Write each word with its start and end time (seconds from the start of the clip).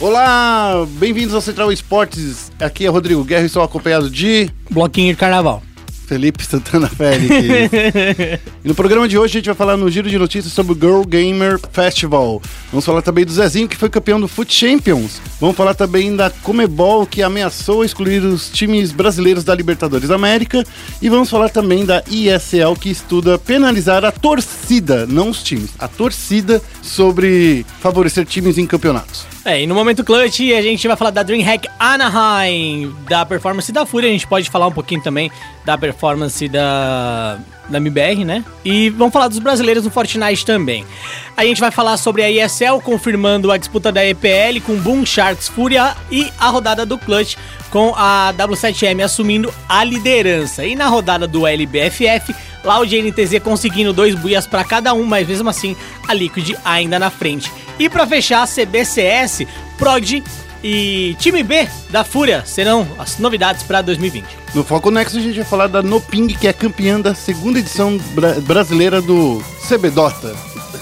Olá, 0.00 0.86
bem-vindos 0.90 1.34
ao 1.34 1.40
Central 1.40 1.72
Esportes. 1.72 2.52
Aqui 2.60 2.86
é 2.86 2.88
Rodrigo 2.88 3.24
Guerra 3.24 3.46
e 3.46 3.48
sou 3.48 3.64
acompanhado 3.64 4.08
de 4.08 4.48
Bloquinho 4.70 5.12
de 5.12 5.18
carnaval. 5.18 5.60
Felipe 6.06 6.46
Santana 6.46 6.88
Félix. 6.88 7.28
e 8.64 8.68
no 8.68 8.76
programa 8.76 9.08
de 9.08 9.18
hoje 9.18 9.32
a 9.32 9.40
gente 9.40 9.46
vai 9.46 9.56
falar 9.56 9.76
no 9.76 9.90
giro 9.90 10.08
de 10.08 10.16
notícias 10.16 10.54
sobre 10.54 10.72
o 10.72 10.76
Girl 10.76 11.02
Gamer 11.02 11.58
Festival. 11.72 12.40
Vamos 12.70 12.84
falar 12.84 13.02
também 13.02 13.24
do 13.24 13.32
Zezinho, 13.32 13.66
que 13.66 13.76
foi 13.76 13.90
campeão 13.90 14.20
do 14.20 14.28
Foot 14.28 14.54
Champions. 14.54 15.20
Vamos 15.40 15.56
falar 15.56 15.74
também 15.74 16.14
da 16.14 16.30
Comebol, 16.30 17.04
que 17.04 17.20
ameaçou 17.20 17.84
excluir 17.84 18.22
os 18.22 18.48
times 18.50 18.92
brasileiros 18.92 19.42
da 19.42 19.52
Libertadores 19.52 20.08
da 20.08 20.14
América. 20.14 20.64
E 21.02 21.08
vamos 21.08 21.28
falar 21.28 21.48
também 21.48 21.84
da 21.84 22.04
ISL, 22.08 22.76
que 22.80 22.88
estuda 22.88 23.36
penalizar 23.36 24.04
a 24.04 24.12
torcida, 24.12 25.06
não 25.06 25.30
os 25.30 25.42
times, 25.42 25.70
a 25.76 25.88
torcida 25.88 26.62
sobre 26.80 27.66
favorecer 27.80 28.24
times 28.24 28.58
em 28.58 28.64
campeonatos. 28.64 29.26
É, 29.48 29.62
e 29.62 29.66
no 29.66 29.74
momento 29.74 30.04
clutch 30.04 30.40
a 30.40 30.60
gente 30.60 30.86
vai 30.86 30.94
falar 30.94 31.10
da 31.10 31.22
DreamHack 31.22 31.66
Anaheim, 31.78 32.94
da 33.08 33.24
performance 33.24 33.72
da 33.72 33.86
Fúria, 33.86 34.10
a 34.10 34.12
gente 34.12 34.26
pode 34.26 34.50
falar 34.50 34.66
um 34.66 34.72
pouquinho 34.72 35.02
também 35.02 35.32
da 35.64 35.78
performance 35.78 36.46
da, 36.46 37.38
da 37.66 37.78
MBR, 37.78 38.26
né? 38.26 38.44
E 38.62 38.90
vamos 38.90 39.10
falar 39.10 39.26
dos 39.28 39.38
brasileiros 39.38 39.84
no 39.84 39.90
Fortnite 39.90 40.44
também. 40.44 40.84
A 41.34 41.46
gente 41.46 41.62
vai 41.62 41.70
falar 41.70 41.96
sobre 41.96 42.22
a 42.22 42.30
ESL 42.30 42.82
confirmando 42.84 43.50
a 43.50 43.56
disputa 43.56 43.90
da 43.90 44.04
EPL 44.04 44.60
com 44.66 44.76
Boom 44.76 45.06
Sharks 45.06 45.48
Fúria 45.48 45.96
e 46.10 46.30
a 46.38 46.50
rodada 46.50 46.84
do 46.84 46.98
Clutch 46.98 47.36
com 47.70 47.94
a 47.96 48.34
W7M 48.36 49.02
assumindo 49.02 49.50
a 49.66 49.82
liderança. 49.82 50.66
E 50.66 50.76
na 50.76 50.88
rodada 50.88 51.26
do 51.26 51.46
LBFF, 51.46 52.34
lá 52.62 52.78
o 52.80 52.86
GNTZ 52.86 53.38
conseguindo 53.42 53.94
dois 53.94 54.14
buias 54.14 54.46
para 54.46 54.62
cada 54.62 54.92
um, 54.92 55.04
mas 55.04 55.26
mesmo 55.26 55.48
assim 55.48 55.74
a 56.06 56.12
Liquid 56.12 56.54
ainda 56.66 56.98
na 56.98 57.08
frente. 57.08 57.50
E 57.78 57.88
para 57.88 58.06
fechar, 58.06 58.46
CBCS, 58.46 59.46
Prod 59.76 60.22
e 60.62 61.16
time 61.18 61.42
B 61.42 61.68
da 61.90 62.02
Fúria 62.02 62.42
serão 62.44 62.86
as 62.98 63.18
novidades 63.18 63.62
para 63.62 63.80
2020. 63.82 64.24
No 64.54 64.64
Foco 64.64 64.90
Next 64.90 65.16
a 65.16 65.20
gente 65.20 65.36
vai 65.36 65.44
falar 65.44 65.68
da 65.68 65.82
Noping, 65.82 66.28
que 66.28 66.48
é 66.48 66.52
campeã 66.52 67.00
da 67.00 67.14
segunda 67.14 67.58
edição 67.58 67.96
bra 68.14 68.34
brasileira 68.40 69.00
do 69.00 69.42
CB 69.68 69.90
Dota. 69.90 70.34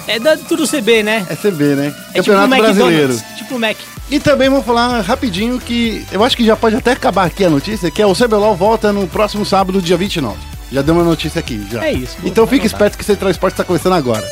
É 0.09 0.19
da 0.19 0.37
tudo 0.37 0.67
CB, 0.67 1.03
né? 1.03 1.27
É 1.29 1.37
CB, 1.37 1.65
né? 1.75 1.95
É 2.15 2.19
Campeonato 2.19 2.51
tipo 2.51 2.63
Brasileiro. 2.63 3.23
Tipo 3.37 3.59
Mac. 3.59 3.77
E 4.09 4.21
também 4.21 4.49
vamos 4.49 4.65
falar 4.65 5.01
rapidinho 5.01 5.59
que 5.59 6.07
eu 6.13 6.23
acho 6.23 6.37
que 6.37 6.45
já 6.45 6.57
pode 6.57 6.77
até 6.77 6.93
acabar 6.93 7.27
aqui 7.27 7.45
a 7.45 7.51
notícia, 7.51 7.91
que 7.91 8.01
é 8.01 8.07
o 8.07 8.15
CBLOL 8.15 8.55
volta 8.55 8.93
no 8.93 9.07
próximo 9.09 9.45
sábado, 9.45 9.83
dia 9.83 9.97
29. 9.97 10.37
Já 10.71 10.81
deu 10.83 10.95
uma 10.95 11.05
notícia 11.05 11.41
aqui, 11.41 11.65
já. 11.71 11.85
É 11.85 11.93
isso. 11.93 12.17
Então 12.25 12.47
fique 12.47 12.67
esperto 12.67 12.97
que 12.97 13.03
o 13.03 13.07
Central 13.07 13.31
Esporte 13.31 13.55
está 13.55 13.65
começando 13.65 13.95
agora. 13.95 14.29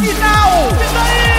Final. 0.00 0.68
E 0.70 0.94
daí? 0.94 1.30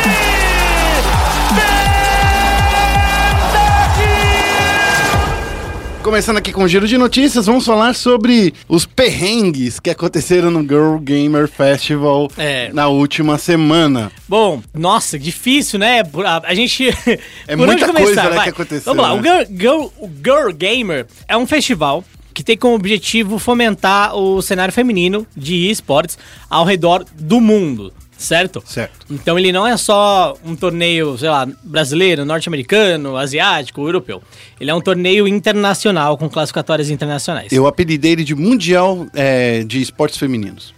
Começando 6.04 6.38
aqui 6.38 6.52
com 6.52 6.64
o 6.64 6.68
giro 6.68 6.88
de 6.88 6.98
notícias, 6.98 7.46
vamos 7.46 7.64
falar 7.64 7.94
sobre 7.94 8.56
os 8.68 8.88
perrengues 8.88 9.80
que 9.80 9.88
aconteceram 9.90 10.50
no 10.50 10.62
Girl 10.64 10.98
Gamer 10.98 11.48
Festival 11.48 12.28
É. 12.38 12.72
na 12.74 12.88
última 12.88 13.38
semana. 13.38 14.12
Bom, 14.28 14.64
nossa, 14.74 15.20
difícil, 15.20 15.78
né? 15.78 16.02
A, 16.26 16.42
a 16.50 16.56
gente. 16.56 16.90
É 17.48 17.56
por 17.56 17.68
muita 17.68 17.86
começar? 17.86 18.04
coisa, 18.04 18.24
né, 18.24 18.30
Vai. 18.36 18.44
que 18.46 18.50
aconteceu, 18.50 18.94
Vamos 18.96 19.04
lá, 19.04 19.14
o, 19.14 19.22
né? 19.22 19.46
Girl, 19.46 19.60
Girl- 19.60 19.88
o 20.00 20.08
Girl 20.24 20.52
Gamer 20.52 21.06
é 21.28 21.38
um 21.38 21.46
festival 21.46 22.04
que 22.34 22.44
tem 22.44 22.58
como 22.58 22.74
objetivo 22.76 23.38
fomentar 23.38 24.16
o 24.16 24.42
cenário 24.42 24.74
feminino 24.74 25.28
de 25.38 25.70
esportes 25.70 26.18
ao 26.50 26.66
redor 26.66 27.06
do 27.14 27.40
mundo, 27.40 27.94
certo? 28.22 28.64
Certo. 28.66 29.06
Então 29.10 29.38
ele 29.38 29.52
não 29.52 29.66
é 29.66 29.76
só 29.76 30.38
um 30.46 30.56
torneio, 30.56 31.18
sei 31.18 31.30
lá, 31.30 31.48
brasileiro, 31.64 32.24
norte-americano, 32.24 33.18
asiático, 33.18 33.82
europeu. 33.82 34.22
Ele 34.60 34.70
é 34.70 34.74
um 34.74 34.82
torneio 34.82 35.28
internacional 35.28 36.18
com 36.18 36.30
classificatórias 36.30 36.90
internacionais. 36.90 37.52
Eu 37.52 37.68
apelidei 37.68 38.12
ele 38.12 38.24
de 38.24 38.36
Mundial 38.36 39.08
é, 39.14 39.64
de 39.64 39.82
Esportes 39.82 40.18
Femininos. 40.18 40.74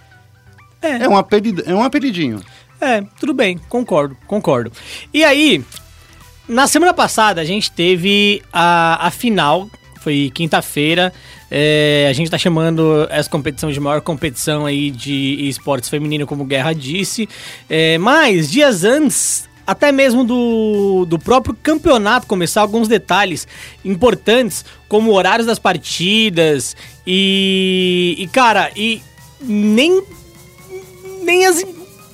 É. 0.81 1.03
É 1.03 1.09
um, 1.09 1.17
apelido, 1.17 1.63
é 1.65 1.73
um 1.73 1.83
apelidinho. 1.83 2.41
É, 2.79 3.01
tudo 3.19 3.33
bem, 3.33 3.57
concordo, 3.69 4.17
concordo. 4.27 4.71
E 5.13 5.23
aí, 5.23 5.63
na 6.47 6.67
semana 6.67 6.93
passada 6.93 7.39
a 7.39 7.45
gente 7.45 7.71
teve 7.71 8.41
a, 8.51 9.07
a 9.07 9.11
final, 9.11 9.69
foi 10.01 10.31
quinta-feira. 10.33 11.13
É, 11.55 12.07
a 12.09 12.13
gente 12.13 12.31
tá 12.31 12.37
chamando 12.37 13.07
essa 13.11 13.29
competição 13.29 13.71
de 13.71 13.79
maior 13.79 14.01
competição 14.01 14.65
aí 14.65 14.89
de 14.89 15.47
esportes 15.47 15.87
feminino, 15.87 16.25
como 16.25 16.43
Guerra 16.45 16.73
disse. 16.73 17.29
É, 17.69 17.95
mas, 17.99 18.49
dias 18.49 18.83
antes, 18.83 19.47
até 19.65 19.91
mesmo 19.91 20.23
do, 20.23 21.05
do 21.05 21.19
próprio 21.19 21.55
campeonato 21.61 22.25
começar, 22.25 22.61
alguns 22.61 22.87
detalhes 22.87 23.47
importantes, 23.85 24.65
como 24.89 25.11
horários 25.11 25.45
das 25.45 25.59
partidas 25.59 26.75
e, 27.05 28.15
e 28.17 28.27
cara, 28.29 28.71
e 28.75 28.99
nem 29.39 30.01
nem 31.21 31.45
as, 31.45 31.57
as 31.57 31.65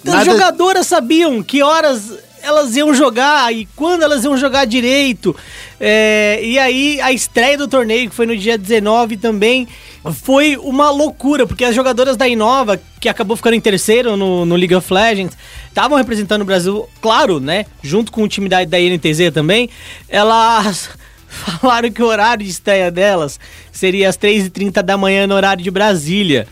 Nada- 0.04 0.26
jogadoras 0.26 0.86
sabiam 0.86 1.42
que 1.42 1.64
horas 1.64 2.14
elas 2.42 2.76
iam 2.76 2.94
jogar 2.94 3.54
e 3.54 3.66
quando 3.76 4.04
elas 4.04 4.24
iam 4.24 4.38
jogar 4.38 4.66
direito. 4.66 5.36
É, 5.80 6.40
e 6.44 6.60
aí 6.60 7.00
a 7.02 7.12
estreia 7.12 7.58
do 7.58 7.68
torneio, 7.68 8.10
que 8.10 8.16
foi 8.16 8.26
no 8.26 8.36
dia 8.36 8.58
19 8.58 9.18
também, 9.18 9.68
foi 10.14 10.58
uma 10.58 10.90
loucura, 10.90 11.46
porque 11.46 11.64
as 11.66 11.76
jogadoras 11.76 12.16
da 12.16 12.28
Inova, 12.28 12.80
que 13.00 13.10
acabou 13.10 13.36
ficando 13.36 13.56
em 13.56 13.62
terceiro 13.62 14.16
no, 14.16 14.46
no 14.46 14.56
League 14.56 14.76
of 14.76 14.94
Legends, 14.94 15.38
estavam 15.68 15.98
representando 15.98 16.42
o 16.42 16.46
Brasil, 16.46 16.88
claro, 17.02 17.40
né? 17.40 17.66
Junto 17.82 18.12
com 18.12 18.24
o 18.24 18.28
time 18.28 18.48
da, 18.48 18.64
da 18.64 18.80
INTZ 18.80 19.32
também, 19.34 19.70
elas 20.08 20.90
falaram 21.28 21.92
que 21.92 22.02
o 22.02 22.08
horário 22.08 22.46
de 22.46 22.52
estreia 22.52 22.90
delas 22.90 23.40
seria 23.72 24.10
às 24.10 24.18
3h30 24.18 24.82
da 24.82 24.98
manhã 24.98 25.28
no 25.28 25.36
horário 25.36 25.64
de 25.64 25.72
Brasília. 25.72 26.48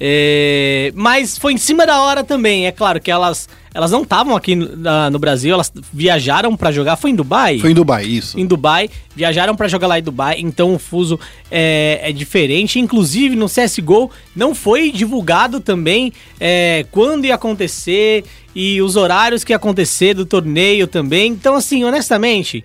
É, 0.00 0.92
mas 0.94 1.38
foi 1.38 1.52
em 1.52 1.58
cima 1.58 1.86
da 1.86 2.00
hora 2.02 2.24
também. 2.24 2.66
É 2.66 2.72
claro 2.72 3.00
que 3.00 3.10
elas, 3.10 3.48
elas 3.72 3.90
não 3.90 4.02
estavam 4.02 4.34
aqui 4.36 4.54
no, 4.56 4.76
na- 4.76 5.10
no 5.10 5.18
Brasil, 5.18 5.54
elas 5.54 5.72
viajaram 5.92 6.56
pra 6.56 6.72
jogar. 6.72 6.96
Foi 6.96 7.10
em 7.10 7.14
Dubai? 7.14 7.58
Foi 7.58 7.70
em 7.70 7.74
Dubai, 7.74 8.04
isso. 8.04 8.38
em 8.38 8.44
Dubai, 8.44 8.90
viajaram 9.14 9.54
pra 9.54 9.68
jogar 9.68 9.86
lá 9.86 9.98
em 9.98 10.02
Dubai, 10.02 10.36
então 10.40 10.74
o 10.74 10.78
fuso 10.78 11.18
é, 11.50 12.00
é 12.02 12.12
diferente. 12.12 12.78
Inclusive 12.80 13.36
no 13.36 13.46
CSGO 13.46 14.10
não 14.34 14.54
foi 14.54 14.90
divulgado 14.90 15.60
também 15.60 16.12
é, 16.40 16.84
quando 16.90 17.24
ia 17.24 17.36
acontecer 17.36 18.24
e 18.54 18.82
os 18.82 18.96
horários 18.96 19.44
que 19.44 19.52
ia 19.52 19.56
acontecer 19.56 20.14
do 20.14 20.26
torneio 20.26 20.86
também. 20.86 21.30
Então, 21.32 21.54
assim, 21.54 21.84
honestamente, 21.84 22.62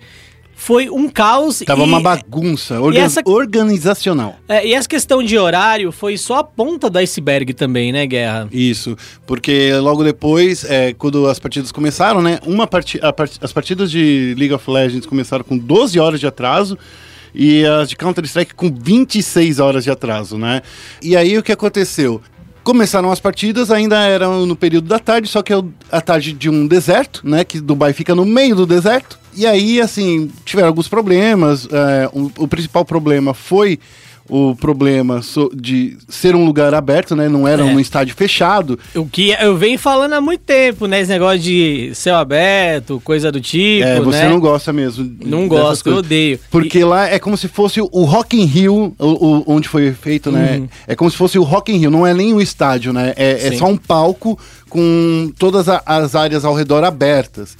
foi 0.60 0.90
um 0.90 1.08
caos. 1.08 1.60
Tava 1.64 1.82
e- 1.82 1.84
uma 1.84 2.00
bagunça 2.00 2.80
orga- 2.80 2.98
essa- 2.98 3.22
organizacional. 3.24 4.36
é, 4.48 4.66
e 4.66 4.74
essa 4.74 4.88
questão 4.88 5.22
de 5.22 5.38
horário 5.38 5.92
foi 5.92 6.18
só 6.18 6.38
a 6.38 6.44
ponta 6.44 6.90
do 6.90 6.98
iceberg 6.98 7.54
também, 7.54 7.92
né, 7.92 8.04
Guerra? 8.06 8.48
Isso, 8.50 8.96
porque 9.24 9.72
logo 9.74 10.02
depois, 10.02 10.64
é, 10.64 10.92
quando 10.92 11.28
as 11.28 11.38
partidas 11.38 11.70
começaram, 11.70 12.20
né? 12.20 12.40
Uma 12.44 12.66
parti 12.66 12.98
part- 13.16 13.38
as 13.40 13.52
partidas 13.52 13.88
de 13.90 14.34
League 14.36 14.52
of 14.52 14.68
Legends 14.68 15.06
começaram 15.06 15.44
com 15.44 15.56
12 15.56 16.00
horas 16.00 16.18
de 16.18 16.26
atraso 16.26 16.76
e 17.32 17.64
as 17.64 17.88
de 17.88 17.96
Counter-Strike 17.96 18.54
com 18.54 18.68
26 18.74 19.60
horas 19.60 19.84
de 19.84 19.90
atraso, 19.92 20.36
né? 20.36 20.60
E 21.00 21.16
aí 21.16 21.38
o 21.38 21.42
que 21.42 21.52
aconteceu? 21.52 22.20
Começaram 22.72 23.10
as 23.10 23.18
partidas, 23.18 23.70
ainda 23.70 23.96
eram 24.04 24.44
no 24.44 24.54
período 24.54 24.88
da 24.88 24.98
tarde, 24.98 25.26
só 25.26 25.40
que 25.40 25.54
é 25.54 25.56
a 25.90 26.02
tarde 26.02 26.34
de 26.34 26.50
um 26.50 26.66
deserto, 26.66 27.22
né? 27.26 27.42
Que 27.42 27.62
Dubai 27.62 27.94
fica 27.94 28.14
no 28.14 28.26
meio 28.26 28.54
do 28.54 28.66
deserto. 28.66 29.18
E 29.34 29.46
aí, 29.46 29.80
assim, 29.80 30.30
tiveram 30.44 30.68
alguns 30.68 30.86
problemas. 30.86 31.66
é, 31.72 32.10
o- 32.12 32.30
o 32.36 32.46
principal 32.46 32.84
problema 32.84 33.32
foi 33.32 33.78
o 34.28 34.54
problema 34.54 35.20
de 35.54 35.96
ser 36.08 36.34
um 36.36 36.44
lugar 36.44 36.74
aberto, 36.74 37.16
né? 37.16 37.28
Não 37.28 37.48
era 37.48 37.62
É. 37.62 37.64
um 37.64 37.80
estádio 37.80 38.14
fechado. 38.14 38.78
O 38.94 39.06
que 39.06 39.30
eu 39.40 39.56
venho 39.56 39.78
falando 39.78 40.12
há 40.12 40.20
muito 40.20 40.40
tempo, 40.42 40.86
né? 40.86 41.00
Esse 41.00 41.10
negócio 41.10 41.38
de 41.38 41.92
céu 41.94 42.16
aberto, 42.16 43.00
coisa 43.04 43.32
do 43.32 43.40
tipo, 43.40 43.86
é, 43.86 44.00
você 44.00 44.18
né? 44.24 44.28
não 44.28 44.38
gosta 44.40 44.72
mesmo. 44.72 45.10
Não 45.24 45.48
gosto, 45.48 45.88
eu 45.88 45.96
odeio. 45.96 46.38
Porque 46.50 46.84
lá 46.84 47.08
é 47.08 47.18
como 47.18 47.36
se 47.36 47.48
fosse 47.48 47.80
o 47.80 48.04
Rock 48.04 48.36
in 48.40 48.44
Rio, 48.44 48.94
o, 48.98 49.06
o- 49.06 49.44
onde 49.46 49.68
foi 49.68 49.92
feito, 49.92 50.30
né? 50.30 50.58
Uhum. 50.58 50.68
É 50.86 50.94
como 50.94 51.10
se 51.10 51.16
fosse 51.16 51.38
o 51.38 51.42
Rock 51.42 51.72
in 51.72 51.78
Rio, 51.78 51.90
não 51.90 52.06
é 52.06 52.12
nem 52.12 52.34
o 52.34 52.40
estádio, 52.40 52.92
né? 52.92 53.14
É, 53.16 53.48
é 53.48 53.56
só 53.56 53.66
um 53.66 53.76
palco 53.76 54.38
com 54.68 55.32
todas 55.38 55.66
as 55.68 56.14
áreas 56.14 56.44
ao 56.44 56.54
redor 56.54 56.84
abertas. 56.84 57.56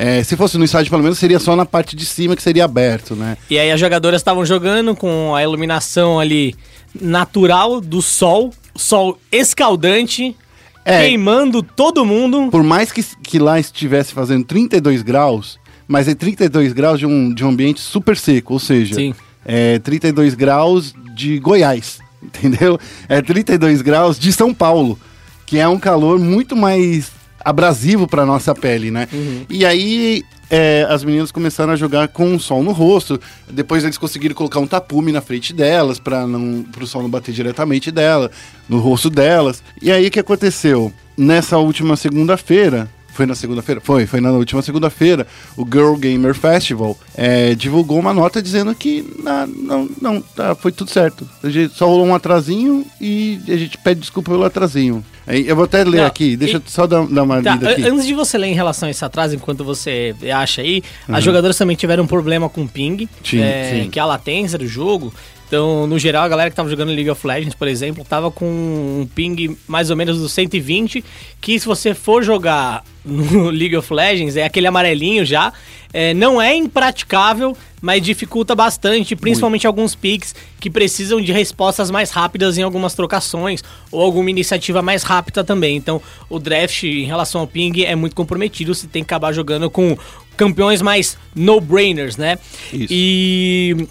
É, 0.00 0.22
se 0.22 0.36
fosse 0.36 0.56
no 0.56 0.64
estádio, 0.64 0.90
pelo 0.90 1.02
menos, 1.02 1.18
seria 1.18 1.40
só 1.40 1.56
na 1.56 1.66
parte 1.66 1.96
de 1.96 2.06
cima 2.06 2.36
que 2.36 2.42
seria 2.42 2.64
aberto, 2.64 3.16
né? 3.16 3.36
E 3.50 3.58
aí 3.58 3.68
as 3.72 3.80
jogadoras 3.80 4.20
estavam 4.20 4.46
jogando 4.46 4.94
com 4.94 5.34
a 5.34 5.42
iluminação 5.42 6.20
ali 6.20 6.54
natural 7.00 7.80
do 7.80 8.00
sol, 8.00 8.52
sol 8.76 9.18
escaldante, 9.32 10.36
É. 10.84 11.00
queimando 11.00 11.64
todo 11.64 12.04
mundo. 12.04 12.48
Por 12.48 12.62
mais 12.62 12.92
que, 12.92 13.02
que 13.02 13.40
lá 13.40 13.58
estivesse 13.58 14.12
fazendo 14.14 14.44
32 14.44 15.02
graus, 15.02 15.58
mas 15.88 16.06
é 16.06 16.14
32 16.14 16.72
graus 16.72 17.00
de 17.00 17.04
um, 17.04 17.34
de 17.34 17.44
um 17.44 17.48
ambiente 17.48 17.80
super 17.80 18.16
seco, 18.16 18.52
ou 18.52 18.60
seja, 18.60 18.94
Sim. 18.94 19.12
é 19.44 19.80
32 19.80 20.34
graus 20.34 20.94
de 21.16 21.40
Goiás. 21.40 21.98
entendeu? 22.22 22.78
É 23.08 23.20
32 23.20 23.82
graus 23.82 24.16
de 24.16 24.32
São 24.32 24.54
Paulo, 24.54 24.96
que 25.44 25.58
é 25.58 25.66
um 25.66 25.78
calor 25.78 26.20
muito 26.20 26.54
mais 26.54 27.10
abrasivo 27.48 28.06
para 28.06 28.26
nossa 28.26 28.54
pele, 28.54 28.90
né? 28.90 29.08
E 29.48 29.64
aí 29.64 30.24
é, 30.50 30.86
as 30.88 31.04
meninas 31.04 31.30
começaram 31.30 31.72
a 31.72 31.76
jogar 31.76 32.08
com 32.08 32.34
o 32.34 32.40
sol 32.40 32.62
no 32.62 32.72
rosto. 32.72 33.20
Depois 33.50 33.84
eles 33.84 33.98
conseguiram 33.98 34.34
colocar 34.34 34.60
um 34.60 34.66
tapume 34.66 35.12
na 35.12 35.20
frente 35.20 35.52
delas 35.52 35.98
para 35.98 36.26
não 36.26 36.64
o 36.80 36.86
sol 36.86 37.02
não 37.02 37.10
bater 37.10 37.32
diretamente 37.32 37.90
dela, 37.90 38.30
no 38.68 38.78
rosto 38.78 39.10
delas. 39.10 39.62
E 39.80 39.90
aí 39.90 40.06
o 40.06 40.10
que 40.10 40.20
aconteceu? 40.20 40.92
Nessa 41.16 41.58
última 41.58 41.96
segunda-feira, 41.96 42.88
foi 43.18 43.26
na 43.26 43.34
segunda-feira? 43.34 43.80
Foi, 43.80 44.06
foi 44.06 44.20
na 44.20 44.30
última 44.30 44.62
segunda-feira. 44.62 45.26
O 45.56 45.64
Girl 45.64 45.94
Gamer 45.94 46.32
Festival 46.34 46.96
é, 47.16 47.52
divulgou 47.56 47.98
uma 47.98 48.14
nota 48.14 48.40
dizendo 48.40 48.72
que 48.76 49.04
na- 49.24 49.44
não, 49.44 49.88
não, 50.00 50.20
tá, 50.20 50.54
foi 50.54 50.70
tudo 50.70 50.88
certo. 50.88 51.28
A 51.42 51.50
gente 51.50 51.74
só 51.74 51.86
rolou 51.88 52.06
um 52.06 52.14
atrasinho 52.14 52.86
e 53.00 53.40
a 53.48 53.56
gente 53.56 53.76
pede 53.78 53.98
desculpa 54.00 54.30
pelo 54.30 54.44
atrasinho. 54.44 55.04
Eu 55.26 55.56
vou 55.56 55.64
até 55.64 55.82
ler 55.82 55.98
Não, 56.02 56.06
aqui, 56.06 56.36
deixa 56.36 56.54
e- 56.54 56.56
eu 56.58 56.62
só 56.66 56.86
dar, 56.86 57.04
dar 57.08 57.24
uma 57.24 57.42
Tá, 57.42 57.54
lida 57.56 57.70
aqui. 57.70 57.82
an- 57.82 57.92
antes 57.92 58.06
de 58.06 58.14
você 58.14 58.38
ler 58.38 58.46
em 58.46 58.54
relação 58.54 58.86
a 58.86 58.90
esse 58.90 59.04
atraso, 59.04 59.34
enquanto 59.34 59.64
você 59.64 60.14
acha 60.32 60.62
aí, 60.62 60.80
Uhum. 61.08 61.16
as 61.16 61.24
jogadoras 61.24 61.58
também 61.58 61.74
tiveram 61.76 62.04
um 62.04 62.06
problema 62.06 62.48
com 62.48 62.66
ping, 62.68 63.08
Sim, 63.24 63.40
é, 63.40 63.82
sim. 63.82 63.90
que 63.90 63.98
é 63.98 64.02
a 64.02 64.06
latência 64.06 64.56
do 64.56 64.66
jogo. 64.68 65.12
Então, 65.48 65.86
no 65.86 65.98
geral, 65.98 66.24
a 66.24 66.28
galera 66.28 66.50
que 66.50 66.56
tava 66.56 66.68
jogando 66.68 66.90
League 66.90 67.08
of 67.08 67.26
Legends, 67.26 67.54
por 67.54 67.66
exemplo, 67.66 68.04
tava 68.04 68.30
com 68.30 68.44
um 68.44 69.08
ping 69.14 69.56
mais 69.66 69.88
ou 69.88 69.96
menos 69.96 70.18
do 70.18 70.28
120, 70.28 71.02
que 71.40 71.58
se 71.58 71.66
você 71.66 71.94
for 71.94 72.22
jogar 72.22 72.84
no 73.02 73.48
League 73.48 73.74
of 73.74 73.92
Legends, 73.92 74.36
é 74.36 74.44
aquele 74.44 74.66
amarelinho 74.66 75.24
já, 75.24 75.50
é, 75.90 76.12
não 76.12 76.40
é 76.40 76.54
impraticável, 76.54 77.56
mas 77.80 78.02
dificulta 78.02 78.54
bastante, 78.54 79.16
principalmente 79.16 79.66
alguns 79.66 79.94
picks 79.94 80.34
que 80.60 80.68
precisam 80.68 81.18
de 81.18 81.32
respostas 81.32 81.90
mais 81.90 82.10
rápidas 82.10 82.58
em 82.58 82.62
algumas 82.62 82.94
trocações, 82.94 83.64
ou 83.90 84.02
alguma 84.02 84.28
iniciativa 84.28 84.82
mais 84.82 85.02
rápida 85.02 85.42
também. 85.42 85.76
Então, 85.76 86.02
o 86.28 86.38
draft 86.38 86.82
em 86.82 87.04
relação 87.04 87.40
ao 87.40 87.46
ping 87.46 87.84
é 87.84 87.96
muito 87.96 88.14
comprometido, 88.14 88.74
você 88.74 88.86
tem 88.86 89.02
que 89.02 89.06
acabar 89.06 89.32
jogando 89.32 89.70
com 89.70 89.96
campeões 90.36 90.82
mais 90.82 91.16
no-brainers, 91.34 92.18
né? 92.18 92.38
Isso. 92.70 92.88
E 92.90 93.88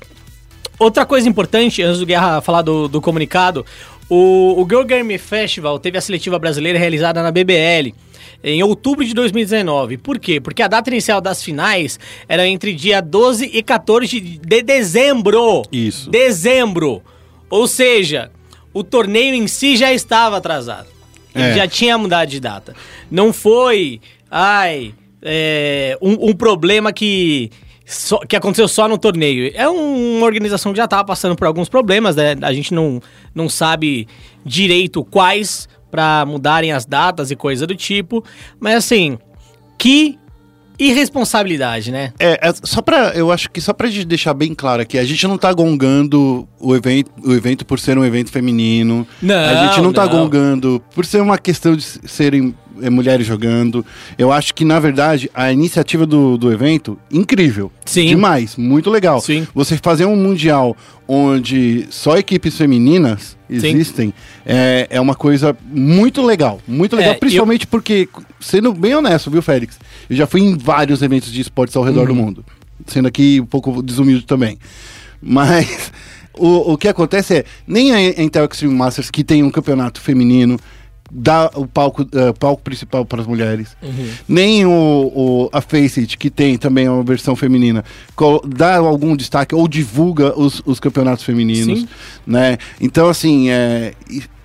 Outra 0.79 1.05
coisa 1.05 1.27
importante, 1.27 1.81
antes 1.81 1.99
do 1.99 2.05
Guerra 2.05 2.41
falar 2.41 2.61
do, 2.61 2.87
do 2.87 3.01
comunicado, 3.01 3.65
o, 4.09 4.61
o 4.61 4.65
Girl 4.69 4.83
Game 4.83 5.17
Festival 5.17 5.79
teve 5.79 5.97
a 5.97 6.01
seletiva 6.01 6.37
brasileira 6.37 6.77
realizada 6.77 7.21
na 7.23 7.31
BBL 7.31 7.93
em 8.43 8.61
outubro 8.61 9.03
de 9.03 9.13
2019. 9.13 9.97
Por 9.97 10.19
quê? 10.19 10.39
Porque 10.39 10.61
a 10.61 10.67
data 10.67 10.89
inicial 10.89 11.19
das 11.19 11.41
finais 11.43 11.99
era 12.29 12.47
entre 12.47 12.73
dia 12.73 13.01
12 13.01 13.45
e 13.51 13.63
14 13.63 14.19
de 14.19 14.61
dezembro. 14.61 15.63
Isso. 15.71 16.09
Dezembro. 16.11 17.01
Ou 17.49 17.67
seja, 17.67 18.29
o 18.73 18.83
torneio 18.83 19.33
em 19.33 19.47
si 19.47 19.75
já 19.75 19.91
estava 19.91 20.37
atrasado. 20.37 20.87
Ele 21.33 21.45
É. 21.45 21.53
já 21.55 21.67
tinha 21.67 21.97
mudado 21.97 22.29
de 22.29 22.39
data. 22.39 22.75
Não 23.09 23.33
foi, 23.33 23.99
ai, 24.29 24.93
é, 25.21 25.97
um, 26.01 26.29
um 26.29 26.33
problema 26.35 26.93
que, 26.93 27.49
só- 27.87 28.19
que 28.19 28.35
aconteceu 28.35 28.67
só 28.67 28.87
no 28.87 28.97
torneio. 28.97 29.51
É 29.55 29.67
um- 29.69 30.17
uma 30.17 30.25
organização 30.25 30.73
que 30.73 30.77
já 30.77 30.83
estava 30.85 31.05
passando 31.05 31.35
por 31.35 31.47
alguns 31.47 31.69
problemas, 31.69 32.15
né? 32.17 32.35
A 32.41 32.51
gente 32.53 32.73
não, 32.73 33.01
não 33.33 33.47
sabe 33.47 34.07
direito 34.45 35.03
quais 35.05 35.67
para 35.89 36.25
mudarem 36.25 36.71
as 36.73 36.85
datas 36.85 37.31
e 37.31 37.35
coisa 37.35 37.65
do 37.65 37.73
tipo. 37.75 38.23
Mas 38.59 38.75
assim, 38.75 39.17
que 39.77 40.19
irresponsabilidade, 40.79 41.91
né? 41.91 42.13
É, 42.19 42.49
é 42.49 42.53
só 42.63 42.81
pra. 42.81 43.09
Eu 43.15 43.31
acho 43.31 43.49
que 43.49 43.59
só 43.61 43.73
pra 43.73 43.87
gente 43.87 44.05
deixar 44.05 44.33
bem 44.33 44.53
claro 44.53 44.81
aqui, 44.81 44.97
a 44.97 45.03
gente 45.03 45.25
não 45.27 45.37
tá 45.37 45.51
gongando 45.53 46.47
o 46.59 46.75
evento, 46.75 47.11
o 47.23 47.33
evento 47.33 47.65
por 47.65 47.79
ser 47.79 47.97
um 47.97 48.05
evento 48.05 48.31
feminino. 48.31 49.07
Não, 49.21 49.35
A 49.35 49.67
gente 49.67 49.81
não 49.81 49.91
tá 49.93 50.05
não. 50.05 50.11
gongando 50.11 50.81
por 50.93 51.05
ser 51.05 51.21
uma 51.21 51.37
questão 51.37 51.75
de 51.75 51.83
serem 51.83 52.53
é, 52.81 52.89
mulheres 52.89 53.25
jogando. 53.25 53.85
Eu 54.17 54.31
acho 54.31 54.53
que, 54.53 54.63
na 54.65 54.79
verdade, 54.79 55.29
a 55.33 55.51
iniciativa 55.51 56.05
do, 56.05 56.37
do 56.37 56.51
evento, 56.51 56.97
incrível. 57.11 57.71
Sim. 57.85 58.07
Demais, 58.07 58.55
muito 58.57 58.89
legal. 58.89 59.19
Sim. 59.21 59.47
Você 59.53 59.77
fazer 59.77 60.05
um 60.05 60.15
mundial 60.15 60.75
onde 61.07 61.87
só 61.89 62.17
equipes 62.17 62.57
femininas 62.57 63.37
existem 63.49 64.13
é, 64.45 64.87
é 64.89 64.99
uma 64.99 65.15
coisa 65.15 65.55
muito 65.71 66.21
legal. 66.21 66.59
Muito 66.67 66.95
legal, 66.95 67.13
É, 67.13 67.15
principalmente 67.15 67.65
porque, 67.65 68.09
sendo 68.39 68.73
bem 68.73 68.93
honesto, 68.95 69.31
viu, 69.31 69.41
Félix? 69.41 69.79
Eu 70.09 70.15
já 70.15 70.27
fui 70.27 70.41
em 70.41 70.57
vários 70.57 71.01
eventos 71.01 71.31
de 71.31 71.39
esportes 71.41 71.75
ao 71.75 71.83
redor 71.83 72.07
do 72.07 72.13
Uhum. 72.13 72.17
mundo. 72.25 72.45
Sendo 72.85 73.07
aqui 73.07 73.39
um 73.41 73.45
pouco 73.45 73.81
desumilde 73.81 74.25
também. 74.25 74.57
Mas 75.21 75.91
o, 76.37 76.73
o 76.73 76.77
que 76.77 76.87
acontece 76.87 77.37
é, 77.37 77.45
nem 77.65 77.93
a 77.93 78.21
Intel 78.21 78.45
Extreme 78.45 78.73
Masters, 78.75 79.09
que 79.09 79.23
tem 79.23 79.43
um 79.43 79.49
campeonato 79.49 79.99
feminino, 80.01 80.59
dá 81.11 81.49
o 81.55 81.65
palco, 81.67 82.07
eh, 82.11 82.33
palco 82.33 82.61
principal 82.61 83.05
para 83.05 83.21
as 83.21 83.27
mulheres. 83.27 83.75
Uhum. 83.81 84.09
Nem 84.27 84.65
o, 84.65 84.69
o- 84.71 85.49
a 85.53 85.61
Faceit, 85.61 86.17
que 86.17 86.29
tem 86.29 86.57
também 86.57 86.87
uma 86.89 87.03
versão 87.03 87.35
feminina, 87.35 87.83
dá 88.47 88.77
algum 88.77 89.15
destaque 89.15 89.55
ou 89.55 89.67
divulga 89.67 90.37
os, 90.39 90.61
os 90.65 90.79
campeonatos 90.79 91.23
femininos. 91.23 91.79
Sim. 91.81 91.87
Né? 92.25 92.57
Então, 92.81 93.07
assim, 93.09 93.49
é, 93.49 93.93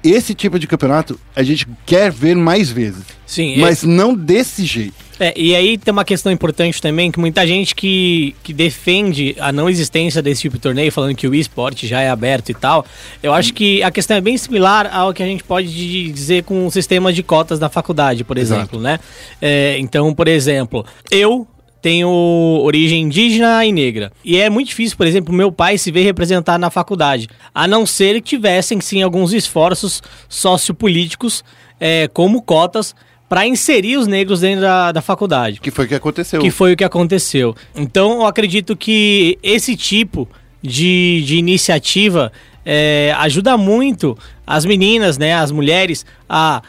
esse 0.02 0.34
tipo 0.34 0.58
de 0.58 0.66
campeonato 0.66 1.18
a 1.34 1.42
gente 1.42 1.66
quer 1.86 2.10
ver 2.10 2.36
mais 2.36 2.70
vezes. 2.70 3.04
Sim, 3.26 3.58
Mas 3.60 3.82
não 3.82 4.14
desse 4.14 4.64
jeito. 4.64 5.01
É, 5.22 5.32
e 5.36 5.54
aí 5.54 5.78
tem 5.78 5.92
uma 5.92 6.04
questão 6.04 6.32
importante 6.32 6.82
também, 6.82 7.12
que 7.12 7.20
muita 7.20 7.46
gente 7.46 7.76
que, 7.76 8.34
que 8.42 8.52
defende 8.52 9.36
a 9.38 9.52
não 9.52 9.70
existência 9.70 10.20
desse 10.20 10.42
tipo 10.42 10.56
de 10.56 10.62
torneio, 10.62 10.90
falando 10.90 11.14
que 11.14 11.28
o 11.28 11.34
esporte 11.34 11.86
já 11.86 12.00
é 12.00 12.10
aberto 12.10 12.48
e 12.48 12.54
tal, 12.54 12.84
eu 13.22 13.32
acho 13.32 13.54
que 13.54 13.80
a 13.84 13.90
questão 13.92 14.16
é 14.16 14.20
bem 14.20 14.36
similar 14.36 14.90
ao 14.92 15.14
que 15.14 15.22
a 15.22 15.26
gente 15.26 15.44
pode 15.44 15.68
di- 15.68 16.10
dizer 16.10 16.42
com 16.42 16.66
o 16.66 16.70
sistema 16.72 17.12
de 17.12 17.22
cotas 17.22 17.60
da 17.60 17.68
faculdade, 17.68 18.24
por 18.24 18.36
Exato. 18.36 18.62
exemplo, 18.62 18.80
né? 18.80 18.98
É, 19.40 19.76
então, 19.78 20.12
por 20.12 20.26
exemplo, 20.26 20.84
eu 21.08 21.46
tenho 21.80 22.08
origem 22.62 23.02
indígena 23.02 23.64
e 23.64 23.70
negra. 23.70 24.12
E 24.24 24.36
é 24.38 24.50
muito 24.50 24.68
difícil, 24.68 24.96
por 24.96 25.06
exemplo, 25.06 25.32
meu 25.32 25.52
pai 25.52 25.78
se 25.78 25.92
ver 25.92 26.02
representado 26.02 26.60
na 26.60 26.70
faculdade. 26.70 27.28
A 27.54 27.68
não 27.68 27.86
ser 27.86 28.20
que 28.20 28.30
tivessem, 28.30 28.80
sim, 28.80 29.02
alguns 29.02 29.32
esforços 29.32 30.02
sociopolíticos, 30.28 31.44
é, 31.80 32.08
como 32.12 32.42
cotas, 32.42 32.94
para 33.32 33.46
inserir 33.46 33.96
os 33.96 34.06
negros 34.06 34.40
dentro 34.40 34.60
da, 34.60 34.92
da 34.92 35.00
faculdade. 35.00 35.58
Que 35.58 35.70
foi 35.70 35.86
o 35.86 35.88
que 35.88 35.94
aconteceu. 35.94 36.38
Que 36.38 36.50
foi 36.50 36.74
o 36.74 36.76
que 36.76 36.84
aconteceu. 36.84 37.56
Então, 37.74 38.16
eu 38.20 38.26
acredito 38.26 38.76
que 38.76 39.38
esse 39.42 39.74
tipo 39.74 40.28
de, 40.60 41.22
de 41.24 41.36
iniciativa 41.36 42.30
é, 42.62 43.14
ajuda 43.16 43.56
muito 43.56 44.18
as 44.46 44.66
meninas, 44.66 45.16
né, 45.16 45.32
as 45.32 45.50
mulheres, 45.50 46.04
a 46.28 46.60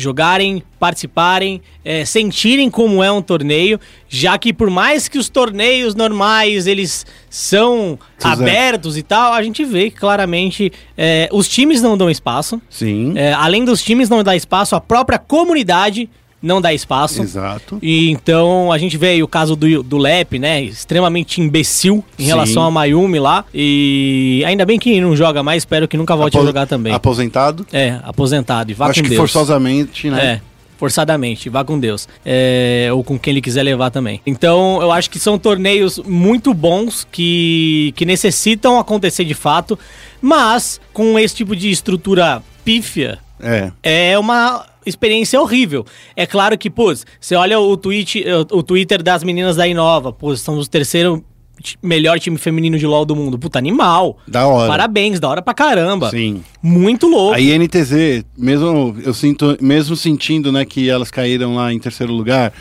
jogarem, 0.00 0.62
participarem, 0.78 1.60
é, 1.84 2.04
sentirem 2.04 2.70
como 2.70 3.02
é 3.02 3.10
um 3.10 3.22
torneio, 3.22 3.78
já 4.08 4.38
que 4.38 4.52
por 4.52 4.70
mais 4.70 5.08
que 5.08 5.18
os 5.18 5.28
torneios 5.28 5.94
normais 5.94 6.66
eles 6.66 7.06
são 7.28 7.98
abertos 8.22 8.96
e 8.96 9.02
tal, 9.02 9.32
a 9.32 9.42
gente 9.42 9.64
vê 9.64 9.90
que 9.90 9.98
claramente 9.98 10.72
é, 10.96 11.28
os 11.32 11.48
times 11.48 11.82
não 11.82 11.96
dão 11.96 12.10
espaço. 12.10 12.60
Sim. 12.68 13.12
É, 13.16 13.32
além 13.32 13.64
dos 13.64 13.82
times 13.82 14.08
não 14.08 14.22
dar 14.22 14.36
espaço, 14.36 14.74
a 14.74 14.80
própria 14.80 15.18
comunidade 15.18 16.08
não 16.42 16.60
dá 16.60 16.72
espaço. 16.72 17.22
Exato. 17.22 17.78
E 17.82 18.10
então 18.10 18.72
a 18.72 18.78
gente 18.78 18.96
vê 18.96 19.08
aí 19.08 19.22
o 19.22 19.28
caso 19.28 19.54
do, 19.56 19.82
do 19.82 19.98
Lep, 19.98 20.38
né? 20.38 20.62
Extremamente 20.62 21.40
imbecil 21.40 22.04
em 22.18 22.22
Sim. 22.24 22.28
relação 22.28 22.62
a 22.64 22.70
Mayumi 22.70 23.18
lá. 23.18 23.44
E 23.54 24.42
ainda 24.46 24.64
bem 24.64 24.78
que 24.78 25.00
não 25.00 25.14
joga 25.16 25.42
mais, 25.42 25.62
espero 25.62 25.86
que 25.86 25.96
nunca 25.96 26.16
volte 26.16 26.38
a 26.38 26.42
jogar 26.42 26.66
também. 26.66 26.92
Aposentado. 26.92 27.66
É, 27.72 27.98
aposentado. 28.02 28.70
E 28.70 28.74
vá 28.74 28.86
Acho 28.86 29.00
com 29.00 29.04
que 29.04 29.08
Deus. 29.10 29.18
forçosamente, 29.20 30.08
né? 30.10 30.24
É, 30.24 30.40
forçadamente, 30.78 31.50
vá 31.50 31.62
com 31.62 31.78
Deus. 31.78 32.08
É, 32.24 32.88
ou 32.92 33.04
com 33.04 33.18
quem 33.18 33.32
ele 33.32 33.42
quiser 33.42 33.62
levar 33.62 33.90
também. 33.90 34.20
Então, 34.24 34.80
eu 34.80 34.90
acho 34.90 35.10
que 35.10 35.18
são 35.18 35.38
torneios 35.38 35.98
muito 36.06 36.54
bons 36.54 37.06
que, 37.12 37.92
que 37.96 38.06
necessitam 38.06 38.78
acontecer 38.78 39.24
de 39.26 39.34
fato, 39.34 39.78
mas 40.22 40.80
com 40.92 41.18
esse 41.18 41.34
tipo 41.34 41.54
de 41.54 41.70
estrutura 41.70 42.42
pífia, 42.64 43.18
É. 43.42 43.70
é 43.82 44.18
uma 44.18 44.64
experiência 44.86 45.40
horrível. 45.40 45.84
É 46.16 46.26
claro 46.26 46.56
que, 46.58 46.70
pô, 46.70 46.92
você 47.20 47.34
olha 47.34 47.58
o, 47.60 47.76
tweet, 47.76 48.24
o 48.50 48.62
Twitter 48.62 49.02
das 49.02 49.22
meninas 49.24 49.56
da 49.56 49.66
Inova, 49.66 50.12
pô, 50.12 50.34
são 50.36 50.58
os 50.58 50.68
terceiro 50.68 51.24
ti- 51.62 51.76
melhor 51.82 52.18
time 52.18 52.38
feminino 52.38 52.78
de 52.78 52.86
LoL 52.86 53.04
do 53.04 53.14
mundo. 53.14 53.38
Puta, 53.38 53.58
animal. 53.58 54.18
Da 54.26 54.46
hora. 54.46 54.68
Parabéns, 54.68 55.20
da 55.20 55.28
hora 55.28 55.42
pra 55.42 55.52
caramba. 55.54 56.10
Sim. 56.10 56.42
Muito 56.62 57.06
louco. 57.06 57.34
A 57.34 57.40
INTZ, 57.40 58.24
mesmo 58.36 58.96
eu 59.04 59.12
sinto, 59.14 59.56
mesmo 59.60 59.94
sentindo, 59.96 60.50
né, 60.52 60.64
que 60.64 60.88
elas 60.88 61.10
caíram 61.10 61.54
lá 61.56 61.72
em 61.72 61.78
terceiro 61.78 62.12
lugar, 62.12 62.52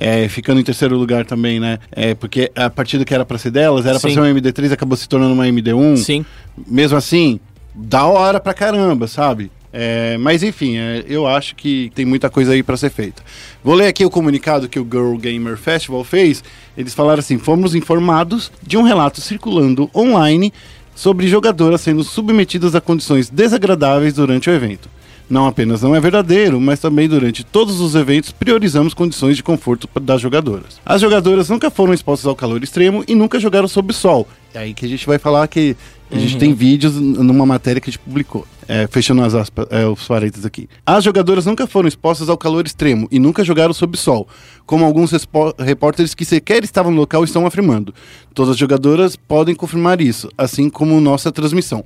é, 0.00 0.28
ficando 0.28 0.60
em 0.60 0.64
terceiro 0.64 0.96
lugar 0.96 1.26
também, 1.26 1.58
né? 1.58 1.78
É, 1.90 2.14
porque 2.14 2.50
a 2.54 2.70
partida 2.70 3.04
que 3.04 3.12
era 3.12 3.24
pra 3.24 3.36
ser 3.36 3.50
delas 3.50 3.84
era 3.84 3.98
pra 3.98 4.08
Sim. 4.08 4.14
ser 4.14 4.20
uma 4.20 4.28
MD3, 4.30 4.72
acabou 4.72 4.96
se 4.96 5.08
tornando 5.08 5.34
uma 5.34 5.46
MD1. 5.46 5.96
Sim. 5.96 6.24
Mesmo 6.66 6.96
assim, 6.96 7.40
da 7.74 8.06
hora 8.06 8.38
pra 8.40 8.54
caramba, 8.54 9.06
sabe? 9.08 9.50
É, 9.72 10.16
mas 10.18 10.42
enfim, 10.42 10.76
é, 10.76 11.04
eu 11.06 11.26
acho 11.26 11.54
que 11.54 11.90
tem 11.94 12.04
muita 12.04 12.30
coisa 12.30 12.52
aí 12.52 12.62
pra 12.62 12.76
ser 12.76 12.90
feita. 12.90 13.22
Vou 13.62 13.74
ler 13.74 13.88
aqui 13.88 14.04
o 14.04 14.10
comunicado 14.10 14.68
que 14.68 14.80
o 14.80 14.84
Girl 14.90 15.16
Gamer 15.16 15.56
Festival 15.56 16.02
fez. 16.04 16.42
Eles 16.76 16.94
falaram 16.94 17.20
assim: 17.20 17.38
fomos 17.38 17.74
informados 17.74 18.50
de 18.62 18.76
um 18.76 18.82
relato 18.82 19.20
circulando 19.20 19.90
online 19.94 20.52
sobre 20.94 21.28
jogadoras 21.28 21.80
sendo 21.80 22.02
submetidas 22.02 22.74
a 22.74 22.80
condições 22.80 23.28
desagradáveis 23.30 24.14
durante 24.14 24.50
o 24.50 24.52
evento. 24.52 24.88
Não 25.30 25.46
apenas 25.46 25.82
não 25.82 25.94
é 25.94 26.00
verdadeiro, 26.00 26.58
mas 26.58 26.80
também 26.80 27.06
durante 27.06 27.44
todos 27.44 27.80
os 27.80 27.94
eventos 27.94 28.32
priorizamos 28.32 28.94
condições 28.94 29.36
de 29.36 29.42
conforto 29.42 29.86
das 30.00 30.22
jogadoras. 30.22 30.80
As 30.86 31.02
jogadoras 31.02 31.50
nunca 31.50 31.70
foram 31.70 31.92
expostas 31.92 32.26
ao 32.26 32.34
calor 32.34 32.62
extremo 32.64 33.04
e 33.06 33.14
nunca 33.14 33.38
jogaram 33.38 33.68
sob 33.68 33.92
sol. 33.92 34.26
É 34.54 34.60
aí 34.60 34.72
que 34.72 34.86
a 34.86 34.88
gente 34.88 35.06
vai 35.06 35.18
falar 35.18 35.46
que 35.46 35.76
a 36.10 36.18
gente 36.18 36.34
Uhum. 36.34 36.38
tem 36.38 36.54
vídeos 36.54 36.94
numa 36.96 37.44
matéria 37.44 37.80
que 37.80 37.90
a 37.90 37.92
gente 37.92 37.98
publicou. 38.00 38.46
É, 38.70 38.86
fechando 38.86 39.22
as 39.22 39.34
aspas, 39.34 39.66
é, 39.70 39.86
os 39.86 40.06
parênteses 40.06 40.44
aqui. 40.44 40.68
As 40.84 41.02
jogadoras 41.02 41.46
nunca 41.46 41.66
foram 41.66 41.88
expostas 41.88 42.28
ao 42.28 42.36
calor 42.36 42.66
extremo 42.66 43.08
e 43.10 43.18
nunca 43.18 43.42
jogaram 43.42 43.72
sob 43.72 43.96
sol, 43.96 44.28
como 44.66 44.84
alguns 44.84 45.10
repórteres 45.58 46.14
que 46.14 46.22
sequer 46.24 46.62
estavam 46.62 46.92
no 46.92 46.98
local 46.98 47.24
estão 47.24 47.46
afirmando. 47.46 47.94
Todas 48.34 48.52
as 48.52 48.58
jogadoras 48.58 49.16
podem 49.16 49.54
confirmar 49.54 50.02
isso, 50.02 50.28
assim 50.36 50.68
como 50.68 51.00
nossa 51.00 51.32
transmissão. 51.32 51.82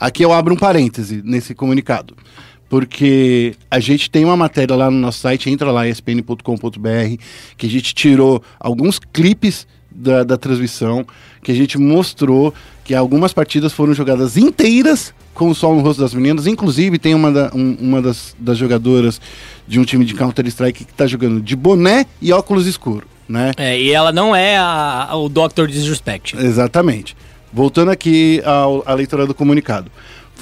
Aqui 0.00 0.24
eu 0.24 0.32
abro 0.32 0.54
um 0.54 0.56
parêntese 0.56 1.20
nesse 1.22 1.54
comunicado. 1.54 2.16
Porque 2.68 3.54
a 3.70 3.78
gente 3.78 4.10
tem 4.10 4.24
uma 4.24 4.34
matéria 4.34 4.74
lá 4.74 4.90
no 4.90 4.96
nosso 4.98 5.18
site, 5.18 5.50
entra 5.50 5.70
lá, 5.70 5.86
espn.com.br, 5.86 7.16
que 7.58 7.66
a 7.66 7.68
gente 7.70 7.94
tirou 7.94 8.42
alguns 8.58 8.98
clipes 8.98 9.66
da, 9.90 10.24
da 10.24 10.38
transmissão, 10.38 11.04
que 11.42 11.50
a 11.50 11.54
gente 11.54 11.76
mostrou 11.78 12.54
que 12.84 12.94
algumas 12.94 13.32
partidas 13.32 13.72
foram 13.72 13.92
jogadas 13.94 14.36
inteiras 14.36 15.12
com 15.34 15.48
o 15.48 15.54
sol 15.54 15.74
no 15.74 15.80
rosto 15.82 16.00
das 16.00 16.14
meninas. 16.14 16.46
Inclusive, 16.46 16.98
tem 16.98 17.14
uma, 17.14 17.32
da- 17.32 17.50
um- 17.54 17.76
uma 17.80 18.00
das, 18.02 18.34
das 18.38 18.56
jogadoras 18.58 19.20
de 19.66 19.80
um 19.80 19.84
time 19.84 20.04
de 20.04 20.14
Counter-Strike 20.14 20.84
que 20.84 20.90
está 20.92 21.06
jogando 21.06 21.40
de 21.40 21.56
boné 21.56 22.06
e 22.20 22.32
óculos 22.32 22.66
escuro, 22.66 23.06
né? 23.28 23.52
É, 23.56 23.80
e 23.80 23.90
ela 23.92 24.12
não 24.12 24.34
é 24.36 24.56
a- 24.58 25.08
o 25.14 25.28
Dr. 25.28 25.66
Disrespect. 25.68 26.36
Exatamente. 26.36 27.16
Voltando 27.52 27.90
aqui 27.90 28.40
ao- 28.44 28.82
à 28.86 28.94
leitura 28.94 29.26
do 29.26 29.34
comunicado. 29.34 29.90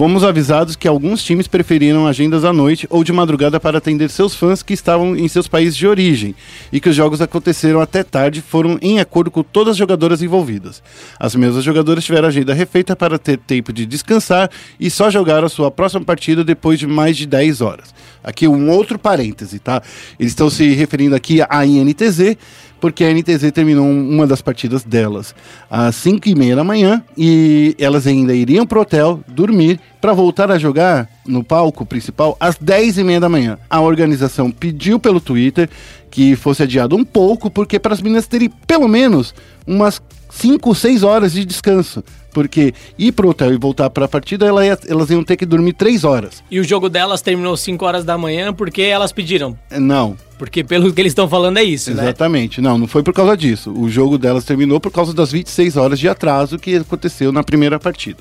Fomos 0.00 0.24
avisados 0.24 0.76
que 0.76 0.88
alguns 0.88 1.22
times 1.22 1.46
preferiram 1.46 2.06
agendas 2.06 2.42
à 2.42 2.54
noite 2.54 2.86
ou 2.88 3.04
de 3.04 3.12
madrugada 3.12 3.60
para 3.60 3.76
atender 3.76 4.08
seus 4.08 4.34
fãs 4.34 4.62
que 4.62 4.72
estavam 4.72 5.14
em 5.14 5.28
seus 5.28 5.46
países 5.46 5.76
de 5.76 5.86
origem 5.86 6.34
e 6.72 6.80
que 6.80 6.88
os 6.88 6.96
jogos 6.96 7.20
aconteceram 7.20 7.82
até 7.82 8.02
tarde 8.02 8.40
foram 8.40 8.78
em 8.80 8.98
acordo 8.98 9.30
com 9.30 9.42
todas 9.42 9.72
as 9.72 9.76
jogadoras 9.76 10.22
envolvidas. 10.22 10.82
As 11.18 11.34
mesmas 11.34 11.62
jogadoras 11.62 12.02
tiveram 12.02 12.28
agenda 12.28 12.54
refeita 12.54 12.96
para 12.96 13.18
ter 13.18 13.36
tempo 13.36 13.74
de 13.74 13.84
descansar 13.84 14.50
e 14.80 14.90
só 14.90 15.10
jogaram 15.10 15.44
a 15.44 15.50
sua 15.50 15.70
próxima 15.70 16.02
partida 16.02 16.42
depois 16.42 16.78
de 16.78 16.86
mais 16.86 17.14
de 17.14 17.26
10 17.26 17.60
horas. 17.60 17.94
Aqui 18.24 18.48
um 18.48 18.70
outro 18.70 18.98
parêntese, 18.98 19.58
tá? 19.58 19.82
Eles 20.18 20.32
estão 20.32 20.48
se 20.48 20.72
referindo 20.72 21.14
aqui 21.14 21.40
à 21.46 21.66
INTZ, 21.66 22.38
porque 22.80 23.04
a 23.04 23.10
NTZ 23.10 23.52
terminou 23.52 23.84
um- 23.84 24.10
uma 24.14 24.26
das 24.26 24.40
partidas 24.40 24.82
delas 24.82 25.34
às 25.70 25.94
5 25.96 26.28
e 26.28 26.34
meia 26.34 26.56
da 26.56 26.64
manhã 26.64 27.02
e 27.16 27.76
elas 27.78 28.06
ainda 28.06 28.34
iriam 28.34 28.66
pro 28.66 28.80
hotel 28.80 29.20
dormir 29.28 29.78
para 30.00 30.12
voltar 30.12 30.50
a 30.50 30.58
jogar 30.58 31.08
no 31.26 31.44
palco 31.44 31.84
principal 31.84 32.36
às 32.40 32.56
10 32.56 32.98
e 32.98 33.04
meia 33.04 33.20
da 33.20 33.28
manhã. 33.28 33.58
A 33.68 33.80
organização 33.80 34.50
pediu 34.50 34.98
pelo 34.98 35.20
Twitter 35.20 35.68
que 36.10 36.34
fosse 36.34 36.62
adiado 36.62 36.96
um 36.96 37.04
pouco, 37.04 37.50
porque 37.50 37.78
para 37.78 37.92
as 37.94 38.00
meninas 38.00 38.26
terem 38.26 38.50
pelo 38.66 38.88
menos 38.88 39.34
umas 39.66 40.00
5, 40.30 40.74
6 40.74 41.02
horas 41.02 41.32
de 41.32 41.44
descanso. 41.44 42.02
Porque 42.32 42.72
ir 42.96 43.10
pro 43.10 43.28
hotel 43.30 43.52
e 43.52 43.56
voltar 43.58 43.90
para 43.90 44.04
a 44.04 44.08
partida, 44.08 44.46
ela 44.46 44.64
ia- 44.64 44.78
elas 44.88 45.10
iam 45.10 45.24
ter 45.24 45.36
que 45.36 45.44
dormir 45.44 45.72
3 45.72 46.04
horas. 46.04 46.44
E 46.48 46.60
o 46.60 46.64
jogo 46.64 46.88
delas 46.88 47.20
terminou 47.20 47.56
5 47.56 47.84
horas 47.84 48.04
da 48.04 48.16
manhã 48.16 48.52
porque 48.54 48.82
elas 48.82 49.10
pediram. 49.12 49.58
Não, 49.70 50.16
Porque 50.38 50.64
pelo 50.64 50.90
que 50.90 50.98
eles 51.00 51.10
estão 51.10 51.28
falando 51.28 51.58
é 51.58 51.62
isso, 51.64 51.92
né? 51.92 52.04
Exatamente. 52.04 52.62
Não, 52.62 52.78
não 52.78 52.86
foi 52.86 53.02
por 53.02 53.12
causa 53.12 53.36
disso. 53.36 53.70
O 53.76 53.90
jogo 53.90 54.16
delas 54.16 54.42
terminou 54.44 54.80
por 54.80 54.90
causa 54.90 55.12
das 55.12 55.30
26 55.30 55.76
horas 55.76 55.98
de 55.98 56.08
atraso 56.08 56.58
que 56.58 56.76
aconteceu 56.76 57.30
na 57.30 57.42
primeira 57.42 57.78
partida. 57.78 58.20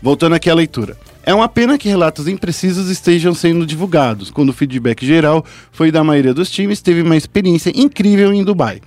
Voltando 0.00 0.34
aqui 0.34 0.48
à 0.48 0.54
leitura. 0.54 0.96
É 1.22 1.34
uma 1.34 1.48
pena 1.48 1.76
que 1.76 1.88
relatos 1.88 2.28
imprecisos 2.28 2.88
estejam 2.90 3.34
sendo 3.34 3.66
divulgados, 3.66 4.30
quando 4.30 4.50
o 4.50 4.52
feedback 4.52 5.04
geral 5.06 5.44
foi 5.72 5.90
da 5.90 6.04
maioria 6.04 6.32
dos 6.34 6.50
times 6.50 6.80
teve 6.82 7.02
uma 7.02 7.16
experiência 7.16 7.72
incrível 7.74 8.32
em 8.32 8.44
Dubai. 8.44 8.80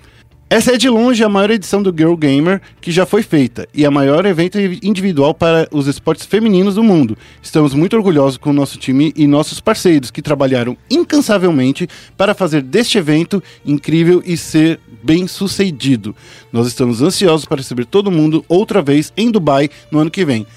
Essa 0.50 0.74
é 0.74 0.78
de 0.78 0.88
longe 0.88 1.22
a 1.26 1.28
maior 1.30 1.52
edição 1.52 1.84
do 1.84 1.94
Girl 1.96 2.16
Gamer 2.16 2.62
que 2.80 2.90
já 2.90 3.06
foi 3.06 3.22
feita 3.22 3.68
e 3.74 3.86
a 3.86 3.92
maior 3.92 4.26
evento 4.26 4.58
individual 4.82 5.34
para 5.34 5.68
os 5.72 5.88
esportes 5.88 6.26
femininos 6.26 6.76
do 6.76 6.84
mundo. 6.84 7.18
Estamos 7.44 7.74
muito 7.74 7.98
orgulhosos 7.98 8.38
com 8.38 8.52
o 8.52 8.54
nosso 8.54 8.78
time 8.78 9.12
e 9.18 9.28
nossos 9.28 9.60
parceiros 9.60 10.10
que 10.10 10.22
trabalharam 10.22 10.78
incansavelmente 10.90 11.86
para 12.16 12.34
fazer 12.34 12.62
deste 12.62 12.98
evento 12.98 13.44
incrível 13.66 14.24
e 14.26 14.38
ser 14.38 14.80
bem 15.04 15.28
sucedido. 15.28 16.16
Nós 16.54 16.66
estamos 16.66 17.02
ansiosos 17.02 17.46
para 17.46 17.58
receber 17.58 17.86
todo 17.86 18.10
mundo 18.10 18.46
outra 18.48 18.82
vez 18.82 19.12
em 19.18 19.30
Dubai 19.30 19.70
no 19.92 20.00
ano 20.00 20.10
que 20.10 20.24
vem. 20.24 20.48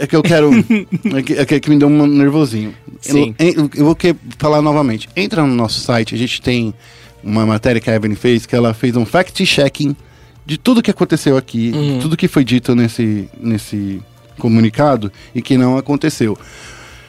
É 0.00 0.06
que 0.08 0.16
eu 0.16 0.22
quero. 0.24 0.50
É 1.14 1.22
que, 1.22 1.34
é 1.34 1.60
que- 1.60 1.70
é 1.70 1.72
me 1.72 1.78
deu 1.78 1.86
um 1.86 2.06
nervosinho. 2.06 2.74
Sim. 3.00 3.32
Eu, 3.38 3.70
eu- 3.76 3.84
vou 3.84 3.96
falar 4.38 4.60
novamente. 4.62 5.08
Entra 5.14 5.46
no 5.46 5.54
nosso 5.54 5.78
site, 5.80 6.14
a 6.14 6.18
gente 6.18 6.40
tem 6.42 6.72
uma 7.22 7.44
matéria 7.46 7.80
que 7.80 7.90
a 7.90 7.94
Evelyn 7.94 8.14
fez, 8.14 8.46
que 8.46 8.54
ela 8.54 8.72
fez 8.74 8.96
um 8.96 9.04
fact-checking 9.04 9.96
de 10.46 10.56
tudo 10.56 10.82
que 10.82 10.90
aconteceu 10.90 11.36
aqui, 11.36 11.70
de 11.70 12.00
tudo 12.00 12.16
que 12.16 12.26
foi 12.26 12.42
dito 12.42 12.74
nesse, 12.74 13.28
nesse 13.38 14.00
comunicado 14.38 15.12
e 15.34 15.42
que 15.42 15.58
não 15.58 15.76
aconteceu. 15.76 16.38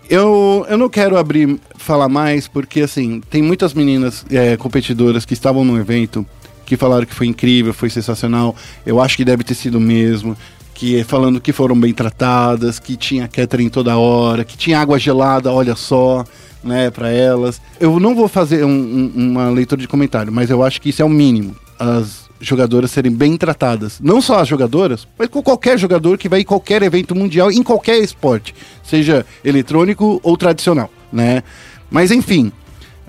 Eu, 0.10 0.66
eu 0.68 0.78
não 0.78 0.90
quero 0.90 1.18
abrir, 1.18 1.60
falar 1.78 2.10
mais, 2.10 2.48
porque 2.48 2.82
assim, 2.82 3.22
tem 3.30 3.42
muitas 3.42 3.74
meninas 3.74 4.26
é, 4.32 4.58
competidoras 4.58 5.24
que 5.24 5.34
estavam 5.34 5.64
no 5.64 5.80
evento 5.80 6.26
que 6.66 6.78
falaram 6.78 7.06
que 7.06 7.16
foi 7.16 7.26
incrível, 7.26 7.74
foi 7.74 7.90
sensacional. 7.90 8.56
Eu 8.86 9.02
acho 9.02 9.18
que 9.18 9.26
deve 9.26 9.44
ter 9.44 9.56
sido 9.56 9.80
mesmo. 9.80 10.38
Que 10.74 11.04
falando 11.04 11.42
que 11.42 11.52
foram 11.52 11.78
bem 11.78 11.94
tratadas, 11.94 12.80
que 12.80 12.96
tinha 12.96 13.28
catering 13.28 13.70
toda 13.70 13.98
hora, 13.98 14.46
que 14.46 14.56
tinha 14.56 14.80
água 14.80 14.98
gelada, 14.98 15.52
olha 15.52 15.76
só, 15.76 16.24
né, 16.64 16.90
para 16.90 17.10
elas. 17.10 17.62
Eu 17.80 18.00
não 18.00 18.14
vou 18.16 18.28
fazer 18.28 18.64
um- 18.66 18.70
um- 18.70 19.12
uma 19.16 19.50
leitura 19.50 19.80
de 19.82 19.88
comentário, 19.88 20.32
mas 20.32 20.50
eu 20.50 20.64
acho 20.64 20.82
que 20.82 20.90
isso 20.90 21.02
é 21.02 21.06
o 21.06 21.10
mínimo. 21.10 21.56
As 21.78 22.28
jogadoras 22.42 22.92
serem 22.92 23.12
bem 23.12 23.36
tratadas. 23.38 24.00
Não 24.02 24.22
só 24.22 24.40
as 24.40 24.48
jogadoras, 24.48 25.08
mas 25.18 25.28
com 25.28 25.42
qualquer 25.44 25.78
jogador 25.78 26.18
que 26.18 26.30
vai 26.30 26.42
em 26.42 26.46
qualquer 26.46 26.82
evento 26.84 27.14
mundial, 27.16 27.52
em 27.52 27.64
qualquer 27.64 27.98
esporte, 28.00 28.54
seja 28.84 29.26
eletrônico 29.44 30.20
ou 30.24 30.38
tradicional, 30.38 30.90
né? 31.12 31.44
Mas 31.92 32.12
enfim, 32.12 32.52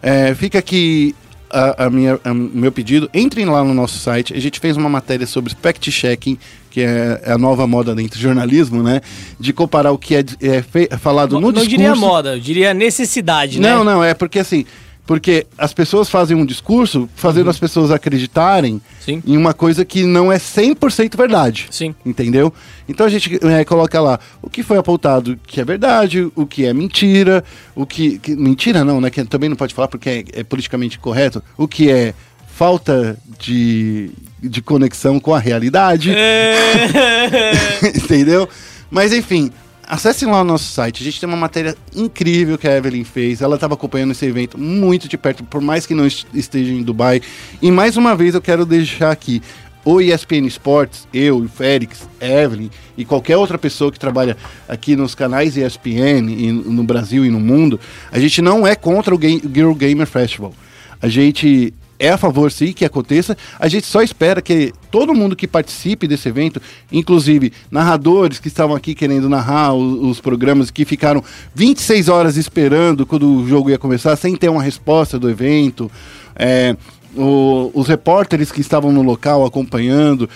é, 0.02 0.34
fica 0.34 0.58
aqui 0.58 1.14
a, 1.52 1.86
a 1.86 1.90
minha, 1.90 2.18
a- 2.24 2.32
meu 2.34 2.70
pedido. 2.72 3.10
Entrem 3.12 3.44
lá 3.46 3.62
no 3.64 3.74
nosso 3.74 3.98
site. 3.98 4.32
A 4.34 4.40
gente 4.40 4.58
fez 4.60 4.76
uma 4.76 4.88
matéria 4.88 5.26
sobre 5.26 5.52
fact-checking, 5.60 6.38
que 6.70 6.80
é 6.82 7.20
a 7.26 7.36
nova 7.36 7.66
moda 7.66 7.94
dentro 7.94 8.18
do 8.18 8.22
jornalismo, 8.22 8.82
né? 8.82 9.00
De 9.38 9.52
comparar 9.52 9.92
o 9.92 9.98
que 9.98 10.14
é, 10.14 10.20
é 10.40 10.64
é 10.90 10.96
falado 10.96 11.32
Não, 11.32 11.40
no 11.40 11.46
não 11.48 11.52
discurso. 11.54 11.70
diria 11.76 11.94
moda, 11.94 12.34
eu 12.36 12.40
diria 12.40 12.72
necessidade, 12.72 13.60
né? 13.60 13.68
Não, 13.74 13.82
não, 13.84 14.02
é 14.04 14.14
porque 14.14 14.38
assim, 14.38 14.64
porque 15.06 15.44
as 15.58 15.72
pessoas 15.74 16.08
fazem 16.08 16.36
um 16.36 16.46
discurso 16.46 17.08
fazendo 17.16 17.50
as 17.50 17.58
pessoas 17.58 17.90
acreditarem 17.90 18.74
Uhum. 18.74 18.80
Sim. 19.00 19.22
em 19.26 19.36
uma 19.36 19.52
coisa 19.52 19.84
que 19.84 20.04
não 20.04 20.30
é 20.30 20.36
100% 20.38 21.16
verdade. 21.16 21.66
Sim. 21.70 21.92
Entendeu? 22.06 22.52
Então 22.88 23.04
a 23.04 23.08
gente 23.08 23.40
é, 23.44 23.64
coloca 23.64 24.00
lá 24.00 24.20
o 24.40 24.48
que 24.48 24.62
foi 24.62 24.78
apontado 24.78 25.36
que 25.46 25.60
é 25.60 25.64
verdade, 25.64 26.30
o 26.36 26.46
que 26.46 26.64
é 26.66 26.72
mentira, 26.72 27.42
o 27.74 27.84
que. 27.84 28.18
que- 28.20 28.36
mentira 28.36 28.84
não, 28.84 29.00
né? 29.00 29.10
Que 29.10 29.24
também 29.24 29.48
não 29.48 29.56
pode 29.56 29.74
falar 29.74 29.88
porque 29.88 30.08
é, 30.08 30.40
é 30.40 30.44
politicamente 30.44 30.98
correto, 31.00 31.42
o 31.58 31.66
que 31.66 31.90
é 31.90 32.14
falta 32.46 33.16
de, 33.40 34.10
de 34.42 34.62
conexão 34.62 35.18
com 35.20 35.34
a 35.34 35.38
realidade. 35.38 36.10
É. 36.14 37.52
Entendeu? 37.96 38.48
Mas 38.90 39.12
enfim, 39.12 39.50
acessem 39.86 40.28
lá 40.28 40.40
o 40.40 40.44
nosso 40.44 40.64
site. 40.72 41.02
A 41.02 41.04
gente 41.04 41.20
tem 41.20 41.28
uma 41.28 41.36
matéria 41.36 41.76
incrível 41.94 42.56
que 42.58 42.66
a 42.68 42.76
Evelyn 42.76 43.04
fez. 43.04 43.40
Ela 43.40 43.54
estava 43.56 43.74
acompanhando 43.74 44.12
esse 44.12 44.24
evento 44.26 44.58
muito 44.58 45.08
de 45.08 45.16
perto, 45.18 45.44
por 45.44 45.60
mais 45.60 45.86
que 45.86 45.94
não 45.94 46.06
est- 46.06 46.26
esteja 46.34 46.72
em 46.72 46.82
Dubai. 46.82 47.20
E 47.60 47.70
mais 47.70 47.96
uma 47.96 48.14
vez 48.16 48.34
eu 48.34 48.40
quero 48.42 48.64
deixar 48.66 49.10
aqui. 49.10 49.42
O 49.82 49.98
ESPN 49.98 50.46
Sports, 50.46 51.08
eu, 51.12 51.38
o 51.38 51.48
Félix, 51.48 52.06
Evelyn 52.20 52.68
e 52.98 53.04
qualquer 53.04 53.38
outra 53.38 53.56
pessoa 53.56 53.90
que 53.90 53.98
trabalha 53.98 54.36
aqui 54.68 54.94
nos 54.94 55.14
canais 55.14 55.56
ESPN 55.56 56.28
e 56.30 56.52
no 56.52 56.82
Brasil 56.84 57.24
e 57.24 57.30
no 57.30 57.40
mundo, 57.40 57.80
a 58.12 58.18
gente 58.20 58.42
não 58.42 58.66
é 58.66 58.74
contra 58.74 59.14
o 59.14 59.16
Ga- 59.18 59.40
Girl 59.54 59.72
Gamer 59.72 60.06
Festival. 60.06 60.52
A 61.00 61.08
gente 61.08 61.72
é 62.00 62.08
a 62.08 62.16
favor 62.16 62.50
sim 62.50 62.72
que 62.72 62.84
aconteça. 62.84 63.36
A 63.58 63.68
gente 63.68 63.86
só 63.86 64.00
espera 64.02 64.40
que 64.40 64.72
todo 64.90 65.14
mundo 65.14 65.36
que 65.36 65.46
participe 65.46 66.08
desse 66.08 66.28
evento, 66.30 66.60
inclusive 66.90 67.52
narradores 67.70 68.40
que 68.40 68.48
estavam 68.48 68.74
aqui 68.74 68.94
querendo 68.94 69.28
narrar 69.28 69.74
o- 69.74 70.08
os, 70.08 70.18
programas, 70.18 70.70
que 70.70 70.86
ficaram 70.86 71.22
26 71.54 72.08
horas 72.08 72.38
esperando 72.38 73.04
quando 73.04 73.28
o 73.30 73.46
jogo 73.46 73.68
ia 73.68 73.78
começar, 73.78 74.16
sem 74.16 74.34
ter 74.34 74.48
uma 74.48 74.62
resposta 74.62 75.18
do 75.18 75.28
evento, 75.28 75.90
é, 76.34 76.74
o- 77.14 77.70
os 77.74 77.86
repórteres 77.86 78.50
que 78.50 78.62
estavam 78.62 78.90
no 78.90 79.02
local 79.02 79.44
acompanhando, 79.44 80.28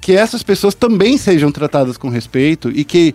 que 0.00 0.12
essas 0.12 0.42
pessoas 0.42 0.74
também 0.74 1.18
sejam 1.18 1.52
tratadas 1.52 1.98
com 1.98 2.08
respeito 2.08 2.70
e 2.74 2.84
que 2.84 3.14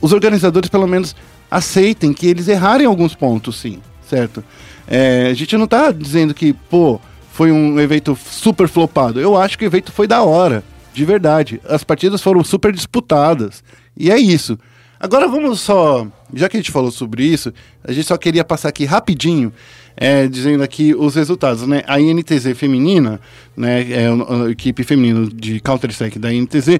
os 0.00 0.12
organizadores 0.12 0.70
pelo 0.70 0.88
menos 0.88 1.14
aceitem 1.50 2.14
que 2.14 2.26
eles 2.26 2.48
erraram 2.48 2.84
em 2.84 2.86
alguns 2.86 3.14
pontos, 3.14 3.60
sim, 3.60 3.78
certo? 4.08 4.42
É, 4.88 5.28
a 5.30 5.34
gente 5.34 5.56
não 5.56 5.66
tá 5.66 5.92
dizendo 5.92 6.32
que, 6.34 6.52
pô, 6.52 6.98
foi 7.40 7.50
um 7.50 7.80
evento 7.80 8.18
super 8.30 8.68
flopado. 8.68 9.18
Eu 9.18 9.34
acho 9.34 9.56
que 9.56 9.64
o 9.64 9.66
evento 9.66 9.90
foi 9.90 10.06
da 10.06 10.22
hora, 10.22 10.62
de 10.92 11.06
verdade. 11.06 11.58
As 11.66 11.82
partidas 11.82 12.20
foram 12.20 12.44
super 12.44 12.70
disputadas. 12.70 13.64
E 13.96 14.10
é 14.10 14.18
isso. 14.18 14.58
Agora 15.00 15.26
vamos 15.26 15.58
só, 15.58 16.06
já 16.34 16.50
que 16.50 16.58
a 16.58 16.60
gente 16.60 16.70
falou 16.70 16.90
sobre 16.90 17.24
isso, 17.24 17.50
a 17.82 17.92
gente 17.92 18.06
só 18.06 18.18
queria 18.18 18.44
passar 18.44 18.68
aqui 18.68 18.84
rapidinho, 18.84 19.50
é, 19.96 20.26
dizendo 20.28 20.62
aqui 20.62 20.94
os 20.94 21.14
resultados, 21.14 21.66
né? 21.66 21.82
A 21.86 21.98
INTZ 21.98 22.54
feminina, 22.54 23.18
né, 23.56 23.90
é 23.90 24.08
a, 24.08 24.50
equipe 24.50 24.84
feminina 24.84 25.26
de 25.32 25.60
Counter-Strike 25.60 26.18
da 26.18 26.30
INTZ, 26.30 26.78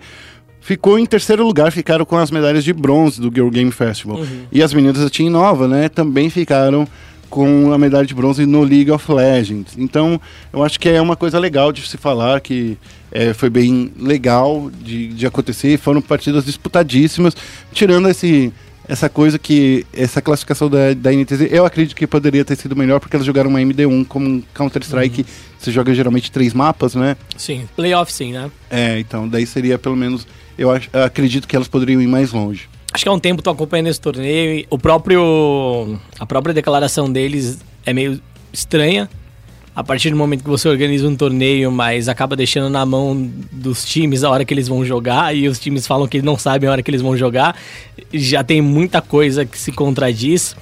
ficou 0.61 0.99
em 0.99 1.07
terceiro 1.07 1.43
lugar, 1.43 1.73
ficaram 1.73 2.05
com 2.05 2.19
as 2.19 2.31
medalhas 2.31 2.65
de 2.65 2.75
bronze 2.75 3.19
do 3.19 3.33
Girl 3.35 3.49
Game 3.49 3.73
Festival. 3.73 4.19
Uhum. 4.19 4.43
E 4.53 4.63
as 4.63 4.75
meninas 4.75 5.03
da 5.03 5.09
Team 5.09 5.31
Nova, 5.31 5.67
né, 5.67 5.89
também 5.89 6.29
ficaram 6.29 6.87
com 7.31 7.73
a 7.73 7.79
medalha 7.79 8.05
de 8.05 8.15
bronze 8.15 8.45
no 8.45 8.63
League 8.63 8.91
of 8.91 9.11
Legends. 9.11 9.75
Então, 9.79 10.21
eu 10.53 10.63
acho 10.63 10.79
que 10.79 10.89
é 10.89 11.01
uma 11.01 11.17
coisa 11.17 11.39
legal 11.39 11.73
de 11.73 11.81
se 11.89 11.97
falar 11.97 12.41
que 12.41 12.77
é, 13.13 13.33
foi 13.33 13.49
bem 13.49 13.93
legal 13.99 14.71
de, 14.83 15.09
de 15.09 15.27
acontecer. 15.27 15.79
Foram 15.79 16.03
partidas 16.03 16.45
disputadíssimas, 16.45 17.35
tirando 17.73 18.09
esse 18.09 18.53
essa 18.89 19.09
coisa 19.09 19.39
que 19.39 19.87
essa 19.93 20.21
classificação 20.21 20.69
da, 20.69 20.93
da 20.95 21.13
NTZ, 21.13 21.43
eu 21.53 21.65
acredito 21.65 21.95
que 21.95 22.09
poderia 22.09 22.45
ter 22.45 22.57
sido 22.57 22.75
melhor 22.75 22.99
porque 22.99 23.15
elas 23.15 23.25
jogaram 23.25 23.49
uma 23.49 23.61
MD1 23.61 24.05
como 24.09 24.29
um 24.29 24.43
Counter-Strike, 24.53 25.25
você 25.57 25.71
joga 25.71 25.95
geralmente 25.95 26.33
três 26.33 26.53
mapas, 26.53 26.97
né? 26.97 27.17
Sim, 27.37 27.69
playoff 27.77 28.13
sim, 28.13 28.33
né? 28.33 28.51
É, 28.69 28.99
então 28.99 29.29
daí 29.29 29.47
seria 29.47 29.79
pelo 29.79 29.95
menos, 29.95 30.27
eu, 30.59 30.73
acho, 30.73 30.91
eu 30.93 31.05
acredito 31.05 31.47
que 31.47 31.55
elas 31.55 31.69
poderiam 31.69 32.03
ir 32.03 32.09
mais 32.09 32.33
longe. 32.33 32.69
Acho 32.93 33.05
que 33.05 33.09
há 33.09 33.13
um 33.13 33.21
tempo 33.21 33.43
tô 33.43 33.51
acompanhando 33.51 33.87
esse 33.87 34.01
torneio 34.01 34.67
o 34.69 34.79
próprio. 34.79 35.99
A 36.19 36.27
própria 36.27 36.53
declaração 36.53 37.11
deles 37.11 37.59
é 37.87 37.93
meio 37.93 38.21
estranha. 38.53 39.09
A 39.75 39.85
partir 39.85 40.11
do 40.11 40.17
momento 40.17 40.43
que 40.43 40.51
você 40.51 40.69
organiza 40.69 41.09
um 41.09 41.15
torneio, 41.15 41.71
mas 41.71 42.09
acaba 42.09 42.35
deixando 42.35 42.69
na 42.69 42.85
mão 42.85 43.31
dos 43.53 43.85
times 43.85 44.25
a 44.25 44.31
hora 44.31 44.45
que 44.45 44.53
eles 44.53 44.67
vão 44.67 44.85
jogar, 44.85 45.35
e 45.35 45.49
os 45.49 45.61
times 45.61 45.87
falam 45.87 46.09
que 46.09 46.21
não 46.21 46.37
sabem 46.37 46.69
a 46.69 46.73
hora 46.73 46.83
que 46.83 46.91
eles 46.91 47.01
vão 47.01 47.17
jogar, 47.17 47.57
já 48.13 48.43
tem 48.43 48.61
muita 48.61 49.01
coisa 49.01 49.45
que 49.47 49.57
se 49.57 49.71
contradiz. 49.71 50.57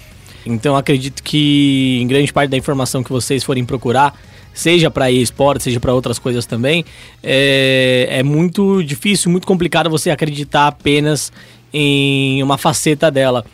Então 0.45 0.77
acredito 0.77 1.23
que 1.23 1.99
em 2.03 2.07
grande 2.07 2.33
parte 2.33 2.51
da 2.51 2.57
informação 2.57 3.03
que 3.03 3.11
vocês 3.11 3.43
forem 3.43 3.65
procurar, 3.65 4.15
seja 4.53 4.91
para 4.91 5.11
esporte, 5.11 5.65
seja 5.65 5.81
para 5.81 5.95
outras 5.95 6.19
coisas 6.19 6.45
também, 6.45 6.85
é, 7.23 8.09
é 8.11 8.23
muito 8.23 8.83
difícil, 8.83 9.31
muito 9.31 9.47
complicado 9.47 9.89
você 9.89 10.11
acreditar 10.11 10.67
apenas 10.67 11.33
em 11.73 12.43
uma 12.43 12.59
faceta 12.59 13.11
dela. 13.11 13.45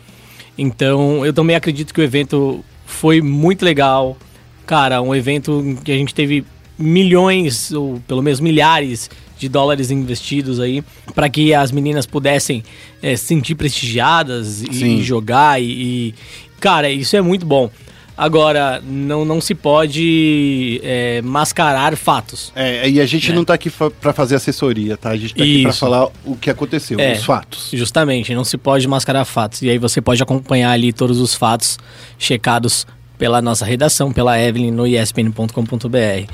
Então, 0.57 1.25
eu 1.25 1.33
também 1.33 1.55
acredito 1.55 1.93
que 1.93 1.99
o 1.99 2.03
evento 2.03 2.63
foi 2.85 3.21
muito 3.21 3.63
legal. 3.63 4.17
Cara, 4.65 5.01
um 5.01 5.13
evento 5.13 5.77
que 5.83 5.91
a 5.91 5.95
gente 5.95 6.13
teve 6.13 6.45
milhões, 6.77 7.71
ou 7.71 8.01
pelo 8.07 8.21
menos 8.21 8.39
milhares 8.39 9.09
de 9.37 9.49
dólares 9.49 9.91
investidos 9.91 10.59
aí, 10.59 10.83
para 11.13 11.29
que 11.29 11.53
as 11.53 11.71
meninas 11.71 12.05
pudessem 12.05 12.63
é, 13.01 13.15
se 13.15 13.25
sentir 13.25 13.55
prestigiadas 13.55 14.61
e, 14.61 14.73
Sim. 14.73 14.97
e 14.97 15.03
jogar. 15.03 15.61
E, 15.61 15.65
e, 15.65 16.15
cara, 16.59 16.89
isso 16.89 17.15
é 17.15 17.21
muito 17.21 17.45
bom. 17.45 17.69
Agora, 18.17 18.81
não, 18.85 19.25
não 19.25 19.41
se 19.41 19.53
pode 19.53 20.79
é, 20.83 21.21
mascarar 21.21 21.95
fatos. 21.97 22.51
É, 22.55 22.89
e 22.89 23.01
a 23.01 23.05
gente 23.05 23.29
Né? 23.29 23.35
não 23.35 23.43
tá 23.43 23.53
aqui 23.53 23.69
fa 23.69 23.91
pra 23.91 24.13
fazer 24.13 24.35
assessoria, 24.35 24.95
tá? 24.95 25.09
A 25.09 25.17
gente 25.17 25.35
tá 25.35 25.43
aqui 25.43 25.61
pra 25.63 25.71
Isso. 25.71 25.79
falar 25.79 26.07
o 26.23 26.35
que 26.35 26.49
aconteceu, 26.49 26.97
É. 26.99 27.13
os 27.13 27.25
fatos. 27.25 27.69
Justamente, 27.73 28.33
não 28.33 28.43
se 28.45 28.57
pode 28.57 28.87
mascarar 28.87 29.25
fatos. 29.25 29.61
E 29.61 29.69
aí 29.69 29.77
você 29.77 29.99
pode 30.01 30.21
acompanhar 30.23 30.71
ali 30.71 30.93
todos 30.93 31.19
os 31.19 31.33
fatos 31.35 31.77
checados 32.17 32.87
pela 33.17 33.41
nossa 33.41 33.65
redação, 33.65 34.11
pela 34.11 34.39
Evelyn 34.39 34.71
no 34.71 34.85
espn.com.br. 34.87 36.31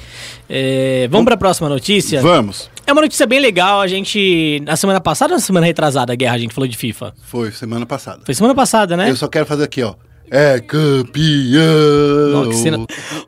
É, 0.49 1.07
vamos 1.09 1.25
para 1.25 1.35
a 1.35 1.37
próxima 1.37 1.69
notícia. 1.69 2.21
Vamos. 2.21 2.69
É 2.85 2.91
uma 2.91 3.01
notícia 3.01 3.25
bem 3.25 3.39
legal. 3.39 3.81
A 3.81 3.87
gente, 3.87 4.61
na 4.65 4.75
semana 4.75 4.99
passada 4.99 5.33
ou 5.33 5.37
na 5.39 5.43
semana 5.45 5.65
retrasada, 5.65 6.13
a 6.13 6.15
guerra, 6.15 6.35
a 6.35 6.39
gente 6.39 6.53
falou 6.53 6.67
de 6.67 6.75
FIFA? 6.77 7.13
Foi 7.23 7.51
semana 7.51 7.85
passada. 7.85 8.21
Foi 8.25 8.33
semana 8.33 8.53
passada, 8.55 8.97
né? 8.97 9.09
Eu 9.09 9.15
só 9.15 9.27
quero 9.27 9.45
fazer 9.45 9.63
aqui, 9.63 9.81
ó. 9.83 9.93
É 10.33 10.61
campeão! 10.61 11.61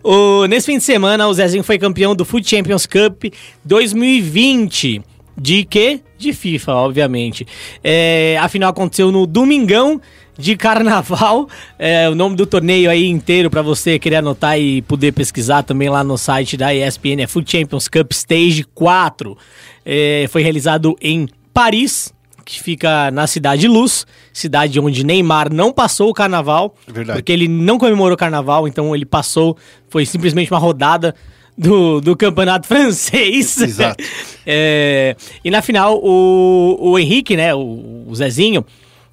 O- 0.01 0.45
nesse 0.47 0.67
fim 0.67 0.77
de 0.77 0.84
semana, 0.86 1.27
o 1.27 1.34
Zezinho 1.34 1.63
foi 1.63 1.77
campeão 1.77 2.15
do 2.15 2.23
Food 2.23 2.49
Champions 2.49 2.86
Cup 2.86 3.25
2020. 3.65 5.01
De 5.38 5.65
quê? 5.65 5.99
De 6.17 6.32
FIFA, 6.32 6.73
obviamente. 6.75 7.45
É, 7.84 8.38
a 8.39 8.47
final 8.47 8.69
aconteceu 8.69 9.12
no 9.12 9.25
Domingão 9.25 9.99
de 10.38 10.56
Carnaval. 10.56 11.49
É, 11.77 12.08
o 12.10 12.15
nome 12.15 12.36
do 12.36 12.45
torneio 12.45 12.89
aí 12.89 13.06
inteiro 13.08 13.49
para 13.49 13.62
você 13.62 13.97
querer 13.99 14.17
anotar 14.17 14.58
e 14.60 14.82
poder 14.84 15.12
pesquisar 15.12 15.63
também 15.63 15.89
lá 15.89 16.04
no 16.04 16.17
site 16.17 16.56
da 16.56 16.73
ESPN 16.73 17.21
é 17.21 17.27
Food 17.27 17.51
Champions 17.51 17.88
Cup 17.88 18.12
Stage 18.13 18.63
4. 18.75 19.38
É, 19.86 20.25
foi 20.30 20.41
realizado 20.43 20.95
em 21.01 21.27
Paris, 21.54 22.13
que 22.45 22.62
fica 22.62 23.10
na 23.12 23.27
Cidade 23.27 23.67
Luz, 23.67 24.06
cidade 24.32 24.79
onde 24.79 25.03
Neymar 25.03 25.53
não 25.53 25.71
passou 25.71 26.10
o 26.10 26.13
carnaval, 26.13 26.75
Verdade. 26.88 27.19
porque 27.19 27.32
ele 27.32 27.47
não 27.47 27.77
comemorou 27.77 28.15
o 28.15 28.17
carnaval, 28.17 28.67
então 28.67 28.95
ele 28.95 29.06
passou, 29.06 29.58
foi 29.89 30.06
simplesmente 30.06 30.51
uma 30.51 30.60
rodada 30.60 31.15
do, 31.58 32.01
do 32.01 32.15
campeonato 32.15 32.67
francês. 32.67 33.58
Exato. 33.58 34.03
É, 34.45 35.15
e 35.41 35.49
na 35.49 35.62
final, 35.62 36.01
o, 36.03 36.77
o 36.77 36.99
Henrique, 36.99 37.38
né, 37.38 37.56
o, 37.56 38.03
o 38.06 38.13
Zezinho, 38.13 38.65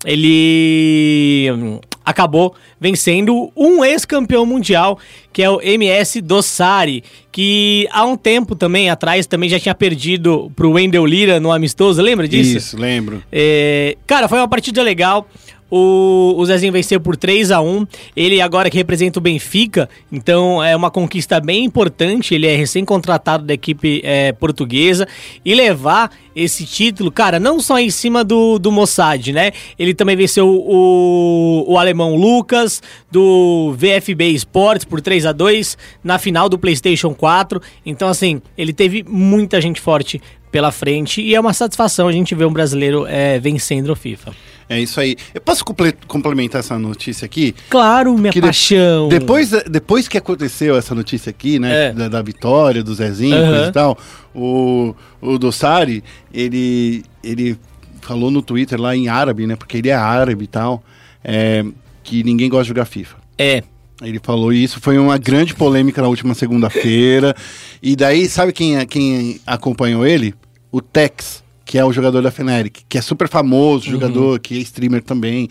ele 0.05 1.51
hum, 1.53 1.81
acabou 2.05 2.55
vencendo 2.81 3.51
um 3.57 3.85
ex-campeão 3.85 4.47
mundial, 4.47 4.99
que 5.33 5.43
é 5.43 5.51
o 5.51 5.61
MS 5.61 6.21
Dossari, 6.21 7.05
que 7.31 7.87
há 7.93 8.05
um 8.05 8.17
tempo 8.17 8.57
também 8.57 8.91
atrás 8.91 9.27
também 9.27 9.49
já 9.49 9.61
tinha 9.61 9.75
perdido 9.75 10.51
pro 10.57 10.73
Wendel 10.73 11.07
Lira 11.07 11.39
no 11.39 11.53
amistoso, 11.53 12.01
lembra 12.01 12.27
disso? 12.27 12.57
Isso, 12.57 12.77
lembro. 12.77 13.23
É, 13.31 13.97
cara, 14.07 14.29
foi 14.29 14.39
uma 14.39 14.49
partida 14.49 14.83
legal. 14.83 15.29
O, 15.71 16.35
o 16.37 16.45
Zezinho 16.47 16.73
venceu 16.73 17.01
por 17.01 17.17
3 17.17 17.51
a 17.51 17.61
1 17.61 17.87
Ele 18.17 18.41
agora 18.41 18.69
que 18.69 18.77
representa 18.77 19.19
o 19.19 19.23
Benfica, 19.23 19.89
então 20.11 20.63
é 20.63 20.75
uma 20.75 20.91
conquista 20.91 21.41
bem 21.41 21.65
importante. 21.65 22.35
Ele 22.35 22.47
é 22.47 22.57
recém-contratado 22.57 23.45
da 23.45 23.55
equipe 23.55 24.01
é, 24.05 24.33
portuguesa. 24.33 25.07
E 25.45 25.55
levar 25.55 26.11
esse 26.35 26.65
título, 26.65 27.11
cara, 27.11 27.39
não 27.39 27.61
só 27.61 27.79
em 27.79 27.91
cima 27.91 28.25
do, 28.25 28.59
do 28.59 28.71
Mossad, 28.71 29.33
né? 29.33 29.53
Ele 29.79 29.95
também 29.95 30.17
venceu 30.17 30.49
o, 30.49 31.65
o 31.67 31.79
alemão 31.79 32.17
Lucas, 32.17 32.83
do 33.11 33.75
VFB 33.77 34.31
Sports, 34.31 34.85
por 34.85 35.01
3 35.01 35.27
a 35.27 35.33
2 35.33 35.77
na 36.03 36.19
final 36.19 36.49
do 36.49 36.59
PlayStation 36.59 37.15
4. 37.15 37.61
Então, 37.85 38.09
assim, 38.09 38.41
ele 38.57 38.73
teve 38.73 39.05
muita 39.09 39.61
gente 39.61 39.81
forte 39.81 40.21
pela 40.51 40.73
frente 40.73 41.23
e 41.23 41.35
é 41.35 41.41
uma 41.41 41.53
satisfação 41.53 42.09
a 42.09 42.13
gente 42.13 42.35
ver 42.35 42.45
um 42.45 42.53
brasileiro 42.53 43.07
é, 43.07 43.39
vencendo 43.39 43.91
o 43.91 43.97
FIFA. 43.97 44.33
É 44.71 44.81
isso 44.81 45.01
aí. 45.01 45.17
Eu 45.35 45.41
posso 45.41 45.65
comple- 45.65 45.97
complementar 46.07 46.61
essa 46.61 46.79
notícia 46.79 47.27
aqui? 47.27 47.55
Claro, 47.69 48.17
minha 48.17 48.33
Que 48.33 48.41
de- 48.41 48.47
paixão. 48.47 49.09
Depois, 49.09 49.51
depois 49.69 50.07
que 50.07 50.17
aconteceu 50.17 50.77
essa 50.77 50.95
notícia 50.95 51.29
aqui, 51.29 51.59
né? 51.59 51.89
É. 51.89 51.93
Da, 51.93 52.09
da 52.09 52.23
vitória, 52.23 52.83
do 52.83 52.95
Zezinho, 52.95 53.37
coisa 53.37 53.67
e 53.67 53.73
tal, 53.73 53.99
o, 54.33 54.95
o 55.21 55.39
Dossari, 55.39 56.05
ele, 56.33 57.03
ele 57.23 57.59
falou 58.01 58.31
no 58.31 58.41
Twitter 58.41 58.81
lá 58.81 58.95
em 58.95 59.09
árabe, 59.09 59.45
né? 59.47 59.57
Porque 59.57 59.77
ele 59.79 59.89
é 59.89 59.95
árabe 59.95 60.45
e 60.45 60.47
tal, 60.47 60.83
é, 61.25 61.65
que 62.05 62.23
ninguém 62.23 62.49
gosta 62.49 62.63
de 62.65 62.69
jogar 62.69 62.85
FIFA. 62.85 63.17
É, 63.37 63.63
Ele 64.03 64.21
falou 64.23 64.53
isso, 64.53 64.79
foi 64.81 64.97
uma 64.99 65.19
grande 65.19 65.53
polêmica 65.55 66.01
na 66.01 66.07
última 66.09 66.33
segunda-feira. 66.35 67.35
E 67.83 67.97
daí, 67.97 68.29
sabe 68.29 68.53
quem, 68.53 68.87
quem 68.87 69.41
acompanhou 69.47 70.07
ele? 70.07 70.33
O 70.71 70.81
Tex, 70.81 71.40
que 71.71 71.79
é 71.79 71.85
o 71.85 71.93
jogador 71.93 72.21
da 72.21 72.33
Fnatic, 72.33 72.81
que 72.89 72.99
é 72.99 73.01
super 73.01 73.29
famoso, 73.29 73.89
jogador, 73.89 74.41
que 74.41 74.57
é 74.57 74.59
streamer 74.59 75.05
também. 75.05 75.49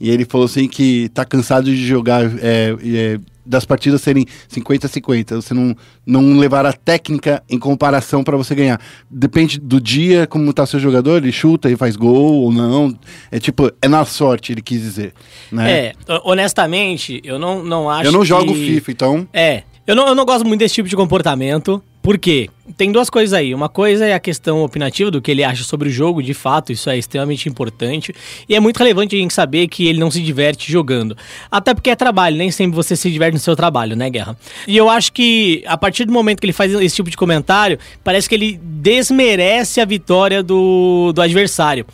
E 0.00 0.10
ele 0.10 0.24
falou 0.24 0.46
assim 0.46 0.66
que 0.66 1.08
tá 1.10 1.24
cansado 1.24 1.66
de 1.66 1.76
jogar, 1.86 2.24
é, 2.42 2.74
é, 2.84 3.20
das 3.46 3.64
partidas 3.64 4.02
serem 4.02 4.26
50-50. 4.52 5.36
Você 5.36 5.54
não, 5.54 5.76
não 6.04 6.36
levar 6.40 6.66
a 6.66 6.72
técnica 6.72 7.40
em 7.48 7.56
comparação 7.56 8.24
para 8.24 8.36
você 8.36 8.52
ganhar. 8.52 8.80
Depende 9.08 9.60
do 9.60 9.80
dia, 9.80 10.26
como 10.26 10.52
tá 10.52 10.66
seu 10.66 10.80
jogador, 10.80 11.18
ele 11.18 11.30
chuta 11.30 11.70
e 11.70 11.76
faz 11.76 11.94
gol 11.94 12.42
ou 12.42 12.52
não. 12.52 12.92
É 13.30 13.38
tipo, 13.38 13.70
é 13.80 13.86
na 13.86 14.04
sorte, 14.04 14.50
ele 14.50 14.62
quis 14.62 14.80
dizer. 14.80 15.12
Né? 15.52 15.72
é, 15.72 15.92
honestamente, 16.24 17.20
eu 17.22 17.38
não, 17.38 17.62
não 17.62 17.88
acho 17.88 18.08
Eu 18.08 18.12
não 18.12 18.24
jogo 18.24 18.52
que- 18.52 18.66
FIFA, 18.74 18.90
então. 18.90 19.28
É, 19.32 19.62
eu 19.86 19.94
não, 19.94 20.08
eu 20.08 20.16
não 20.16 20.24
gosto 20.24 20.44
muito 20.44 20.58
desse 20.58 20.74
tipo 20.74 20.88
de 20.88 20.96
comportamento. 20.96 21.80
Por 22.02 22.16
quê? 22.16 22.48
Tem 22.78 22.90
duas 22.90 23.10
coisas 23.10 23.34
aí. 23.34 23.54
Uma 23.54 23.68
coisa 23.68 24.06
é 24.06 24.14
a 24.14 24.20
questão 24.20 24.62
opinativa 24.64 25.10
do 25.10 25.20
que 25.20 25.30
ele 25.30 25.44
acha 25.44 25.62
sobre 25.64 25.88
o 25.88 25.92
jogo, 25.92 26.22
de 26.22 26.32
fato, 26.32 26.72
isso 26.72 26.88
é 26.88 26.96
extremamente 26.96 27.48
importante. 27.48 28.14
E 28.48 28.54
é 28.54 28.60
muito 28.60 28.78
relevante 28.78 29.14
a 29.14 29.18
gente 29.18 29.34
saber 29.34 29.68
que 29.68 29.86
ele 29.86 29.98
não 29.98 30.10
se 30.10 30.22
diverte 30.22 30.72
jogando. 30.72 31.16
Até 31.50 31.74
porque 31.74 31.90
é 31.90 31.96
trabalho, 31.96 32.36
nem 32.36 32.50
sempre 32.50 32.74
você 32.74 32.96
se 32.96 33.10
diverte 33.10 33.34
no 33.34 33.38
seu 33.38 33.54
trabalho, 33.54 33.94
né, 33.94 34.08
Guerra? 34.08 34.36
E 34.66 34.76
eu 34.76 34.88
acho 34.88 35.12
que 35.12 35.62
a 35.66 35.76
partir 35.76 36.06
do 36.06 36.12
momento 36.12 36.40
que 36.40 36.46
ele 36.46 36.54
faz 36.54 36.72
esse 36.72 36.96
tipo 36.96 37.10
de 37.10 37.16
comentário, 37.16 37.78
parece 38.02 38.28
que 38.28 38.34
ele 38.34 38.58
desmerece 38.62 39.80
a 39.80 39.84
vitória 39.84 40.42
do, 40.42 41.12
do 41.12 41.20
adversário. 41.20 41.84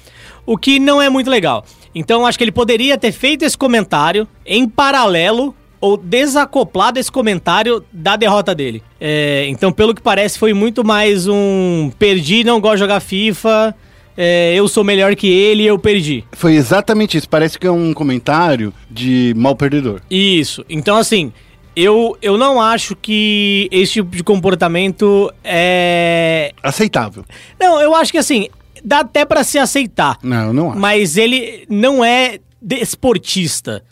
O 0.44 0.56
que 0.56 0.78
não 0.78 1.02
é 1.02 1.08
muito 1.08 1.28
legal. 1.28 1.64
Então 1.92 2.24
acho 2.24 2.38
que 2.38 2.44
ele 2.44 2.52
poderia 2.52 2.96
ter 2.96 3.10
feito 3.10 3.44
esse 3.44 3.58
comentário 3.58 4.28
em 4.44 4.68
paralelo 4.68 5.52
ou 5.80 5.96
desacoplado 5.96 6.98
esse 6.98 7.10
comentário 7.10 7.84
da 7.92 8.16
derrota 8.16 8.54
dele. 8.54 8.82
É, 9.00 9.46
então, 9.48 9.72
pelo 9.72 9.94
que 9.94 10.02
parece, 10.02 10.38
foi 10.38 10.52
muito 10.52 10.84
mais 10.84 11.26
um 11.26 11.90
perdi, 11.98 12.44
não 12.44 12.60
gosto 12.60 12.74
de 12.74 12.80
jogar 12.80 13.00
FIFA, 13.00 13.74
é, 14.16 14.54
eu 14.54 14.66
sou 14.66 14.82
melhor 14.82 15.14
que 15.14 15.28
ele 15.28 15.64
e 15.64 15.66
eu 15.66 15.78
perdi. 15.78 16.24
Foi 16.32 16.54
exatamente 16.54 17.18
isso. 17.18 17.28
Parece 17.28 17.58
que 17.58 17.66
é 17.66 17.70
um 17.70 17.92
comentário 17.92 18.72
de 18.90 19.34
mal 19.36 19.54
perdedor. 19.54 20.00
Isso. 20.10 20.64
Então, 20.68 20.96
assim, 20.96 21.32
eu, 21.74 22.16
eu 22.22 22.38
não 22.38 22.60
acho 22.60 22.96
que 22.96 23.68
esse 23.70 23.94
tipo 23.94 24.16
de 24.16 24.24
comportamento 24.24 25.30
é. 25.44 26.52
Aceitável. 26.62 27.24
Não, 27.60 27.80
eu 27.80 27.94
acho 27.94 28.10
que 28.10 28.18
assim, 28.18 28.48
dá 28.82 29.00
até 29.00 29.26
pra 29.26 29.44
se 29.44 29.58
aceitar. 29.58 30.16
Não, 30.22 30.46
eu 30.46 30.52
não 30.54 30.70
acho. 30.70 30.80
Mas 30.80 31.18
ele 31.18 31.66
não 31.68 32.02
é 32.02 32.38
desportista. 32.60 33.84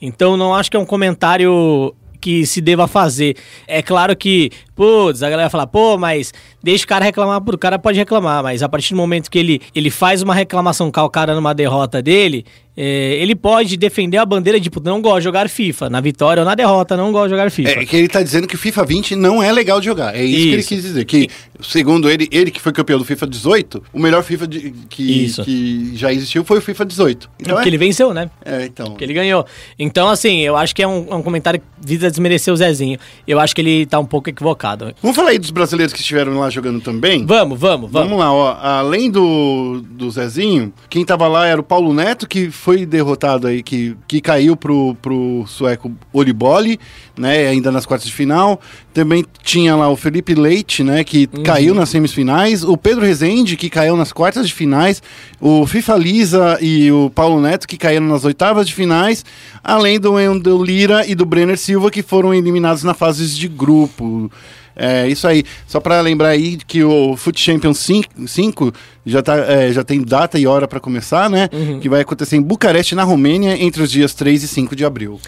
Então 0.00 0.36
não 0.36 0.54
acho 0.54 0.70
que 0.70 0.76
é 0.76 0.80
um 0.80 0.86
comentário 0.86 1.94
que 2.20 2.44
se 2.46 2.60
deva 2.60 2.88
fazer. 2.88 3.36
É 3.66 3.82
claro 3.82 4.16
que, 4.16 4.50
putz, 4.76 5.22
a 5.22 5.30
galera 5.30 5.44
vai 5.48 5.50
falar, 5.50 5.66
pô, 5.66 5.96
mas 5.96 6.32
deixa 6.62 6.84
o 6.84 6.86
cara 6.88 7.04
reclamar, 7.04 7.42
o 7.42 7.58
cara 7.58 7.78
pode 7.78 7.98
reclamar, 7.98 8.42
mas 8.42 8.62
a 8.62 8.68
partir 8.68 8.92
do 8.92 8.98
momento 8.98 9.30
que 9.30 9.38
ele, 9.38 9.60
ele 9.74 9.90
faz 9.90 10.22
uma 10.22 10.34
reclamação 10.34 10.90
calcada 10.90 11.34
numa 11.34 11.54
derrota 11.54 12.02
dele, 12.02 12.44
é, 12.76 13.14
ele 13.22 13.34
pode 13.34 13.74
defender 13.78 14.18
a 14.18 14.26
bandeira 14.26 14.60
de, 14.60 14.70
não 14.84 15.00
gosto 15.00 15.18
de 15.20 15.24
jogar 15.24 15.48
FIFA, 15.48 15.88
na 15.88 15.98
vitória 15.98 16.42
ou 16.42 16.44
na 16.46 16.54
derrota, 16.54 16.94
não 16.94 17.10
gosto 17.10 17.28
de 17.28 17.30
jogar 17.30 17.50
FIFA. 17.50 17.70
É 17.70 17.86
que 17.86 17.96
ele 17.96 18.06
tá 18.08 18.22
dizendo 18.22 18.46
que 18.46 18.54
o 18.54 18.58
FIFA 18.58 18.84
20 18.84 19.16
não 19.16 19.42
é 19.42 19.50
legal 19.50 19.80
de 19.80 19.86
jogar. 19.86 20.14
É 20.14 20.22
isso, 20.22 20.36
que 20.36 20.48
ele 20.48 20.56
Isso. 20.58 20.68
quis 20.68 20.82
dizer. 20.82 21.04
Que, 21.06 21.28
segundo 21.62 22.10
ele, 22.10 22.28
ele 22.30 22.50
que 22.50 22.60
foi 22.60 22.72
campeão 22.72 22.98
do 22.98 23.04
FIFA 23.04 23.26
18, 23.28 23.82
o 23.94 23.98
melhor 23.98 24.22
FIFA 24.22 24.46
de- 24.46 24.74
que, 24.90 25.24
Isso. 25.24 25.42
que 25.42 25.92
já 25.96 26.12
existiu 26.12 26.44
foi 26.44 26.58
o 26.58 26.60
FIFA 26.60 26.84
18. 26.84 27.30
Então 27.40 27.54
porque 27.54 27.68
é, 27.68 27.70
ele 27.70 27.78
venceu, 27.78 28.12
né? 28.12 28.30
é, 28.44 28.66
então. 28.66 28.88
Porque 28.88 29.04
ele 29.04 29.14
ganhou. 29.14 29.46
Então, 29.78 30.10
assim, 30.10 30.40
eu 30.40 30.54
acho 30.54 30.74
que 30.74 30.82
é 30.82 30.86
um, 30.86 31.06
é 31.10 31.14
um 31.14 31.22
comentário 31.22 31.60
que 31.60 31.66
visa 31.80 32.10
desmerecer 32.10 32.52
o 32.52 32.56
Zezinho. 32.58 32.98
Eu 33.26 33.40
acho 33.40 33.54
que 33.54 33.62
ele 33.62 33.86
tá 33.86 33.98
um 33.98 34.04
pouco 34.04 34.28
equivocado. 34.28 34.65
Vamos 35.02 35.16
falar 35.16 35.30
aí 35.30 35.38
dos 35.38 35.50
brasileiros 35.50 35.92
que 35.92 36.00
estiveram 36.00 36.38
lá 36.38 36.50
jogando 36.50 36.80
também? 36.80 37.24
Vamos, 37.24 37.58
vamos, 37.58 37.90
vamos. 37.90 38.08
Vamos 38.08 38.18
lá, 38.18 38.32
ó. 38.32 38.56
Além 38.60 39.10
do, 39.10 39.82
do 39.90 40.10
Zezinho, 40.10 40.72
quem 40.88 41.04
tava 41.04 41.28
lá 41.28 41.46
era 41.46 41.60
o 41.60 41.64
Paulo 41.64 41.92
Neto, 41.92 42.26
que 42.26 42.50
foi 42.50 42.86
derrotado 42.86 43.46
aí, 43.46 43.62
que, 43.62 43.96
que 44.08 44.20
caiu 44.20 44.56
pro, 44.56 44.96
pro 45.00 45.44
sueco 45.46 45.92
Oliboli, 46.12 46.78
né? 47.16 47.48
Ainda 47.48 47.70
nas 47.70 47.86
quartas 47.86 48.08
de 48.08 48.14
final. 48.14 48.60
Também 48.92 49.24
tinha 49.42 49.76
lá 49.76 49.88
o 49.88 49.96
Felipe 49.96 50.34
Leite, 50.34 50.82
né? 50.82 51.04
Que 51.04 51.26
caiu 51.26 51.74
nas 51.74 51.88
semifinais. 51.90 52.64
O 52.64 52.76
Pedro 52.76 53.04
Rezende, 53.04 53.56
que 53.56 53.68
caiu 53.68 53.96
nas 53.96 54.12
quartas 54.12 54.46
de 54.46 54.54
finais. 54.54 55.02
O 55.40 55.66
FIFA 55.66 55.96
Lisa 55.96 56.58
e 56.60 56.90
o 56.90 57.10
Paulo 57.10 57.40
Neto, 57.40 57.68
que 57.68 57.76
caíram 57.76 58.06
nas 58.06 58.24
oitavas 58.24 58.66
de 58.66 58.74
finais. 58.74 59.24
Além 59.62 60.00
do 60.00 60.12
Wendel 60.12 60.62
Lira 60.62 61.06
e 61.06 61.14
do 61.14 61.26
Brenner 61.26 61.58
Silva, 61.58 61.90
que 61.90 62.02
foram 62.02 62.32
eliminados 62.32 62.82
na 62.82 62.94
fase 62.94 63.26
de 63.28 63.48
grupo. 63.48 64.30
É 64.76 65.08
isso 65.08 65.26
aí. 65.26 65.42
Só 65.66 65.80
para 65.80 66.00
lembrar 66.00 66.28
aí 66.28 66.58
que 66.58 66.84
o 66.84 67.16
Foot 67.16 67.40
Champions 67.40 67.78
5, 67.78 68.28
5 68.28 68.72
já, 69.06 69.22
tá, 69.22 69.36
é, 69.36 69.72
já 69.72 69.82
tem 69.82 70.02
data 70.02 70.38
e 70.38 70.46
hora 70.46 70.68
para 70.68 70.78
começar, 70.78 71.30
né? 71.30 71.48
Que 71.80 71.88
vai 71.88 72.02
acontecer 72.02 72.36
em 72.36 72.42
Bucareste, 72.42 72.94
na 72.94 73.02
Romênia, 73.02 73.56
entre 73.60 73.82
os 73.82 73.90
dias 73.90 74.12
3 74.12 74.42
e 74.42 74.48
5 74.48 74.76
de 74.76 74.84
abril. 74.84 75.18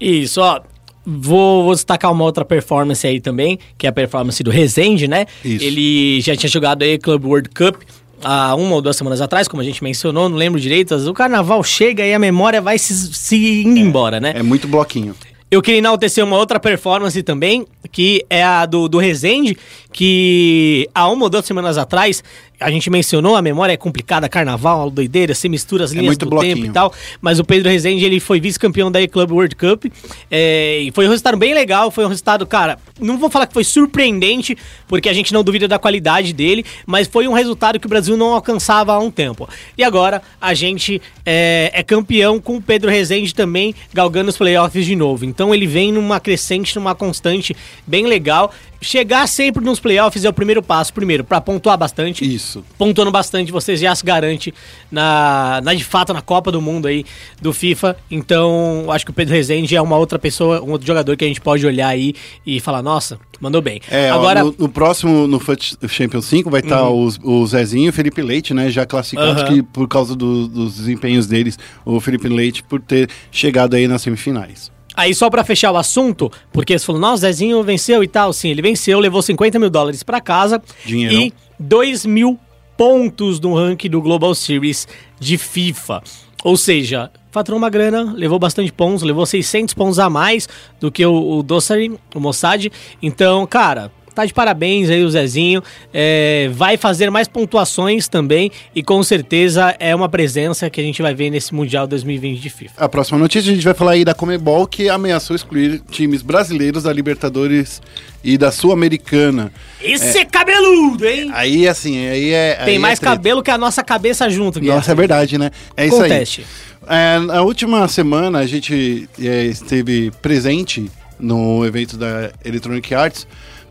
Isso, 0.00 0.40
ó. 0.40 0.60
Vou, 1.08 1.62
vou 1.62 1.72
destacar 1.72 2.10
uma 2.10 2.24
outra 2.24 2.44
performance 2.44 3.06
aí 3.06 3.20
também, 3.20 3.60
que 3.78 3.86
é 3.86 3.90
a 3.90 3.92
performance 3.92 4.42
do 4.42 4.50
Rezende, 4.50 5.06
né? 5.06 5.26
Isso. 5.44 5.64
Ele 5.64 6.20
já 6.20 6.34
tinha 6.34 6.50
jogado 6.50 6.82
aí 6.82 6.98
Club 6.98 7.24
World 7.26 7.48
Cup 7.50 7.76
há 8.22 8.54
uma 8.54 8.74
ou 8.74 8.82
duas 8.82 8.96
semanas 8.96 9.20
atrás, 9.20 9.46
como 9.46 9.60
a 9.60 9.64
gente 9.64 9.82
mencionou, 9.82 10.28
não 10.28 10.36
lembro 10.36 10.60
direito. 10.60 10.94
O 10.94 11.14
carnaval 11.14 11.62
chega 11.62 12.04
e 12.04 12.12
a 12.12 12.18
memória 12.18 12.60
vai 12.60 12.78
se, 12.78 13.14
se 13.14 13.62
indo 13.62 13.78
embora, 13.78 14.20
né? 14.20 14.32
É 14.34 14.42
muito 14.42 14.66
bloquinho. 14.66 15.14
Eu 15.48 15.62
queria 15.62 15.78
enaltecer 15.78 16.24
uma 16.24 16.36
outra 16.36 16.58
performance 16.58 17.22
também, 17.22 17.64
que 17.92 18.24
é 18.28 18.42
a 18.42 18.66
do, 18.66 18.88
do 18.88 18.98
Rezende, 18.98 19.56
que 19.92 20.88
há 20.92 21.08
uma 21.08 21.24
ou 21.24 21.30
duas 21.30 21.44
semanas 21.44 21.78
atrás, 21.78 22.22
a 22.58 22.70
gente 22.70 22.88
mencionou, 22.88 23.36
a 23.36 23.42
memória 23.42 23.72
é 23.72 23.76
complicada, 23.76 24.28
carnaval, 24.28 24.90
doideira, 24.90 25.34
se 25.34 25.48
mistura 25.48 25.84
as 25.84 25.92
linhas 25.92 26.06
muito 26.06 26.24
do 26.24 26.30
bloquinho. 26.30 26.56
tempo 26.56 26.66
e 26.66 26.72
tal, 26.72 26.92
mas 27.20 27.38
o 27.38 27.44
Pedro 27.44 27.70
Rezende, 27.70 28.04
ele 28.04 28.18
foi 28.18 28.40
vice-campeão 28.40 28.90
da 28.90 29.00
E-Club 29.00 29.30
World 29.30 29.54
Cup, 29.54 29.84
é, 30.30 30.80
e 30.80 30.90
foi 30.92 31.06
um 31.06 31.10
resultado 31.10 31.36
bem 31.36 31.54
legal, 31.54 31.90
foi 31.90 32.04
um 32.04 32.08
resultado, 32.08 32.46
cara, 32.46 32.78
não 32.98 33.18
vou 33.18 33.28
falar 33.28 33.46
que 33.46 33.52
foi 33.52 33.64
surpreendente, 33.64 34.56
porque 34.88 35.08
a 35.08 35.12
gente 35.12 35.32
não 35.32 35.44
duvida 35.44 35.68
da 35.68 35.78
qualidade 35.78 36.32
dele, 36.32 36.64
mas 36.86 37.06
foi 37.06 37.28
um 37.28 37.32
resultado 37.32 37.78
que 37.78 37.86
o 37.86 37.90
Brasil 37.90 38.16
não 38.16 38.32
alcançava 38.32 38.92
há 38.92 38.98
um 38.98 39.10
tempo. 39.10 39.48
E 39.76 39.84
agora, 39.84 40.22
a 40.40 40.54
gente 40.54 41.00
é, 41.24 41.70
é 41.74 41.82
campeão 41.82 42.40
com 42.40 42.56
o 42.56 42.62
Pedro 42.62 42.90
Rezende 42.90 43.34
também, 43.34 43.74
galgando 43.92 44.30
os 44.30 44.36
playoffs 44.36 44.86
de 44.86 44.96
novo. 44.96 45.24
Então 45.36 45.54
ele 45.54 45.66
vem 45.66 45.92
numa 45.92 46.18
crescente, 46.18 46.74
numa 46.76 46.94
constante 46.94 47.54
bem 47.86 48.06
legal. 48.06 48.50
Chegar 48.80 49.26
sempre 49.26 49.62
nos 49.64 49.78
playoffs 49.80 50.24
é 50.24 50.28
o 50.28 50.32
primeiro 50.32 50.62
passo, 50.62 50.92
primeiro, 50.94 51.24
para 51.24 51.40
pontuar 51.40 51.76
bastante. 51.76 52.24
Isso. 52.34 52.64
Pontuando 52.78 53.10
bastante, 53.10 53.52
você 53.52 53.76
já 53.76 53.94
se 53.94 54.04
garante 54.04 54.52
na, 54.90 55.60
na 55.62 55.74
de 55.74 55.84
fato 55.84 56.12
na 56.14 56.22
Copa 56.22 56.50
do 56.52 56.60
Mundo 56.60 56.86
aí 56.88 57.04
do 57.40 57.52
FIFA. 57.52 57.96
Então, 58.10 58.86
acho 58.90 59.04
que 59.04 59.10
o 59.10 59.14
Pedro 59.14 59.34
Rezende 59.34 59.76
é 59.76 59.80
uma 59.82 59.96
outra 59.96 60.18
pessoa, 60.18 60.62
um 60.62 60.70
outro 60.70 60.86
jogador 60.86 61.16
que 61.16 61.24
a 61.24 61.28
gente 61.28 61.40
pode 61.40 61.66
olhar 61.66 61.88
aí 61.88 62.14
e 62.46 62.60
falar, 62.60 62.82
nossa, 62.82 63.18
mandou 63.40 63.60
bem. 63.60 63.80
É, 63.90 64.10
Agora, 64.10 64.42
Uhum. 64.44 64.50
no, 64.58 64.64
no 64.64 64.68
próximo, 64.70 65.26
no 65.26 65.38
Foot 65.40 65.76
Champions 65.88 66.24
5, 66.26 66.50
vai 66.50 66.60
estar 66.60 66.88
os- 66.88 67.18
o 67.22 67.46
Zezinho 67.46 67.86
e 67.86 67.88
o 67.88 67.92
Felipe 67.92 68.22
Leite, 68.22 68.54
né? 68.54 68.70
Já 68.70 68.86
classificados 68.86 69.42
Aham. 69.42 69.52
que, 69.54 69.62
por 69.62 69.88
causa 69.88 70.14
do- 70.14 70.46
dos 70.48 70.76
desempenhos 70.76 71.26
deles, 71.26 71.58
o 71.84 71.98
Felipe 72.00 72.28
Leite 72.28 72.62
por 72.62 72.80
ter 72.80 73.08
chegado 73.32 73.74
aí 73.74 73.86
nas 73.88 74.02
semifinais. 74.02 74.70
Aí 74.96 75.14
só 75.14 75.28
pra 75.28 75.44
fechar 75.44 75.70
o 75.72 75.76
assunto, 75.76 76.32
porque 76.50 76.78
você 76.78 76.84
falou, 76.86 77.00
nossa, 77.00 77.20
Zezinho 77.22 77.62
venceu 77.62 78.02
e 78.02 78.08
tal. 78.08 78.32
Sim, 78.32 78.48
ele 78.48 78.62
venceu, 78.62 78.98
levou 78.98 79.20
50 79.20 79.58
mil 79.58 79.68
dólares 79.68 80.02
pra 80.02 80.20
casa 80.20 80.62
Dinheirão. 80.84 81.20
e 81.20 81.32
2 81.60 82.06
mil 82.06 82.38
pontos 82.76 83.38
no 83.40 83.54
ranking 83.54 83.90
do 83.90 84.00
Global 84.00 84.34
Series 84.34 84.88
de 85.20 85.36
FIFA. 85.38 86.02
Ou 86.44 86.56
seja, 86.56 87.10
faturou 87.30 87.58
uma 87.58 87.68
grana, 87.68 88.12
levou 88.14 88.38
bastante 88.38 88.72
pontos, 88.72 89.02
levou 89.02 89.26
600 89.26 89.74
pontos 89.74 89.98
a 89.98 90.08
mais 90.08 90.48
do 90.80 90.90
que 90.90 91.04
o, 91.04 91.38
o 91.38 91.42
Dossari, 91.42 91.92
o 92.14 92.20
Mossad. 92.20 92.70
Então, 93.02 93.46
cara, 93.46 93.90
tá 94.16 94.24
de 94.24 94.32
parabéns 94.32 94.88
aí 94.88 95.04
o 95.04 95.10
Zezinho. 95.10 95.62
É, 95.92 96.48
vai 96.54 96.78
fazer 96.78 97.10
mais 97.10 97.28
pontuações 97.28 98.08
também 98.08 98.50
e 98.74 98.82
com 98.82 99.02
certeza 99.02 99.76
é 99.78 99.94
uma 99.94 100.08
presença 100.08 100.70
que 100.70 100.80
a 100.80 100.84
gente 100.84 101.02
vai 101.02 101.14
ver 101.14 101.28
nesse 101.28 101.54
Mundial 101.54 101.86
2020 101.86 102.40
de 102.40 102.48
FIFA. 102.48 102.72
A 102.78 102.88
próxima 102.88 103.18
notícia 103.18 103.52
a 103.52 103.54
gente 103.54 103.64
vai 103.64 103.74
falar 103.74 103.92
aí 103.92 104.04
da 104.04 104.14
Comebol, 104.14 104.66
que 104.66 104.88
ameaçou 104.88 105.36
excluir 105.36 105.82
times 105.90 106.22
brasileiros 106.22 106.84
da 106.84 106.92
Libertadores 106.92 107.82
e 108.24 108.38
da 108.38 108.50
Sul-Americana. 108.50 109.52
Esse 109.82 110.18
é, 110.18 110.24
cabeludo, 110.24 111.06
hein? 111.06 111.30
Aí, 111.34 111.68
assim, 111.68 112.08
aí 112.08 112.32
é. 112.32 112.54
Tem 112.64 112.74
aí 112.74 112.78
mais 112.78 112.98
é 112.98 113.04
cabelo 113.04 113.42
que 113.42 113.50
a 113.50 113.58
nossa 113.58 113.84
cabeça 113.84 114.28
junto, 114.30 114.58
Guilherme. 114.58 114.80
Nossa, 114.80 114.92
é 114.92 114.94
verdade, 114.94 115.36
né? 115.36 115.50
É 115.76 115.86
isso 115.86 115.96
Conteste. 115.96 116.46
aí. 116.88 117.16
É, 117.16 117.18
na 117.18 117.42
última 117.42 117.86
semana 117.86 118.38
a 118.38 118.46
gente 118.46 119.08
é, 119.20 119.44
esteve 119.44 120.10
presente 120.22 120.90
no 121.18 121.64
evento 121.66 121.96
da 121.96 122.30
Electronic 122.44 122.94
Arts 122.94 123.26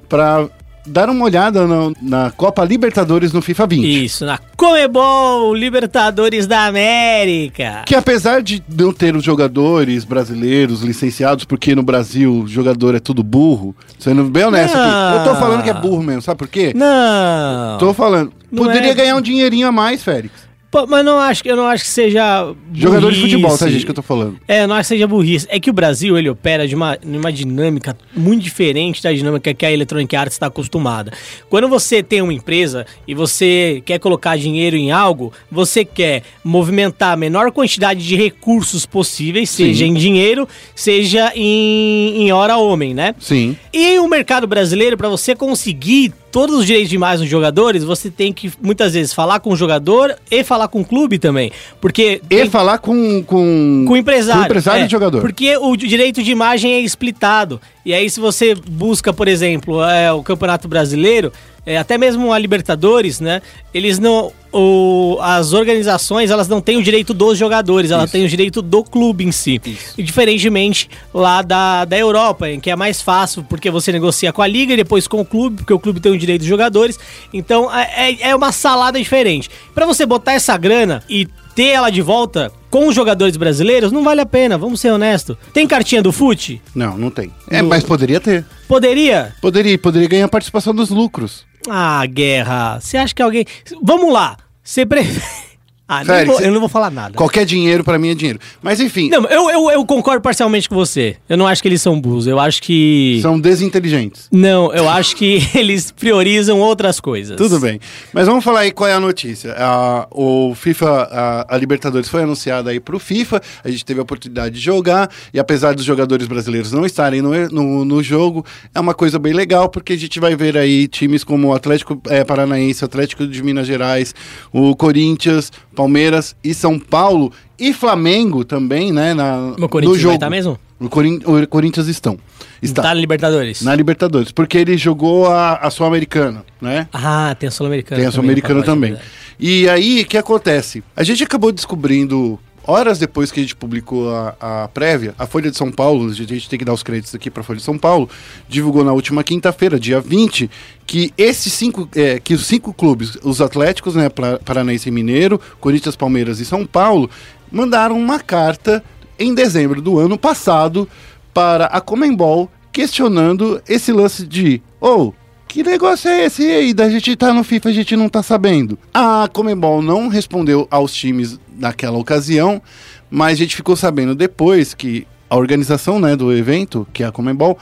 para 0.07 0.47
dar 0.87 1.09
uma 1.09 1.25
olhada 1.25 1.65
no- 1.65 1.95
na 1.99 2.29
Copa 2.29 2.63
Libertadores 2.63 3.33
no 3.33 3.41
FIFA 3.41 3.65
20. 3.65 4.05
Isso, 4.05 4.23
na 4.23 4.37
Comebol 4.55 5.53
Libertadores 5.55 6.45
da 6.45 6.67
América. 6.67 7.81
Que 7.87 7.95
apesar 7.95 8.41
de 8.43 8.63
não 8.69 8.93
ter 8.93 9.15
os 9.15 9.23
jogadores 9.23 10.03
brasileiros 10.05 10.81
licenciados, 10.81 11.43
porque 11.43 11.73
no 11.73 11.81
Brasil 11.81 12.41
o 12.43 12.47
jogador 12.47 12.93
é 12.93 12.99
tudo 12.99 13.23
burro, 13.23 13.75
sendo 13.97 14.25
bem 14.25 14.45
honesto 14.45 14.75
aqui, 14.77 15.17
eu 15.17 15.23
tô 15.23 15.39
falando 15.39 15.63
que 15.63 15.69
é 15.71 15.73
burro 15.73 16.03
mesmo, 16.03 16.21
sabe 16.21 16.37
por 16.37 16.47
quê? 16.47 16.71
Não. 16.75 17.77
Tô 17.79 17.91
falando. 17.93 18.31
Não 18.51 18.63
Poderia 18.65 18.91
é- 18.91 18.95
ganhar 18.95 19.15
um 19.15 19.21
dinheirinho 19.21 19.67
a 19.67 19.71
mais, 19.71 20.03
Félix. 20.03 20.44
Pô, 20.75 20.85
mas 20.85 21.05
não 21.05 21.17
acho, 21.17 21.41
que- 21.41 21.49
eu 21.49 21.55
não 21.55 21.67
acho 21.67 21.85
que 21.85 21.89
seja. 21.89 22.53
Jogador 22.73 23.09
de 23.09 23.19
burrice. 23.19 23.21
futebol, 23.21 23.57
tá, 23.57 23.69
gente, 23.69 23.85
que 23.85 23.91
eu 23.91 23.95
tô 23.95 24.01
falando. 24.01 24.37
É, 24.45 24.67
não 24.67 24.75
acho 24.75 24.89
que 24.89 24.95
seja 24.95 25.07
burrice. 25.07 25.47
É 25.49 25.57
que 25.57 25.69
o 25.69 25.73
Brasil, 25.73 26.17
ele 26.17 26.29
opera 26.29 26.67
de 26.67 26.75
uma, 26.75 26.97
uma 27.01 27.31
dinâmica 27.31 27.97
muito 28.13 28.43
diferente 28.43 29.01
da 29.01 29.13
dinâmica 29.13 29.53
que 29.53 29.65
a 29.65 29.71
Electronic 29.71 30.13
Arts 30.13 30.35
está 30.35 30.47
acostumada. 30.47 31.13
Quando 31.49 31.69
você 31.69 32.03
tem 32.03 32.21
uma 32.21 32.33
empresa 32.33 32.85
e 33.07 33.15
você 33.15 33.81
quer 33.85 33.99
colocar 33.99 34.35
dinheiro 34.37 34.75
em 34.75 34.91
algo, 34.91 35.31
você 35.49 35.85
quer 35.85 36.23
movimentar 36.43 37.13
a 37.13 37.15
menor 37.15 37.53
quantidade 37.53 38.05
de 38.05 38.17
recursos 38.17 38.85
possíveis, 38.85 39.49
Sim. 39.49 39.67
seja 39.67 39.85
em 39.85 39.93
dinheiro, 39.93 40.45
seja 40.75 41.31
em, 41.35 42.23
em 42.23 42.33
hora 42.33 42.57
homem, 42.57 42.93
né? 42.93 43.15
Sim. 43.17 43.55
E 43.71 43.97
o 43.97 44.09
mercado 44.09 44.45
brasileiro, 44.45 44.97
para 44.97 45.07
você 45.07 45.37
conseguir 45.37 46.11
todos 46.35 46.57
os 46.57 46.65
direitos 46.65 46.89
de 46.89 46.97
mais 46.97 47.21
nos 47.21 47.29
jogadores, 47.29 47.81
você 47.85 48.11
tem 48.11 48.33
que 48.33 48.51
muitas 48.61 48.93
vezes 48.93 49.13
falar 49.13 49.39
com 49.39 49.51
o 49.51 49.55
jogador 49.55 50.13
e 50.29 50.43
falar 50.43 50.67
com 50.67 50.81
o 50.81 50.85
clube 50.85 51.17
também. 51.17 51.49
Porque. 51.79 52.19
E 52.25 52.27
tem- 52.27 52.49
falar 52.49 52.79
com, 52.79 53.23
com, 53.23 53.85
com 53.87 53.93
o 53.93 53.95
empresário. 53.95 54.41
Com 54.41 54.43
o 54.43 54.45
empresário 54.47 54.83
é, 54.83 54.85
e 54.85 54.89
jogador. 54.89 55.21
Porque 55.21 55.55
o 55.55 55.77
direito 55.77 56.21
de 56.21 56.29
imagem 56.29 56.73
é 56.73 56.81
splitado. 56.81 57.61
E 57.85 57.93
aí, 57.93 58.09
se 58.09 58.19
você 58.19 58.53
busca, 58.53 59.13
por 59.13 59.29
exemplo, 59.29 59.81
é, 59.81 60.11
o 60.11 60.21
Campeonato 60.21 60.67
Brasileiro, 60.67 61.31
é, 61.65 61.77
até 61.77 61.97
mesmo 61.97 62.31
a 62.31 62.37
Libertadores, 62.39 63.19
né? 63.19 63.41
Eles 63.73 63.97
não. 63.99 64.31
O, 64.57 65.17
as 65.21 65.51
organizações 65.51 66.31
elas 66.31 66.47
não 66.47 66.61
têm 66.61 66.77
o 66.77 66.81
direito 66.83 67.13
dos 67.13 67.37
jogadores, 67.37 67.91
elas 67.91 68.05
Isso. 68.05 68.13
têm 68.13 68.23
o 68.25 68.29
direito 68.29 68.61
do 68.61 68.83
clube 68.85 69.25
em 69.25 69.31
si. 69.31 69.59
Isso. 69.65 69.93
E 69.97 70.03
diferentemente 70.03 70.89
lá 71.13 71.41
da, 71.41 71.83
da 71.83 71.97
Europa, 71.97 72.49
em 72.49 72.59
que 72.59 72.69
é 72.71 72.75
mais 72.75 73.01
fácil, 73.01 73.43
porque 73.49 73.69
você 73.69 73.91
negocia 73.91 74.31
com 74.31 74.41
a 74.41 74.47
liga 74.47 74.73
e 74.73 74.77
depois 74.77 75.07
com 75.09 75.19
o 75.19 75.25
clube, 75.25 75.57
porque 75.57 75.73
o 75.73 75.79
clube 75.79 75.99
tem 75.99 76.11
o 76.11 76.17
direito 76.17 76.39
dos 76.41 76.47
jogadores. 76.47 76.97
Então 77.33 77.69
é, 77.75 78.11
é- 78.11 78.29
é 78.29 78.35
uma 78.35 78.53
salada 78.53 78.97
diferente. 78.97 79.49
Pra 79.73 79.85
você 79.85 80.05
botar 80.05 80.33
essa 80.33 80.55
grana 80.55 81.03
e 81.09 81.27
ter 81.55 81.67
ela 81.67 81.89
de 81.89 82.01
volta 82.01 82.51
com 82.69 82.87
os 82.87 82.93
jogadores 82.95 83.37
brasileiros, 83.37 83.91
não 83.91 84.03
vale 84.03 84.19
a 84.21 84.25
pena, 84.25 84.57
vamos 84.57 84.81
ser 84.81 84.91
honestos. 84.91 85.37
Tem 85.53 85.65
cartinha 85.65 86.03
do 86.03 86.11
FUT? 86.11 86.61
Não, 86.75 86.97
não 86.97 87.09
tem. 87.09 87.31
É, 87.49 87.61
mas 87.61 87.83
poderia 87.83 88.19
ter. 88.19 88.45
Poderia? 88.67 89.33
Poderia, 89.41 89.77
poderia 89.77 90.07
ganhar 90.09 90.27
participação 90.27 90.75
dos 90.75 90.89
lucros. 90.89 91.45
Ah, 91.69 92.05
guerra. 92.05 92.79
Você 92.79 92.97
acha 92.97 93.15
que 93.15 93.21
alguém. 93.21 93.45
Vamos 93.81 94.11
lá. 94.11 94.37
Você 94.61 94.85
prefere. 94.85 95.54
Ah, 95.87 96.03
Félix, 96.03 96.27
vou- 96.27 96.39
eu 96.41 96.51
não 96.51 96.59
vou 96.59 96.67
falar 96.67 96.89
nada. 96.89 97.13
Qualquer 97.13 97.45
dinheiro 97.45 97.83
pra 97.83 97.99
mim 97.99 98.09
é 98.09 98.15
dinheiro. 98.15 98.39
Mas 98.61 98.79
enfim, 98.79 99.07
Não, 99.09 99.23
eu, 99.25 99.49
eu, 99.51 99.71
eu 99.71 99.85
concordo 99.85 100.19
parcialmente 100.21 100.67
com 100.67 100.73
você. 100.75 101.17
Eu 101.29 101.37
não 101.37 101.45
acho 101.45 101.61
que 101.61 101.67
eles 101.67 101.81
são 101.81 102.01
burros. 102.01 102.25
Eu 102.25 102.39
acho 102.39 102.61
que. 102.61 103.19
são 103.21 103.39
desinteligentes. 103.39 104.27
Não, 104.31 104.73
eu 104.73 104.89
acho 104.89 105.15
que 105.15 105.47
eles 105.53 105.91
priorizam 105.91 106.59
outras 106.59 106.99
coisas. 106.99 107.37
Tudo 107.37 107.59
bem. 107.59 107.79
Mas 108.11 108.25
vamos 108.25 108.43
falar 108.43 108.61
aí 108.61 108.71
qual 108.71 108.89
é 108.89 108.93
a 108.93 108.99
notícia. 108.99 109.53
A, 109.57 110.07
o 110.11 110.55
FIFA, 110.55 110.89
a, 111.11 111.55
a 111.55 111.57
Libertadores 111.57 112.09
foi 112.09 112.23
anunciada 112.23 112.71
aí 112.71 112.79
pro 112.79 112.97
FIFA. 112.97 113.39
A 113.63 113.69
gente 113.69 113.85
teve 113.85 113.99
a 113.99 114.03
oportunidade 114.03 114.55
de 114.55 114.61
jogar. 114.61 115.09
E 115.31 115.39
apesar 115.39 115.75
dos 115.75 115.85
jogadores 115.85 116.25
brasileiros 116.27 116.71
não 116.71 116.85
estarem 116.85 117.21
no, 117.21 117.31
no, 117.49 117.85
no 117.85 118.01
jogo, 118.01 118.43
é 118.73 118.79
uma 118.79 118.93
coisa 118.95 119.19
bem 119.19 119.33
legal, 119.33 119.69
porque 119.69 119.93
a 119.93 119.97
gente 119.97 120.19
vai 120.19 120.35
ver 120.35 120.57
aí 120.57 120.87
times 120.87 121.23
como 121.23 121.49
o 121.49 121.53
Atlético 121.53 122.01
eh, 122.09 122.23
Paranaense, 122.23 122.83
o 122.83 122.85
Atlético 122.85 123.27
de 123.27 123.43
Minas 123.43 123.67
Gerais, 123.67 124.15
o 124.51 124.75
Corinthians, 124.75 125.51
Palmeiras 125.75 126.35
e 126.43 126.53
São 126.53 126.79
Paulo. 126.79 127.31
E 127.59 127.71
Flamengo 127.73 128.43
também, 128.43 128.91
né? 128.91 129.13
Na, 129.13 129.53
O 129.59 129.69
Corinthians 129.69 129.97
no 129.97 130.01
jogo. 130.01 130.07
vai 130.11 130.15
estar 130.17 130.29
mesmo? 130.29 130.57
O, 130.79 130.89
Corin- 130.89 131.21
o 131.25 131.47
Corinthians 131.47 131.87
estão. 131.87 132.17
Está. 132.61 132.81
Tá 132.81 132.87
na 132.89 132.93
Libertadores. 132.95 133.61
Na 133.61 133.73
Libertadores, 133.75 134.31
porque 134.31 134.57
ele 134.57 134.75
jogou 134.77 135.27
a, 135.27 135.55
a 135.55 135.69
Sul-Americana, 135.69 136.43
né? 136.59 136.87
Ah, 136.91 137.35
tem 137.39 137.47
a 137.47 137.51
Sul-Americana. 137.51 137.99
Tem 137.99 138.07
a 138.07 138.11
Sul-Americana 138.11 138.59
pacote, 138.61 138.65
também. 138.75 138.89
é 138.91 138.93
verdade. 138.93 139.11
E 139.39 139.69
aí, 139.69 140.01
o 140.01 140.05
que 140.05 140.17
acontece? 140.17 140.83
A 140.95 141.03
gente 141.03 141.23
acabou 141.23 141.51
descobrindo, 141.51 142.39
horas 142.67 142.99
depois 142.99 143.31
que 143.31 143.39
a 143.39 143.43
gente 143.43 143.55
publicou 143.55 144.13
a, 144.13 144.63
a 144.63 144.67
prévia, 144.67 145.15
a 145.17 145.25
Folha 145.25 145.49
de 145.49 145.57
São 145.57 145.71
Paulo, 145.71 146.09
a 146.09 146.13
gente 146.13 146.49
tem 146.49 146.59
que 146.59 146.65
dar 146.65 146.73
os 146.73 146.83
créditos 146.83 147.13
aqui 147.15 147.29
para 147.29 147.41
a 147.41 147.43
Folha 147.43 147.57
de 147.57 147.63
São 147.63 147.77
Paulo, 147.77 148.09
divulgou 148.47 148.83
na 148.83 148.93
última 148.93 149.23
quinta-feira, 149.23 149.79
dia 149.79 149.99
20, 149.99 150.49
que 150.85 151.13
esses 151.17 151.53
cinco, 151.53 151.87
é, 151.95 152.19
que 152.19 152.33
os 152.33 152.45
cinco 152.45 152.73
clubes, 152.73 153.17
os 153.23 153.41
Atléticos, 153.41 153.95
né, 153.95 154.09
Paranaense 154.43 154.89
e 154.89 154.91
Mineiro, 154.91 155.39
Corinthians, 155.59 155.95
Palmeiras 155.95 156.39
e 156.39 156.45
São 156.45 156.65
Paulo, 156.65 157.09
mandaram 157.51 157.97
uma 157.97 158.19
carta 158.19 158.83
em 159.17 159.33
dezembro 159.33 159.81
do 159.81 159.97
ano 159.99 160.17
passado 160.17 160.87
para 161.33 161.65
a 161.65 161.79
Comembol 161.79 162.49
questionando 162.71 163.61
esse 163.67 163.91
lance 163.91 164.25
de, 164.25 164.61
ou 164.81 165.15
que 165.55 165.63
negócio 165.63 166.09
é 166.09 166.25
esse 166.25 166.43
aí? 166.43 166.73
Da 166.73 166.89
gente 166.89 167.15
tá 167.15 167.33
no 167.33 167.41
FIFA, 167.41 167.69
a 167.69 167.71
gente 167.71 167.95
não 167.95 168.09
tá 168.09 168.21
sabendo. 168.21 168.77
A 168.93 169.29
Comembol 169.31 169.81
não 169.81 170.09
respondeu 170.09 170.67
aos 170.69 170.93
times 170.93 171.39
naquela 171.57 171.97
ocasião, 171.97 172.61
mas 173.09 173.33
a 173.33 173.35
gente 173.35 173.55
ficou 173.55 173.75
sabendo 173.75 174.15
depois 174.15 174.73
que 174.73 175.07
a 175.29 175.35
organização 175.35 175.99
né, 175.99 176.15
do 176.15 176.31
evento, 176.31 176.87
que 176.93 177.03
é 177.03 177.07
a 177.07 177.11
Comembol, 177.11 177.57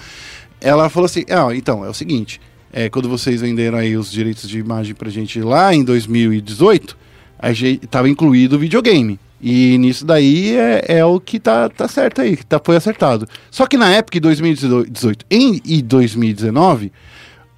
ela 0.59 0.89
falou 0.89 1.05
assim: 1.05 1.23
ah, 1.29 1.53
então, 1.55 1.85
é 1.85 1.89
o 1.89 1.93
seguinte. 1.93 2.39
É, 2.71 2.89
quando 2.89 3.07
vocês 3.07 3.41
venderam 3.41 3.77
aí 3.77 3.95
os 3.95 4.11
direitos 4.11 4.49
de 4.49 4.57
imagem 4.57 4.95
pra 4.95 5.09
gente 5.09 5.39
lá 5.41 5.75
em 5.75 5.83
2018, 5.83 6.97
a 7.37 7.53
gente 7.53 7.85
tava 7.87 8.09
incluído 8.09 8.55
o 8.55 8.59
videogame. 8.59 9.19
E 9.39 9.77
nisso 9.77 10.05
daí 10.05 10.55
é, 10.55 10.85
é 10.87 11.05
o 11.05 11.19
que 11.19 11.37
tá, 11.37 11.67
tá 11.67 11.87
certo 11.87 12.21
aí, 12.21 12.37
que 12.37 12.45
tá, 12.45 12.61
foi 12.63 12.77
acertado. 12.77 13.27
Só 13.51 13.67
que 13.67 13.77
na 13.77 13.91
época, 13.91 14.17
em 14.17 14.21
2018 14.21 15.25
em, 15.29 15.61
e 15.65 15.81
2019, 15.81 16.91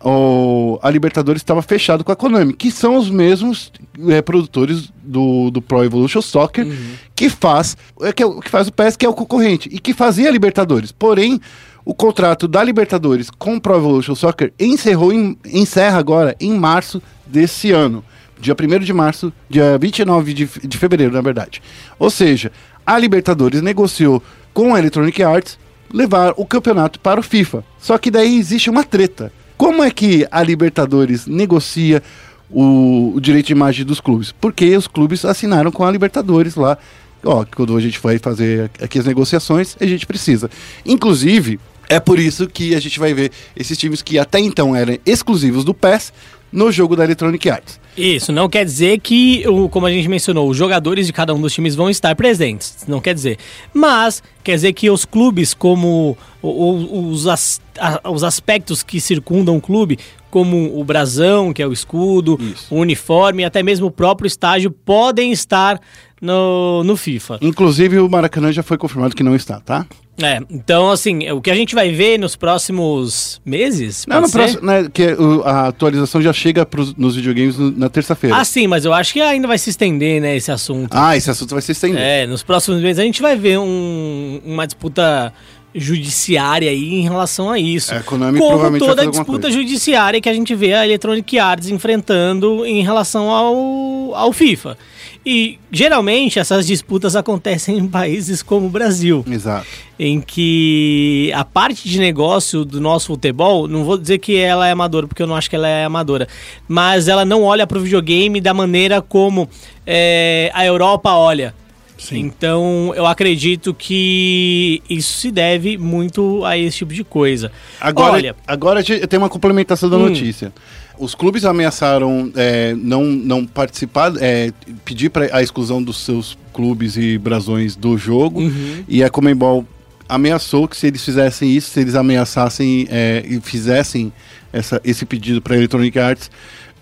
o, 0.10 0.78
a 0.84 0.90
Libertadores 0.90 1.42
estava 1.42 1.62
fechado 1.62 2.04
com 2.04 2.12
a 2.12 2.16
Konami, 2.16 2.54
que 2.54 2.70
são 2.72 2.96
os 2.96 3.10
mesmos 3.10 3.72
é, 4.08 4.22
produtores 4.22 4.92
do, 5.04 5.50
do 5.50 5.62
Pro 5.62 5.84
Evolution 5.84 6.22
Soccer, 6.22 6.68
que 7.16 7.30
faz 7.30 7.76
é, 8.02 8.14
que, 8.14 8.22
é 8.22 8.26
o- 8.26 8.40
que 8.40 8.50
faz 8.50 8.68
o 8.68 8.72
PES, 8.74 8.96
que 8.96 9.06
é 9.06 9.10
o 9.10 9.14
concorrente, 9.14 9.68
e 9.72 9.80
que 9.80 9.94
fazia 9.94 10.30
a 10.30 10.32
Libertadores. 10.32 10.92
Porém, 10.92 11.42
o 11.84 11.94
contrato 11.94 12.48
da 12.48 12.64
Libertadores 12.64 13.30
com 13.32 13.56
o 13.56 13.62
Pro 13.62 13.76
Evolution 13.76 14.14
Soccer 14.16 14.54
encerrou 14.60 15.12
em- 15.12 15.36
encerra 15.46 15.98
agora 15.98 16.36
em 16.40 16.54
março 16.54 17.02
desse 17.26 17.72
ano. 17.72 18.04
Dia 18.40 18.54
1 18.54 18.80
de 18.84 18.94
março, 18.94 19.34
dia 19.50 19.78
29 19.78 20.34
de, 20.34 20.46
de 20.68 20.78
fevereiro, 20.78 21.14
na 21.14 21.22
verdade. 21.22 21.62
Ou 21.98 22.10
seja, 22.12 22.52
a 22.86 23.00
Libertadores 23.00 23.62
negociou 23.62 24.22
com 24.54 24.76
a 24.76 24.80
Electronic 24.80 25.24
Arts 25.24 25.58
levar 25.92 26.34
o 26.38 26.46
campeonato 26.46 27.00
para 27.00 27.20
o 27.20 27.24
FIFA. 27.24 27.64
Só 27.80 27.98
que 27.98 28.12
daí 28.12 28.38
existe 28.38 28.70
uma 28.70 28.84
treta. 28.84 29.32
Como 29.58 29.84
é 29.84 29.90
que 29.90 30.28
a 30.30 30.44
Libertadores 30.44 31.26
negocia 31.28 32.04
o, 32.50 33.14
o 33.16 33.22
direito 33.22 33.48
de 33.48 33.54
imagem 33.54 33.86
dos 33.86 34.02
clubes? 34.02 34.32
Porque 34.34 34.76
os 34.76 34.88
clubes 34.88 35.24
assinaram 35.24 35.72
com 35.72 35.84
a 35.84 35.92
Libertadores 35.92 36.56
lá. 36.56 36.78
Ó, 37.24 37.46
quando 37.56 37.76
a 37.76 37.82
gente 37.82 38.00
vai 38.00 38.20
fazer 38.20 38.70
aqui 38.82 39.00
as 39.00 39.06
negociações, 39.06 39.76
a 39.80 39.86
gente 39.86 40.06
precisa. 40.06 40.50
Inclusive, 40.86 41.60
é 41.90 42.00
por 42.00 42.20
isso 42.20 42.48
que 42.48 42.76
a 42.76 42.80
gente 42.80 43.00
vai 43.00 43.14
ver 43.14 43.32
esses 43.56 43.78
times 43.78 44.02
que 44.02 44.20
até 44.20 44.40
então 44.40 44.76
eram 44.76 44.98
exclusivos 45.06 45.64
do 45.64 45.74
PES 45.74 46.12
no 46.52 46.72
jogo 46.72 46.96
da 46.96 47.04
Electronic 47.04 47.50
Arts. 47.50 47.80
Isso, 47.98 48.32
não 48.32 48.50
quer 48.50 48.66
dizer 48.66 49.00
que, 49.00 49.44
como 49.72 49.86
a 49.86 49.92
gente 49.92 50.08
mencionou, 50.10 50.50
os 50.50 50.58
jogadores 50.58 51.08
de 51.08 51.14
cada 51.14 51.34
um 51.34 51.40
dos 51.40 51.54
times 51.54 51.76
vão 51.76 51.90
estar 51.90 52.14
presentes. 52.16 52.86
Não 52.88 53.00
quer 53.00 53.14
dizer. 53.14 53.38
Mas 53.74 54.22
quer 54.44 54.56
dizer 54.56 54.74
que 54.74 54.90
os 54.90 55.06
clubes, 55.06 55.54
como 55.54 56.18
os, 56.42 57.26
as- 57.28 57.62
os 58.04 58.24
aspectos 58.24 58.84
que 58.84 59.00
circundam 59.00 59.56
o 59.58 59.62
clube, 59.62 59.98
como 60.30 60.78
o 60.78 60.84
brasão, 60.84 61.54
que 61.54 61.62
é 61.62 61.68
o 61.68 61.72
escudo, 61.72 62.38
Isso. 62.42 62.74
o 62.74 62.80
uniforme 62.80 63.44
e 63.44 63.46
até 63.46 63.64
mesmo 63.64 63.88
o 63.88 63.92
próprio 63.92 64.28
estágio, 64.28 64.70
podem 64.72 65.32
estar 65.32 65.80
no, 66.22 66.84
no 66.84 66.98
FIFA. 66.98 67.38
Inclusive, 67.42 68.00
o 68.00 68.10
Maracanã 68.10 68.52
já 68.52 68.62
foi 68.64 68.78
confirmado 68.78 69.16
que 69.16 69.24
não 69.24 69.36
está, 69.36 69.60
tá? 69.62 69.86
É, 70.22 70.40
então 70.50 70.92
assim, 70.92 71.30
o 71.32 71.42
que 71.42 71.52
a 71.52 71.56
gente 71.56 71.76
vai 71.76 71.92
ver 71.92 72.18
nos 72.18 72.36
próximos 72.36 73.42
meses. 73.46 74.06
Não, 74.08 74.22
no 74.22 74.28
ser? 74.28 74.38
próximo, 74.38 74.62
né, 74.66 74.88
que 74.94 75.16
a 75.44 75.68
atualização 75.68 76.22
já 76.22 76.32
chega 76.32 76.66
pros, 76.66 76.96
nos 76.96 77.16
videogames 77.16 77.58
na 77.58 77.90
terça-feira. 77.90 78.38
Ah, 78.38 78.46
sim, 78.46 78.66
mas 78.68 78.86
eu 78.86 78.94
acho 78.94 79.12
que 79.12 79.20
ainda 79.22 79.48
vai 79.48 79.58
se 79.58 79.70
estender, 79.70 80.22
né, 80.22 80.36
esse 80.38 80.52
assunto. 80.52 80.94
Ah, 80.96 81.18
esse 81.18 81.30
assunto 81.30 81.52
vai 81.52 81.62
se 81.62 81.74
estender. 81.74 82.02
É, 82.02 82.26
nos 82.26 82.44
próximos 82.44 82.82
meses 82.82 83.00
a 83.00 83.04
gente 83.04 83.22
vai 83.22 83.36
ver 83.36 83.60
um- 83.60 84.42
uma 84.46 84.66
disputa 84.66 85.34
judiciária 85.78 86.70
aí 86.72 86.94
em 86.96 87.02
relação 87.02 87.50
a 87.50 87.60
isso. 87.60 87.94
É, 87.94 87.98
a 87.98 88.04
Konami 88.04 88.40
Como 88.40 88.78
toda 88.80 89.02
alguma 89.04 89.12
disputa 89.12 89.52
judiciária 89.52 90.22
que 90.22 90.30
a 90.30 90.34
gente 90.34 90.56
vê 90.56 90.74
a 90.74 90.86
Electronic 90.86 91.38
Arts 91.38 91.68
enfrentando 91.70 92.66
em 92.66 92.82
relação 92.82 93.30
ao, 93.30 94.16
ao 94.16 94.32
FIFA. 94.32 94.78
E 95.26 95.58
geralmente 95.72 96.38
essas 96.38 96.68
disputas 96.68 97.16
acontecem 97.16 97.78
em 97.80 97.88
países 97.88 98.44
como 98.44 98.68
o 98.68 98.70
Brasil 98.70 99.26
Exato. 99.28 99.66
em 99.98 100.22
que 100.22 101.32
a 101.34 101.44
parte 101.44 101.90
de 101.90 101.98
negócio 102.00 102.64
do 102.64 102.80
nosso 102.80 103.08
futebol, 103.08 103.68
não 103.68 103.84
vou 103.84 103.98
dizer 103.98 104.20
que 104.20 104.38
ela 104.38 104.68
é 104.68 104.72
amadora, 104.72 105.08
porque 105.08 105.24
eu 105.24 105.28
não 105.28 105.36
acho 105.36 105.50
que 105.50 105.56
ela 105.56 105.68
é 105.68 105.84
amadora, 105.86 106.28
mas 106.68 107.08
ela 107.08 107.26
não 107.26 107.42
olha 107.44 107.66
para 107.66 107.80
o 107.80 107.82
videogame 107.82 108.40
da 108.40 108.54
maneira 108.54 109.02
como 109.02 109.50
é, 109.86 110.52
a 110.54 110.64
Europa 110.64 111.12
olha. 111.16 111.56
Sim. 111.98 112.20
Então, 112.20 112.94
eu 112.96 113.06
acredito 113.06 113.74
que 113.74 114.82
isso 114.90 115.14
se 115.18 115.32
deve 115.32 115.78
muito 115.78 116.44
a 116.46 116.58
esse 116.58 116.78
tipo 116.80 116.94
de 116.94 117.04
coisa. 117.06 117.52
Agora, 117.80 118.12
Olha, 118.14 118.36
agora 118.46 118.84
tem 118.84 119.18
uma 119.18 119.30
complementação 119.30 119.90
da 119.90 119.96
Hum. 119.98 120.10
notícia. 120.10 120.54
Os 120.98 121.14
clubes 121.16 121.46
ameaçaram 121.46 122.32
é, 122.36 122.74
não, 122.76 123.04
não 123.06 123.46
participar, 123.46 124.14
é, 124.20 124.52
pedir 124.84 125.10
para 125.10 125.36
a 125.36 125.42
exclusão 125.42 125.82
dos 125.82 125.98
seus 126.04 126.38
clubes 126.54 126.96
e 126.98 127.18
brasões 127.18 127.76
do 127.76 127.98
jogo. 127.98 128.42
Uhum. 128.42 128.84
E 128.88 129.04
a 129.04 129.10
Comembol 129.10 129.66
ameaçou 130.08 130.68
que 130.68 130.78
se 130.78 130.88
eles 130.88 131.04
fizessem 131.04 131.52
isso, 131.52 131.72
se 131.72 131.80
eles 131.80 131.96
ameaçassem 131.96 132.88
é, 132.90 133.24
e 133.28 133.40
fizessem 133.42 134.14
essa, 134.54 134.80
esse 134.84 135.06
pedido 135.06 135.42
para 135.42 135.56
a 135.56 135.58
Electronic 135.58 135.98
Arts, 136.00 136.32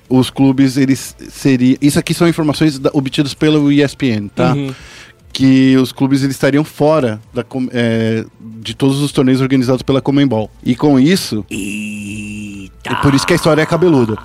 os 0.10 0.30
clubes 0.30 0.78
eles 0.78 1.15
seriam. 1.30 1.78
Isso 1.82 1.97
aqui 1.97 2.13
são 2.13 2.28
informações 2.28 2.78
da- 2.78 2.91
obtidas 2.93 3.34
pelo 3.34 3.71
ESPN, 3.71 4.28
tá? 4.36 4.54
Uhum. 4.54 4.73
que 5.32 5.76
os 5.78 5.91
clubes 5.91 6.21
eles 6.21 6.36
estariam 6.36 6.63
fora 6.63 7.19
da 7.34 7.43
é, 7.71 8.23
de 8.62 8.76
todos 8.76 9.02
os 9.02 9.12
torneios 9.12 9.41
organizados 9.41 9.82
pela 9.82 9.99
Comembol. 9.99 10.52
E 10.63 10.76
com 10.76 10.99
isso, 10.99 11.43
e 11.49 12.33
por 13.02 13.13
isso 13.13 13.26
que 13.26 13.34
a 13.34 13.36
história 13.36 13.62
é 13.62 13.65
cabeluda. 13.65 14.17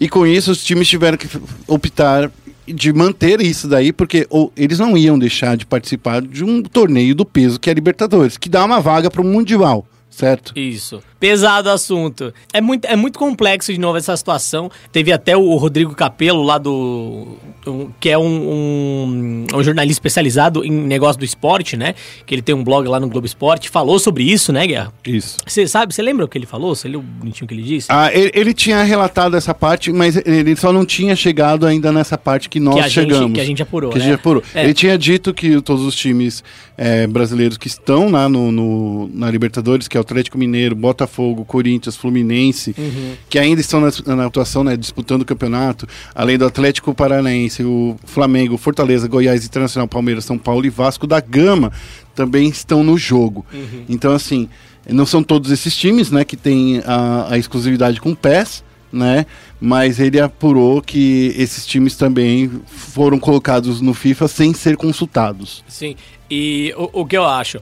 E 0.00 0.08
com 0.08 0.26
isso 0.26 0.52
os 0.52 0.62
times 0.62 0.88
tiveram 0.88 1.18
que 1.18 1.28
optar 1.66 2.30
de 2.66 2.92
manter 2.92 3.40
isso 3.40 3.66
daí, 3.66 3.92
porque 3.92 4.26
ou, 4.30 4.52
eles 4.56 4.78
não 4.78 4.96
iam 4.96 5.18
deixar 5.18 5.56
de 5.56 5.66
participar 5.66 6.22
de 6.22 6.44
um 6.44 6.62
torneio 6.62 7.14
do 7.14 7.24
peso 7.24 7.58
que 7.58 7.70
é 7.70 7.72
a 7.72 7.74
Libertadores, 7.74 8.36
que 8.36 8.48
dá 8.48 8.64
uma 8.64 8.80
vaga 8.80 9.10
para 9.10 9.22
o 9.22 9.24
Mundial, 9.24 9.86
certo? 10.18 10.52
Isso. 10.56 11.00
Pesado 11.20 11.68
assunto. 11.70 12.32
É 12.52 12.60
muito, 12.60 12.84
é 12.84 12.94
muito 12.94 13.18
complexo 13.18 13.72
de 13.72 13.78
novo 13.80 13.98
essa 13.98 14.16
situação. 14.16 14.70
Teve 14.92 15.12
até 15.12 15.36
o 15.36 15.56
Rodrigo 15.56 15.94
Capello 15.94 16.42
lá 16.42 16.58
do. 16.58 17.36
um- 17.66 17.90
que 18.00 18.08
é 18.08 18.16
um, 18.18 18.24
um, 18.24 19.46
um 19.54 19.62
jornalista 19.62 19.98
especializado 20.00 20.64
em 20.64 20.70
negócio 20.70 21.18
do 21.18 21.24
esporte, 21.24 21.76
né? 21.76 21.94
Que 22.26 22.34
ele 22.34 22.42
tem 22.42 22.54
um 22.54 22.62
blog 22.64 22.86
lá 22.88 22.98
no 23.00 23.08
Globo 23.08 23.26
Esporte. 23.26 23.68
Falou 23.68 23.98
sobre 23.98 24.22
isso, 24.24 24.52
né, 24.52 24.66
Guerra? 24.66 24.92
Isso. 25.06 25.36
Você 25.46 25.66
sabe, 25.66 25.92
você 25.94 26.02
lembra 26.02 26.24
o 26.24 26.28
que 26.28 26.38
ele 26.38 26.46
falou? 26.46 26.74
Você 26.74 26.88
leu 26.88 27.02
bonitinho 27.02 27.44
o 27.44 27.48
que 27.48 27.54
ele 27.54 27.62
disse? 27.62 27.88
Ah, 27.90 28.10
ele, 28.12 28.30
ele 28.34 28.54
tinha 28.54 28.82
relatado 28.82 29.36
essa 29.36 29.52
parte, 29.54 29.92
mas 29.92 30.16
ele 30.24 30.54
só 30.56 30.72
não 30.72 30.84
tinha 30.86 31.14
chegado 31.16 31.66
ainda 31.66 31.90
nessa 31.92 32.16
parte 32.16 32.48
que 32.48 32.60
nós 32.60 32.74
Que 32.74 32.80
a 32.80 32.88
gente- 32.88 32.94
chegamos. 33.12 33.32
que 33.34 33.40
a 33.40 33.44
gente 33.44 33.62
apurou, 33.62 33.90
Que 33.90 33.98
a 33.98 34.00
né? 34.00 34.04
gente 34.06 34.14
apurou. 34.14 34.42
É. 34.54 34.64
Ele 34.64 34.74
tinha 34.74 34.96
dito 34.96 35.34
que 35.34 35.60
todos 35.60 35.84
os 35.84 35.94
times 35.94 36.42
eh, 36.76 37.06
brasileiros 37.08 37.58
que 37.58 37.66
estão 37.66 38.08
lá 38.10 38.28
no, 38.28 38.50
no- 38.52 39.10
na 39.12 39.30
Libertadores, 39.30 39.88
que 39.88 39.96
é 39.96 40.00
o 40.00 40.04
Atlético 40.08 40.38
Mineiro, 40.38 40.74
Botafogo, 40.74 41.44
Corinthians, 41.44 41.96
Fluminense, 41.96 42.74
Uhum. 42.76 43.14
que 43.28 43.38
ainda 43.38 43.60
estão 43.60 43.80
na, 43.80 43.90
na 44.16 44.26
atuação, 44.26 44.64
né, 44.64 44.76
disputando 44.76 45.22
o 45.22 45.24
campeonato, 45.24 45.86
além 46.14 46.38
do 46.38 46.46
Atlético 46.46 46.94
Paranaense, 46.94 47.62
o 47.62 47.96
Flamengo, 48.04 48.56
Fortaleza, 48.56 49.06
Goiás, 49.06 49.44
Internacional, 49.44 49.86
Palmeiras, 49.86 50.24
São 50.24 50.38
Paulo 50.38 50.64
e 50.66 50.70
Vasco 50.70 51.06
da 51.06 51.20
Gama 51.20 51.70
também 52.14 52.48
estão 52.48 52.82
no 52.82 52.96
jogo. 52.98 53.44
Uhum. 53.52 53.84
Então, 53.88 54.12
assim, 54.12 54.48
não 54.88 55.04
são 55.06 55.22
todos 55.22 55.50
esses 55.50 55.76
times, 55.76 56.10
né, 56.10 56.24
que 56.24 56.36
têm 56.36 56.82
a, 56.86 57.28
a 57.34 57.38
exclusividade 57.38 58.00
com 58.00 58.10
o 58.12 58.16
PES, 58.16 58.64
né? 58.90 59.26
Mas 59.60 60.00
ele 60.00 60.18
apurou 60.18 60.80
que 60.80 61.34
esses 61.36 61.66
times 61.66 61.94
também 61.94 62.50
foram 62.66 63.18
colocados 63.18 63.80
no 63.82 63.92
FIFA 63.92 64.26
sem 64.28 64.54
ser 64.54 64.76
consultados. 64.78 65.62
Sim. 65.68 65.94
E 66.30 66.72
o, 66.76 67.02
o 67.02 67.06
que 67.06 67.16
eu 67.16 67.24
acho? 67.26 67.60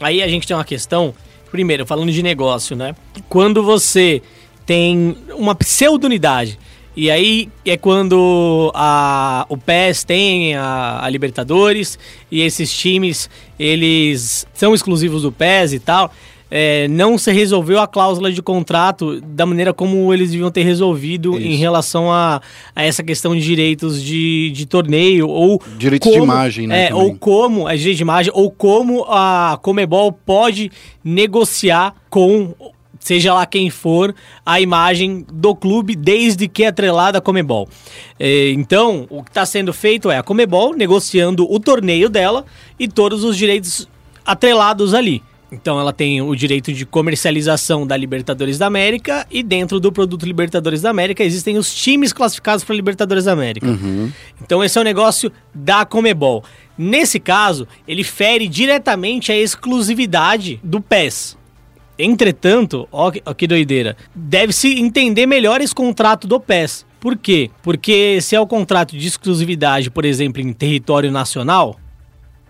Aí 0.00 0.22
a 0.22 0.28
gente 0.28 0.46
tem 0.46 0.56
uma 0.56 0.64
questão. 0.64 1.14
Primeiro, 1.52 1.84
falando 1.84 2.10
de 2.10 2.22
negócio, 2.22 2.74
né? 2.74 2.96
Quando 3.28 3.62
você 3.62 4.22
tem 4.64 5.14
uma 5.34 5.54
pseudo-unidade. 5.54 6.58
E 6.96 7.10
aí 7.10 7.50
é 7.64 7.76
quando 7.76 8.72
a, 8.74 9.44
o 9.50 9.58
PES 9.58 10.02
tem 10.02 10.54
a, 10.54 11.00
a 11.04 11.08
Libertadores 11.10 11.98
e 12.30 12.40
esses 12.40 12.72
times, 12.72 13.28
eles 13.58 14.46
são 14.54 14.74
exclusivos 14.74 15.22
do 15.22 15.30
PES 15.30 15.74
e 15.74 15.78
tal. 15.78 16.10
É, 16.54 16.86
não 16.88 17.16
se 17.16 17.32
resolveu 17.32 17.80
a 17.80 17.86
cláusula 17.88 18.30
de 18.30 18.42
contrato 18.42 19.22
da 19.22 19.46
maneira 19.46 19.72
como 19.72 20.12
eles 20.12 20.32
deviam 20.32 20.50
ter 20.50 20.64
resolvido 20.64 21.40
em 21.40 21.52
Isso. 21.52 21.60
relação 21.60 22.12
a, 22.12 22.42
a 22.76 22.84
essa 22.84 23.02
questão 23.02 23.34
de 23.34 23.40
direitos 23.40 24.02
de, 24.02 24.50
de 24.50 24.66
torneio 24.66 25.28
ou 25.28 25.62
Direitos 25.78 26.12
de 26.12 26.18
imagem, 26.18 26.66
né, 26.66 26.88
É, 26.88 26.94
ou 26.94 27.16
como 27.16 27.66
a 27.66 27.74
direito 27.74 27.96
de 27.96 28.02
imagem 28.02 28.32
ou 28.34 28.50
como 28.50 29.04
a 29.04 29.58
Comebol 29.62 30.12
pode 30.12 30.70
negociar 31.02 31.94
com 32.10 32.54
seja 33.00 33.32
lá 33.32 33.46
quem 33.46 33.70
for 33.70 34.14
a 34.44 34.60
imagem 34.60 35.24
do 35.32 35.56
clube 35.56 35.96
desde 35.96 36.48
que 36.48 36.64
é 36.64 36.66
atrelada 36.68 37.16
à 37.16 37.20
Comebol. 37.22 37.66
É, 38.20 38.50
então, 38.50 39.06
o 39.08 39.22
que 39.22 39.30
está 39.30 39.46
sendo 39.46 39.72
feito 39.72 40.10
é 40.10 40.18
a 40.18 40.22
Comebol 40.22 40.74
negociando 40.76 41.50
o 41.50 41.58
torneio 41.58 42.10
dela 42.10 42.44
e 42.78 42.86
todos 42.86 43.24
os 43.24 43.38
direitos 43.38 43.88
atrelados 44.24 44.92
ali. 44.92 45.22
Então 45.52 45.78
ela 45.78 45.92
tem 45.92 46.22
o 46.22 46.34
direito 46.34 46.72
de 46.72 46.86
comercialização 46.86 47.86
da 47.86 47.94
Libertadores 47.94 48.56
da 48.56 48.66
América 48.66 49.26
e 49.30 49.42
dentro 49.42 49.78
do 49.78 49.92
produto 49.92 50.24
Libertadores 50.24 50.80
da 50.80 50.88
América 50.88 51.22
existem 51.22 51.58
os 51.58 51.74
times 51.74 52.10
classificados 52.10 52.64
para 52.64 52.74
Libertadores 52.74 53.24
da 53.24 53.32
América. 53.32 53.66
Então 54.42 54.64
esse 54.64 54.78
é 54.78 54.80
o 54.80 54.84
negócio 54.84 55.30
da 55.54 55.84
Comebol. 55.84 56.42
Nesse 56.78 57.20
caso, 57.20 57.68
ele 57.86 58.02
fere 58.02 58.48
diretamente 58.48 59.30
a 59.30 59.36
exclusividade 59.36 60.58
do 60.64 60.80
PES. 60.80 61.36
Entretanto, 61.98 62.88
ó, 62.90 63.10
que- 63.10 63.22
ó 63.24 63.34
que 63.34 63.46
doideira, 63.46 63.94
deve-se 64.14 64.80
entender 64.80 65.26
melhor 65.26 65.60
esse 65.60 65.74
contrato 65.74 66.26
do 66.26 66.40
PES. 66.40 66.86
Por 66.98 67.16
quê? 67.16 67.50
Porque 67.62 68.20
se 68.22 68.34
é 68.34 68.40
o 68.40 68.46
contrato 68.46 68.96
de 68.96 69.06
exclusividade, 69.06 69.90
por 69.90 70.04
exemplo, 70.04 70.40
em 70.40 70.52
território 70.52 71.10
nacional, 71.12 71.76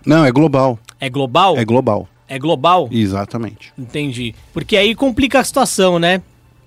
Não, 0.06 0.24
é 0.24 0.30
global. 0.30 0.78
é 1.00 1.10
global? 1.10 1.58
É 1.58 1.64
global. 1.64 2.08
É 2.32 2.38
global? 2.38 2.88
Exatamente. 2.90 3.72
Entendi. 3.78 4.34
Porque 4.54 4.74
aí 4.76 4.94
complica 4.94 5.38
a 5.38 5.44
situação, 5.44 5.98
né? 5.98 6.22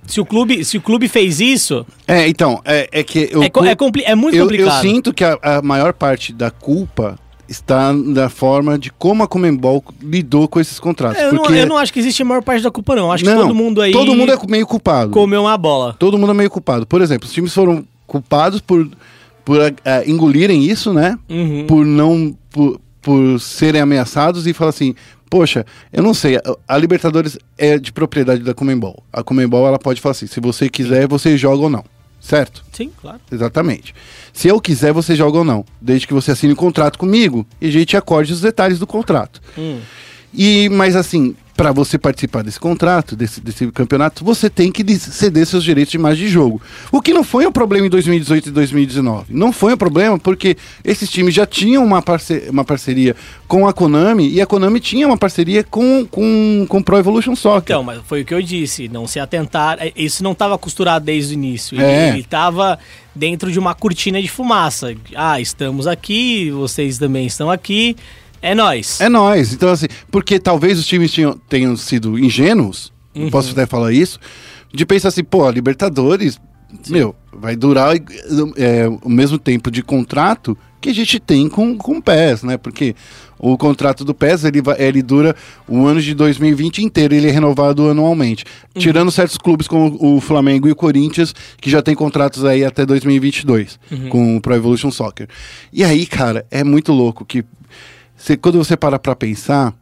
Se 0.05 0.21
o 0.21 0.25
clube, 0.25 0.63
se 0.63 0.77
o 0.77 0.81
clube 0.81 1.07
fez 1.07 1.39
isso, 1.39 1.83
É, 2.07 2.27
então, 2.27 2.61
é, 2.63 2.87
é 2.91 3.03
que 3.03 3.27
eu, 3.31 3.41
é, 3.41 3.47
é, 3.47 4.11
é 4.11 4.15
muito 4.15 4.35
eu, 4.35 4.43
eu 4.43 4.47
complicado. 4.47 4.81
sinto 4.81 5.11
que 5.11 5.23
a, 5.23 5.39
a 5.41 5.61
maior 5.63 5.93
parte 5.93 6.31
da 6.31 6.51
culpa 6.51 7.17
está 7.49 7.91
na 7.91 8.29
forma 8.29 8.77
de 8.77 8.91
como 8.91 9.23
a 9.23 9.27
Comembol 9.27 9.83
lidou 10.01 10.47
com 10.47 10.59
esses 10.59 10.79
contratos. 10.79 11.19
Eu, 11.19 11.31
porque 11.31 11.53
não, 11.53 11.57
eu 11.57 11.65
não 11.65 11.77
acho 11.77 11.91
que 11.91 11.99
existe 11.99 12.21
a 12.21 12.25
maior 12.25 12.43
parte 12.43 12.61
da 12.63 12.69
culpa, 12.69 12.95
não. 12.95 13.11
Acho 13.11 13.23
que 13.23 13.29
Não, 13.29 13.41
todo 13.41 13.55
mundo 13.55 13.81
aí 13.81 13.91
Todo 13.91 14.15
mundo 14.15 14.31
é 14.31 14.37
meio 14.47 14.67
culpado. 14.67 15.11
comeu 15.11 15.41
uma 15.41 15.57
bola. 15.57 15.95
Todo 15.97 16.17
mundo 16.17 16.31
é 16.31 16.35
meio 16.35 16.49
culpado. 16.51 16.85
Por 16.85 17.01
exemplo, 17.01 17.27
os 17.27 17.33
times 17.33 17.53
foram 17.53 17.83
culpados 18.05 18.61
por, 18.61 18.87
por 19.43 19.59
eh, 19.61 20.03
engolirem 20.07 20.63
isso, 20.63 20.93
né? 20.93 21.17
Uhum. 21.29 21.65
Por 21.67 21.85
não. 21.85 22.35
Por, 22.51 22.79
por 23.05 23.39
serem 23.39 23.79
ameaçados 23.79 24.47
e 24.47 24.53
falar 24.53 24.71
assim. 24.71 24.95
Poxa, 25.29 25.65
eu 25.91 26.01
não 26.01 26.13
sei, 26.13 26.39
a, 26.67 26.77
Libertadores 26.77 27.37
é 27.57 27.77
de 27.77 27.91
propriedade 27.91 28.41
da 28.41 28.53
Comembol. 28.53 29.03
A 29.11 29.23
Comembol 29.23 29.67
ela 29.67 29.77
pode 29.77 30.01
falar 30.01 30.11
assim: 30.11 30.27
se 30.27 30.39
você 30.39 30.69
quiser, 30.69 31.07
você 31.07 31.37
joga 31.37 31.63
ou 31.63 31.69
não. 31.69 31.83
Certo? 32.19 32.65
Sim, 32.71 32.91
claro. 32.99 33.19
Exatamente. 33.31 33.93
Se 34.33 34.47
eu 34.47 34.59
quiser, 34.59 34.91
você 34.91 35.15
joga 35.15 35.37
ou 35.37 35.43
não. 35.43 35.63
Desde 35.79 36.07
que 36.07 36.13
você 36.13 36.31
assine 36.31 36.53
um 36.53 36.55
contrato 36.55 36.97
comigo 36.97 37.45
e 37.61 37.67
a 37.67 37.71
gente 37.71 37.95
acorde 37.95 38.33
os 38.33 38.41
detalhes 38.41 38.79
do 38.79 38.87
contrato. 38.87 39.39
Hum. 39.55 39.79
E, 40.33 40.67
mas 40.69 40.95
assim, 40.95 41.35
para 41.55 41.71
você 41.71 41.97
participar 41.97 42.43
desse 42.43 42.59
contrato, 42.59 43.15
desse, 43.15 43.39
desse 43.39 43.71
campeonato, 43.71 44.25
você 44.25 44.49
tem 44.49 44.71
que 44.71 44.83
ceder 44.99 45.45
seus 45.45 45.63
direitos 45.63 45.91
de 45.91 45.97
imagem 45.97 46.25
de 46.25 46.31
jogo. 46.31 46.61
O 46.91 47.01
que 47.01 47.13
não 47.13 47.23
foi 47.23 47.47
um 47.47 47.51
problema 47.51 47.87
em 47.87 47.89
2018 47.89 48.49
e 48.49 48.51
2019. 48.51 49.25
Não 49.29 49.53
foi 49.53 49.73
um 49.73 49.77
problema 49.77 50.19
porque 50.19 50.57
esses 50.83 51.09
times 51.09 51.33
já 51.33 51.45
tinham 51.45 51.83
uma, 51.83 52.01
parce 52.01 52.43
uma 52.49 52.65
parceria 52.65 53.15
com 53.47 53.65
a 53.67 53.71
Konami 53.73 54.29
e 54.29 54.41
a 54.41 54.45
Konami 54.45 54.79
tinha 54.81 55.07
uma 55.07 55.17
parceria 55.17 55.63
com, 55.63 56.05
com, 56.05 56.65
com 56.67 56.83
Pro 56.83 56.97
Evolution 56.97 57.35
Soccer. 57.35 57.73
Então, 57.75 57.83
mas 57.83 58.01
foi 58.05 58.21
o 58.21 58.25
que 58.25 58.33
eu 58.33 58.41
disse, 58.41 58.89
não 58.89 59.07
se 59.07 59.19
atentar. 59.19 59.77
é, 59.79 59.93
Isso 59.95 60.23
não 60.23 60.33
estava 60.33 60.57
costurado 60.57 61.05
desde 61.05 61.33
o 61.33 61.35
início. 61.35 61.75
Ele, 61.75 61.83
É. 61.85 62.09
ele 62.09 62.23
tava 62.23 62.77
dentro 63.15 63.49
de 63.49 63.57
uma 63.57 63.73
cortina 63.73 64.21
de 64.21 64.27
fumaça. 64.27 64.93
Ah, 65.15 65.39
estamos 65.39 65.87
aqui, 65.87 66.51
vocês 66.51 66.97
também 66.97 67.25
estão 67.25 67.49
aqui. 67.49 67.95
É 68.45 68.53
nós. 68.55 69.01
É 69.01 69.09
nós. 69.09 69.53
Então, 69.53 69.69
assim, 69.69 69.87
porque 70.11 70.39
talvez 70.39 70.77
os 70.79 70.85
times 70.85 71.11
tinham, 71.11 71.35
tenham 71.49 71.75
sido 71.75 72.17
ingênuos, 72.19 72.93
Uhum. 73.15 73.29
posso 73.29 73.51
até 73.51 73.65
falar 73.65 73.91
isso, 73.93 74.19
de 74.73 74.85
pensar 74.85 75.07
assim, 75.07 75.23
pô, 75.23 75.47
a 75.47 75.51
Libertadores, 75.51 76.39
meu, 76.89 77.15
vai 77.33 77.55
durar 77.55 77.95
é, 78.57 78.87
o 79.01 79.09
mesmo 79.09 79.37
tempo 79.39 79.71
de 79.71 79.81
contrato 79.81 80.57
que 80.81 80.89
a 80.89 80.93
gente 80.93 81.19
tem 81.19 81.47
com, 81.49 81.75
com 81.77 81.97
o 81.97 82.01
PES, 82.01 82.43
né? 82.43 82.57
Porque 82.57 82.93
o 83.39 83.57
contrato 83.57 84.03
do 84.05 84.13
PES, 84.13 84.43
ele, 84.43 84.61
ele 84.77 85.01
dura 85.01 85.35
o 85.67 85.85
ano 85.87 85.99
de 86.01 86.13
2020 86.13 86.79
inteiro, 86.83 87.15
ele 87.15 87.27
é 87.27 87.31
renovado 87.31 87.89
anualmente. 87.89 88.43
Uhum. 88.75 88.81
Tirando 88.81 89.11
certos 89.11 89.37
clubes 89.37 89.67
como 89.67 89.97
o 89.99 90.21
Flamengo 90.21 90.67
e 90.67 90.71
o 90.71 90.75
Corinthians, 90.75 91.33
que 91.59 91.69
já 91.69 91.81
tem 91.81 91.95
contratos 91.95 92.45
aí 92.45 92.63
até 92.63 92.85
2022 92.85 93.79
Uhum. 93.91 94.09
com 94.09 94.37
o 94.37 94.41
Pro 94.41 94.53
Evolution 94.53 94.91
Soccer. 94.91 95.27
E 95.73 95.83
aí, 95.83 96.05
cara, 96.05 96.45
é 96.51 96.63
muito 96.63 96.91
louco 96.91 97.25
que 97.25 97.43
você- 98.15 98.37
quando 98.37 98.57
você 98.57 98.75
para 98.77 98.97
pra 98.99 99.15
pensar 99.15 99.73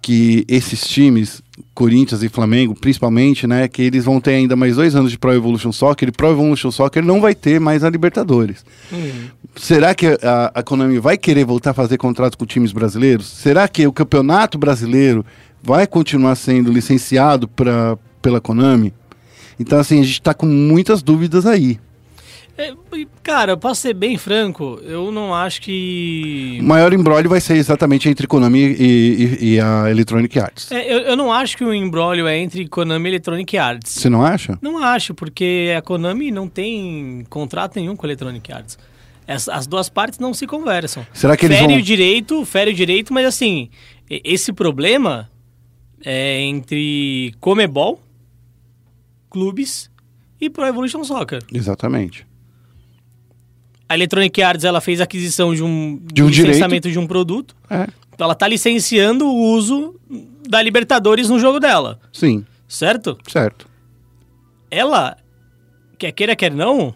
que 0.00 0.44
esses 0.48 0.86
times, 0.86 1.42
Corinthians 1.74 2.22
e 2.22 2.28
Flamengo, 2.28 2.74
principalmente, 2.74 3.46
né, 3.46 3.68
que 3.68 3.82
eles 3.82 4.04
vão 4.04 4.20
ter 4.20 4.30
ainda 4.32 4.56
mais 4.56 4.76
dois 4.76 4.94
anos 4.94 5.10
de 5.10 5.18
Pro 5.18 5.32
Evolution 5.34 5.72
Soccer, 5.72 6.08
e 6.08 6.12
Pro 6.12 6.30
Evolution 6.30 6.70
Soccer 6.70 7.04
não 7.04 7.20
vai 7.20 7.34
ter 7.34 7.60
mais 7.60 7.82
a 7.84 7.90
Libertadores. 7.90 8.64
Será 9.56 9.94
que 9.94 10.06
a, 10.06 10.52
a 10.54 10.62
Konami 10.62 10.98
vai 10.98 11.18
querer 11.18 11.44
voltar 11.44 11.70
a 11.70 11.74
fazer 11.74 11.98
contrato 11.98 12.38
com 12.38 12.46
times 12.46 12.72
brasileiros? 12.72 13.26
Será 13.26 13.66
que 13.68 13.86
o 13.86 13.92
Campeonato 13.92 14.56
Brasileiro 14.56 15.26
vai 15.62 15.86
continuar 15.86 16.36
sendo 16.36 16.72
licenciado 16.72 17.48
pra, 17.48 17.98
pela 18.22 18.40
Konami? 18.40 18.94
Então, 19.58 19.78
assim, 19.80 20.00
a 20.00 20.04
gente 20.04 20.22
tá 20.22 20.32
com 20.32 20.46
muitas 20.46 21.02
dúvidas 21.02 21.44
aí. 21.44 21.78
É, 22.58 22.74
e, 22.96 23.06
cara, 23.22 23.56
pra 23.56 23.72
ser 23.72 23.94
bem 23.94 24.18
franco, 24.18 24.80
eu 24.82 25.12
não 25.12 25.32
acho 25.32 25.62
que. 25.62 26.58
O 26.60 26.64
maior 26.64 26.92
embrólio 26.92 27.30
vai 27.30 27.40
ser 27.40 27.54
exatamente 27.56 28.08
entre 28.08 28.26
Konami 28.26 28.58
e, 28.58 29.38
e- 29.40 29.54
e 29.54 29.60
a 29.60 29.88
Electronic 29.88 30.36
Arts. 30.40 30.72
É, 30.72 30.92
eu, 30.92 30.98
eu 31.02 31.16
não 31.16 31.32
acho 31.32 31.56
que 31.56 31.62
o 31.64 31.72
embrólio 31.72 32.26
é 32.26 32.36
entre 32.36 32.66
Konami 32.66 33.08
e 33.08 33.12
Electronic 33.12 33.56
Arts. 33.56 33.92
Você 33.92 34.10
não 34.10 34.24
acha? 34.26 34.58
Não 34.60 34.78
acho, 34.82 35.14
porque 35.14 35.72
a 35.78 35.80
Konami 35.80 36.32
não 36.32 36.48
tem 36.48 37.24
contrato 37.30 37.76
nenhum 37.76 37.94
com 37.94 38.04
a 38.04 38.08
Electronic 38.08 38.52
Arts. 38.52 38.76
As, 39.26 39.48
as 39.48 39.66
duas 39.66 39.88
partes 39.88 40.18
não 40.18 40.34
se 40.34 40.44
conversam. 40.46 41.06
Será 41.12 41.36
que 41.36 41.46
eles 41.46 41.58
fere 41.58 41.72
vão- 41.74 41.78
o 41.80 41.82
direito, 41.82 42.44
fere 42.44 42.70
o 42.72 42.74
direito, 42.74 43.12
mas 43.12 43.24
assim, 43.26 43.70
esse 44.10 44.52
problema 44.52 45.30
é 46.04 46.40
entre 46.40 47.32
Comebol, 47.38 48.02
clubes 49.30 49.90
e 50.40 50.48
Pro 50.48 50.64
Evolution 50.66 51.04
Soccer. 51.04 51.40
Exatamente. 51.52 52.26
A 53.88 53.94
Electronic 53.94 54.42
Arts 54.42 54.64
ela 54.64 54.80
fez 54.80 55.00
aquisição 55.00 55.54
de 55.54 55.62
um, 55.62 55.98
De 56.12 56.22
um 56.22 56.28
licenciamento 56.28 56.90
de 56.90 56.98
um 56.98 57.06
produto, 57.06 57.54
É. 57.70 57.86
Então 58.14 58.24
ela 58.24 58.34
tá 58.34 58.48
licenciando 58.48 59.26
o 59.26 59.52
uso 59.52 59.94
da 60.48 60.60
Libertadores 60.60 61.28
no 61.28 61.38
jogo 61.38 61.60
dela, 61.60 62.00
Sim, 62.12 62.44
certo? 62.66 63.16
certo. 63.30 63.66
Ela, 64.70 65.16
quer 65.96 66.12
queira, 66.12 66.34
quer 66.36 66.52
não, 66.52 66.94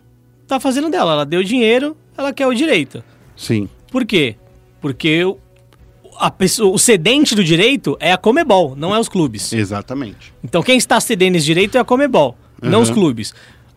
tá 0.49 0.59
fazendo 0.61 0.90
dela. 0.90 1.12
Ela 1.12 1.24
deu 1.26 1.43
dinheiro, 1.43 1.97
ela 2.18 2.32
quer 2.32 2.47
o 2.47 2.53
direito. 2.55 3.03
Sim. 3.36 3.68
Por 3.90 4.05
quê? 4.05 4.36
Porque 4.80 5.24
o, 5.24 5.38
a 6.18 6.30
pessoa, 6.30 6.74
o 6.74 6.78
cedente 6.78 7.34
do 7.34 7.45
direito 7.45 7.97
é 8.01 8.12
a 8.12 8.18
Comebol, 8.18 8.74
não 8.76 8.95
é 8.95 8.99
os 8.99 9.09
clubes. 9.09 9.53
Exatamente. 9.53 10.34
Então 10.43 10.62
quem 10.62 10.76
está 10.76 11.01
cedendo 11.01 11.36
esse 11.36 11.47
direito 11.47 11.76
é 11.78 11.80
a 11.80 11.84
Comebol, 11.84 12.36
não 12.61 12.78
Uhum. 12.78 12.82
os 12.82 12.90
clubes. 12.90 13.32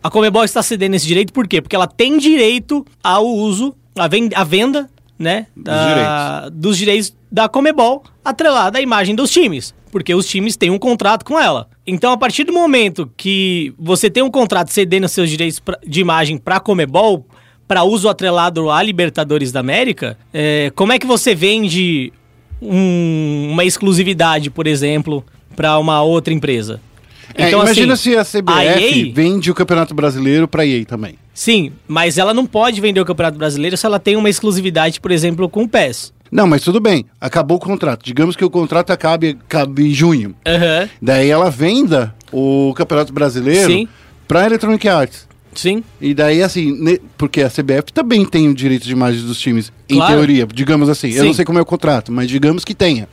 A 0.06 0.10
Comebol 0.10 0.44
está 0.44 0.62
cedendo 0.62 0.94
esse 0.94 1.06
direito 1.06 1.32
por 1.32 1.48
quê? 1.48 1.60
Porque 1.60 1.74
ela 1.74 1.86
tem 1.88 2.16
direito 2.16 2.84
ao 3.02 3.26
uso, 3.26 3.74
à 3.98 4.06
ven- 4.06 4.30
à 4.34 4.44
venda, 4.44 4.88
né? 5.18 5.46
da- 5.56 6.48
dos 6.52 6.76
direitos 6.78 7.12
da 7.32 7.48
Comebol 7.48 8.04
atrelada 8.24 8.78
à 8.78 8.80
imagem 8.80 9.14
dos 9.16 9.30
times. 9.30 9.74
Porque 9.90 10.14
os 10.14 10.26
times 10.28 10.56
têm 10.56 10.70
um 10.70 10.78
contrato 10.78 11.24
com 11.24 11.38
ela. 11.40 11.68
Então, 11.86 12.12
a 12.12 12.16
partir 12.16 12.44
do 12.44 12.52
momento 12.52 13.10
que 13.16 13.72
você 13.78 14.08
tem 14.10 14.22
um 14.22 14.30
contrato 14.30 14.68
cedendo 14.72 15.08
seus 15.08 15.28
direitos 15.28 15.58
pra- 15.58 15.78
de 15.86 16.00
imagem 16.00 16.36
para 16.38 16.56
a 16.56 16.60
Comebol, 16.60 17.26
para 17.66 17.82
uso 17.82 18.08
atrelado 18.08 18.70
à 18.70 18.80
Libertadores 18.82 19.50
da 19.50 19.58
América, 19.60 20.16
é, 20.32 20.70
como 20.76 20.92
é 20.92 20.98
que 21.00 21.06
você 21.06 21.34
vende 21.34 22.12
um- 22.62 23.48
uma 23.50 23.64
exclusividade, 23.64 24.50
por 24.50 24.66
exemplo, 24.66 25.24
para 25.56 25.78
uma 25.78 26.02
outra 26.02 26.32
empresa? 26.32 26.80
É, 27.34 27.48
Então, 27.48 27.62
imagina 27.62 27.94
assim, 27.94 28.10
se 28.10 28.16
a 28.16 28.24
CBF 28.24 29.10
a 29.10 29.14
vende 29.14 29.50
o 29.50 29.54
Campeonato 29.54 29.94
Brasileiro 29.94 30.46
pra 30.46 30.64
EA 30.66 30.84
também. 30.84 31.14
Sim, 31.34 31.72
mas 31.86 32.18
ela 32.18 32.32
não 32.32 32.46
pode 32.46 32.80
vender 32.80 33.00
o 33.00 33.04
Campeonato 33.04 33.38
Brasileiro 33.38 33.76
se 33.76 33.84
ela 33.84 33.98
tem 33.98 34.16
uma 34.16 34.30
exclusividade, 34.30 35.00
por 35.00 35.10
exemplo, 35.10 35.48
com 35.48 35.64
o 35.64 35.68
PES. 35.68 36.12
Não, 36.30 36.46
mas 36.46 36.62
tudo 36.62 36.80
bem. 36.80 37.04
Acabou 37.20 37.56
o 37.56 37.60
contrato. 37.60 38.04
Digamos 38.04 38.34
que 38.34 38.44
o 38.44 38.50
contrato 38.50 38.90
acabe, 38.90 39.38
acabe 39.46 39.86
em 39.88 39.94
junho. 39.94 40.34
Aham. 40.46 40.88
Daí 41.00 41.28
ela 41.30 41.50
venda 41.50 42.14
o 42.32 42.72
Campeonato 42.76 43.12
Brasileiro 43.12 43.70
Sim. 43.70 43.88
pra 44.26 44.44
Electronic 44.46 44.88
Arts. 44.88 45.26
Sim. 45.54 45.82
E 46.00 46.12
daí, 46.12 46.42
assim, 46.42 46.98
porque 47.16 47.42
a 47.42 47.48
CBF 47.48 47.92
também 47.92 48.24
tem 48.26 48.48
o 48.48 48.54
direito 48.54 48.84
de 48.84 48.92
imagem 48.92 49.22
dos 49.24 49.38
times, 49.40 49.72
em 49.88 49.96
Claro. 49.96 50.14
teoria, 50.14 50.46
digamos 50.52 50.88
assim. 50.88 51.08
Eu 51.12 51.22
Sim. 51.22 51.26
não 51.28 51.34
sei 51.34 51.44
como 51.46 51.58
é 51.58 51.62
o 51.62 51.66
contrato, 51.66 52.12
mas 52.12 52.28
digamos 52.28 52.62
que 52.64 52.74
tenha. 52.74 53.08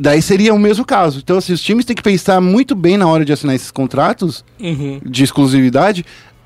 Daí 0.00 0.22
seria 0.22 0.54
o 0.54 0.58
mesmo 0.58 0.84
caso. 0.84 1.18
Então, 1.22 1.36
assim, 1.36 1.52
os 1.52 1.60
times 1.60 1.84
têm 1.84 1.94
que 1.94 2.02
pensar 2.02 2.40
muito 2.40 2.74
bem 2.74 2.96
na 2.96 3.06
hora 3.06 3.24
de 3.24 3.32
assinar 3.32 3.54
esses 3.54 3.70
contratos 3.70 4.42
Uhum. 4.58 5.00
de 5.04 5.22
exclusividade 5.24 6.04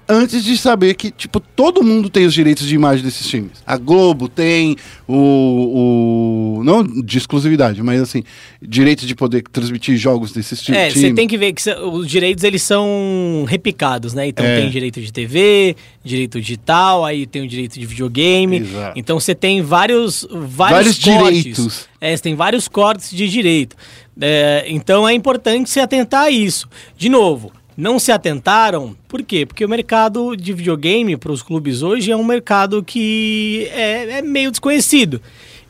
antes 0.08 0.44
de 0.44 0.56
saber 0.58 0.94
que, 0.94 1.10
tipo, 1.10 1.40
todo 1.40 1.82
mundo 1.82 2.08
tem 2.10 2.26
os 2.26 2.34
direitos 2.34 2.66
de 2.66 2.74
imagem 2.74 3.04
desses 3.04 3.26
times. 3.26 3.52
A 3.66 3.76
Globo 3.76 4.28
tem 4.28 4.76
o... 5.06 6.58
o 6.58 6.64
não 6.64 6.82
de 6.82 7.18
exclusividade, 7.18 7.82
mas, 7.82 8.00
assim, 8.00 8.22
direito 8.62 9.06
de 9.06 9.14
poder 9.14 9.42
transmitir 9.50 9.96
jogos 9.96 10.32
desses 10.32 10.60
ti- 10.62 10.72
É, 10.74 10.88
times. 10.88 11.00
você 11.08 11.12
tem 11.14 11.26
que 11.28 11.36
ver 11.38 11.52
que 11.52 11.68
os 11.70 12.08
direitos 12.08 12.44
eles 12.44 12.62
são 12.62 13.44
repicados, 13.46 14.14
né? 14.14 14.26
Então 14.28 14.44
É. 14.44 14.60
tem 14.60 14.70
direito 14.70 15.00
de 15.00 15.12
TV, 15.12 15.76
direito 16.04 16.40
digital, 16.40 17.04
aí 17.04 17.26
tem 17.26 17.42
o 17.42 17.48
direito 17.48 17.78
de 17.78 17.86
videogame. 17.86 18.58
Exato. 18.58 18.98
Então 18.98 19.18
você 19.20 19.34
tem 19.34 19.62
vários 19.62 20.26
Vários 20.30 20.98
vários, 20.98 20.98
cortes. 21.04 21.38
direitos. 21.42 21.88
É, 22.00 22.16
você 22.16 22.22
tem 22.22 22.34
vários 22.34 22.68
cortes 22.68 23.10
de 23.10 23.28
direito. 23.28 23.76
É, 24.20 24.64
então 24.68 25.08
é 25.08 25.12
importante 25.14 25.68
se 25.70 25.80
atentar 25.80 26.24
a 26.24 26.30
isso. 26.30 26.68
De 26.96 27.08
novo, 27.08 27.50
não 27.76 27.98
se 27.98 28.12
atentaram, 28.12 28.96
por 29.08 29.22
quê? 29.22 29.44
Porque 29.44 29.64
o 29.64 29.68
mercado 29.68 30.36
de 30.36 30.52
videogame 30.52 31.16
para 31.16 31.32
os 31.32 31.42
clubes 31.42 31.82
hoje 31.82 32.10
é 32.10 32.16
um 32.16 32.24
mercado 32.24 32.82
que 32.82 33.68
é, 33.72 34.18
é 34.18 34.22
meio 34.22 34.50
desconhecido. 34.50 35.20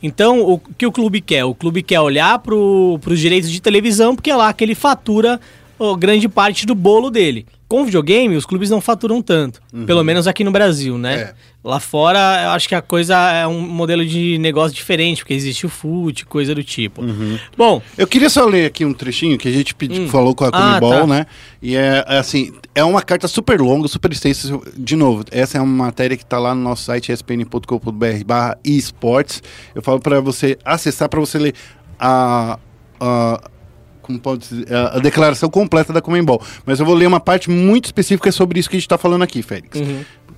Então, 0.03 0.43
o 0.43 0.59
que 0.59 0.87
o 0.87 0.93
clube 0.93 1.21
quer? 1.21 1.45
O 1.45 1.55
clube 1.55 1.83
quer 1.83 2.01
olhar 2.01 2.39
para 2.39 2.55
os 2.55 3.19
direitos 3.19 3.51
de 3.51 3.61
televisão, 3.61 4.15
porque 4.15 4.31
é 4.31 4.37
lá 4.37 4.53
que 4.53 4.63
ele 4.63 4.75
fatura 4.75 5.41
grande 5.99 6.29
parte 6.29 6.67
do 6.67 6.75
bolo 6.75 7.11
dele. 7.11 7.47
Com 7.67 7.85
videogame, 7.85 8.37
os 8.37 8.45
clubes 8.47 8.69
não 8.71 8.81
faturam 8.81 9.23
tanto. 9.23 9.61
Pelo 9.87 10.05
menos 10.05 10.27
aqui 10.27 10.45
no 10.45 10.53
Brasil, 10.53 10.99
né? 10.99 11.15
É. 11.15 11.35
Lá 11.65 11.81
fora, 11.81 12.19
eu 12.45 12.51
acho 12.51 12.69
que 12.69 12.75
a 12.75 12.83
coisa 12.83 13.17
é 13.33 13.47
um 13.47 13.59
modelo 13.61 14.05
de 14.05 14.37
negócio 14.37 14.75
diferente, 14.77 15.23
porque 15.23 15.33
existe 15.33 15.65
o 15.65 15.69
FUT, 15.71 16.27
coisa 16.27 16.55
do 16.55 16.63
tipo. 16.63 17.03
Bom, 17.57 17.81
Eu 17.97 18.07
queria 18.07 18.29
só 18.29 18.45
ler 18.45 18.67
aqui 18.67 18.85
um 18.85 18.93
trechinho 18.93 19.39
que 19.39 19.49
a 19.49 19.51
gente 19.51 19.75
pedi- 19.75 20.03
Hum. 20.03 20.09
falou 20.09 20.35
com 20.35 20.45
a 20.45 20.49
Ah, 20.49 20.75
Comebol, 20.79 21.01
tá. 21.01 21.07
né? 21.07 21.27
E 21.63 21.75
é, 21.75 22.05
é 22.07 22.19
assim, 22.19 22.53
é 22.75 22.85
uma 22.85 23.01
carta 23.01 23.27
super 23.27 23.59
longa, 23.61 23.89
super 23.89 24.13
extensa. 24.13 24.61
De 24.77 24.95
novo, 24.95 25.25
essa 25.31 25.57
é 25.57 25.61
uma 25.61 25.85
matéria 25.87 26.19
que 26.19 26.27
tá 26.27 26.39
lá 26.39 26.55
no 26.55 26.61
nosso 26.61 26.85
site 26.85 27.11
espn.com.br 27.13 28.25
barra 28.27 28.59
esportes. 28.63 29.43
Eu 29.75 29.81
falo 29.83 30.01
para 30.01 30.21
você 30.21 30.59
acessar 30.67 31.09
para 31.09 31.19
você 31.19 31.39
ler 31.39 31.55
a, 31.99 32.59
a 33.01 33.41
como 34.05 34.21
pode 34.21 34.49
dizer, 34.49 34.73
a, 34.73 34.97
a 34.97 34.99
declaração 34.99 35.49
completa 35.49 35.93
da 35.93 36.01
Comembol. 36.01 36.41
Mas 36.65 36.79
eu 36.79 36.87
vou 36.87 36.95
ler 36.95 37.07
uma 37.07 37.21
parte 37.21 37.51
muito 37.51 37.87
específica 37.87 38.31
sobre 38.31 38.61
isso 38.61 38.69
que 38.69 38.77
a 38.77 38.79
gente 38.79 38.87
está 38.87 38.99
falando 38.99 39.23
aqui, 39.23 39.43
Félix. 39.43 39.81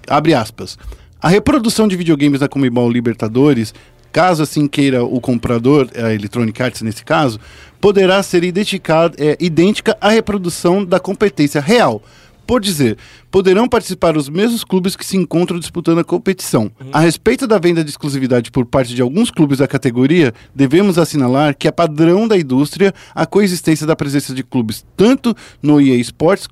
Abre 0.09 0.33
aspas. 0.33 0.79
A 1.21 1.29
reprodução 1.29 1.89
de 1.89 1.97
videogames 1.97 2.41
da 2.41 2.49
Comembol 2.49 2.91
Libertadores, 2.91 3.75
caso 4.13 4.43
assim 4.43 4.69
queira 4.69 5.05
o 5.05 5.21
comprador, 5.21 5.89
a 5.97 6.15
Electronic 6.15 6.63
Arts 6.63 6.83
nesse 6.83 7.05
caso, 7.05 7.41
poderá 7.81 8.23
ser 8.23 8.45
identificada, 8.45 9.15
é, 9.19 9.37
idêntica 9.41 9.97
à 10.01 10.11
reprodução 10.11 10.85
da 10.85 11.01
competência 11.01 11.61
real. 11.61 12.03
Por 12.47 12.61
dizer, 12.61 12.97
poderão 13.31 13.69
participar 13.69 14.17
os 14.17 14.29
mesmos 14.29 14.63
clubes 14.63 14.95
que 14.95 15.05
se 15.05 15.17
encontram 15.17 15.59
disputando 15.59 15.99
a 15.99 16.05
competição. 16.05 16.71
A 16.93 17.01
respeito 17.01 17.47
da 17.47 17.59
venda 17.59 17.83
de 17.83 17.91
exclusividade 17.91 18.51
por 18.51 18.65
parte 18.65 18.95
de 18.95 19.03
alguns 19.03 19.31
clubes 19.31 19.59
da 19.59 19.67
categoria, 19.67 20.33
devemos 20.55 20.97
assinalar 20.97 21.57
que 21.57 21.67
é 21.67 21.73
padrão 21.73 22.29
da 22.29 22.39
indústria 22.39 22.95
a 23.15 23.27
coexistência 23.27 23.87
da 23.87 23.97
presença 23.97 24.35
de 24.35 24.45
clubes 24.45 24.85
tanto 24.97 25.35
no 25.61 25.81
EA 25.81 25.97
Sports 25.97 26.49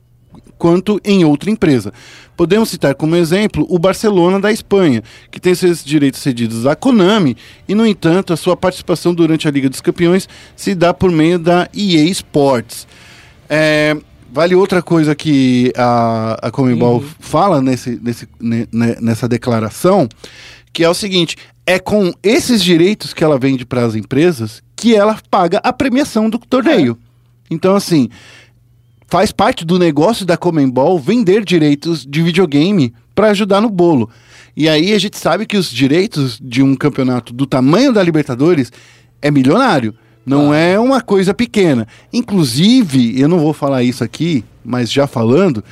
quanto 0.59 1.01
em 1.05 1.25
outra 1.25 1.51
empresa. 1.51 1.93
Podemos 2.37 2.69
citar 2.69 2.95
como 2.95 3.15
exemplo 3.17 3.67
o 3.69 3.79
Barcelona 3.79 4.41
da 4.41 4.51
Espanha, 4.51 5.03
que 5.31 5.41
tem 5.41 5.55
seus 5.55 5.85
direitos 5.85 6.21
cedidos 6.21 6.67
à 6.67 6.75
Konami 6.75 7.37
e, 7.69 7.75
no 7.75 7.87
entanto, 7.87 8.33
a 8.33 8.37
sua 8.37 8.57
participação 8.57 9.15
durante 9.15 9.47
a 9.47 9.51
Liga 9.51 9.69
dos 9.69 9.81
Campeões 9.81 10.29
se 10.57 10.75
dá 10.75 10.93
por 10.93 11.11
meio 11.11 11.39
da 11.39 11.69
EA 11.75 12.05
Sports. 12.11 12.87
É, 13.49 13.97
vale 14.35 14.55
outra 14.57 14.83
coisa 14.83 15.15
que 15.15 15.73
a, 15.77 16.49
a 16.49 16.51
Comebol 16.51 17.01
fala 17.21 17.63
nesse, 17.63 18.01
nesse, 18.03 18.29
ne- 18.41 18.69
ne- 18.73 18.97
nessa 19.01 19.29
declaração, 19.29 20.09
que 20.73 20.83
é 20.83 20.89
o 20.89 20.95
seguinte: 20.95 21.37
é 21.65 21.79
com 21.79 22.13
esses 22.23 22.63
direitos 22.63 23.15
que 23.15 23.23
ela 23.23 23.39
vende 23.39 23.65
para 23.65 23.85
as 23.85 23.95
empresas 23.95 24.61
que 24.77 24.95
ela 24.95 25.17
paga 25.31 25.61
a 25.63 25.73
premiação 25.73 26.29
do 26.29 26.39
torneio. 26.39 26.99
Então, 27.49 27.77
assim, 27.77 28.09
faz 29.07 29.31
parte 29.31 29.65
do 29.65 29.79
negócio 29.79 30.27
da 30.27 30.37
Comembol 30.37 30.99
vender 30.99 31.45
direitos 31.45 32.05
de 32.05 32.21
videogame 32.21 32.93
para 33.15 33.31
ajudar 33.31 33.61
no 33.61 33.71
bolo. 33.71 34.11
E 34.57 34.69
aí 34.69 34.93
a 34.93 34.99
gente 34.99 35.17
sabe 35.17 35.47
que 35.47 35.57
os 35.57 35.71
direitos 35.71 36.39
de 36.43 36.63
um 36.63 36.75
campeonato 36.75 37.33
do 37.33 37.47
tamanho 37.47 37.93
da 37.93 38.03
Libertadores 38.03 38.73
é 39.23 39.31
milionário. 39.31 39.95
Não 40.27 40.55
é 40.55 40.79
uma 40.79 41.01
coisa 41.01 41.35
pequena. 41.35 41.87
Inclusive, 42.13 43.19
eu 43.21 43.29
não 43.29 43.39
vou 43.39 43.53
falar 43.53 43.83
isso 43.83 44.03
aqui, 44.03 44.45
mas 44.65 44.91
já 44.91 45.07
falando, 45.07 45.63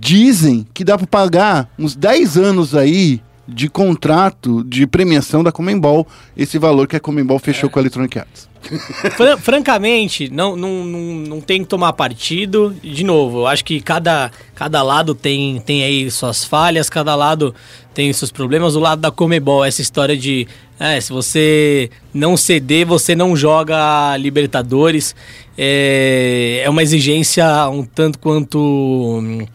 dizem 0.00 0.66
que 0.72 0.84
dá 0.84 0.96
para 0.96 1.06
pagar 1.06 1.70
uns 1.78 1.94
10 1.94 2.36
anos 2.36 2.74
aí 2.74 3.20
de 3.46 3.68
contrato 3.68 4.62
de 4.64 4.86
premiação 4.86 5.42
da 5.42 5.50
Comembol, 5.52 6.06
esse 6.36 6.58
valor 6.58 6.86
que 6.86 6.96
a 6.96 7.00
Comembol 7.00 7.38
fechou 7.38 7.68
com 7.68 7.78
a 7.78 7.82
Electronic 7.82 8.18
Arts. 8.18 8.48
Fran- 9.16 9.36
francamente, 9.36 10.28
não, 10.30 10.54
não, 10.54 10.84
não, 10.84 11.00
não 11.00 11.40
tem 11.40 11.62
que 11.62 11.68
tomar 11.68 11.92
partido. 11.92 12.74
De 12.80 13.02
novo, 13.02 13.38
eu 13.40 13.46
acho 13.48 13.64
que 13.64 13.80
cada, 13.80 14.30
cada 14.54 14.80
lado 14.84 15.14
tem, 15.16 15.60
tem 15.60 15.82
aí 15.82 16.08
suas 16.10 16.44
falhas, 16.44 16.88
cada 16.88 17.14
lado 17.16 17.52
tem 17.94 18.12
seus 18.12 18.30
problemas. 18.30 18.74
O 18.74 18.80
lado 18.80 19.00
da 19.00 19.10
Comebol, 19.10 19.64
essa 19.64 19.82
história 19.82 20.16
de 20.16 20.46
é, 20.78 21.00
se 21.00 21.12
você 21.12 21.90
não 22.12 22.36
ceder, 22.36 22.86
você 22.86 23.14
não 23.14 23.36
joga 23.36 24.16
Libertadores. 24.16 25.14
É, 25.56 26.62
é 26.64 26.70
uma 26.70 26.82
exigência 26.82 27.44
um 27.68 27.84
tanto 27.84 28.18
quanto 28.18 28.58
hum, 28.58 29.46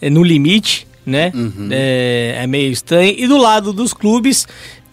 é 0.00 0.08
no 0.08 0.22
limite, 0.22 0.86
né? 1.04 1.32
É, 1.72 2.40
é 2.42 2.46
meio 2.46 2.70
estranho. 2.70 3.14
E 3.18 3.26
do 3.26 3.36
lado 3.36 3.72
dos 3.72 3.92
clubes, 3.92 4.46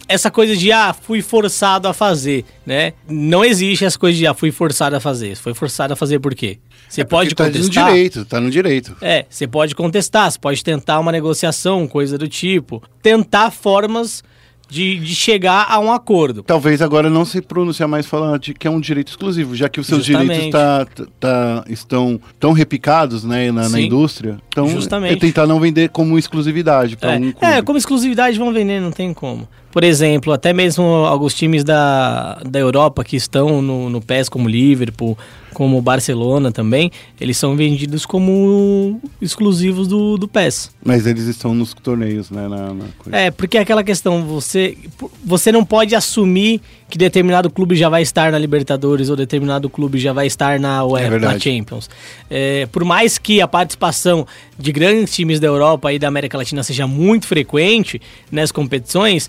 essa 0.08 0.30
coisa 0.30 0.56
de 0.56 0.72
ah, 0.72 0.92
fui 0.94 1.20
forçado 1.22 1.86
a 1.86 1.92
fazer, 1.92 2.44
né? 2.64 2.94
Não 3.08 3.44
existe 3.44 3.84
essa 3.84 3.98
coisa 3.98 4.16
de 4.16 4.26
ah, 4.26 4.34
fui 4.34 4.50
forçado 4.50 4.96
a 4.96 5.00
fazer. 5.00 5.36
Foi 5.36 5.52
forçado 5.54 5.92
a 5.92 5.96
fazer 5.96 6.18
por 6.18 6.34
quê? 6.34 6.58
Você 6.88 7.04
pode 7.04 7.34
Porque 7.34 7.42
tá 7.42 7.58
contestar. 7.58 7.84
no 7.84 7.90
direito, 7.92 8.24
tá 8.24 8.40
no 8.40 8.50
direito. 8.50 8.96
É, 9.02 9.26
você 9.28 9.46
pode 9.46 9.74
contestar, 9.74 10.30
você 10.30 10.38
pode 10.38 10.64
tentar 10.64 10.98
uma 10.98 11.12
negociação, 11.12 11.86
coisa 11.86 12.16
do 12.16 12.26
tipo. 12.26 12.82
Tentar 13.02 13.50
formas 13.50 14.24
de, 14.70 14.98
de 14.98 15.14
chegar 15.14 15.66
a 15.68 15.78
um 15.78 15.90
acordo. 15.92 16.42
Talvez 16.42 16.80
agora 16.82 17.08
não 17.10 17.24
se 17.24 17.40
pronunciar 17.42 17.88
mais 17.88 18.06
falando 18.06 18.38
de 18.38 18.54
que 18.54 18.66
é 18.66 18.70
um 18.70 18.80
direito 18.80 19.08
exclusivo, 19.08 19.54
já 19.56 19.68
que 19.68 19.80
os 19.80 19.86
seus 19.86 20.04
Justamente. 20.04 20.50
direitos 20.50 20.50
tá, 20.60 20.86
tá- 21.20 21.64
estão 21.68 22.18
tão 22.38 22.52
repicados 22.52 23.24
né, 23.24 23.50
na, 23.50 23.68
na 23.68 23.80
indústria. 23.80 24.38
Então, 24.48 24.68
Justamente. 24.68 25.14
é 25.14 25.16
tentar 25.16 25.46
não 25.46 25.58
vender 25.60 25.88
como 25.90 26.18
exclusividade 26.18 26.96
para 26.96 27.14
É, 27.14 27.16
um 27.16 27.32
clube. 27.32 27.38
é, 27.46 27.62
como 27.62 27.78
exclusividade 27.78 28.38
vão 28.38 28.52
vender, 28.52 28.80
não 28.80 28.90
tem 28.92 29.12
como. 29.14 29.48
Por 29.70 29.84
exemplo, 29.84 30.32
até 30.32 30.52
mesmo 30.52 30.84
alguns 30.84 31.34
times 31.34 31.62
da, 31.62 32.40
da 32.44 32.58
Europa 32.58 33.04
que 33.04 33.16
estão 33.16 33.60
no, 33.60 33.90
no 33.90 34.00
PES, 34.00 34.28
como 34.28 34.48
Liverpool, 34.48 35.16
como 35.52 35.80
Barcelona 35.82 36.50
também, 36.50 36.90
eles 37.20 37.36
são 37.36 37.54
vendidos 37.56 38.06
como 38.06 39.00
exclusivos 39.20 39.86
do, 39.86 40.16
do 40.16 40.26
PES. 40.26 40.70
Mas 40.84 41.06
eles 41.06 41.24
estão 41.24 41.54
nos 41.54 41.74
torneios, 41.74 42.30
né? 42.30 42.48
Na, 42.48 42.72
na. 42.72 42.84
É, 43.12 43.30
porque 43.30 43.58
é 43.58 43.60
aquela 43.60 43.84
questão, 43.84 44.24
você, 44.24 44.76
você 45.24 45.52
não 45.52 45.64
pode 45.64 45.94
assumir 45.94 46.62
que 46.88 46.96
determinado 46.96 47.50
clube 47.50 47.76
já 47.76 47.88
vai 47.88 48.02
estar 48.02 48.32
na 48.32 48.38
Libertadores 48.38 49.10
ou 49.10 49.16
determinado 49.16 49.68
clube 49.68 49.98
já 49.98 50.12
vai 50.12 50.26
estar 50.26 50.58
na 50.58 50.84
UEFA, 50.84 51.04
na 51.04 51.10
verdade. 51.10 51.44
Champions. 51.44 51.90
É, 52.30 52.66
por 52.66 52.84
mais 52.84 53.18
que 53.18 53.40
a 53.40 53.48
participação 53.48 54.26
de 54.58 54.72
grandes 54.72 55.14
times 55.14 55.38
da 55.38 55.46
Europa 55.46 55.92
e 55.92 55.98
da 55.98 56.08
América 56.08 56.38
Latina 56.38 56.62
seja 56.62 56.86
muito 56.86 57.26
frequente 57.26 58.00
nessas 58.30 58.52
competições, 58.52 59.28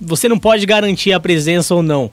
você 0.00 0.28
não 0.28 0.38
pode 0.38 0.66
garantir 0.66 1.12
a 1.12 1.20
presença 1.20 1.74
ou 1.74 1.82
não. 1.82 2.10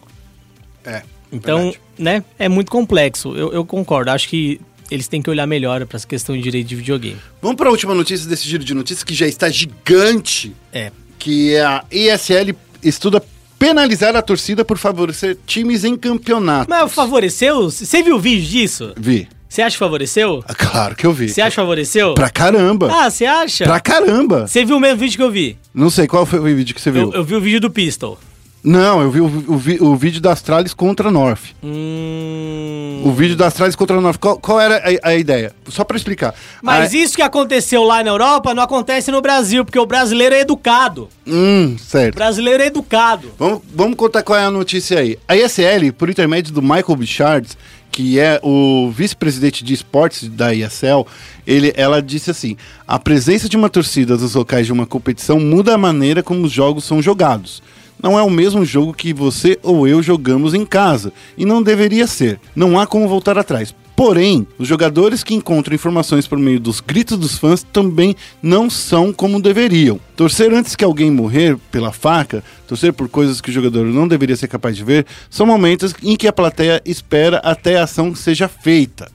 É. 0.86 1.02
Então, 1.32 1.58
verdade. 1.58 1.80
né, 1.98 2.24
é 2.40 2.48
muito 2.48 2.72
complexo. 2.72 3.36
Eu, 3.36 3.52
eu 3.52 3.66
concordo, 3.66 4.12
acho 4.12 4.30
que 4.30 4.62
eles 4.90 5.08
têm 5.08 5.22
que 5.22 5.30
olhar 5.30 5.46
melhor 5.46 5.86
para 5.86 5.98
essa 5.98 6.08
questão 6.08 6.36
de 6.38 6.42
direito 6.42 6.68
de 6.68 6.76
videogame. 6.76 7.18
Vamos 7.42 7.58
para 7.58 7.68
a 7.68 7.72
última 7.72 7.94
notícia 7.94 8.30
desse 8.30 8.48
giro 8.48 8.64
de 8.64 8.74
notícias 8.74 9.04
que 9.04 9.14
já 9.14 9.28
está 9.28 9.50
gigante, 9.50 10.56
É, 10.72 10.92
que 11.20 11.56
é 11.56 11.66
a 11.66 11.84
ESL 11.92 12.56
estuda 12.84 13.22
penalizar 13.58 14.16
a 14.16 14.22
torcida 14.22 14.64
por 14.66 14.78
favorecer 14.78 15.38
times 15.46 15.84
em 15.84 15.96
campeonato. 15.96 16.70
mas 16.70 16.94
favoreceu? 16.94 17.70
Você 17.70 18.02
viu 18.04 18.16
o 18.16 18.20
vídeo 18.20 18.46
disso? 18.48 18.94
Vi. 18.98 19.28
Você 19.48 19.62
acha 19.62 19.76
que 19.76 19.80
favoreceu? 19.80 20.44
Ah, 20.48 20.54
Claro 20.54 20.96
que 20.96 21.06
eu 21.06 21.14
vi. 21.14 21.30
Você 21.30 21.40
acha 21.42 21.52
que 21.52 21.56
favoreceu? 21.56 22.14
Pra 22.14 22.30
caramba. 22.30 22.90
Ah, 22.92 23.10
você 23.10 23.26
acha? 23.26 23.64
Pra 23.64 23.80
caramba. 23.80 24.48
Você 24.48 24.66
viu 24.66 24.76
o 24.76 24.80
mesmo 24.80 25.00
vídeo 25.00 25.16
que 25.16 25.24
eu 25.24 25.32
vi? 25.32 25.58
Não 25.74 25.90
sei 25.90 26.08
qual 26.08 26.26
foi 26.26 26.40
o 26.40 26.44
vídeo 26.44 26.76
que 26.76 26.82
você 26.82 26.92
viu. 26.92 27.04
Eu, 27.04 27.14
eu 27.14 27.24
vi 27.24 27.36
o 27.36 27.42
vídeo 27.42 27.62
do 27.62 27.70
Pistol. 27.72 28.20
Não, 28.66 29.00
eu 29.02 29.12
vi 29.12 29.22
o, 29.22 29.26
o 29.28 29.92
o 29.92 29.96
vídeo 29.96 30.20
da 30.20 30.32
Astralis 30.32 30.74
contra 30.74 31.10
a 31.10 31.12
North. 31.12 31.54
Hum... 31.64 33.02
O 33.06 33.12
vídeo 33.12 33.36
da 33.36 33.46
Astralis 33.48 33.76
contra 33.76 33.96
a 33.98 34.02
North. 34.02 34.18
Qual, 34.20 34.40
qual 34.40 34.60
era 34.60 34.78
a, 35.04 35.10
a 35.10 35.16
ideia? 35.16 35.54
Só 35.70 35.84
pra 35.84 35.96
explicar. 35.96 36.34
Mas 36.64 36.92
Ah, 36.94 36.98
isso 36.98 37.16
que 37.16 37.22
aconteceu 37.22 37.84
lá 37.84 38.04
na 38.04 38.10
Europa 38.10 38.54
não 38.56 38.64
acontece 38.64 39.12
no 39.12 39.22
Brasil, 39.22 39.64
porque 39.64 39.78
o 39.78 39.86
brasileiro 39.86 40.34
é 40.34 40.40
educado. 40.40 41.08
Hum, 41.28 41.76
O 41.76 41.80
certo. 41.80 42.16
brasileiro 42.16 42.64
é 42.64 42.68
educado. 42.68 43.32
Vamos, 43.38 43.62
vamos 43.74 43.96
contar 43.96 44.24
qual 44.24 44.40
é 44.40 44.44
a 44.46 44.50
notícia 44.52 45.00
aí. 45.00 45.20
A 45.28 45.38
ESL, 45.38 45.92
por 45.96 46.10
intermédio 46.10 46.52
do 46.52 46.62
Michael 46.64 46.96
Bichards, 46.96 47.56
que 47.92 48.20
é 48.20 48.40
o 48.44 48.90
vice-presidente 48.92 49.64
de 49.64 49.74
esportes 49.76 50.28
da 50.28 50.54
ESL, 50.54 51.06
ele, 51.46 51.72
ela 51.78 52.02
disse 52.02 52.32
assim: 52.32 52.58
a 52.88 52.98
presença 52.98 53.48
de 53.48 53.56
uma 53.56 53.70
torcida 53.70 54.18
nos 54.18 54.34
locais 54.34 54.66
de 54.66 54.74
uma 54.74 54.88
competição 54.88 55.40
muda 55.40 55.76
a 55.76 55.78
maneira 55.78 56.24
como 56.24 56.44
os 56.46 56.52
jogos 56.52 56.84
são 56.84 57.02
jogados. 57.02 57.62
Não 58.06 58.20
é 58.20 58.22
o 58.22 58.30
mesmo 58.30 58.64
jogo 58.64 58.94
que 58.94 59.12
você 59.12 59.58
ou 59.64 59.88
eu 59.88 60.00
jogamos 60.00 60.54
em 60.54 60.64
casa, 60.64 61.12
e 61.36 61.44
não 61.44 61.64
deveria 61.64 62.06
ser. 62.06 62.40
Não 62.56 62.80
há 62.80 62.86
como 62.86 63.08
voltar 63.08 63.36
atrás. 63.36 63.74
Porém, 63.96 64.46
os 64.60 64.68
jogadores 64.68 65.24
que 65.24 65.34
encontram 65.34 65.74
informações 65.74 66.28
por 66.28 66.38
meio 66.38 66.60
dos 66.60 66.80
gritos 66.80 67.18
dos 67.18 67.40
fãs 67.40 67.64
também 67.64 68.16
não 68.44 68.70
são 68.70 69.12
como 69.12 69.42
deveriam. 69.42 70.00
Torcer 70.16 70.54
antes 70.54 70.76
que 70.76 70.86
alguém 70.86 71.10
morrer 71.10 71.58
pela 71.72 71.92
faca, 71.92 72.44
torcer 72.68 72.94
por 72.94 73.10
coisas 73.10 73.42
que 73.42 73.50
o 73.50 73.54
jogador 73.54 73.88
não 73.88 74.08
deveria 74.08 74.36
ser 74.36 74.50
capaz 74.50 74.78
de 74.78 74.84
ver, 74.84 75.08
são 75.28 75.48
momentos 75.48 75.96
em 76.04 76.16
que 76.16 76.28
a 76.28 76.34
plateia 76.34 76.84
espera 76.86 77.38
até 77.38 77.80
a 77.80 77.86
ação 77.86 78.14
seja 78.14 78.48
feita. 78.48 79.12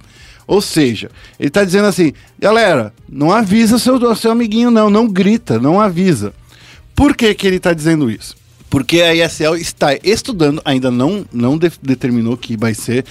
Ou 0.48 0.60
seja, 0.60 1.12
ele 1.38 1.46
está 1.46 1.62
dizendo 1.62 1.86
assim: 1.86 2.12
galera, 2.40 2.92
não 3.08 3.30
avisa 3.30 3.78
seu, 3.78 4.16
seu 4.16 4.32
amiguinho, 4.32 4.68
não, 4.68 4.90
não 4.90 5.06
grita, 5.06 5.60
não 5.60 5.80
avisa. 5.80 6.34
Por 6.92 7.16
que, 7.16 7.32
que 7.34 7.46
ele 7.46 7.58
está 7.58 7.72
dizendo 7.72 8.10
isso? 8.10 8.39
Porque 8.70 9.02
a 9.02 9.12
ESL 9.14 9.56
está 9.56 9.94
estudando, 10.02 10.62
ainda 10.64 10.90
não, 10.90 11.26
não 11.32 11.58
de- 11.58 11.72
determinou 11.82 12.36
que 12.36 12.56
vai 12.56 12.72
ser, 12.72 13.04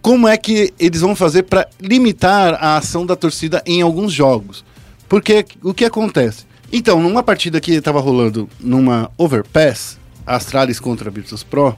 como 0.00 0.26
é 0.28 0.36
que 0.36 0.72
eles 0.78 1.00
vão 1.00 1.14
fazer 1.16 1.42
para 1.42 1.68
limitar 1.80 2.54
a 2.54 2.76
ação 2.76 3.04
da 3.04 3.16
torcida 3.16 3.62
em 3.66 3.82
alguns 3.82 4.12
jogos. 4.12 4.64
Porque 5.08 5.44
o 5.62 5.74
que 5.74 5.84
acontece? 5.84 6.44
Então, 6.72 7.02
numa 7.02 7.22
partida 7.22 7.60
que 7.60 7.72
estava 7.72 8.00
rolando 8.00 8.48
numa 8.58 9.10
Overpass, 9.18 9.98
Astralis 10.26 10.80
contra 10.80 11.10
Virtus 11.10 11.42
Pro, 11.42 11.76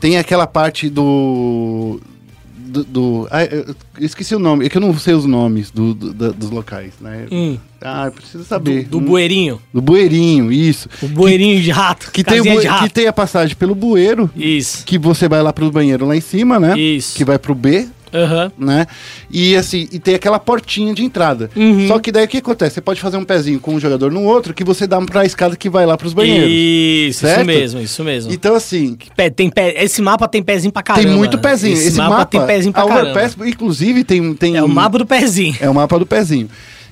tem 0.00 0.16
aquela 0.16 0.46
parte 0.46 0.88
do. 0.88 2.00
Do. 2.70 2.84
do- 2.84 3.28
ah, 3.30 3.44
eu 3.44 3.74
esqueci 3.98 4.34
o 4.34 4.38
nome, 4.38 4.66
é 4.66 4.68
que 4.68 4.76
eu 4.76 4.80
não 4.80 4.96
sei 4.98 5.14
os 5.14 5.24
nomes 5.26 5.70
do- 5.70 5.92
do- 5.94 6.32
dos 6.32 6.50
locais, 6.50 6.92
né? 7.00 7.26
Hum, 7.30 7.58
Ah, 7.82 8.06
eu 8.06 8.12
preciso 8.12 8.44
saber. 8.44 8.84
do 8.84 8.98
Hum, 8.98 9.04
bueirinho. 9.04 9.60
do 9.72 9.80
bueirinho, 9.80 10.52
isso. 10.52 10.88
O 11.02 11.08
bueirinho 11.08 11.60
de 11.62 11.70
rato. 11.70 12.10
Que 12.12 12.22
tem, 12.22 12.42
bue- 12.42 12.60
de 12.60 12.66
rato. 12.66 12.84
que 12.84 12.90
tem 12.90 13.06
a 13.06 13.12
passagem 13.12 13.56
pelo 13.56 13.74
bueiro, 13.74 14.30
Isso. 14.36 14.84
que 14.84 14.98
você 14.98 15.28
vai 15.28 15.42
lá 15.42 15.52
pro 15.52 15.70
banheiro 15.70 16.06
lá 16.06 16.14
em 16.16 16.20
cima, 16.20 16.60
né? 16.60 16.78
Isso. 16.78 17.16
Que 17.16 17.24
vai 17.24 17.38
pro 17.38 17.54
B, 17.54 17.88
Aham. 18.12 18.50
né? 18.58 18.86
E 19.30 19.54
assim, 19.56 19.88
e 19.92 19.98
tem 19.98 20.14
aquela 20.14 20.38
portinha 20.38 20.92
de 20.94 21.04
entrada. 21.04 21.50
Uhum. 21.54 21.86
Só 21.88 21.98
que 21.98 22.10
daí 22.10 22.24
o 22.24 22.28
que 22.28 22.38
acontece? 22.38 22.74
Você 22.74 22.80
pode 22.80 23.00
fazer 23.00 23.16
um 23.16 23.24
pezinho 23.24 23.60
com 23.60 23.74
um 23.74 23.80
jogador 23.80 24.10
no 24.10 24.22
outro 24.24 24.52
que 24.52 24.64
você 24.64 24.86
dá 24.86 25.00
pra 25.00 25.24
escada 25.24 25.54
que 25.56 25.68
vai 25.70 25.86
lá 25.86 25.96
pros 25.96 26.12
banheiros. 26.12 26.50
Isso, 26.50 27.20
certo? 27.20 27.40
isso 27.40 27.46
mesmo, 27.46 27.80
isso 27.80 28.04
mesmo. 28.04 28.32
Então, 28.32 28.54
assim, 28.54 28.96
Pé- 29.16 29.30
tem 29.30 29.48
pé, 29.50 29.82
esse 29.84 30.02
mapa 30.02 30.26
tem 30.28 30.42
pezinho 30.42 30.72
pra 30.72 30.82
caramba. 30.82 31.06
tem 31.06 31.16
muito 31.16 31.38
pezinho. 31.38 31.74
Esse, 31.74 31.88
Esse, 31.88 31.96
mapa, 31.98 32.24
tem 32.26 32.44
pezinho 32.46 32.72
pra 32.72 32.82
a 32.82 32.86
caramba. 32.86 33.10
Overpass, 33.10 33.36
inclusive, 33.48 34.04
tem, 34.04 34.34
tem. 34.34 34.56
É 34.56 34.62
o 34.62 34.68
mapa 34.68 34.98
do 34.98 35.06
pezinho. 35.06 35.56
É 35.60 35.68
o 35.70 35.74
mapa 35.74 35.98
do 35.98 36.06
pezinho. 36.06 36.48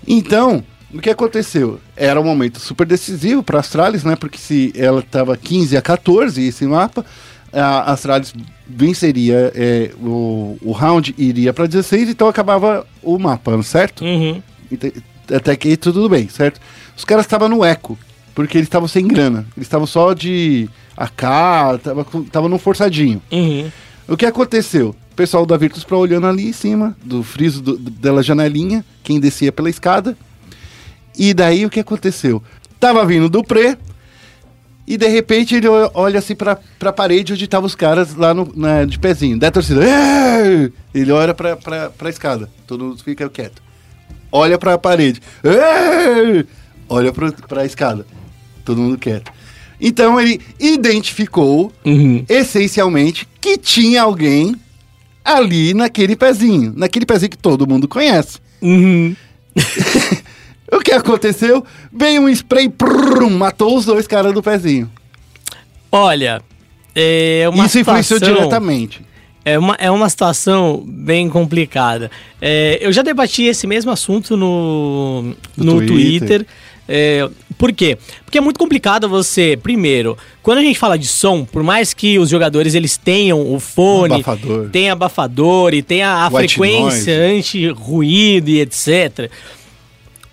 Então, 0.07 0.63
o 0.93 1.01
que 1.01 1.11
aconteceu? 1.11 1.81
Era 1.97 2.21
um 2.21 2.25
momento 2.25 2.59
super 2.61 2.87
decisivo 2.87 3.43
para 3.43 3.59
a 3.59 3.61
Astralis, 3.61 4.05
né? 4.05 4.17
Porque 4.17 4.39
se 4.39 4.73
ela 4.77 5.01
estava 5.01 5.37
15 5.37 5.77
a 5.77 5.83
14, 5.83 6.43
esse 6.47 6.65
mapa, 6.65 7.05
a 7.53 7.93
Astralis 7.93 8.33
venceria 8.69 9.51
é, 9.55 9.91
o, 10.01 10.59
o 10.63 10.73
round 10.73 11.15
iria 11.17 11.53
para 11.53 11.67
16, 11.67 12.11
então 12.11 12.29
acabava 12.29 12.87
o 13.03 13.19
mapa, 13.19 13.61
certo? 13.63 14.05
Uhum. 14.05 14.43
Até 15.35 15.57
que 15.57 15.77
tudo 15.77 16.09
bem, 16.09 16.29
certo? 16.29 16.61
Os 16.97 17.05
caras 17.05 17.25
estavam 17.25 17.49
no 17.49 17.65
eco, 17.65 17.99
porque 18.35 18.59
eles 18.59 18.67
estavam 18.67 18.89
sem 18.89 19.07
grana. 19.07 19.47
Eles 19.57 19.67
estavam 19.67 19.87
só 19.87 20.13
de 20.13 20.69
AK, 20.97 21.23
tava 22.31 22.49
no 22.49 22.59
forçadinho. 22.59 23.23
Uhum. 23.33 23.71
O 24.07 24.17
que 24.17 24.27
aconteceu? 24.27 24.95
O 25.13 25.15
pessoal 25.15 25.45
da 25.45 25.57
Virtus 25.57 25.85
Pro 25.85 25.99
olhando 25.99 26.27
ali 26.27 26.49
em 26.49 26.53
cima, 26.53 26.97
do 27.05 27.23
friso 27.23 27.61
do, 27.61 27.77
do- 27.77 27.91
dela 27.91 28.23
janelinha, 28.23 28.85
quem 29.03 29.19
descia 29.21 29.51
pela 29.53 29.69
escada. 29.69 30.17
E 31.19 31.35
daí 31.35 31.67
o 31.67 31.71
que 31.71 31.81
aconteceu? 31.81 32.43
Tava 32.79 33.05
vindo 33.05 33.29
do 33.29 33.43
Pre, 33.43 33.77
e 34.89 34.97
de 34.97 35.07
repente 35.07 35.55
ele 35.55 35.69
olha 35.69 36.19
assim 36.19 36.35
pra, 36.35 36.59
pra 36.79 36.93
parede 36.93 37.33
onde 37.35 37.45
estavam 37.45 37.67
os 37.67 37.75
caras 37.75 38.15
lá 38.15 38.33
no, 38.33 38.51
na- 38.57 38.85
de 38.85 38.99
pezinho. 38.99 39.39
Da 39.39 39.51
torcida. 39.51 39.83
"Ei!" 39.85 40.73
Ele 40.95 41.13
olha 41.13 41.35
pra, 41.35 41.57
pra, 41.57 41.91
pra 41.91 42.09
escada. 42.09 42.49
Todo 42.67 42.85
mundo 42.85 43.03
fica 43.05 43.29
quieto. 43.29 43.63
Olha 44.33 44.59
pra 44.59 44.79
parede. 44.79 45.21
"Ei!" 45.45 46.47
Olha 46.89 47.13
pra, 47.13 47.31
pra 47.33 47.65
escada. 47.67 48.07
Todo 48.65 48.81
mundo 48.81 48.97
quieto. 48.99 49.31
Então 49.81 50.21
ele 50.21 50.41
identificou 50.59 51.71
Uhum. 51.85 52.25
essencialmente 52.29 53.29
que 53.41 53.57
tinha 53.59 54.03
alguém 54.03 54.57
ali 55.25 55.75
naquele 55.75 56.17
pezinho, 56.17 56.73
naquele 56.75 57.05
pezinho 57.07 57.31
que 57.31 57.37
todo 57.39 57.67
mundo 57.69 57.87
conhece. 57.87 58.39
Uhum. 58.63 59.15
O 60.71 60.81
que 60.81 60.93
aconteceu? 60.93 61.65
Veio 61.93 62.23
um 62.23 62.29
spray, 62.29 62.71
matou 63.31 63.77
os 63.77 63.85
dois 63.87 64.07
caras 64.07 64.33
do 64.35 64.43
pezinho. 64.43 64.91
Olha, 65.91 66.43
é 66.95 67.49
uma 67.51 67.67
Isso 67.67 67.79
influenciou 67.79 68.19
situação- 68.19 68.37
diretamente. 68.37 69.01
É 69.45 69.59
uma, 69.59 69.75
é 69.77 69.91
uma 69.91 70.09
situação 70.11 70.85
bem 70.87 71.29
complicada. 71.31 72.11
É, 72.41 72.77
eu 72.83 72.93
já 72.93 73.01
debati 73.03 73.45
esse 73.45 73.67
mesmo 73.67 73.91
assunto 73.91 74.37
no, 74.37 75.35
No 75.57 75.65
no 75.65 75.87
Twitter. 75.87 76.19
Twitter. 76.29 76.47
É, 76.87 77.29
por 77.57 77.73
quê? 77.73 77.97
Porque 78.25 78.37
é 78.37 78.41
muito 78.41 78.59
complicado 78.59 79.09
você, 79.09 79.59
primeiro, 79.63 80.19
quando 80.43 80.59
a 80.59 80.63
gente 80.63 80.79
fala 80.79 80.99
de 80.99 81.07
som, 81.07 81.45
por 81.47 81.63
mais 81.63 81.95
que 81.95 82.19
os 82.19 82.29
jogadores 82.29 82.75
eles 82.75 82.97
tenham 82.99 83.41
o 83.55 83.59
fone, 83.61 84.15
Abafador. 84.17 84.69
tem 84.71 84.91
abafador 84.91 85.73
e 85.75 85.83
tem 85.83 86.03
a, 86.03 86.25
a 86.27 86.31
frequência 86.31 87.15
anti-ruído 87.15 88.51
e 88.51 88.61
etc. 88.61 89.31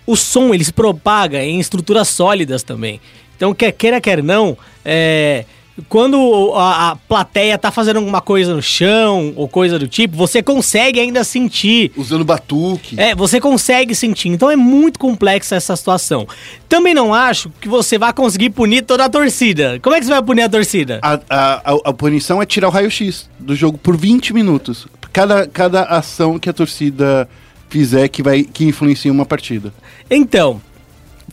O 0.06 0.16
som 0.16 0.54
ele 0.54 0.64
se 0.64 0.72
propaga 0.72 1.42
em 1.42 1.58
estruturas 1.58 2.08
sólidas 2.08 2.62
também. 2.62 3.00
Então, 3.36 3.52
quer 3.52 3.72
queira, 3.72 4.00
quer 4.00 4.22
não, 4.22 4.56
é, 4.84 5.44
quando 5.88 6.52
a, 6.54 6.90
a 6.90 6.96
plateia 6.96 7.58
tá 7.58 7.70
fazendo 7.70 7.98
alguma 7.98 8.20
coisa 8.20 8.54
no 8.54 8.62
chão 8.62 9.32
ou 9.36 9.46
coisa 9.46 9.78
do 9.78 9.86
tipo, 9.86 10.16
você 10.16 10.42
consegue 10.42 10.98
ainda 10.98 11.22
sentir. 11.22 11.92
Usando 11.96 12.24
batuque. 12.24 12.98
É, 12.98 13.14
você 13.14 13.40
consegue 13.40 13.94
sentir. 13.94 14.28
Então 14.28 14.50
é 14.50 14.56
muito 14.56 14.98
complexa 14.98 15.54
essa 15.54 15.76
situação. 15.76 16.26
Também 16.68 16.94
não 16.94 17.12
acho 17.12 17.50
que 17.60 17.68
você 17.68 17.98
vai 17.98 18.12
conseguir 18.12 18.50
punir 18.50 18.82
toda 18.82 19.04
a 19.04 19.08
torcida. 19.08 19.78
Como 19.82 19.94
é 19.94 19.98
que 19.98 20.06
você 20.06 20.12
vai 20.12 20.22
punir 20.22 20.42
a 20.42 20.48
torcida? 20.48 20.98
A, 21.02 21.20
a, 21.28 21.72
a, 21.72 21.78
a 21.84 21.92
punição 21.92 22.40
é 22.40 22.46
tirar 22.46 22.68
o 22.68 22.70
raio-x 22.70 23.28
do 23.38 23.54
jogo 23.54 23.76
por 23.76 23.96
20 23.96 24.32
minutos. 24.32 24.86
Cada, 25.12 25.46
cada 25.46 25.82
ação 25.82 26.38
que 26.38 26.48
a 26.48 26.52
torcida 26.52 27.28
fizer 27.68 28.08
que, 28.08 28.22
vai, 28.22 28.42
que 28.42 28.64
influencia 28.64 29.10
uma 29.12 29.26
partida. 29.26 29.72
Então, 30.10 30.60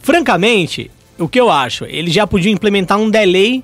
francamente, 0.01 0.89
o 1.17 1.27
que 1.27 1.39
eu 1.39 1.49
acho? 1.49 1.85
Ele 1.85 2.11
já 2.11 2.25
podia 2.27 2.51
implementar 2.51 2.97
um 2.97 3.09
delay 3.09 3.63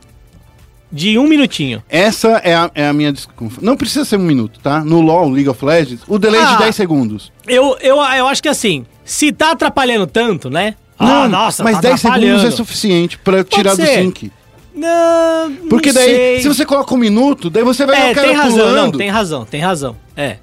de 0.92 1.18
um 1.20 1.28
minutinho. 1.28 1.84
Essa 1.90 2.30
é 2.44 2.56
a, 2.56 2.72
é 2.74 2.88
a 2.88 2.94
minha 2.94 3.12
desconfiança. 3.14 3.64
Não 3.66 3.78
precisa 3.78 4.04
ser 4.06 4.18
um 4.18 4.24
minuto, 4.24 4.60
tá? 4.60 4.84
No 4.84 5.02
LoL, 5.02 5.30
League 5.30 5.50
of 5.50 5.64
Legends, 5.64 6.02
o 6.08 6.18
delay 6.18 6.40
é 6.40 6.44
Ah. 6.44 6.54
de 6.54 6.58
10 6.64 6.76
segundos. 6.76 7.32
Eu, 7.48 7.78
eu, 7.82 7.98
eu 7.98 8.28
acho 8.28 8.42
que 8.42 8.50
assim, 8.50 8.86
se 9.06 9.32
tá 9.32 9.52
atrapalhando 9.52 10.08
tanto, 10.08 10.50
né? 10.50 10.76
Não, 11.00 11.30
tá 11.30 11.64
mas 11.64 11.80
10 11.80 12.00
segundos 12.02 12.44
é 12.44 12.52
suficiente 12.52 13.18
pra 13.20 13.44
tirar 13.44 13.76
do 13.76 13.86
ser. 13.86 14.02
sync. 14.02 14.32
Não, 14.76 15.50
não 15.50 15.68
Porque 15.70 15.92
daí, 15.92 16.06
sei. 16.06 16.42
se 16.42 16.48
você 16.48 16.66
coloca 16.66 16.94
um 16.94 16.98
minuto, 16.98 17.50
daí 17.50 17.64
você 17.64 17.86
vai 17.86 17.96
ver 17.96 18.08
É, 18.08 18.12
o 18.12 18.16
cara 18.16 18.28
tem 18.28 18.36
razão, 18.36 18.58
pulando. 18.58 18.76
não, 18.76 18.92
tem 18.92 19.10
razão, 19.10 19.46
tem 19.46 19.62
razão. 19.62 19.96
É. 20.16 20.38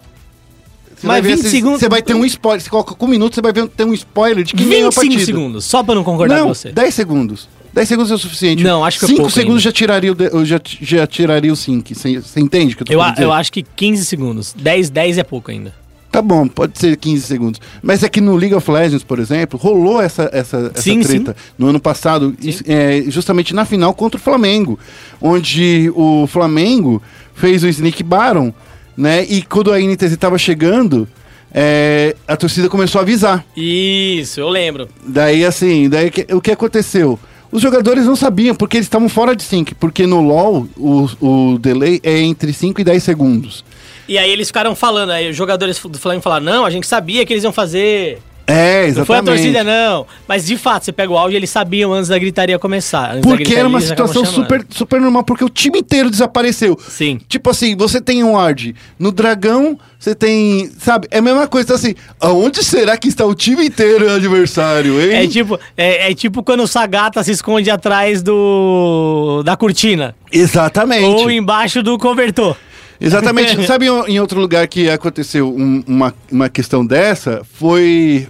Você 0.96 1.06
mas 1.06 1.22
ver 1.24 1.36
20 1.36 1.42
se- 1.44 1.50
segundos- 1.50 1.80
Você 1.80 1.88
vai 1.88 2.02
ter 2.02 2.14
um 2.14 2.24
spoiler. 2.24 2.60
Você 2.62 2.70
coloca 2.70 2.94
com 2.94 3.06
um 3.06 3.08
minuto, 3.08 3.34
você 3.34 3.42
vai 3.42 3.52
ver, 3.52 3.68
ter 3.68 3.84
um 3.84 3.92
spoiler 3.92 4.42
de 4.44 4.54
a 4.54 4.58
25 4.58 4.94
partida. 4.94 5.24
segundos, 5.24 5.64
só 5.64 5.82
pra 5.82 5.94
não 5.94 6.02
concordar 6.02 6.36
Não, 6.38 6.48
com 6.48 6.54
você. 6.54 6.72
10 6.72 6.94
segundos. 6.94 7.48
10 7.74 7.86
segundos 7.88 8.10
é 8.10 8.14
o 8.14 8.18
suficiente. 8.18 8.62
Não, 8.64 8.82
acho 8.82 8.98
que 8.98 9.04
é 9.04 9.08
5 9.08 9.18
pouco 9.20 9.32
segundos 9.32 9.56
ainda. 9.58 9.64
já 9.64 9.72
tiraria, 9.72 10.12
o 10.32 10.44
já, 10.46 10.58
já 10.80 11.06
tiraria 11.06 11.52
o 11.52 11.56
sync. 11.56 11.94
Você 11.94 12.40
entende 12.40 12.74
que 12.74 12.82
eu 12.82 12.86
tô 12.86 12.92
Eu, 12.94 13.02
a- 13.02 13.14
eu 13.18 13.30
acho 13.30 13.52
que 13.52 13.62
15 13.62 14.04
segundos. 14.06 14.54
10, 14.58 14.88
10 14.88 15.18
é 15.18 15.22
pouco 15.22 15.50
ainda. 15.50 15.74
Tá 16.10 16.22
bom, 16.22 16.48
pode 16.48 16.78
ser 16.78 16.96
15 16.96 17.26
segundos. 17.26 17.60
Mas 17.82 18.02
é 18.02 18.08
que 18.08 18.22
no 18.22 18.34
League 18.36 18.54
of 18.54 18.70
Legends, 18.70 19.04
por 19.04 19.18
exemplo, 19.18 19.60
rolou 19.60 20.00
essa, 20.00 20.30
essa, 20.32 20.70
essa 20.72 20.80
Sim, 20.82 21.00
treta 21.00 21.36
no 21.58 21.66
ano 21.66 21.78
passado, 21.78 22.34
is- 22.40 22.62
é, 22.66 23.04
justamente 23.08 23.52
na 23.54 23.66
final 23.66 23.92
contra 23.92 24.18
o 24.18 24.22
Flamengo, 24.22 24.78
onde 25.20 25.92
o 25.94 26.26
Flamengo 26.26 27.02
fez 27.34 27.62
o 27.62 27.68
Sneak 27.68 28.02
Baron, 28.02 28.54
né? 28.96 29.24
E 29.24 29.42
quando 29.42 29.72
a 29.72 29.78
NTZ 29.78 30.12
estava 30.12 30.38
chegando, 30.38 31.08
é, 31.52 32.14
a 32.26 32.36
torcida 32.36 32.68
começou 32.68 32.98
a 32.98 33.02
avisar. 33.02 33.44
Isso, 33.56 34.40
eu 34.40 34.48
lembro. 34.48 34.88
Daí, 35.06 35.44
assim, 35.44 35.88
daí 35.88 36.12
o 36.32 36.40
que 36.40 36.50
aconteceu? 36.50 37.18
Os 37.50 37.62
jogadores 37.62 38.04
não 38.04 38.16
sabiam, 38.16 38.54
porque 38.54 38.76
eles 38.76 38.86
estavam 38.86 39.08
fora 39.08 39.34
de 39.34 39.42
sync, 39.42 39.74
porque 39.76 40.06
no 40.06 40.20
LoL 40.20 40.68
o, 40.76 41.08
o 41.20 41.58
delay 41.58 42.00
é 42.02 42.20
entre 42.20 42.52
5 42.52 42.80
e 42.80 42.84
10 42.84 43.02
segundos. 43.02 43.64
E 44.08 44.18
aí 44.18 44.30
eles 44.30 44.48
ficaram 44.48 44.74
falando, 44.74 45.10
aí 45.10 45.30
os 45.30 45.36
jogadores 45.36 45.80
do 45.80 45.98
Flamengo 45.98 46.22
falaram, 46.22 46.44
não, 46.44 46.64
a 46.64 46.70
gente 46.70 46.86
sabia 46.86 47.24
que 47.24 47.32
eles 47.32 47.44
iam 47.44 47.52
fazer. 47.52 48.18
É, 48.46 48.84
exatamente. 48.86 48.98
Não 48.98 49.04
foi 49.06 49.16
a 49.16 49.22
torcida, 49.22 49.64
não. 49.64 50.06
Mas 50.28 50.46
de 50.46 50.56
fato, 50.56 50.84
você 50.84 50.92
pega 50.92 51.12
o 51.12 51.18
áudio, 51.18 51.36
eles 51.36 51.50
sabiam 51.50 51.92
antes 51.92 52.08
da 52.08 52.18
gritaria 52.18 52.58
começar. 52.58 53.20
Porque 53.20 53.28
era 53.28 53.36
gritaria, 53.38 53.66
uma 53.66 53.78
eles 53.78 53.90
acabam 53.90 54.12
situação 54.12 54.32
super, 54.42 54.64
super 54.70 55.00
normal, 55.00 55.24
porque 55.24 55.44
o 55.44 55.48
time 55.48 55.80
inteiro 55.80 56.08
desapareceu. 56.10 56.78
Sim. 56.88 57.18
Tipo 57.28 57.50
assim, 57.50 57.76
você 57.76 58.00
tem 58.00 58.22
um 58.22 58.32
ward 58.34 58.74
no 58.98 59.10
dragão, 59.10 59.76
você 59.98 60.14
tem. 60.14 60.70
Sabe? 60.78 61.08
É 61.10 61.18
a 61.18 61.22
mesma 61.22 61.48
coisa, 61.48 61.74
assim. 61.74 61.94
Aonde 62.20 62.62
será 62.62 62.96
que 62.96 63.08
está 63.08 63.24
o 63.26 63.34
time 63.34 63.66
inteiro 63.66 64.08
adversário, 64.12 65.00
hein? 65.00 65.24
É 65.24 65.26
tipo, 65.26 65.58
é, 65.76 66.10
é 66.10 66.14
tipo 66.14 66.42
quando 66.42 66.62
o 66.62 66.68
Sagata 66.68 67.24
se 67.24 67.32
esconde 67.32 67.68
atrás 67.70 68.22
do 68.22 69.42
da 69.44 69.56
cortina. 69.56 70.14
Exatamente. 70.30 71.04
Ou 71.04 71.30
embaixo 71.30 71.82
do 71.82 71.98
cobertor. 71.98 72.56
Exatamente. 73.00 73.60
Sabe 73.66 73.86
em 73.88 74.06
em 74.14 74.20
outro 74.20 74.40
lugar 74.40 74.66
que 74.68 74.88
aconteceu 74.88 75.48
um- 75.52 75.82
uma, 75.86 76.14
uma 76.30 76.48
questão 76.48 76.84
dessa? 76.86 77.42
Foi, 77.58 78.26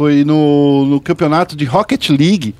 foi 0.00 0.24
no, 0.24 0.86
no 0.86 0.98
campeonato 0.98 1.54
de 1.54 1.66
Rocket 1.66 2.08
League, 2.08 2.54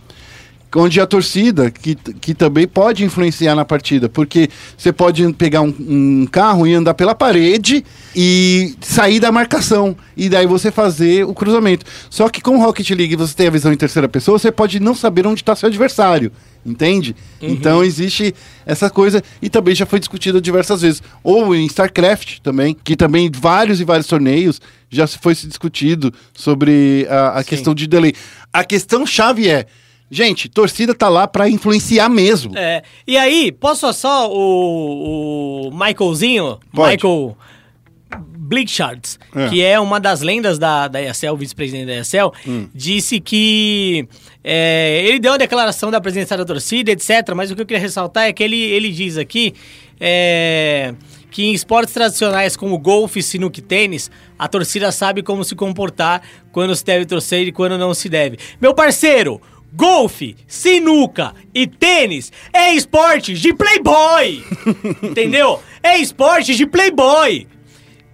onde 0.76 1.00
a 1.00 1.06
torcida, 1.06 1.70
que, 1.70 1.94
que 1.94 2.34
também 2.34 2.66
pode 2.66 3.04
influenciar 3.04 3.54
na 3.54 3.64
partida, 3.64 4.08
porque 4.08 4.48
você 4.76 4.92
pode 4.92 5.32
pegar 5.34 5.62
um, 5.62 5.74
um 5.80 6.26
carro 6.30 6.66
e 6.66 6.74
andar 6.74 6.94
pela 6.94 7.14
parede 7.14 7.84
e 8.14 8.74
sair 8.80 9.18
da 9.18 9.32
marcação, 9.32 9.96
e 10.16 10.28
daí 10.28 10.46
você 10.46 10.70
fazer 10.70 11.24
o 11.24 11.34
cruzamento. 11.34 11.84
Só 12.08 12.28
que 12.28 12.40
com 12.40 12.56
o 12.56 12.62
Rocket 12.62 12.90
League 12.90 13.16
você 13.16 13.34
tem 13.34 13.46
a 13.48 13.50
visão 13.50 13.72
em 13.72 13.76
terceira 13.76 14.08
pessoa, 14.08 14.38
você 14.38 14.52
pode 14.52 14.78
não 14.78 14.94
saber 14.94 15.26
onde 15.26 15.40
está 15.40 15.56
seu 15.56 15.68
adversário. 15.68 16.30
Entende? 16.64 17.16
Então 17.40 17.82
existe 17.82 18.34
essa 18.66 18.90
coisa 18.90 19.22
e 19.40 19.48
também 19.48 19.74
já 19.74 19.86
foi 19.86 19.98
discutido 19.98 20.42
diversas 20.42 20.82
vezes. 20.82 21.02
Ou 21.24 21.54
em 21.54 21.64
StarCraft 21.64 22.40
também, 22.40 22.76
que 22.84 22.94
também 22.94 23.30
vários 23.32 23.80
e 23.80 23.84
vários 23.84 24.06
torneios 24.06 24.60
já 24.90 25.06
se 25.06 25.16
foi 25.18 25.34
se 25.34 25.46
discutido 25.46 26.12
sobre 26.34 27.06
a, 27.08 27.38
a 27.38 27.44
questão 27.44 27.74
de 27.74 27.86
delay. 27.86 28.12
A 28.52 28.62
questão 28.62 29.06
chave 29.06 29.48
é, 29.48 29.64
gente, 30.11 30.48
torcida 30.48 30.94
tá 30.94 31.08
lá 31.08 31.26
pra 31.28 31.48
influenciar 31.48 32.08
mesmo. 32.08 32.56
É, 32.56 32.82
e 33.06 33.16
aí, 33.16 33.52
posso 33.52 33.92
só 33.92 34.28
o, 34.30 35.68
o 35.68 35.70
Michaelzinho, 35.72 36.58
Pode. 36.72 36.92
Michael 36.96 37.36
Blickschartz, 38.36 39.18
É. 39.34 39.48
que 39.48 39.62
é 39.62 39.78
uma 39.78 40.00
das 40.00 40.20
lendas 40.22 40.58
da, 40.58 40.88
da 40.88 41.00
ESL, 41.00 41.36
vice-presidente 41.36 41.86
da 41.86 41.98
ESL, 42.00 42.32
Hum. 42.46 42.68
disse 42.74 43.20
que 43.20 44.08
é, 44.42 45.04
ele 45.06 45.20
deu 45.20 45.34
a 45.34 45.36
declaração 45.36 45.90
da 45.90 46.00
presença 46.00 46.36
da 46.36 46.44
torcida, 46.44 46.90
etc. 46.90 47.32
Mas 47.36 47.50
o 47.50 47.54
que 47.56 47.62
eu 47.62 47.66
queria 47.66 47.80
ressaltar 47.80 48.24
é 48.24 48.32
que 48.32 48.42
ele, 48.42 48.56
ele 48.61 48.90
diz 48.90 49.16
aqui 49.16 49.54
é, 50.00 50.94
que 51.30 51.44
em 51.44 51.52
esportes 51.52 51.94
tradicionais 51.94 52.56
como 52.56 52.76
golfe, 52.76 53.22
sinuca 53.22 53.61
e 53.61 53.62
tênis, 53.62 54.11
a 54.36 54.48
torcida 54.48 54.90
sabe 54.90 55.22
como 55.22 55.44
se 55.44 55.54
comportar 55.54 56.20
quando 56.50 56.74
se 56.74 56.84
deve 56.84 57.06
torcer 57.06 57.46
e 57.46 57.52
quando 57.52 57.78
não 57.78 57.94
se 57.94 58.08
deve. 58.08 58.36
Meu 58.61 58.74
parceiro, 58.74 59.40
golfe, 59.72 60.36
sinuca 60.46 61.34
e 61.54 61.66
tênis 61.66 62.32
é 62.52 62.72
esporte 62.74 63.34
de 63.34 63.52
playboy! 63.54 64.44
Entendeu? 65.02 65.60
É 65.82 65.96
esporte 65.98 66.54
de 66.54 66.66
playboy! 66.66 67.46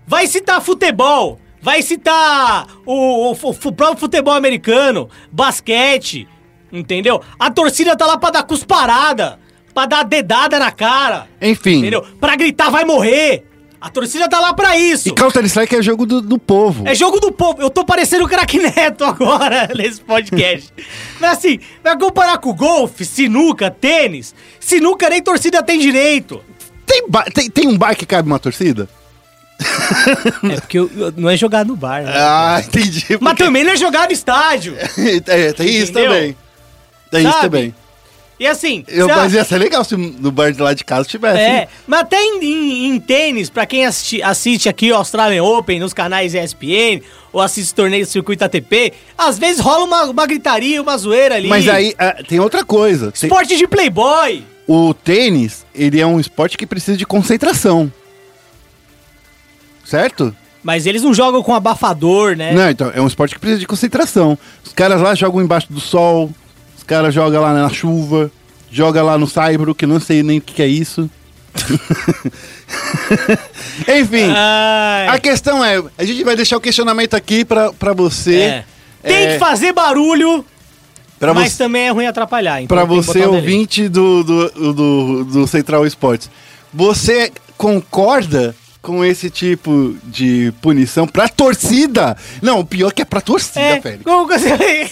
Vai 0.07 0.27
citar 0.27 0.61
futebol, 0.61 1.41
vai 1.61 1.83
citar 1.83 2.67
o, 2.85 3.33
o, 3.33 3.33
o 3.33 3.73
próprio 3.73 3.99
futebol 3.99 4.35
americano, 4.35 5.09
basquete, 5.33 6.29
entendeu? 6.71 7.21
A 7.39 7.51
torcida 7.51 7.97
tá 7.97 8.07
lá 8.07 8.17
pra 8.17 8.31
dar 8.31 8.45
cusparada, 8.45 9.41
pra 9.75 9.87
dar 9.87 10.05
dedada 10.05 10.59
na 10.61 10.71
cara, 10.71 11.29
Enfim. 11.43 11.79
entendeu? 11.79 12.03
Pra 12.21 12.37
gritar 12.37 12.71
vai 12.71 12.85
morrer. 12.85 13.46
A 13.81 13.91
torcida 13.91 14.29
tá 14.29 14.41
lá 14.41 14.53
pra 14.55 14.77
isso. 14.77 15.09
E 15.09 15.13
Counter-Strike 15.13 15.77
é 15.77 15.83
jogo 15.83 16.07
do, 16.07 16.21
do 16.23 16.39
povo. 16.39 16.85
É 16.89 16.95
jogo 16.95 17.21
do 17.21 17.31
povo. 17.31 17.61
Eu 17.61 17.69
tô 17.71 17.85
parecendo 17.85 18.25
o 18.25 18.29
craque 18.29 18.59
Neto 18.59 19.05
agora 19.05 19.69
nesse 19.77 20.01
podcast. 20.01 20.73
Mas 21.21 21.39
assim, 21.39 21.59
vai 21.85 21.97
comparar 21.99 22.39
com 22.39 22.53
golfe, 22.55 23.05
sinuca, 23.05 23.71
tênis. 23.71 24.35
Sinuca 24.59 25.09
nem 25.11 25.23
torcida 25.23 25.63
tem 25.63 25.79
direito. 25.79 26.43
Tem, 26.87 27.03
tem, 27.35 27.51
tem 27.51 27.69
um 27.69 27.77
bar 27.77 27.95
que 27.95 28.07
cabe 28.07 28.27
uma 28.29 28.39
torcida? 28.39 28.89
É 30.51 30.61
porque 30.61 30.79
eu- 30.79 30.91
eu- 30.97 31.13
não 31.17 31.29
é 31.31 31.37
jogar 31.37 31.65
no 31.65 31.77
bar, 31.77 32.03
né? 32.03 32.13
Ah, 32.15 32.61
entendi. 32.67 33.05
Mas 33.21 33.33
porque- 33.33 33.45
também 33.45 33.65
não 33.65 33.73
é 33.73 33.77
jogar 33.77 34.07
no 34.07 34.13
estádio. 34.13 34.77
é, 35.27 35.53
tem 35.53 35.69
isso 35.69 35.91
Entendeu? 35.93 36.11
também. 36.13 36.37
Tem 37.11 37.23
isso 37.23 37.33
Sabe? 37.33 37.43
também. 37.45 37.75
E 38.39 38.47
assim, 38.47 38.85
Eu, 38.87 39.09
mas 39.09 39.33
ia 39.33 39.43
ser 39.45 39.57
legal 39.57 39.83
se 39.83 39.97
no 39.97 40.31
bar 40.31 40.53
de 40.53 40.61
lá 40.61 40.75
de 40.75 40.85
casa 40.85 41.09
tivesse. 41.09 41.39
É, 41.41 41.69
mas 41.87 42.01
até 42.01 42.21
em, 42.23 42.39
em- 42.45 42.87
em 42.95 43.01
tênis, 43.01 43.49
pra 43.49 43.65
quem 43.65 43.87
assisti- 43.87 44.23
assiste 44.23 44.69
aqui 44.69 44.93
o 44.93 44.97
Australian 44.97 45.43
Open 45.43 45.81
nos 45.81 45.95
canais 45.95 46.35
ESPN 46.35 47.01
ou 47.33 47.41
assiste 47.41 47.75
torneios 47.75 48.09
do 48.09 48.13
circuito 48.13 48.45
ATP, 48.45 48.93
às 49.17 49.39
vezes 49.39 49.59
rola 49.61 49.85
uma, 49.85 50.05
uma 50.05 50.27
gritaria, 50.27 50.83
uma 50.83 50.99
zoeira 50.99 51.37
ali. 51.37 51.49
Mas 51.49 51.67
aí 51.67 51.95
ah, 51.99 52.17
tem 52.29 52.39
outra 52.39 52.63
coisa. 52.63 53.11
Tem- 53.11 53.27
Esporte 53.27 53.57
de 53.57 53.67
playboy. 53.67 54.45
o 54.69 54.93
tênis, 54.93 55.65
ele 55.75 55.99
é 55.99 56.07
um 56.07 56.21
esporte 56.21 56.59
que 56.59 56.67
precisa 56.67 56.97
de 56.99 57.07
concentração. 57.07 57.91
Certo? 59.85 60.35
Mas 60.63 60.85
eles 60.85 61.03
não 61.03 61.15
jogam 61.15 61.43
com 61.43 61.55
abafador, 61.55 62.37
né? 62.37 62.53
Não, 62.53 62.69
então, 62.69 62.91
é 62.95 63.01
um 63.01 63.07
esporte 63.07 63.35
que 63.35 63.41
precisa 63.41 63.61
de 63.61 63.67
concentração. 63.67 64.37
Os 64.65 64.73
caras 64.73 65.01
lá 65.01 65.15
jogam 65.15 65.41
embaixo 65.41 65.73
do 65.73 65.79
sol, 65.81 66.31
os 66.87 66.89
caras 66.89 67.13
jogam 67.13 67.43
lá 67.43 67.53
na 67.53 67.69
chuva, 67.69 68.31
joga 68.71 69.03
lá 69.03 69.19
no 69.19 69.27
Saibro, 69.27 69.75
que 69.75 69.85
não 69.85 69.99
sei 69.99 70.23
nem 70.23 70.39
o 70.39 70.41
que, 70.41 70.55
que 70.55 70.63
é 70.63 70.69
isso. 70.69 71.11
Enfim, 73.89 74.31
Ai, 74.33 75.09
a 75.09 75.19
questão 75.19 75.65
é, 75.65 75.83
a 75.99 76.05
gente 76.05 76.23
vai 76.23 76.37
deixar 76.37 76.57
o 76.57 76.61
questionamento 76.61 77.15
aqui 77.15 77.45
pra, 77.45 77.73
pra 77.73 77.93
você. 77.93 78.37
é. 78.41 78.65
Tem 79.03 79.17
É, 79.17 79.33
que 79.33 79.39
fazer 79.41 79.73
barulho, 79.73 80.45
pra 81.19 81.35
mas 81.35 81.53
você, 81.53 81.59
também 81.65 81.83
é 81.89 81.91
ruim 81.91 82.07
atrapalhar. 82.07 82.63
Então 82.63 82.77
pra 82.77 82.87
tem 82.87 82.97
você 83.03 83.25
ouvinte 83.27 83.89
do, 83.89 84.23
do, 84.23 84.73
do, 84.73 85.25
do 85.25 85.47
Central 85.49 85.85
Esportes. 85.87 86.31
Você 86.73 87.33
concorda 87.59 88.55
com 88.87 89.05
esse 89.05 89.29
tipo 89.29 89.97
de 90.05 90.53
punição 90.63 91.09
pra 91.09 91.29
torcida? 91.29 92.17
Não, 92.41 92.61
o 92.61 92.65
pior 92.65 92.93
que 92.93 93.03
é 93.03 93.05
pra 93.05 93.21
torcida, 93.21 93.59
É, 93.61 93.81
Félix. 93.81 94.05
como 94.05 94.29
que 94.29 94.39
você... 94.39 94.89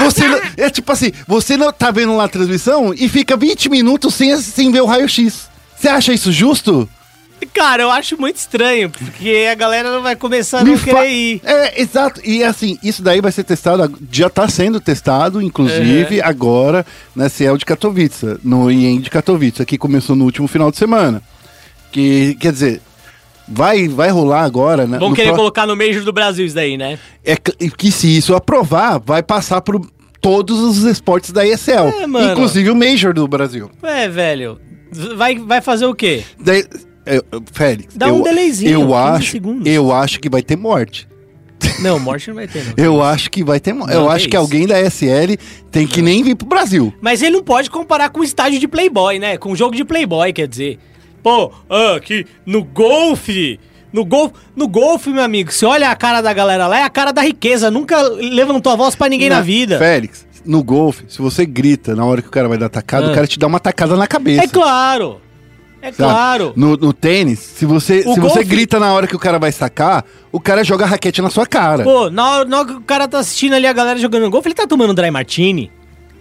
Você 0.00 0.26
não- 0.28 0.40
é 0.56 0.70
tipo 0.70 0.90
assim, 0.90 1.12
você 1.28 1.54
não 1.56 1.70
tá 1.70 1.90
vendo 1.90 2.16
lá 2.16 2.24
a 2.24 2.28
transmissão 2.28 2.94
e 2.94 3.06
fica 3.06 3.36
20 3.36 3.68
minutos 3.68 4.14
sem, 4.14 4.34
sem 4.40 4.72
ver 4.72 4.80
o 4.80 4.86
raio-x. 4.86 5.48
Você 5.76 5.88
acha 5.88 6.14
isso 6.14 6.32
justo? 6.32 6.88
Cara, 7.52 7.82
eu 7.82 7.90
acho 7.90 8.18
muito 8.18 8.36
estranho, 8.36 8.88
porque 8.88 9.46
a 9.50 9.54
galera 9.54 9.92
não 9.92 10.00
vai 10.00 10.16
começar 10.16 10.60
a 10.60 10.64
não 10.64 10.78
fa- 10.78 10.84
querer 10.84 11.10
ir. 11.10 11.40
É, 11.44 11.82
exato. 11.82 12.22
E 12.24 12.42
assim, 12.42 12.78
isso 12.82 13.02
daí 13.02 13.20
vai 13.20 13.30
ser 13.30 13.44
testado, 13.44 13.94
já 14.10 14.30
tá 14.30 14.48
sendo 14.48 14.80
testado, 14.80 15.42
inclusive, 15.42 16.22
agora 16.22 16.86
na 17.14 17.28
CL 17.28 17.58
de 17.58 17.66
Katowice, 17.66 18.38
no 18.42 18.70
IEM 18.70 19.00
de 19.00 19.10
Katowice, 19.10 19.66
que 19.66 19.76
começou 19.76 20.16
no 20.16 20.24
último 20.24 20.48
final 20.48 20.70
de 20.70 20.78
semana. 20.78 21.20
Que, 21.92 22.34
quer 22.40 22.50
dizer, 22.52 22.80
vai, 23.48 23.88
vai 23.88 24.10
rolar 24.10 24.42
agora, 24.44 24.86
né? 24.86 24.98
Vão 24.98 25.12
querer 25.12 25.28
pró- 25.28 25.36
colocar 25.36 25.66
no 25.66 25.76
Major 25.76 26.02
do 26.04 26.12
Brasil 26.12 26.44
isso 26.46 26.54
daí, 26.54 26.76
né? 26.76 26.98
É 27.24 27.36
que, 27.36 27.70
que 27.70 27.90
se 27.92 28.16
isso 28.16 28.34
aprovar, 28.34 28.98
vai 29.04 29.22
passar 29.22 29.60
por 29.60 29.80
todos 30.20 30.58
os 30.60 30.82
esportes 30.84 31.30
da 31.32 31.46
ESL, 31.46 31.88
É, 32.18 32.32
inclusive 32.32 32.70
o 32.70 32.74
Major 32.74 33.12
do 33.12 33.26
Brasil. 33.28 33.70
É, 33.82 34.08
velho. 34.08 34.58
Vai, 35.16 35.36
vai 35.38 35.60
fazer 35.60 35.86
o 35.86 35.94
quê? 35.94 36.22
Daí, 36.40 36.64
é, 37.04 37.20
Félix, 37.52 37.94
Dá 37.96 38.06
um 38.12 38.18
eu, 38.18 38.22
delayzinho, 38.24 38.70
eu 38.70 38.80
15 38.86 38.94
acho, 38.94 39.30
segundos. 39.32 39.66
eu 39.66 39.92
acho 39.92 40.20
que 40.20 40.30
vai 40.30 40.40
ter 40.42 40.56
morte. 40.56 41.06
Não, 41.80 41.98
morte 41.98 42.28
não 42.28 42.34
vai 42.36 42.46
ter, 42.46 42.62
não. 42.64 42.74
Eu 42.84 43.02
acho 43.02 43.30
que 43.30 43.42
vai 43.42 43.58
ter 43.58 43.72
morte. 43.72 43.94
Não, 43.94 44.02
Eu 44.04 44.10
é 44.10 44.14
acho 44.14 44.24
que 44.28 44.36
isso. 44.36 44.38
alguém 44.38 44.66
da 44.66 44.78
SL 44.82 45.34
tem 45.70 45.86
que 45.86 46.02
nem 46.02 46.22
vir 46.22 46.34
pro 46.36 46.46
Brasil. 46.46 46.92
Mas 47.00 47.22
ele 47.22 47.36
não 47.36 47.42
pode 47.42 47.70
comparar 47.70 48.10
com 48.10 48.20
o 48.20 48.24
estádio 48.24 48.60
de 48.60 48.68
Playboy, 48.68 49.18
né? 49.18 49.38
Com 49.38 49.50
o 49.52 49.56
jogo 49.56 49.74
de 49.74 49.82
Playboy, 49.84 50.30
quer 50.32 50.46
dizer. 50.46 50.78
Pô, 51.24 51.50
ah, 51.70 51.96
aqui 51.96 52.24
no 52.46 52.62
golfe. 52.62 53.58
No 53.90 54.04
golfe, 54.04 54.34
no 54.54 54.68
golfe, 54.68 55.08
meu 55.10 55.22
amigo, 55.22 55.50
você 55.52 55.64
olha 55.64 55.88
a 55.88 55.96
cara 55.96 56.20
da 56.20 56.32
galera 56.32 56.66
lá, 56.66 56.80
é 56.80 56.82
a 56.82 56.90
cara 56.90 57.12
da 57.12 57.22
riqueza. 57.22 57.70
Nunca 57.70 57.96
levantou 58.02 58.70
a 58.72 58.76
voz 58.76 58.94
pra 58.94 59.08
ninguém 59.08 59.30
na, 59.30 59.36
Na- 59.36 59.40
vida. 59.40 59.78
Félix, 59.78 60.26
no 60.44 60.62
golfe, 60.62 61.04
se 61.08 61.22
você 61.22 61.46
grita 61.46 61.94
na 61.96 62.04
hora 62.04 62.20
que 62.20 62.28
o 62.28 62.30
cara 62.30 62.48
vai 62.48 62.58
dar 62.58 62.68
tacada, 62.68 63.06
Ah. 63.06 63.10
o 63.10 63.14
cara 63.14 63.26
te 63.26 63.38
dá 63.38 63.46
uma 63.46 63.58
tacada 63.60 63.96
na 63.96 64.06
cabeça. 64.06 64.44
É 64.44 64.48
claro. 64.48 65.20
É 65.80 65.92
sabe? 65.92 65.96
claro. 66.12 66.52
No, 66.56 66.76
no 66.76 66.92
tênis, 66.92 67.38
se 67.38 67.64
você, 67.64 68.00
O 68.00 68.14
se 68.14 68.20
você 68.20 68.34
golfe- 68.40 68.44
grita 68.44 68.78
na 68.80 68.92
hora 68.92 69.06
que 69.06 69.14
o 69.16 69.18
cara 69.18 69.38
vai 69.38 69.52
sacar, 69.52 70.04
o 70.32 70.40
cara 70.40 70.62
joga 70.64 70.84
raquete 70.84 71.22
na 71.22 71.30
sua 71.30 71.46
cara. 71.46 71.84
Pô, 71.84 72.10
na 72.10 72.30
hora, 72.30 72.44
na 72.46 72.58
hora 72.58 72.66
que 72.68 72.74
o 72.74 72.80
cara 72.80 73.06
tá 73.08 73.18
assistindo 73.20 73.54
ali 73.54 73.66
a 73.66 73.72
galera 73.72 73.98
jogando 73.98 74.28
golfe, 74.28 74.48
ele 74.48 74.54
tá 74.54 74.66
tomando 74.66 74.92
dry 74.92 75.10
martini. 75.10 75.70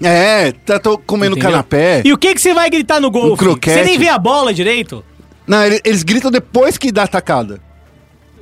É, 0.07 0.51
tá 0.65 0.79
tô 0.79 0.97
comendo 0.97 1.33
entendeu? 1.35 1.51
canapé. 1.51 2.01
E 2.05 2.11
o 2.13 2.17
que 2.17 2.33
que 2.33 2.41
você 2.41 2.53
vai 2.53 2.69
gritar 2.69 2.99
no 2.99 3.11
croquete. 3.11 3.77
Você 3.79 3.83
nem 3.85 3.97
vê 3.97 4.09
a 4.09 4.17
bola 4.17 4.53
direito. 4.53 5.03
Não, 5.47 5.63
ele- 5.65 5.81
eles 5.83 6.03
gritam 6.03 6.31
depois 6.31 6.77
que 6.77 6.91
dá 6.91 7.03
a 7.03 7.07
tacada. 7.07 7.59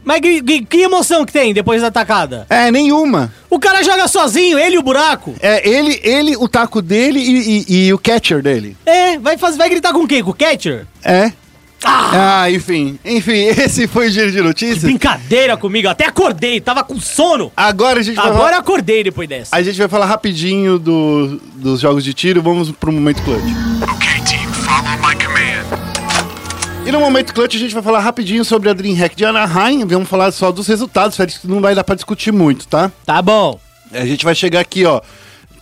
Mas 0.03 0.19
que, 0.19 0.41
que- 0.41 0.65
que 0.65 0.77
emoção 0.81 1.23
que 1.25 1.31
tem 1.31 1.53
depois 1.53 1.81
da 1.81 1.87
atacada? 1.89 2.47
É, 2.49 2.71
nenhuma. 2.71 3.31
O 3.49 3.59
cara 3.59 3.83
joga 3.83 4.07
sozinho, 4.07 4.57
ele 4.57 4.75
e 4.75 4.79
o 4.79 4.83
buraco. 4.83 5.35
É 5.39 5.67
ele, 5.69 5.99
ele 6.03 6.35
o 6.37 6.47
taco 6.49 6.81
dele 6.81 7.19
e, 7.19 7.65
e- 7.69 7.85
e 7.87 7.93
o 7.93 7.99
catcher 7.99 8.41
dele. 8.41 8.75
É, 8.83 9.19
vai, 9.19 9.37
fazer, 9.37 9.57
vai 9.57 9.69
gritar 9.69 9.93
com 9.93 10.07
quem? 10.07 10.23
Com 10.23 10.31
o 10.31 10.33
catcher? 10.33 10.87
É. 11.03 11.31
Ah, 11.83 12.49
enfim. 12.51 12.99
Enfim, 13.03 13.45
esse 13.57 13.87
foi 13.87 14.07
o 14.07 14.11
Giro 14.11 14.31
de 14.31 14.41
Notícias. 14.41 14.83
Brincadeira 14.83 15.57
comigo, 15.57 15.87
até 15.87 16.05
acordei, 16.05 16.59
tava 16.61 16.83
com 16.83 16.99
sono. 16.99 17.51
Agora 17.55 17.99
a 17.99 18.03
gente 18.03 18.15
vai 18.15 18.25
Agora 18.27 18.43
falar, 18.45 18.57
acordei 18.57 19.03
depois 19.03 19.27
dessa. 19.27 19.55
a 19.55 19.61
gente 19.61 19.77
vai 19.77 19.87
falar 19.87 20.05
rapidinho 20.05 20.77
do- 20.77 21.41
dos 21.55 21.79
jogos 21.81 22.03
de 22.03 22.13
tiro. 22.13 22.41
Vamos 22.41 22.71
pro 22.71 22.91
momento 22.91 23.21
clutch. 23.23 23.41
Okay, 23.95 24.21
team, 24.25 24.51
follow 24.53 24.97
my 24.99 25.15
command. 25.15 25.51
E 26.85 26.91
no 26.91 26.99
momento 26.99 27.33
clutch 27.33 27.55
a 27.55 27.59
gente 27.59 27.73
vai 27.73 27.83
falar 27.83 27.99
rapidinho 27.99 28.43
sobre 28.43 28.69
a 28.69 28.73
DreamHack 28.73 29.15
de 29.15 29.23
Anaheim. 29.25 29.85
Vamos 29.85 30.09
falar 30.09 30.31
só 30.31 30.51
dos 30.51 30.67
resultados, 30.67 31.15
Félix, 31.15 31.37
que 31.39 31.47
não 31.47 31.61
vai 31.61 31.75
dar 31.75 31.83
pra 31.83 31.95
discutir 31.95 32.31
muito, 32.31 32.67
tá? 32.67 32.91
Tá 33.05 33.21
bom. 33.21 33.59
A 33.93 34.05
gente 34.05 34.23
vai 34.25 34.33
chegar 34.35 34.59
aqui, 34.61 34.85
ó. 34.85 35.01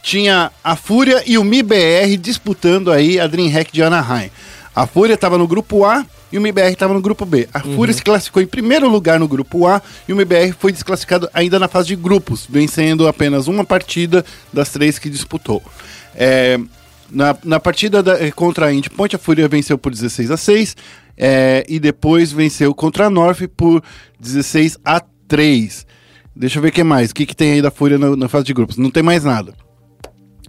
Tinha 0.02 0.50
a 0.64 0.76
Fúria 0.78 1.22
e 1.26 1.38
o 1.38 1.44
MIBR 1.44 2.16
disputando 2.18 2.90
aí 2.92 3.20
a 3.20 3.28
DreamHack 3.28 3.72
de 3.72 3.84
Anaheim. 3.84 4.30
A 4.82 4.88
Fúria 4.88 5.14
estava 5.16 5.38
no 5.38 5.48
grupo 5.48 5.84
A 5.86 6.06
e 6.32 6.38
o 6.38 6.42
MIBR 6.42 6.72
estava 6.72 6.94
no 6.94 7.02
grupo 7.02 7.26
B. 7.26 7.48
A 7.54 7.60
Fúria 7.60 7.94
se 7.94 8.02
classificou 8.02 8.42
em 8.42 8.48
primeiro 8.48 8.88
lugar 8.88 9.20
no 9.20 9.28
grupo 9.28 9.68
A 9.68 9.82
e 10.08 10.14
o 10.14 10.16
MIBR 10.16 10.54
foi 10.58 10.72
desclassificado 10.72 11.30
ainda 11.34 11.60
na 11.60 11.68
fase 11.68 11.88
de 11.90 11.96
grupos, 11.96 12.48
vencendo 12.50 13.08
apenas 13.08 13.48
uma 13.48 13.66
partida 13.66 14.24
das 14.54 14.70
três 14.70 14.98
que 14.98 15.10
disputou. 15.10 15.62
É, 16.16 16.58
na, 17.12 17.36
na 17.44 17.60
partida 17.60 18.02
da- 18.04 18.32
contra 18.32 18.68
a 18.68 18.74
Indy 18.74 18.90
Point, 18.90 19.16
a 19.16 19.20
Fúria 19.20 19.48
venceu 19.48 19.78
por 19.78 19.92
16 19.92 20.32
a 20.32 20.38
6 20.38 20.76
é, 21.18 21.66
e 21.68 21.80
depois 21.80 22.32
venceu 22.32 22.74
contra 22.74 23.08
a 23.08 23.10
North 23.10 23.42
por 23.58 23.84
16 24.20 24.78
a 24.86 25.02
3. 25.28 25.86
Deixa 26.36 26.58
eu 26.58 26.62
ver 26.62 26.70
o 26.70 26.72
que 26.72 26.84
mais. 26.84 27.12
O 27.12 27.16
que, 27.16 27.26
que 27.26 27.36
tem 27.36 27.52
aí 27.54 27.62
da 27.62 27.72
Fúria 27.72 27.98
na, 27.98 28.16
na 28.16 28.30
fase 28.30 28.46
de 28.46 28.54
grupos? 28.54 28.78
Não 28.78 28.90
tem 28.90 29.04
mais 29.04 29.24
nada. 29.26 29.54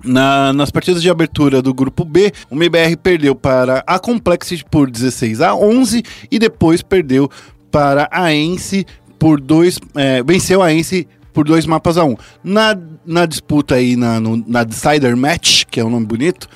Na- 0.05 0.53
nas 0.53 0.71
partidas 0.71 1.03
de 1.03 1.11
abertura 1.11 1.61
do 1.63 1.73
grupo 1.75 2.05
B, 2.05 2.33
o 2.51 2.55
MBR 2.55 2.97
perdeu 2.97 3.35
para 3.35 3.83
a 3.87 3.99
Complexity 3.99 4.65
por 4.65 4.91
16 4.91 5.41
a 5.41 5.55
11 5.55 6.03
e 6.31 6.39
depois 6.39 6.83
perdeu 6.83 7.31
para 7.71 8.09
a 8.11 8.33
Ence 8.35 8.87
por 9.19 9.41
dois. 9.41 9.79
é, 9.95 10.23
venceu 10.23 10.63
a 10.63 10.73
Ence 10.73 11.07
por 11.33 11.45
dois 11.45 11.67
mapas 11.67 11.97
a 11.99 12.05
um. 12.05 12.17
Na, 12.43 12.77
na 13.07 13.27
disputa 13.27 13.77
aí, 13.77 13.95
na, 13.97 14.19
no- 14.19 14.43
na 14.47 14.65
Decider 14.65 15.17
Match, 15.17 15.65
que 15.71 15.79
é 15.81 15.85
um 15.85 15.91
nome 15.91 16.07
bonito, 16.07 16.49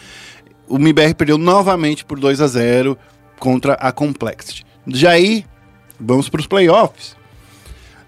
o 0.68 0.76
MBR 0.78 1.14
perdeu 1.14 1.38
novamente 1.38 2.04
por 2.04 2.18
2 2.18 2.40
a 2.40 2.46
0 2.46 2.96
contra 3.38 3.74
a 3.74 3.92
Complexity. 3.92 4.64
Já 4.88 5.10
aí, 5.10 5.44
vamos 6.00 6.28
para 6.28 6.40
os 6.40 6.46
playoffs. 6.46 7.14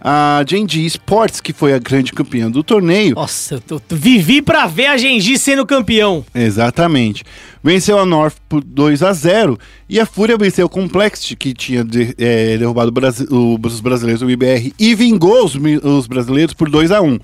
A 0.09 0.45
Genji 0.49 0.87
Sports, 0.87 1.41
que 1.41 1.53
foi 1.53 1.73
a 1.75 1.81
grande 1.81 2.13
campeã 2.13 2.49
do 2.49 2.63
torneio, 2.63 3.17
Nossa, 3.17 3.61
eu 3.69 3.83
vivi 3.91 4.41
pra 4.41 4.65
ver 4.69 4.87
a 4.87 4.97
Genji 4.97 5.37
sendo 5.37 5.67
campeão. 5.67 6.25
Exatamente. 6.33 7.25
Venceu 7.61 7.99
a 7.99 8.07
North 8.07 8.37
por 8.49 8.63
2 8.63 9.03
a 9.03 9.13
0 9.13 9.59
e 9.89 9.99
a 9.99 10.07
Fúria 10.07 10.37
venceu 10.39 10.67
o 10.67 10.69
Complexity, 10.69 11.35
que 11.35 11.53
tinha 11.53 11.83
de- 11.83 12.15
eh, 12.19 12.57
derrubado 12.57 12.91
o 12.91 12.93
Brasi- 12.93 13.27
o- 13.29 13.59
os 13.61 13.81
brasileiros 13.81 14.21
do 14.21 14.31
IBR 14.31 14.73
e 14.79 14.95
vingou 14.95 15.45
os, 15.45 15.57
os 15.57 16.07
brasileiros 16.07 16.55
por 16.55 16.71
2 16.71 16.93
a 16.93 17.01
1 17.03 17.19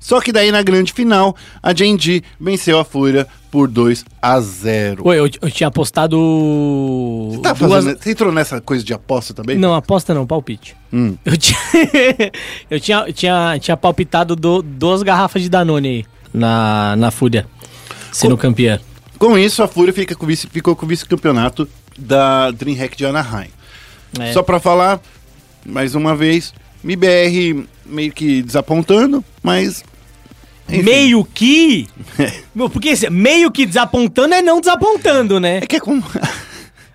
Só 0.00 0.20
que 0.20 0.30
daí 0.32 0.50
na 0.52 0.62
grande 0.62 0.92
final, 0.92 1.34
a 1.62 1.74
Genji 1.74 2.22
venceu 2.40 2.78
a 2.78 2.84
Fúria 2.84 3.26
por 3.50 3.66
2 3.66 4.04
a 4.22 4.40
0 4.40 5.02
Pô, 5.02 5.12
eu, 5.12 5.28
eu 5.40 5.50
tinha 5.50 5.68
apostado. 5.68 6.16
Você, 7.32 7.40
tá 7.40 7.52
duas- 7.52 7.72
fazendo- 7.84 8.02
você 8.02 8.10
entrou 8.12 8.32
nessa 8.32 8.60
coisa 8.60 8.84
de 8.84 8.92
aposta 8.92 9.34
também? 9.34 9.56
Não, 9.56 9.74
aposta 9.74 10.14
não, 10.14 10.26
palpite. 10.26 10.76
Hum. 10.92 11.16
Eu 11.24 11.36
tinha, 11.36 11.58
eu 12.70 12.80
tinha, 12.80 13.12
tinha, 13.12 13.58
tinha 13.60 13.76
palpitado 13.76 14.34
do, 14.36 14.62
duas 14.62 15.02
garrafas 15.02 15.42
de 15.42 15.48
Danone 15.48 15.88
aí 15.88 16.04
na, 16.32 16.94
na 16.96 17.10
Fúria, 17.10 17.46
sendo 18.12 18.36
campeã. 18.36 18.80
Com 19.18 19.36
isso, 19.36 19.62
a 19.62 19.68
Fúria 19.68 19.92
fica 19.92 20.14
com 20.14 20.26
vice- 20.26 20.46
ficou 20.46 20.76
com 20.76 20.86
o 20.86 20.88
vice-campeonato 20.88 21.68
da 21.98 22.50
DreamHack 22.52 22.96
de 22.96 23.04
Anaheim. 23.04 23.48
É. 24.18 24.32
Só 24.32 24.42
pra 24.42 24.60
falar, 24.60 25.00
mais 25.66 25.94
uma 25.94 26.14
vez, 26.14 26.54
MBR 26.84 27.66
meio 27.84 28.12
que 28.12 28.42
desapontando, 28.42 29.24
mas. 29.42 29.82
Enfim. 30.68 30.82
Meio 30.82 31.24
que. 31.24 31.88
Meu, 32.54 32.68
porque 32.68 32.94
meio 33.10 33.50
que 33.50 33.66
desapontando 33.66 34.34
é 34.34 34.42
não 34.42 34.60
desapontando, 34.60 35.40
né? 35.40 35.58
É 35.58 35.66
que 35.66 35.76
é 35.76 35.80
com. 35.80 36.02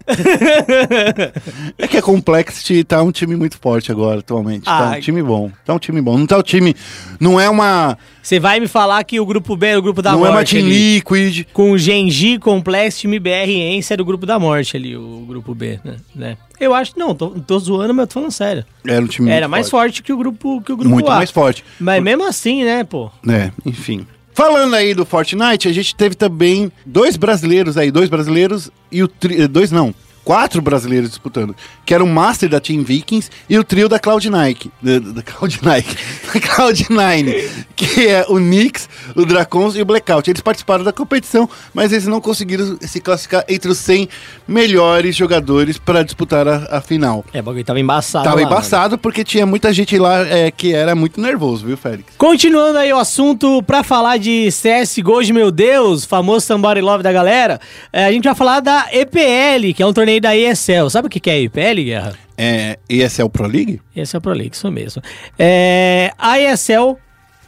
é 1.78 1.88
que 1.88 1.98
a 1.98 2.02
Complexity 2.02 2.84
tá 2.84 3.02
um 3.02 3.12
time 3.12 3.36
muito 3.36 3.58
forte 3.58 3.92
agora, 3.92 4.20
atualmente. 4.20 4.64
Tá 4.66 4.94
Ah. 4.94 4.98
um 4.98 5.00
time 5.00 5.22
bom. 5.24 5.52
Tá 5.66 5.74
um 5.74 5.80
time 5.80 6.02
bom. 6.02 6.18
Não 6.18 6.26
tá 6.28 6.38
o 6.38 6.44
time. 6.44 6.76
Não 7.20 7.40
é 7.40 7.50
uma. 7.50 7.98
Você 8.22 8.40
vai 8.40 8.60
me 8.60 8.68
falar 8.68 9.04
que 9.04 9.20
o 9.20 9.26
grupo 9.26 9.56
B 9.56 9.68
é 9.68 9.78
o 9.78 9.82
grupo 9.82 10.02
da 10.02 10.12
não 10.12 10.20
morte. 10.20 10.32
é 10.32 10.36
uma 10.36 10.44
Team 10.46 10.66
ali. 10.66 10.96
Liquid. 10.96 11.46
Com 11.54 11.72
o 11.72 11.78
Genji, 11.78 12.40
Complex, 12.40 13.00
time 13.00 13.20
BR 13.20 13.50
e 13.50 13.60
Ence 13.76 13.92
era 13.94 14.02
o 14.02 14.06
grupo 14.06 14.26
da 14.26 14.40
morte 14.40 14.78
ali, 14.78 14.96
o 14.96 15.26
grupo 15.28 15.54
B, 15.54 15.80
né? 15.84 15.96
né? 16.16 16.38
Eu 16.60 16.74
acho, 16.74 16.94
não, 16.98 17.14
tô, 17.14 17.30
tô 17.32 17.60
zoando, 17.60 17.94
mas 17.94 18.04
eu 18.04 18.08
tô 18.08 18.14
falando 18.14 18.32
sério. 18.32 18.64
Era 18.88 19.02
um 19.04 19.08
time 19.08 19.30
Era 19.30 19.48
mais 19.48 19.70
forte. 19.70 19.84
forte 19.98 20.04
que 20.04 20.14
o 20.14 20.18
grupo, 20.18 20.62
que 20.62 20.72
o 20.72 20.78
grupo 20.78 20.94
Muito 20.94 21.12
A. 21.12 21.16
mais 21.16 21.32
forte. 21.32 21.64
Mas 21.80 22.02
mesmo 22.02 22.26
assim, 22.28 22.64
né, 22.64 22.84
pô? 22.86 23.12
É, 23.28 23.52
enfim. 23.66 24.06
Falando 24.34 24.74
aí 24.76 24.94
do 24.94 25.06
Fortnite, 25.06 25.68
a 25.68 25.72
gente 25.72 25.96
teve 25.96 26.16
também 26.16 26.72
dois 26.86 27.16
brasileiros 27.18 27.78
aí, 27.78 27.92
dois 27.92 28.10
brasileiros 28.10 28.72
e 28.92 29.04
o 29.04 29.08
tri... 29.08 29.42
eh, 29.44 29.48
dois 29.48 29.72
não, 29.72 29.94
quatro 30.24 30.62
brasileiros 30.62 31.10
disputando, 31.10 31.56
que 31.86 31.94
era 31.94 32.04
o 32.04 32.08
Master 32.08 32.50
da 32.50 32.60
Team 32.60 32.84
Vikings 32.84 33.30
e 33.50 33.58
o 33.58 33.64
trio 33.64 33.90
da 33.90 34.00
Cloud 34.00 34.30
Nike, 34.30 34.72
da, 34.82 35.00
da 35.00 35.22
Cloud 35.22 35.60
Nike, 35.62 35.96
da 36.34 36.40
Cloud9, 36.40 37.50
que 37.76 38.08
é 38.08 38.26
o 38.30 38.40
Nix, 38.40 38.90
o 39.16 39.26
Dracons 39.26 39.76
e 39.76 39.82
o 39.82 39.86
Blackout. 39.86 40.30
Eles 40.30 40.42
participaram 40.42 40.84
da 40.84 40.94
competição, 40.94 41.50
mas 41.74 41.92
eles 41.92 42.08
não 42.08 42.22
conseguiram 42.22 42.78
se 42.82 43.00
classificar 43.00 43.44
entre 43.48 43.70
os 43.70 43.78
100 43.80 44.10
melhores 44.48 45.16
jogadores 45.16 45.78
para 45.78 46.04
disputar 46.04 46.48
a, 46.48 46.78
a 46.78 46.82
final. 46.82 47.26
É, 47.34 47.42
bagulho 47.42 47.64
tava 47.64 47.80
embaçado. 47.80 48.24
Tava 48.24 48.38
lá, 48.38 48.42
mano. 48.44 48.54
embaçado 48.54 48.98
porque 48.98 49.24
tinha 49.24 49.46
muita 49.46 49.74
gente 49.74 49.98
lá 49.98 50.22
eh, 50.22 50.52
que 50.52 50.74
era 50.74 50.96
muito 50.96 51.20
nervoso, 51.20 51.66
viu, 51.66 51.78
Félix? 51.78 52.14
Continuando 52.18 52.78
aí 52.78 52.92
o 52.94 52.98
assunto 52.98 53.62
pra 53.64 53.84
falar 53.84 54.18
de 54.18 54.50
CSGO 54.50 55.24
de 55.24 55.34
meu 55.34 55.52
Deus, 55.52 56.06
famoso 56.06 56.46
Somebody 56.46 56.82
Love 56.82 57.04
da 57.04 57.12
galera, 57.12 57.60
é, 57.92 58.06
a 58.06 58.12
gente 58.12 58.24
vai 58.24 58.36
falar 58.36 58.60
da 58.60 58.88
EPL, 58.92 59.74
que 59.76 59.84
é 59.84 59.86
um 59.86 59.94
torneio 59.94 60.13
da 60.20 60.36
ESL. 60.36 60.90
Sabe 60.90 61.08
o 61.08 61.10
que 61.10 61.30
é 61.30 61.42
EPL, 61.42 61.84
Guerra? 61.84 62.14
É, 62.38 62.78
ESL 62.90 63.28
Pro 63.30 63.48
League? 63.48 63.80
Esse 63.96 64.16
é 64.16 64.20
o 64.20 64.22
Pro 64.22 64.34
League, 64.34 64.56
isso 64.56 64.72
mesmo. 64.72 65.02
É, 65.38 66.12
a 66.18 66.40
ESL 66.40 66.98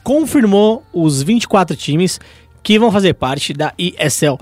confirmou 0.03 0.84
os 0.93 1.22
24 1.24 1.76
times 1.76 2.20
que 2.61 2.78
vão 2.80 2.91
fazer 2.91 3.13
parte 3.13 3.53
da 3.53 3.74
ESL 3.78 4.36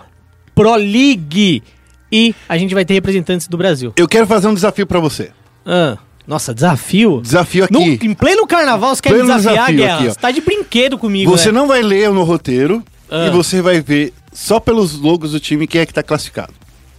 Pro 0.54 0.76
League. 0.76 1.64
E 2.12 2.36
a 2.48 2.58
gente 2.58 2.74
vai 2.74 2.86
ter 2.86 2.94
representantes 2.94 3.48
do 3.48 3.58
Brasil. 3.58 3.94
Eu 3.98 4.08
quero 4.08 4.28
fazer 4.28 4.48
um 4.48 4.54
desafio 4.54 4.86
pra 4.86 5.00
você. 5.00 5.32
Ah, 5.66 5.98
nossa, 6.28 6.54
desafio? 6.54 7.22
Desafio 7.22 7.64
aqui. 7.66 7.74
No- 7.74 7.82
em 7.82 8.14
pleno 8.14 8.46
carnaval, 8.46 8.96
você 8.96 9.02
quer 9.02 9.10
Pleno 9.10 9.26
desafiar, 9.36 9.72
Guerra? 9.74 9.96
aqui, 9.98 10.08
ó. 10.08 10.12
você 10.12 10.20
tá 10.20 10.30
de 10.32 10.42
brinquedo 10.42 10.98
comigo, 10.98 11.32
Você 11.32 11.52
né? 11.52 11.58
não 11.60 11.68
vai 11.68 11.82
ler 11.82 12.12
no 12.12 12.24
roteiro 12.24 12.84
Ah. 13.10 13.28
e 13.28 13.30
você 13.32 13.62
vai 13.62 13.82
ver 13.82 14.14
só 14.32 14.60
pelos 14.60 14.94
logos 15.00 15.32
do 15.32 15.40
time 15.40 15.66
quem 15.66 15.82
é 15.82 15.86
que 15.86 15.94
tá 15.94 16.04
classificado. 16.04 16.54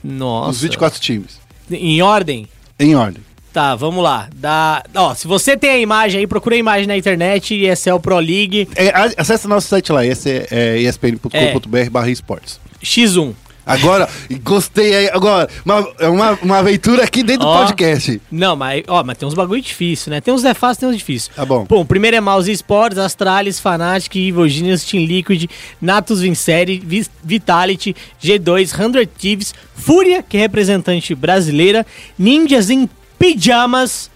Nossa. 0.05 0.51
Os 0.51 0.61
24 0.61 1.01
times. 1.01 1.41
Em 1.71 2.03
ordem? 2.03 2.47
Em 2.79 2.95
ordem. 2.95 3.23
Tá, 3.55 3.75
vamos 3.77 4.03
lá. 4.03 4.29
Da... 4.35 4.83
Ó, 4.95 5.15
se 5.15 5.29
você 5.29 5.57
tem 5.57 5.71
a 5.71 5.79
imagem 5.79 6.21
aí, 6.21 6.27
procura 6.27 6.57
a 6.57 6.59
imagem 6.59 6.89
na 6.89 6.97
internet, 6.97 7.55
ESL 7.55 7.99
Pro 8.03 8.19
League 8.19 8.69
É, 8.75 8.93
acesse 9.17 9.47
nosso 9.47 9.69
site 9.69 9.93
lá, 9.93 10.05
esse 10.05 10.29
é, 10.29 10.47
é 10.51 10.79
espn.com.br 10.81 11.91
barra 11.91 12.11
esportes. 12.11 12.61
X1. 12.83 13.33
Agora, 13.67 14.09
gostei 14.43 14.95
aí. 14.95 15.11
Agora, 15.11 15.49
uma, 15.65 15.89
é 15.99 16.09
uma, 16.09 16.33
uma 16.43 16.59
aventura 16.59 17.05
aqui 17.05 17.23
dentro 17.23 17.47
Ó. 17.47 17.53
do 17.55 17.61
podcast. 17.67 18.21
Não, 18.31 18.55
mas, 18.55 18.83
ó, 18.89 19.03
mas 19.03 19.17
tem 19.17 19.27
uns 19.27 19.35
bagulho 19.35 19.63
difícil, 19.63 20.11
né? 20.11 20.21
Tem 20.21 20.33
uns 20.35 20.45
é 20.45 20.53
fácil, 20.55 20.81
tem 20.81 20.89
uns 20.91 20.97
difícil. 20.99 21.33
Tá 21.35 21.45
bom. 21.45 21.65
Bom, 21.65 21.85
primeiro 21.85 22.17
é 22.17 22.21
Mouse 22.21 22.51
Sports, 22.53 22.99
Astralis, 22.99 23.59
Fnatic, 23.59 24.15
Evil 24.17 24.49
Genius, 24.49 24.85
Team 24.85 25.05
Liquid, 25.05 25.47
Natus 25.81 26.21
Vincere, 26.21 26.79
Vi- 26.85 27.07
Vitality, 27.23 27.97
G2, 28.23 28.67
100 28.67 29.07
Thieves, 29.19 29.55
Fúria, 29.75 30.23
que 30.23 30.37
é 30.37 30.41
representante 30.41 31.15
brasileira, 31.15 31.87
Ninjas 32.19 32.69
em 32.71 32.89
Pijamas, 33.19 34.11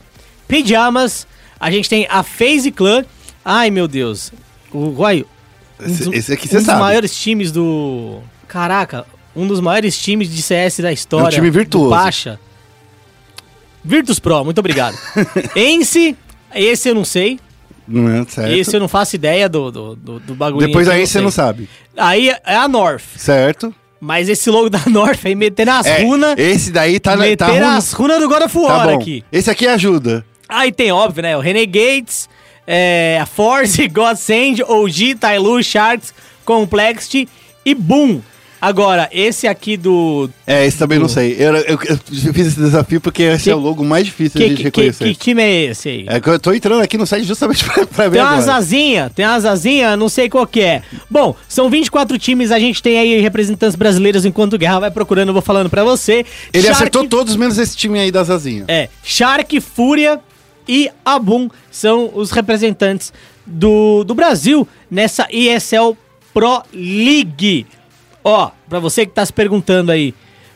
Pijamas, 0.47 1.27
a 1.59 1.71
gente 1.71 1.89
tem 1.89 2.07
a 2.11 2.23
FaZe 2.23 2.71
Clan, 2.71 3.05
ai 3.45 3.71
meu 3.71 3.89
Deus, 3.89 4.33
o 4.73 4.91
Guai, 4.91 5.25
um 5.81 5.85
Esse- 5.87 6.05
dos- 6.05 6.15
esse 6.15 6.33
aqui 6.33 6.47
um 6.47 6.51
você 6.51 6.57
dos 6.57 6.67
sabe. 6.67 6.81
maiores 6.81 7.15
times 7.17 7.51
do... 7.53 8.21
Caraca, 8.47 9.07
um 9.39 9.47
dos 9.47 9.61
maiores 9.61 9.97
times 9.99 10.29
de 10.29 10.43
CS 10.43 10.79
da 10.81 10.93
história. 10.93 11.27
É 11.27 11.29
um 11.29 11.31
time 11.31 11.51
virtuoso. 11.51 11.91
Pacha. 11.91 12.39
Virtus 13.85 14.19
Pro, 14.19 14.45
muito 14.45 14.59
obrigado. 14.59 14.99
Ence, 15.57 16.17
esse 16.55 16.89
eu 16.89 16.95
não 16.95 17.05
sei. 17.05 17.39
Não 17.87 18.09
é 18.11 18.25
certo. 18.27 18.53
Esse 18.53 18.77
eu 18.77 18.81
não 18.81 18.89
faço 18.89 19.17
ideia 19.17 19.49
do, 19.49 19.71
do, 19.71 19.97
do, 19.97 20.21
do 20.21 20.35
bagulho. 20.35 20.67
Depois 20.67 20.89
aí 20.89 21.07
você 21.07 21.21
não 21.21 21.31
sabe. 21.31 21.69
Aí 21.97 22.29
é 22.45 22.57
a 22.57 22.69
North. 22.69 23.03
Certo? 23.17 23.75
Mas 24.01 24.29
esse 24.29 24.51
logo 24.51 24.69
da 24.69 24.81
North 24.91 25.21
aí, 25.25 25.35
metendo 25.35 25.71
as 25.71 25.87
É, 25.87 26.03
runas. 26.03 26.35
esse 26.39 26.71
daí 26.71 27.01
tá, 27.01 27.13
na- 27.17 27.23
tá 27.37 27.47
Meter 27.47 27.47
ruim. 27.65 27.77
as 27.77 27.93
runas 27.93 28.19
do 28.21 28.29
God 28.29 28.43
of 28.43 28.59
War 28.59 28.87
Tá 28.89 28.93
aqui. 28.95 29.25
Esse 29.33 29.51
aqui 29.51 29.67
ajuda. 29.67 30.25
Aí 30.49 30.71
tem, 30.71 30.93
óbvio, 30.93 31.23
né? 31.23 31.37
O 31.37 31.41
Renegades, 31.41 32.29
é, 32.67 33.19
a 33.21 33.27
Force, 33.27 33.87
Godsend, 33.89 34.63
OG, 34.63 35.15
Tailu, 35.17 35.63
Sharks, 35.63 36.13
Complexity 36.45 37.27
e 37.65 37.75
Boom. 37.75 38.21
Agora, 38.61 39.09
esse 39.13 39.47
aqui 39.47 39.77
do. 39.77 40.29
É, 40.47 40.67
esse 40.67 40.77
também 40.77 40.99
não 40.99 41.09
sei. 41.09 41.37
Eu, 41.39 41.55
eu- 41.57 41.79
eu 41.87 41.99
fiz 42.35 42.47
esse 42.49 42.59
desafio 42.61 43.01
porque 43.01 43.23
esse 43.23 43.45
Que- 43.45 43.51
é 43.51 43.55
o 43.55 43.59
logo 43.59 43.85
mais 43.85 44.05
difícil 44.07 44.33
Que, 44.33 44.39
de 44.39 44.45
a 44.45 44.49
gente 44.49 44.57
que, 44.57 44.63
que, 44.71 44.81
reconhecer. 44.81 45.05
que 45.05 45.15
time 45.15 45.43
é 45.43 45.65
esse 45.67 45.89
aí? 45.89 46.05
É 46.09 46.21
que 46.21 46.29
eu 46.29 46.41
tô 46.41 46.53
entrando 46.53 46.83
aqui 46.83 46.99
no 46.99 47.07
site 47.07 47.25
justamente 47.25 47.65
pra, 47.71 47.87
pra 47.87 48.09
ver 48.09 48.19
Tem 48.19 48.27
umas 48.27 48.43
agora. 48.45 48.59
asinhas, 48.59 49.13
tem 49.15 49.25
umas 49.27 49.45
asinhas, 49.45 49.99
não 49.99 50.09
sei 50.09 50.29
qual 50.29 50.47
que 50.47 50.61
é. 50.61 50.83
Bom, 51.09 51.37
são 51.49 51.71
24 51.71 52.19
times, 52.19 52.51
a 52.51 52.59
gente 52.59 52.83
tem 52.83 52.99
aí 52.99 53.21
representantes 53.21 53.77
brasileiros 53.77 54.25
enquanto 54.25 54.59
Guerra 54.59 54.81
vai 54.81 54.91
procurando, 54.91 55.29
eu 55.29 55.33
vou 55.35 55.43
falando 55.43 55.71
pra 55.71 55.85
você. 55.85 56.27
Ele 56.53 56.65
Shark- 56.65 56.77
acertou 56.77 57.05
todos 57.07 57.37
menos 57.37 57.59
esse 57.59 57.77
time 57.77 57.99
aí 58.01 58.11
das 58.11 58.29
asinhas. 58.29 58.65
É, 58.69 58.89
Shark, 59.05 59.61
Fúria 59.61 60.19
e 60.67 60.91
Abum 61.05 61.49
são 61.71 62.11
os 62.15 62.31
representantes 62.33 63.13
do, 63.47 64.03
do 64.05 64.15
Brasil 64.15 64.67
nessa 64.91 65.27
ESL 65.33 65.97
Pro 66.35 66.63
League. 66.75 67.67
Ó, 68.23 68.51
pra 68.69 68.79
você 68.79 69.07
que 69.07 69.13
tá 69.13 69.25
se 69.25 69.33
perguntando 69.33 69.93
aí, 69.93 70.15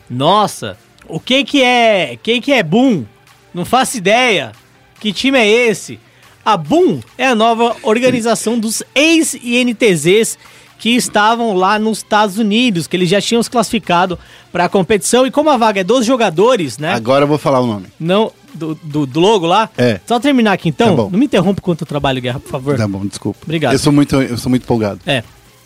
nossa, 0.09 0.77
o 1.07 1.19
que 1.19 1.43
que 1.43 1.61
é, 1.61 2.17
quem 2.21 2.41
que 2.41 2.51
é 2.51 2.63
Boom? 2.63 3.05
Não 3.53 3.65
faço 3.65 3.97
ideia. 3.97 4.51
Que 4.99 5.11
time 5.11 5.37
é 5.37 5.47
esse? 5.47 5.99
A 6.45 6.57
Boom 6.57 6.99
é 7.17 7.27
a 7.27 7.35
nova 7.35 7.75
organização 7.83 8.59
dos 8.59 8.83
ex-INTZs 8.95 10.37
que 10.77 10.89
estavam 10.89 11.53
lá 11.55 11.79
nos 11.79 11.99
Estados 11.99 12.37
Unidos, 12.37 12.87
que 12.87 12.97
eles 12.97 13.09
já 13.09 13.21
tinham 13.21 13.41
se 13.41 13.49
classificado 13.49 14.19
pra 14.51 14.67
competição 14.67 15.25
e 15.25 15.31
como 15.31 15.49
a 15.49 15.55
vaga 15.55 15.79
é 15.79 15.83
dos 15.83 16.05
jogadores, 16.05 16.77
né? 16.77 16.93
Agora 16.93 17.23
eu 17.23 17.27
vou 17.27 17.37
falar 17.37 17.61
o 17.61 17.65
nome. 17.65 17.87
Não, 17.97 18.33
do, 18.53 18.75
do, 18.75 19.05
do 19.05 19.19
logo 19.19 19.45
lá? 19.45 19.69
É. 19.77 20.01
Só 20.05 20.19
terminar 20.19 20.51
aqui 20.51 20.69
então. 20.69 20.89
Tá 20.89 20.95
bom. 21.03 21.09
não 21.09 21.19
me 21.19 21.25
interrompa 21.25 21.61
enquanto 21.61 21.81
eu 21.81 21.87
trabalho, 21.87 22.21
Guerra, 22.21 22.39
por 22.39 22.49
favor. 22.49 22.75
Tá 22.75 22.87
bom, 22.87 23.05
desculpa. 23.05 23.39
Obrigado. 23.43 23.73
Eu 23.73 23.79
sou 23.79 23.93
muito, 23.93 24.21
eu 24.21 24.37
sou 24.37 24.49
muito 24.49 24.63
empolgado. 24.63 24.99
É. 25.05 25.23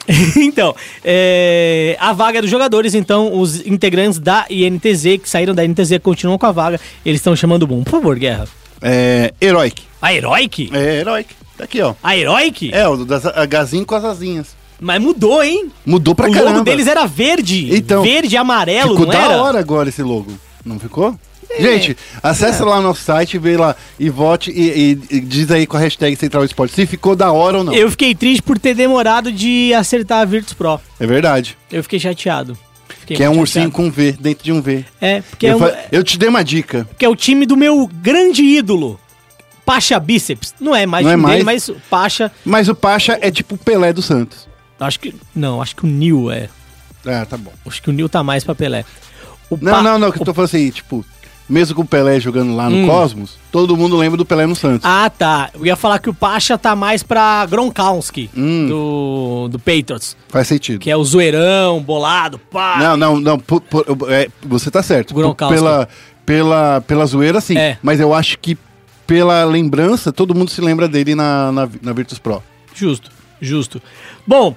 então, 0.37 0.75
é, 1.03 1.97
a 1.99 2.13
vaga 2.13 2.39
é 2.39 2.41
dos 2.41 2.49
jogadores, 2.49 2.93
então, 2.95 3.37
os 3.39 3.65
integrantes 3.65 4.19
da 4.19 4.45
INTZ, 4.49 5.03
que 5.21 5.29
saíram 5.29 5.53
da 5.53 5.65
INTZ, 5.65 5.99
continuam 6.01 6.37
com 6.37 6.45
a 6.45 6.51
vaga. 6.51 6.79
Eles 7.05 7.19
estão 7.19 7.35
chamando 7.35 7.63
o 7.63 7.67
Boom. 7.67 7.83
Por 7.83 7.91
favor, 7.91 8.17
Guerra. 8.17 8.47
É. 8.81 9.33
Heroic. 9.41 9.83
A 10.01 10.13
Heroic? 10.13 10.69
É, 10.73 10.99
Heroic. 10.99 11.35
Tá 11.57 11.63
aqui, 11.63 11.81
ó. 11.81 11.93
A 12.03 12.15
Heroic? 12.15 12.73
É, 12.73 12.87
o 12.87 13.03
das 13.03 13.23
Hzinho 13.69 13.85
com 13.85 13.95
as 13.95 14.05
asinhas. 14.05 14.55
Mas 14.79 15.01
mudou, 15.01 15.43
hein? 15.43 15.71
Mudou 15.85 16.13
pra 16.13 16.29
o 16.29 16.31
caramba. 16.31 16.51
logo 16.51 16.63
deles 16.63 16.85
era 16.87 17.05
verde. 17.07 17.75
Então, 17.75 18.03
verde 18.03 18.35
e 18.35 18.37
amarelo, 18.37 18.91
Ficou 18.91 19.05
não 19.07 19.13
da 19.13 19.25
era? 19.25 19.41
hora 19.41 19.59
agora 19.59 19.89
esse 19.89 20.03
logo. 20.03 20.31
Não 20.63 20.79
ficou? 20.79 21.15
É. 21.49 21.61
Gente, 21.61 21.97
acessa 22.21 22.63
lá 22.65 22.77
no 22.77 22.83
nosso 22.83 23.01
site, 23.03 23.37
vê 23.37 23.57
lá 23.57 23.75
e 23.99 24.09
vote 24.09 24.51
e, 24.51 24.91
e- 25.11 25.15
e 25.17 25.19
diz 25.21 25.49
aí 25.49 25.65
com 25.65 25.77
a 25.77 25.79
hashtag 25.79 26.15
Central 26.15 26.43
Esporte 26.43 26.73
se 26.75 26.85
ficou 26.85 27.15
da 27.15 27.31
hora 27.31 27.59
ou 27.59 27.63
não. 27.63 27.73
Eu 27.73 27.89
fiquei 27.89 28.13
triste 28.13 28.41
por 28.43 28.59
ter 28.59 28.73
demorado 28.75 29.31
de 29.31 29.73
acertar 29.73 30.19
a 30.21 30.25
Virtus 30.25 30.53
Pro. 30.53 30.79
É 30.99 31.07
verdade. 31.07 31.57
Eu 31.71 31.81
fiquei 31.83 31.99
chateado. 31.99 32.57
Fiquei 32.99 33.17
que 33.17 33.23
é 33.23 33.27
um 33.29 33.33
muito 33.35 33.41
ursinho 33.41 33.65
chateado. 33.71 33.83
com 33.83 33.91
V, 33.91 34.11
dentro 34.19 34.43
de 34.43 34.51
um 34.51 34.61
V. 34.61 34.85
É, 34.99 35.21
porque 35.21 35.47
é 35.47 35.51
eu, 35.53 35.55
um, 35.55 35.59
fa- 35.59 35.77
eu 35.91 36.03
te 36.03 36.17
dei 36.19 36.27
uma 36.29 36.43
dica. 36.43 36.87
que 36.97 37.05
é 37.05 37.09
o 37.09 37.15
time 37.15 37.45
do 37.45 37.55
meu 37.55 37.87
grande 38.01 38.43
ídolo, 38.43 38.99
Pacha 39.65 39.99
Bíceps. 39.99 40.53
Não 40.59 40.75
é 40.75 40.85
mais 40.85 41.05
Não 41.05 41.11
é 41.11 41.15
time 41.15 41.27
dele, 41.27 41.43
mais? 41.43 41.69
mas 41.69 41.77
Pacha. 41.89 42.31
Mas 42.45 42.67
o 42.69 42.75
Pacha 42.75 43.17
é 43.21 43.31
tipo 43.31 43.55
o 43.55 43.57
Pelé 43.57 43.91
do 43.93 44.01
Santos. 44.01 44.47
Acho 44.79 44.99
que. 44.99 45.15
Não, 45.35 45.61
acho 45.61 45.75
que 45.75 45.85
o 45.85 45.87
Nil 45.87 46.29
é. 46.29 46.49
Ah, 47.05 47.25
tá 47.25 47.37
bom. 47.37 47.51
Acho 47.65 47.81
que 47.81 47.89
o 47.89 47.93
Nil 47.93 48.07
tá 48.09 48.21
mais 48.23 48.43
pra 48.43 48.53
Pelé. 48.53 48.83
O 49.49 49.57
Não, 49.61 49.71
Pa- 49.71 49.81
não, 49.81 49.97
não, 49.97 50.11
que 50.11 50.21
eu 50.21 50.25
tô 50.25 50.33
falando 50.33 50.49
assim, 50.49 50.69
tipo, 50.69 51.05
mesmo 51.49 51.75
com 51.75 51.81
o 51.81 51.85
Pelé 51.85 52.19
jogando 52.19 52.55
lá 52.55 52.69
no 52.69 52.77
Hum. 52.77 52.87
Cosmos, 52.87 53.37
todo 53.51 53.75
mundo 53.77 53.95
lembra 53.97 54.17
do 54.17 54.25
Pelé 54.25 54.45
no 54.45 54.55
Santos. 54.55 54.81
Ah, 54.83 55.09
tá. 55.09 55.49
Eu 55.53 55.65
ia 55.65 55.75
falar 55.75 55.99
que 55.99 56.09
o 56.09 56.13
Pacha 56.13 56.57
tá 56.57 56.75
mais 56.75 57.03
pra 57.03 57.45
Gronkowski, 57.45 58.29
Hum. 58.35 58.67
do, 58.67 59.47
do 59.51 59.59
Patriots. 59.59 60.15
Faz 60.29 60.47
sentido. 60.47 60.79
Que 60.79 60.91
é 60.91 60.97
o 60.97 61.03
zoeirão, 61.03 61.81
bolado, 61.81 62.37
pá. 62.37 62.77
Não, 62.79 62.97
não, 62.97 63.19
não. 63.19 63.39
pu- 63.39 63.61
pu- 63.61 63.85
é, 64.09 64.27
você 64.45 64.69
tá 64.71 64.81
certo. 64.83 65.13
Gronkowski. 65.13 65.55
Pela, 65.55 65.87
pela, 66.25 66.81
pela 66.85 67.05
zoeira, 67.05 67.39
sim. 67.41 67.57
É. 67.57 67.77
Mas 67.81 67.99
eu 67.99 68.13
acho 68.13 68.37
que 68.39 68.57
pela 69.05 69.45
lembrança, 69.45 70.11
todo 70.11 70.35
mundo 70.35 70.51
se 70.51 70.59
lembra 70.59 70.87
dele 70.87 71.15
na, 71.15 71.51
na, 71.51 71.69
na 71.81 71.93
Virtus 71.93 72.19
Pro. 72.19 72.43
Justo, 72.73 73.09
justo. 73.39 73.81
Bom, 74.27 74.53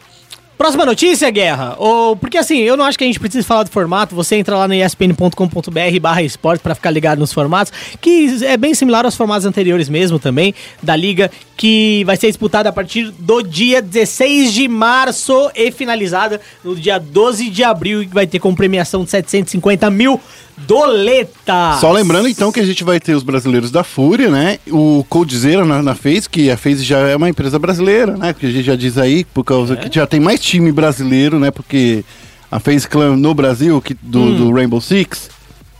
próxima 0.60 0.84
notícia, 0.84 1.30
Guerra. 1.30 1.74
Ou, 1.78 2.14
porque 2.14 2.36
assim, 2.36 2.58
eu 2.58 2.76
não 2.76 2.84
acho 2.84 2.98
que 2.98 3.02
a 3.02 3.06
gente 3.06 3.18
precisa 3.18 3.46
falar 3.46 3.62
do 3.62 3.70
formato. 3.70 4.14
Você 4.14 4.36
entra 4.36 4.58
lá 4.58 4.68
no 4.68 4.74
espn.com.br 4.74 6.00
barra 6.02 6.22
esporte 6.22 6.60
pra 6.60 6.74
ficar 6.74 6.90
ligado 6.90 7.18
nos 7.18 7.32
formatos, 7.32 7.72
que 7.98 8.44
é 8.44 8.58
bem 8.58 8.74
similar 8.74 9.06
aos 9.06 9.16
formatos 9.16 9.46
anteriores 9.46 9.88
mesmo 9.88 10.18
também, 10.18 10.54
da 10.82 10.94
liga, 10.94 11.30
que 11.56 12.04
vai 12.04 12.14
ser 12.14 12.26
disputada 12.26 12.68
a 12.68 12.72
partir 12.72 13.10
do 13.10 13.40
dia 13.40 13.80
16 13.80 14.52
de 14.52 14.68
março 14.68 15.50
e 15.54 15.72
finalizada 15.72 16.38
no 16.62 16.76
dia 16.76 16.98
12 16.98 17.48
de 17.48 17.64
abril, 17.64 18.00
que 18.00 18.12
vai 18.12 18.26
ter 18.26 18.38
como 18.38 18.54
premiação 18.54 19.02
de 19.02 19.08
750 19.08 19.88
mil 19.88 20.20
doletas. 20.66 21.80
Só 21.80 21.90
lembrando 21.92 22.28
então 22.28 22.50
que 22.52 22.60
a 22.60 22.64
gente 22.64 22.82
vai 22.84 22.98
ter 23.00 23.14
os 23.14 23.22
brasileiros 23.22 23.70
da 23.70 23.84
Fúria, 23.84 24.28
né? 24.30 24.58
O 24.70 25.04
Coldzera 25.08 25.64
na, 25.64 25.82
na 25.82 25.94
FaZe, 25.94 26.28
que 26.28 26.50
a 26.50 26.56
FaZe 26.56 26.82
já 26.84 26.98
é 27.00 27.16
uma 27.16 27.28
empresa 27.28 27.58
brasileira, 27.58 28.16
né? 28.16 28.32
Que 28.32 28.46
a 28.46 28.50
gente 28.50 28.64
já 28.64 28.76
diz 28.76 28.96
aí, 28.98 29.24
por 29.24 29.44
causa 29.44 29.74
É? 29.74 29.76
que 29.76 29.94
já 29.94 30.06
tem 30.06 30.20
mais 30.20 30.40
time 30.40 30.70
brasileiro, 30.72 31.38
né? 31.38 31.50
Porque 31.50 32.04
a 32.50 32.58
FaZe 32.58 32.88
Clan 32.88 33.16
no 33.16 33.34
Brasil, 33.34 33.80
que, 33.80 33.94
do, 34.00 34.34
do 34.36 34.52
Rainbow 34.52 34.80
Six, 34.80 35.30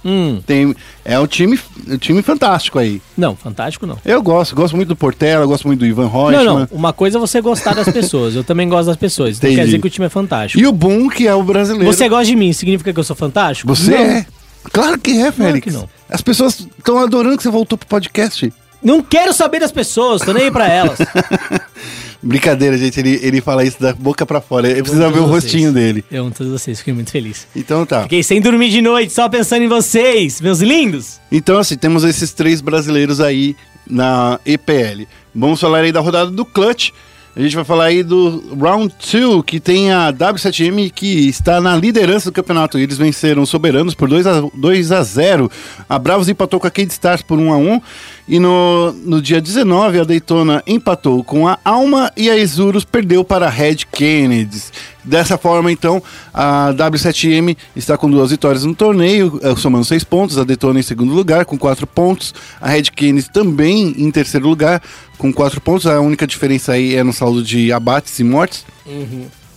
Hum, 0.03 0.41
tem, 0.47 0.75
é 1.05 1.19
um 1.19 1.27
time, 1.27 1.61
um 1.87 1.99
time 1.99 2.23
fantástico 2.23 2.79
aí. 2.79 3.03
não, 3.19 3.37
fantástico 3.37 3.87
não. 3.87 3.99
Eu 4.03 4.23
gosto, 4.23 4.57
gosto 4.57 4.75
muito 4.75 4.89
do 4.89 4.97
Portela, 4.97 5.45
gosto 5.45 5.67
muito 5.67 5.81
do 5.81 5.85
Ivan 5.87 6.05
Não, 6.05 6.31
Reutemann. 6.31 6.59
não. 6.61 6.69
Uma 6.71 6.91
coisa 6.91 7.19
é 7.19 7.21
você 7.21 7.39
gostar 7.43 7.75
das 7.75 7.87
pessoas. 7.93 8.35
Eu 8.35 8.43
também 8.43 8.67
gosto 8.67 8.87
das 8.87 8.97
pessoas. 8.97 9.37
Então 9.37 9.51
quer 9.51 9.53
Entendi. 9.57 9.67
dizer 9.67 9.79
que 9.83 9.87
o 9.87 9.91
time 9.91 10.07
é 10.07 10.09
fantástico. 10.09 10.59
E 10.59 10.67
o 10.67 10.73
Boom, 10.73 11.11
que 11.11 11.29
é 11.29 11.35
o 11.35 11.43
brasileiro. 11.43 11.93
Você 11.93 12.09
gosta 12.09 12.25
de 12.25 12.35
mim, 12.35 12.51
significa 12.55 12.95
que 12.95 12.99
eu 12.99 13.05
sou 13.05 13.15
fantástico? 13.15 13.69
Você 13.77 13.91
Não. 13.91 13.99
é? 13.99 14.27
Claro 14.73 14.99
que 14.99 15.13
é, 15.21 15.33
Félix. 15.33 15.65
que 15.65 15.73
não. 15.73 15.89
As 16.09 16.21
pessoas 16.23 16.61
estão 16.79 16.99
adorando 16.99 17.37
que 17.37 17.43
você 17.43 17.51
voltou 17.51 17.77
pro 17.79 17.87
podcast. 17.89 18.53
Não 18.83 19.03
quero 19.03 19.33
saber 19.35 19.61
das 19.61 19.71
pessoas, 19.73 20.23
tô 20.23 20.33
nem 20.33 20.45
aí 20.45 20.51
pra 20.51 20.67
elas. 20.69 20.99
Brincadeira, 22.23 22.77
gente. 22.77 22.99
Ele, 23.01 23.19
ele 23.23 23.41
fala 23.41 23.65
isso 23.65 23.81
da 23.81 23.93
boca 23.93 24.25
pra 24.27 24.41
fora. 24.41 24.69
Eu 24.69 24.83
preciso 24.83 25.01
ver 25.01 25.19
o 25.19 25.27
vocês. 25.27 25.45
rostinho 25.45 25.73
dele. 25.73 26.05
Eu 26.11 26.23
amo 26.23 26.31
todos 26.31 26.53
vocês, 26.53 26.79
fiquei 26.79 26.93
muito 26.93 27.11
feliz. 27.11 27.47
Então 27.55 27.85
tá. 27.87 28.03
Fiquei 28.03 28.23
sem 28.23 28.41
dormir 28.41 28.71
de 28.71 28.81
noite, 28.83 29.13
só 29.13 29.29
pensando 29.29 29.63
em 29.65 29.69
vocês, 29.69 30.41
meus 30.41 30.61
lindos. 30.61 31.19
Então, 31.33 31.59
assim, 31.59 31.77
temos 31.77 32.05
esses 32.05 32.33
três 32.33 32.61
brasileiros 32.61 33.21
aí 33.21 33.57
na 33.89 34.39
EPL. 34.45 35.07
Vamos 35.35 35.61
falar 35.61 35.79
aí 35.79 35.93
da 35.93 36.01
rodada 36.01 36.31
do 36.31 36.45
Clutch. 36.45 36.91
A 37.35 37.41
gente 37.41 37.55
vai 37.55 37.65
falar 37.65 37.85
aí 37.85 38.03
do 38.03 38.57
Round 38.61 38.93
2, 39.13 39.45
que 39.47 39.61
tem 39.61 39.93
a 39.93 40.13
W7M 40.13 40.91
que 40.93 41.29
está 41.29 41.61
na 41.61 41.77
liderança 41.77 42.29
do 42.29 42.35
campeonato. 42.35 42.77
Eles 42.77 42.99
venceram 42.99 43.43
os 43.43 43.49
soberanos 43.49 43.95
por 43.95 44.09
2 44.09 44.27
a, 44.27 44.41
2 44.53 44.91
a 44.91 45.03
0. 45.03 45.51
A 45.89 45.97
Bravos 45.97 46.29
empatou 46.29 46.59
com 46.59 46.67
a 46.67 46.71
Cade 46.71 46.91
Stars 46.91 47.23
por 47.23 47.39
1 47.39 47.53
a 47.53 47.57
1. 47.57 47.81
E 48.27 48.39
no, 48.41 48.93
no 48.93 49.23
dia 49.23 49.41
19, 49.41 50.01
a 50.01 50.05
Daytona 50.05 50.63
empatou 50.67 51.23
com 51.23 51.47
a 51.47 51.57
Alma 51.65 52.13
e 52.17 52.29
a 52.29 52.37
Isurus 52.37 52.85
perdeu 52.85 53.25
para 53.25 53.47
a 53.47 53.51
Red 53.51 53.87
Kennedys. 53.93 54.73
Dessa 55.03 55.39
forma, 55.39 55.73
então, 55.73 56.03
a 56.33 56.73
W7M 56.75 57.57
está 57.75 57.97
com 57.97 58.11
duas 58.11 58.31
vitórias 58.31 58.65
no 58.65 58.75
torneio, 58.75 59.41
eh, 59.43 59.55
somando 59.57 59.85
seis 59.85 60.05
pontos. 60.05 60.39
A 60.39 60.45
Daytona 60.45 60.81
em 60.81 60.83
segundo 60.83 61.15
lugar, 61.15 61.45
com 61.45 61.59
quatro 61.59 61.87
pontos. 61.87 62.35
A 62.61 62.69
Red 62.69 62.85
Kennedys 62.85 63.29
também 63.29 63.95
em 63.97 64.11
terceiro 64.11 64.47
lugar, 64.47 64.83
com 65.17 65.33
quatro 65.33 65.61
pontos. 65.61 65.87
A 65.87 66.01
única 66.01 66.27
diferença 66.27 66.73
aí 66.73 66.95
é 66.95 67.03
no 67.03 67.13
saldo 67.13 67.43
de 67.43 67.73
abates 67.73 68.19
e 68.19 68.25
mortes. 68.25 68.65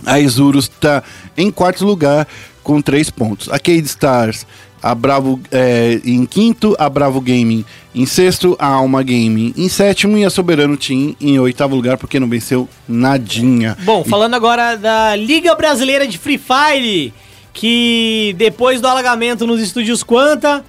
A 0.06 0.20
Isurus 0.20 0.66
está 0.66 1.04
em 1.38 1.52
quarto 1.52 1.86
lugar 1.86 2.28
com 2.64 2.82
três 2.82 3.10
pontos. 3.10 3.50
A 3.50 3.60
Cade 3.60 3.86
Stars, 3.86 4.46
a 4.84 4.94
Bravo 4.94 5.40
é, 5.50 6.02
em 6.04 6.26
quinto, 6.26 6.76
a 6.78 6.90
Bravo 6.90 7.22
Gaming 7.22 7.64
em 7.96 8.06
sexto, 8.06 8.56
a 8.60 8.68
Alma 8.68 9.02
Gaming 9.02 9.54
em 9.56 9.70
sétimo 9.70 10.18
e 10.18 10.26
a 10.26 10.30
Soberano 10.30 10.76
Team 10.76 11.16
em 11.22 11.40
oitavo 11.40 11.76
lugar, 11.76 11.98
porque 11.98 12.20
não 12.20 12.28
venceu 12.28 12.68
nadinha. 12.88 13.78
Bom, 13.84 14.04
falando 14.04 14.34
agora 14.34 14.76
da 14.76 15.16
Liga 15.16 15.56
Brasileira 15.56 16.06
de 16.06 16.18
Free 16.18 16.38
Fire, 16.38 17.14
que 17.54 18.36
depois 18.38 18.82
do 18.82 18.88
alagamento 18.88 19.48
nos 19.48 19.62
estúdios 19.62 20.04
Quanta, 20.04 20.66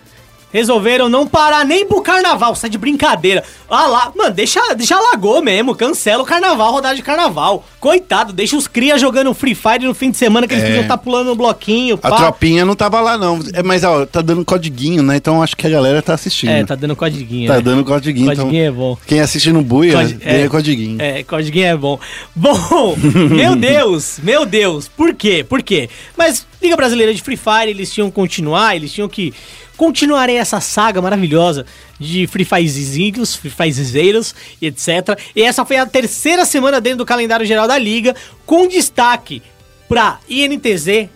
resolveram 0.55 1.09
não 1.09 1.27
parar 1.27 1.65
nem 1.65 1.85
pro 1.85 2.01
carnaval, 2.01 2.55
sai 2.55 2.71
de 2.71 2.79
brincadeira. 2.79 3.43
Ah 3.69 3.89
lá, 3.89 4.13
mano, 4.17 4.33
deixa, 4.33 4.61
deixa 4.77 4.95
alagou 4.97 5.43
mesmo, 5.43 5.75
cancela 5.75 6.23
o 6.23 6.27
carnaval, 6.27 6.71
rodada 6.73 6.95
de 6.95 7.03
carnaval. 7.03 7.65
Coitado, 7.81 8.33
deixa 8.33 8.57
os 8.57 8.69
cria 8.69 8.97
jogando 8.97 9.35
Free 9.35 9.55
Fire 9.55 9.85
no 9.85 9.93
fim 9.93 10.13
de 10.13 10.17
semana 10.17 10.47
que 10.47 10.55
eles 10.55 10.63
É. 10.63 10.67
podiam 10.69 10.83
estar 10.83 10.97
pulando 10.99 11.27
no 11.27 11.35
bloquinho, 11.35 11.99
A 12.01 12.09
pá. 12.09 12.17
tropinha 12.17 12.65
não 12.65 12.77
tava 12.77 13.01
lá, 13.01 13.19
não. 13.19 13.41
É, 13.53 13.63
mas, 13.65 13.83
ó, 13.83 14.07
tá 14.07 14.23
dando 14.23 14.45
codiguinho, 14.45 15.03
né? 15.03 15.17
Então 15.17 15.43
acho 15.43 15.57
que 15.57 15.67
a 15.67 15.71
galera 15.71 16.01
tá 16.01 16.15
assistindo. 16.15 16.51
É, 16.51 16.65
tá 16.65 16.77
dando 16.77 16.95
codiguinho, 16.95 17.49
Tá 17.49 17.57
né? 17.57 17.61
dando 17.61 17.85
codiguinho. 17.85 18.29
Codiguinho 18.29 18.63
é 18.63 18.67
então, 18.69 18.77
bom. 18.79 18.99
Quem 19.09 19.21
assiste 19.21 19.51
no 19.51 19.61
Buia, 19.61 19.95
ganha 20.05 20.45
é. 20.45 20.49
codiguinho. 20.49 21.03
É, 21.03 21.23
codiguinho 21.25 21.67
é 21.67 21.77
bom. 21.77 21.99
Bom, 22.35 22.95
meu 23.29 23.57
Deus, 23.57 24.19
meu 24.23 24.47
Deus, 24.47 24.87
por 24.87 25.13
quê? 25.15 25.45
Por 25.49 25.63
quê? 25.63 25.89
Mas 26.17 26.47
Liga 26.63 26.77
Brasileira 26.77 27.13
de 27.13 27.21
Free 27.23 27.37
Fire, 27.37 27.69
eles 27.71 27.93
tinham 27.93 28.09
que 28.09 28.15
continuar, 28.15 28.77
eles 28.77 28.93
tinham 28.93 29.09
que 29.09 29.35
continuarem 29.77 30.39
essa 30.39 30.61
saga 30.61 31.01
maravilhosa 31.03 31.67
de 31.99 32.27
Free 32.27 32.45
Firezinhos, 32.45 33.35
Free 33.35 33.51
Firezeiros 33.51 34.35
e 34.61 34.67
etc. 34.67 35.19
E 35.35 35.43
essa 35.43 35.65
foi 35.65 35.77
a 35.77 35.87
terceira 35.87 36.45
semana 36.45 36.81
dentro 36.81 36.99
do 36.99 37.07
calendário 37.07 37.47
geral 37.47 37.67
da 37.67 37.79
Liga, 37.79 38.15
com 38.47 38.69
destaque 38.69 39.43
pra 39.89 40.19
INTZ, 40.29 41.09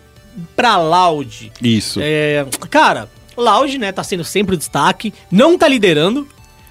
pra 0.55 0.77
Loud. 0.77 1.51
Isso. 1.61 1.99
É, 2.01 2.45
cara, 2.69 3.09
Loud, 3.35 3.77
né, 3.77 3.91
tá 3.91 4.03
sendo 4.03 4.23
sempre 4.23 4.55
o 4.55 4.57
destaque, 4.57 5.13
não 5.31 5.57
tá 5.57 5.67
liderando, 5.67 6.27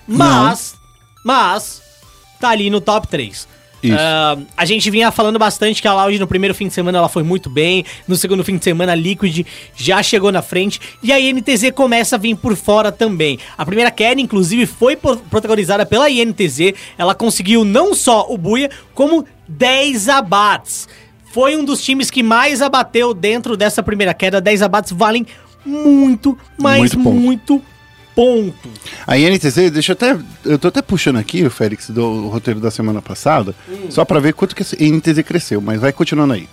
mas, 0.07 0.75
mas, 1.25 1.83
tá 2.41 2.51
ali 2.51 2.71
no 2.71 2.81
top 2.81 3.09
3. 3.09 3.49
Ah, 3.97 4.37
a 4.57 4.65
gente 4.65 4.91
vinha 4.91 5.11
falando 5.13 5.39
bastante 5.39 5.81
que 5.81 5.87
a 5.87 5.95
Loud 5.95 6.19
no 6.19 6.27
primeiro 6.27 6.55
fim 6.55 6.67
de 6.69 6.75
semana 6.75 6.99
ela 6.99 7.09
foi 7.09 7.23
muito 7.23 7.49
bem, 7.49 7.85
no 8.09 8.17
segundo 8.17 8.43
fim 8.43 8.57
de 8.57 8.65
semana 8.65 8.93
a 8.93 8.95
Liquid 8.95 9.47
já 9.77 10.03
chegou 10.03 10.33
na 10.33 10.43
frente 10.43 10.81
e 11.03 11.13
a 11.13 11.21
INTZ 11.21 11.71
começa 11.75 12.17
a 12.17 12.19
vir 12.19 12.35
por 12.37 12.57
fora 12.57 12.91
também. 12.91 13.39
A 13.57 13.65
primeira 13.65 13.91
queda, 13.91 14.21
inclusive, 14.21 14.67
foi 14.67 14.97
pro- 14.97 15.17
protagonizada 15.19 15.87
pela 15.87 16.11
INTZ, 16.11 16.73
ela 16.97 17.15
conseguiu 17.15 17.65
não 17.65 17.95
só 17.95 18.27
o 18.29 18.37
Buia, 18.37 18.71
como 18.95 19.25
10 19.47 20.09
abates. 20.09 20.89
Foi 21.33 21.57
um 21.57 21.65
dos 21.65 21.83
times 21.85 22.11
que 22.11 22.23
mais 22.23 22.61
abateu 22.63 23.15
dentro 23.15 23.57
dessa 23.57 23.83
primeira 23.83 24.13
queda. 24.15 24.41
10 24.41 24.63
abates 24.63 24.91
valem 24.93 25.27
muito, 25.65 26.37
mas 26.59 26.95
Muito 26.95 26.99
muito 26.99 27.63
ponto. 28.19 28.69
A 29.07 29.17
INTZ, 29.17 29.71
deixa 29.71 29.93
eu 29.93 29.95
até. 29.95 30.19
Eu 30.45 30.59
tô 30.59 30.67
até 30.67 30.83
puxando 30.83 31.19
aqui, 31.19 31.45
o 31.45 31.51
Félix, 31.51 31.89
do 31.91 32.27
roteiro 32.27 32.59
da 32.59 32.69
semana 32.69 33.01
passada, 33.01 33.55
Hum. 33.69 33.87
só 33.91 34.05
pra 34.05 34.19
ver 34.19 34.33
quanto 34.35 34.57
que 34.57 34.63
a 34.65 34.67
INTZ 34.85 35.23
cresceu, 35.25 35.61
mas 35.61 35.81
vai 35.81 35.93
continuando 35.93 36.35
aí. 36.35 36.49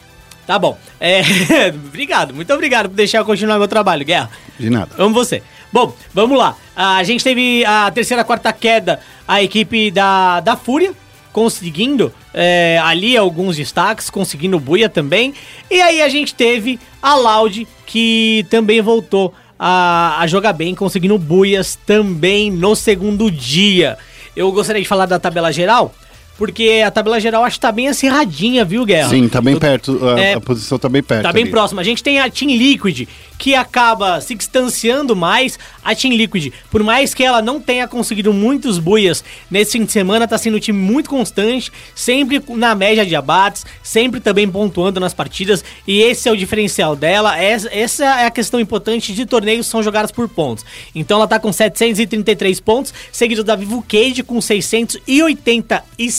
Tá 0.46 0.60
bom. 0.60 0.78
É, 1.00 1.22
obrigado, 1.88 2.36
muito 2.36 2.54
obrigado 2.54 2.88
por 2.90 2.96
deixar 2.96 3.18
eu 3.18 3.26
continuar 3.26 3.58
meu 3.58 3.68
trabalho, 3.68 4.06
Guerra. 4.06 4.30
De 4.60 4.70
nada. 4.70 4.92
Amo 5.00 5.16
você. 5.16 5.42
Bom, 5.74 5.92
vamos 6.14 6.38
lá. 6.38 6.56
A 6.76 7.02
gente 7.04 7.24
teve 7.24 7.66
a 7.66 7.90
terceira, 7.90 8.24
quarta 8.24 8.54
queda, 8.54 9.00
a 9.28 9.42
equipe 9.42 9.90
da, 9.90 10.42
da 10.42 10.56
Fúria, 10.56 10.94
conseguindo 11.34 12.14
é, 12.32 12.80
ali 12.84 13.18
alguns 13.18 13.58
destaques, 13.58 14.08
conseguindo 14.12 14.56
o 14.58 14.60
Buia 14.60 14.88
também. 14.88 15.34
E 15.72 15.82
aí 15.82 16.00
a 16.04 16.10
gente 16.10 16.36
teve 16.36 16.80
a 17.02 17.16
Loud, 17.16 17.68
que 17.88 18.46
também 18.52 18.82
voltou 18.84 19.34
a, 19.60 20.20
a 20.20 20.28
jogar 20.28 20.54
bem, 20.54 20.76
conseguindo 20.76 21.18
Buias 21.18 21.78
também 21.86 22.52
no 22.52 22.76
segundo 22.76 23.32
dia. 23.32 23.98
Eu 24.36 24.52
gostaria 24.52 24.82
de 24.82 24.88
falar 24.88 25.06
da 25.06 25.20
tabela 25.20 25.52
geral, 25.52 25.94
porque 26.38 26.84
a 26.86 26.92
tabela 26.92 27.20
geral 27.20 27.44
acho 27.44 27.56
que 27.58 27.62
tá 27.62 27.72
bem 27.72 27.88
acirradinha, 27.88 28.66
viu, 28.66 28.86
Guerra? 28.86 29.10
Sim, 29.10 29.28
tá 29.30 29.42
bem 29.42 29.54
Eu- 29.54 29.60
perto, 29.60 30.00
a, 30.08 30.20
É, 30.20 30.34
a 30.34 30.42
posição 30.42 30.78
tá 30.78 30.90
bem 30.90 31.02
perto. 31.04 31.24
Tá 31.24 31.32
bem 31.34 31.44
ali. 31.44 31.52
próximo. 31.52 31.80
A 31.80 31.84
gente 31.84 32.04
tem 32.04 32.20
a 32.20 32.30
Team 32.30 32.52
Liquid, 32.52 33.08
que 33.38 33.54
acaba 33.56 34.20
se 34.22 34.36
distanciando 34.36 35.16
mais. 35.16 35.58
A 35.84 35.94
Team 35.96 36.14
Liquid, 36.14 36.52
por 36.72 36.82
mais 36.84 37.14
que 37.14 37.24
ela 37.24 37.42
não 37.42 37.60
tenha 37.62 37.88
conseguido 37.88 38.34
muitos 38.34 38.80
buias 38.80 39.24
nesse 39.52 39.74
fim 39.74 39.86
de 39.86 39.92
semana, 39.92 40.28
tá 40.28 40.38
sendo 40.38 40.58
um 40.58 40.60
time 40.60 40.78
muito 40.80 41.10
constante, 41.10 41.72
sempre 41.94 42.42
na 42.50 42.74
média 42.76 43.06
de 43.06 43.16
abates, 43.16 43.66
sempre 43.84 44.20
também 44.20 44.48
pontuando 44.50 45.00
nas 45.00 45.14
partidas. 45.14 45.64
E 45.88 46.02
esse 46.02 46.28
é 46.28 46.32
o 46.32 46.38
diferencial 46.38 46.96
dela. 46.96 47.38
Essa, 47.38 47.70
essa 47.74 48.06
é 48.22 48.26
a 48.26 48.32
questão 48.32 48.60
importante 48.60 49.14
de 49.14 49.26
torneios 49.26 49.68
que 49.68 49.72
são 49.72 49.84
jogados 49.84 50.12
por 50.12 50.28
pontos. 50.28 50.66
Então 50.94 51.18
ela 51.18 51.28
tá 51.28 51.40
com 51.40 51.52
733 51.54 52.60
pontos, 52.60 52.94
seguido 53.12 53.44
da 53.44 53.56
Vivo 53.56 53.84
Cage 53.88 54.24
com 54.24 54.42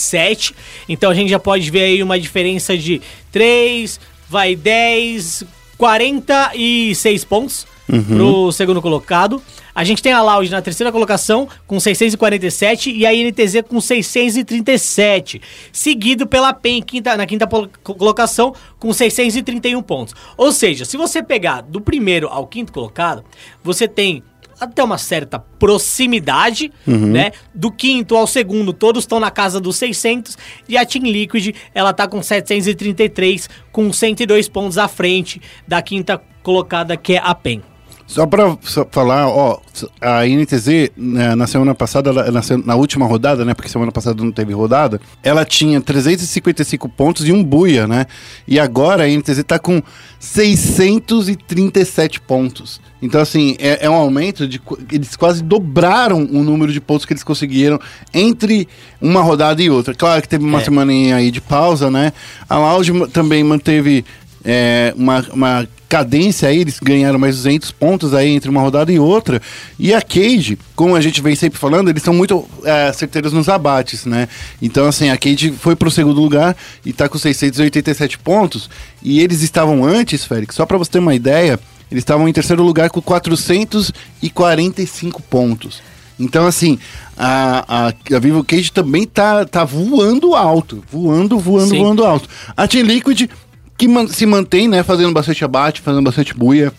687. 0.07 0.54
Então 0.88 1.11
a 1.11 1.14
gente 1.14 1.28
já 1.28 1.38
pode 1.38 1.70
ver 1.70 1.82
aí 1.82 2.02
uma 2.02 2.18
diferença 2.18 2.76
de 2.76 3.00
3, 3.32 4.00
vai 4.28 4.57
10, 4.57 5.44
46 5.76 7.24
pontos 7.24 7.66
pro 8.09 8.50
segundo 8.52 8.82
colocado. 8.82 9.42
A 9.74 9.84
gente 9.84 10.02
tem 10.02 10.11
a 10.11 10.22
Loud 10.22 10.50
na 10.50 10.62
terceira 10.62 10.90
colocação 10.90 11.46
com 11.66 11.78
647 11.78 12.90
e 12.90 13.04
a 13.04 13.12
INTZ 13.12 13.62
com 13.68 13.78
637, 13.78 15.42
seguido 15.70 16.26
pela 16.26 16.54
PEN 16.54 16.80
quinta, 16.80 17.14
na 17.14 17.26
quinta 17.26 17.46
colocação 17.46 18.54
com 18.78 18.90
631 18.90 19.82
pontos. 19.82 20.14
Ou 20.34 20.50
seja, 20.50 20.86
se 20.86 20.96
você 20.96 21.22
pegar 21.22 21.61
do 21.61 21.78
primeiro 21.78 22.26
ao 22.28 22.46
quinto 22.46 22.72
colocado, 22.72 23.22
você 23.62 23.86
tem 23.86 24.22
até 24.59 24.82
uma 24.82 24.98
certa 24.98 25.38
proximidade, 25.38 26.72
né? 26.86 27.32
Do 27.54 27.70
quinto 27.70 28.16
ao 28.16 28.26
segundo, 28.26 28.72
todos 28.72 29.04
estão 29.04 29.20
na 29.20 29.30
casa 29.30 29.61
dos 29.61 29.76
600 29.76 30.36
e 30.68 30.76
a 30.76 30.84
Team 30.84 31.04
Liquid, 31.04 31.54
ela 31.74 31.92
tá 31.92 32.09
com 32.09 32.22
733 32.22 33.48
com 33.70 33.92
102 33.92 34.48
pontos 34.48 34.78
à 34.78 34.88
frente 34.88 35.40
da 35.66 35.82
quinta 35.82 36.20
colocada 36.42 36.96
que 36.96 37.14
é 37.14 37.20
a 37.22 37.34
PEN. 37.34 37.62
Só 38.07 38.24
pra 38.24 38.57
só 38.62 38.86
falar, 38.88 39.28
ó, 39.28 39.59
a 40.00 40.24
INTZ, 40.26 40.66
né, 40.96 41.34
na 41.34 41.46
semana 41.46 41.74
passada, 41.74 42.12
na, 42.12 42.40
na 42.64 42.76
última 42.76 43.04
rodada, 43.04 43.44
né, 43.44 43.52
porque 43.52 43.68
semana 43.68 43.90
passada 43.90 44.22
não 44.22 44.30
teve 44.30 44.52
rodada, 44.52 45.00
ela 45.24 45.44
tinha 45.44 45.80
355 45.80 46.88
pontos 46.88 47.26
e 47.28 47.32
um 47.32 47.42
buia, 47.42 47.86
né? 47.88 48.07
E 48.46 48.61
agora 48.61 49.02
a 49.04 49.09
INTZ 49.09 49.42
tá 49.44 49.59
com 49.59 49.82
637 50.20 52.20
pontos. 52.20 52.80
Então, 53.02 53.20
assim, 53.20 53.57
é, 53.59 53.84
é 53.86 53.90
um 53.90 53.94
aumento 53.94 54.46
de. 54.48 54.61
Eles 54.90 55.16
quase 55.16 55.42
dobraram 55.42 56.18
o 56.24 56.42
número 56.42 56.72
de 56.72 56.80
pontos 56.80 57.04
que 57.04 57.12
eles 57.12 57.22
conseguiram 57.24 57.78
entre 58.14 58.66
uma 59.00 59.20
rodada 59.20 59.62
e 59.62 59.68
outra. 59.68 59.94
Claro 59.94 60.22
que 60.22 60.28
teve 60.28 60.44
uma 60.44 60.61
É. 60.61 60.64
semaninha 60.64 61.16
aí 61.16 61.30
de 61.30 61.40
pausa, 61.40 61.90
né? 61.90 62.12
A 62.48 62.57
Loud 62.57 63.09
também 63.09 63.44
manteve 63.44 64.04
é, 64.49 64.94
uma, 64.97 65.26
uma 65.32 65.68
cadência 65.88 66.49
aí, 66.49 66.61
eles 66.61 66.78
ganharam 66.78 67.18
mais 67.18 67.34
200 67.36 67.72
pontos 67.72 68.14
aí 68.14 68.30
entre 68.30 68.49
uma 68.49 68.61
rodada 68.61 68.92
e 68.92 68.99
outra. 68.99 69.42
E 69.76 69.92
a 69.92 70.01
Cage, 70.01 70.57
como 70.76 70.94
a 70.94 71.01
gente 71.01 71.20
vem 71.20 71.34
sempre 71.34 71.59
falando, 71.59 71.90
eles 71.90 72.05
são 72.05 72.14
muito 72.14 72.49
é, 72.62 72.92
certeiros 72.92 73.32
nos 73.32 73.49
abates, 73.49 74.07
né? 74.07 74.28
Então, 74.62 74.86
assim, 74.86 75.11
a 75.11 75.16
Cage 75.16 75.51
foi 75.51 75.74
pro 75.74 75.90
segundo 75.90 76.20
lugar 76.20 76.57
e 76.84 76.92
tá 76.92 77.09
com 77.09 77.18
687 77.18 78.18
pontos. 78.18 78.70
E 79.03 79.18
eles 79.20 79.42
estavam 79.42 79.84
antes, 79.84 80.24
Félix, 80.24 80.55
só 80.55 80.64
pra 80.64 80.78
você 80.78 80.92
ter 80.92 81.01
uma 81.01 81.14
ideia, 81.14 81.59
eles 81.90 82.03
estavam 82.03 82.28
em 82.28 82.32
terceiro 82.32 82.62
lugar 82.62 82.88
com 82.90 83.03
445 83.03 85.22
pontos. 85.22 85.82
Então, 86.18 86.47
assim, 86.47 86.78
a, 87.16 87.88
a, 87.88 88.16
a 88.16 88.18
Vivo 88.18 88.42
Cage 88.42 88.72
também 88.72 89.07
tá, 89.07 89.44
tá 89.44 89.64
voando 89.64 90.34
alto. 90.34 90.82
Voando, 90.90 91.38
voando, 91.38 91.68
Sim. 91.68 91.78
voando 91.78 92.05
alto. 92.05 92.28
A 92.57 92.66
Team 92.66 92.86
Liquid, 92.86 93.28
que 93.77 93.87
man- 93.89 94.09
se 94.09 94.24
mantém, 94.27 94.68
né, 94.68 94.83
fazendo 94.83 95.12
bastante 95.12 95.45
abate, 95.45 95.81
fazendo 95.81 96.03
bastante 96.03 96.35
buia. 96.35 96.72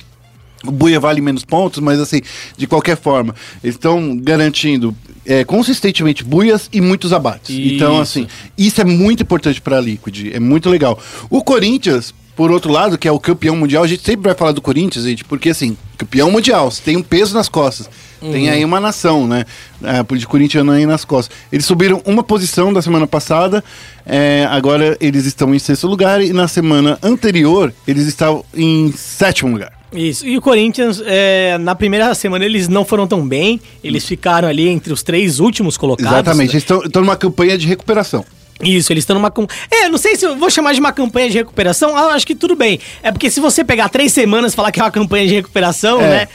O 0.66 0.72
buia 0.72 1.00
vale 1.00 1.22
menos 1.22 1.46
pontos, 1.46 1.80
mas 1.80 2.00
assim, 2.00 2.20
de 2.58 2.66
qualquer 2.66 2.98
forma, 2.98 3.36
eles 3.64 3.76
estão 3.76 4.18
garantindo 4.18 4.96
é, 5.24 5.44
consistentemente 5.44 6.24
buias 6.24 6.70
e 6.74 6.82
muitos 6.82 7.14
abates. 7.14 7.54
Então, 7.56 7.94
Isso. 7.94 8.02
assim, 8.02 8.28
isso 8.58 8.82
é 8.82 8.84
muito 8.86 9.22
importante 9.24 9.62
para 9.62 9.78
a 9.78 9.82
Liquid, 9.82 10.32
é 10.34 10.40
muito 10.40 10.70
legal. 10.70 10.98
O 11.30 11.44
Corinthians, 11.44 12.14
por 12.36 12.50
outro 12.50 12.72
lado, 12.72 12.98
que 12.98 13.08
é 13.08 13.12
o 13.12 13.20
campeão 13.20 13.56
mundial, 13.56 13.84
a 13.84 13.88
gente 13.88 14.04
sempre 14.04 14.24
vai 14.30 14.34
falar 14.34 14.52
do 14.54 14.62
Corinthians, 14.62 15.06
gente, 15.06 15.24
porque 15.26 15.50
assim, 15.50 15.78
campeão 15.98 16.32
mundial, 16.32 16.72
você 16.72 16.82
tem 16.82 16.96
um 16.98 17.04
peso 17.04 17.34
nas 17.36 17.50
costas. 17.50 17.90
Tem 18.20 18.50
aí 18.50 18.64
uma 18.66 18.80
nação, 18.80 19.28
né? 19.28 19.46
É, 19.84 20.16
de 20.16 20.28
corintiano 20.28 20.72
aí 20.72 20.86
nas 20.86 21.06
costas. 21.06 21.36
Eles 21.52 21.66
subiram 21.66 22.02
uma 22.06 22.24
posição 22.24 22.74
da 22.74 22.82
semana 22.82 23.06
passada, 23.06 23.64
é, 24.06 24.48
agora 24.50 24.98
eles 25.00 25.26
estão 25.26 25.54
em 25.54 25.60
sexto 25.60 25.88
lugar, 25.88 26.22
e 26.22 26.34
na 26.34 26.48
semana 26.48 26.98
anterior 27.04 27.74
eles 27.88 28.08
estavam 28.08 28.44
em 28.56 28.92
sétimo 28.92 29.52
lugar. 29.52 29.72
Isso. 29.94 30.28
E 30.28 30.38
o 30.38 30.42
Corinthians, 30.42 31.02
é, 31.06 31.58
na 31.60 31.74
primeira 31.74 32.14
semana, 32.14 32.44
eles 32.44 32.68
não 32.68 32.84
foram 32.84 33.08
tão 33.08 33.26
bem. 33.26 33.60
Eles 33.84 34.06
ficaram 34.06 34.48
ali 34.48 34.68
entre 34.68 34.92
os 34.92 35.02
três 35.02 35.40
últimos 35.40 35.78
colocados. 35.78 36.12
Exatamente, 36.12 36.52
eles 36.52 36.64
estão 36.64 36.84
estão 36.84 37.02
numa 37.02 37.16
campanha 37.16 37.58
de 37.58 37.66
recuperação. 37.68 38.26
Isso, 38.62 38.92
eles 38.92 39.04
estão 39.04 39.16
numa. 39.16 39.32
É, 39.72 39.88
não 39.88 39.98
sei 39.98 40.16
se 40.16 40.26
eu 40.26 40.36
vou 40.36 40.50
chamar 40.50 40.74
de 40.74 40.80
uma 40.80 40.92
campanha 40.92 41.30
de 41.30 41.38
recuperação. 41.38 41.96
Ah, 41.96 42.14
acho 42.14 42.26
que 42.26 42.36
tudo 42.36 42.56
bem. 42.56 42.80
É 43.04 43.12
porque 43.12 43.30
se 43.30 43.40
você 43.40 43.64
pegar 43.64 43.88
três 43.88 44.12
semanas 44.12 44.54
e 44.54 44.56
falar 44.56 44.72
que 44.72 44.80
é 44.80 44.84
uma 44.84 44.92
campanha 44.92 45.28
de 45.28 45.36
recuperação, 45.36 46.02
É. 46.02 46.10
né? 46.10 46.28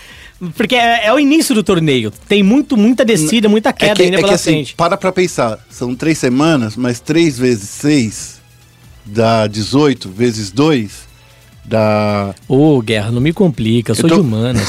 Porque 0.57 0.75
é, 0.75 1.07
é 1.07 1.13
o 1.13 1.19
início 1.19 1.55
do 1.55 1.63
torneio. 1.63 2.11
Tem 2.29 2.43
muito, 2.43 2.77
muita 2.77 3.05
descida, 3.05 3.49
muita 3.49 3.73
queda 3.73 3.93
é 3.93 3.95
que, 3.97 4.03
ainda 4.03 4.17
é 4.17 4.19
que 4.19 4.25
pela 4.25 4.35
assim, 4.35 4.51
frente. 4.51 4.75
para 4.75 4.97
pra 4.97 5.13
pensar, 5.13 5.59
são 5.71 5.95
três 5.95 6.19
semanas, 6.19 6.77
mas 6.77 6.99
três 7.01 7.39
vezes 7.39 7.69
seis 7.69 8.41
dá 9.05 9.47
18, 9.47 10.09
vezes 10.09 10.51
dois 10.51 11.07
dá, 11.65 12.35
Ô, 12.49 12.81
Guerra, 12.83 13.13
não 13.13 13.21
me 13.21 13.33
complica, 13.33 13.93
eu 13.93 13.97
sou 13.97 14.09
tô- 14.09 14.17
de 14.17 14.21
humanas. 14.21 14.69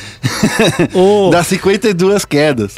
Ô, 0.94 1.30
dá 1.30 1.42
52 1.44 2.24
quedas. 2.24 2.74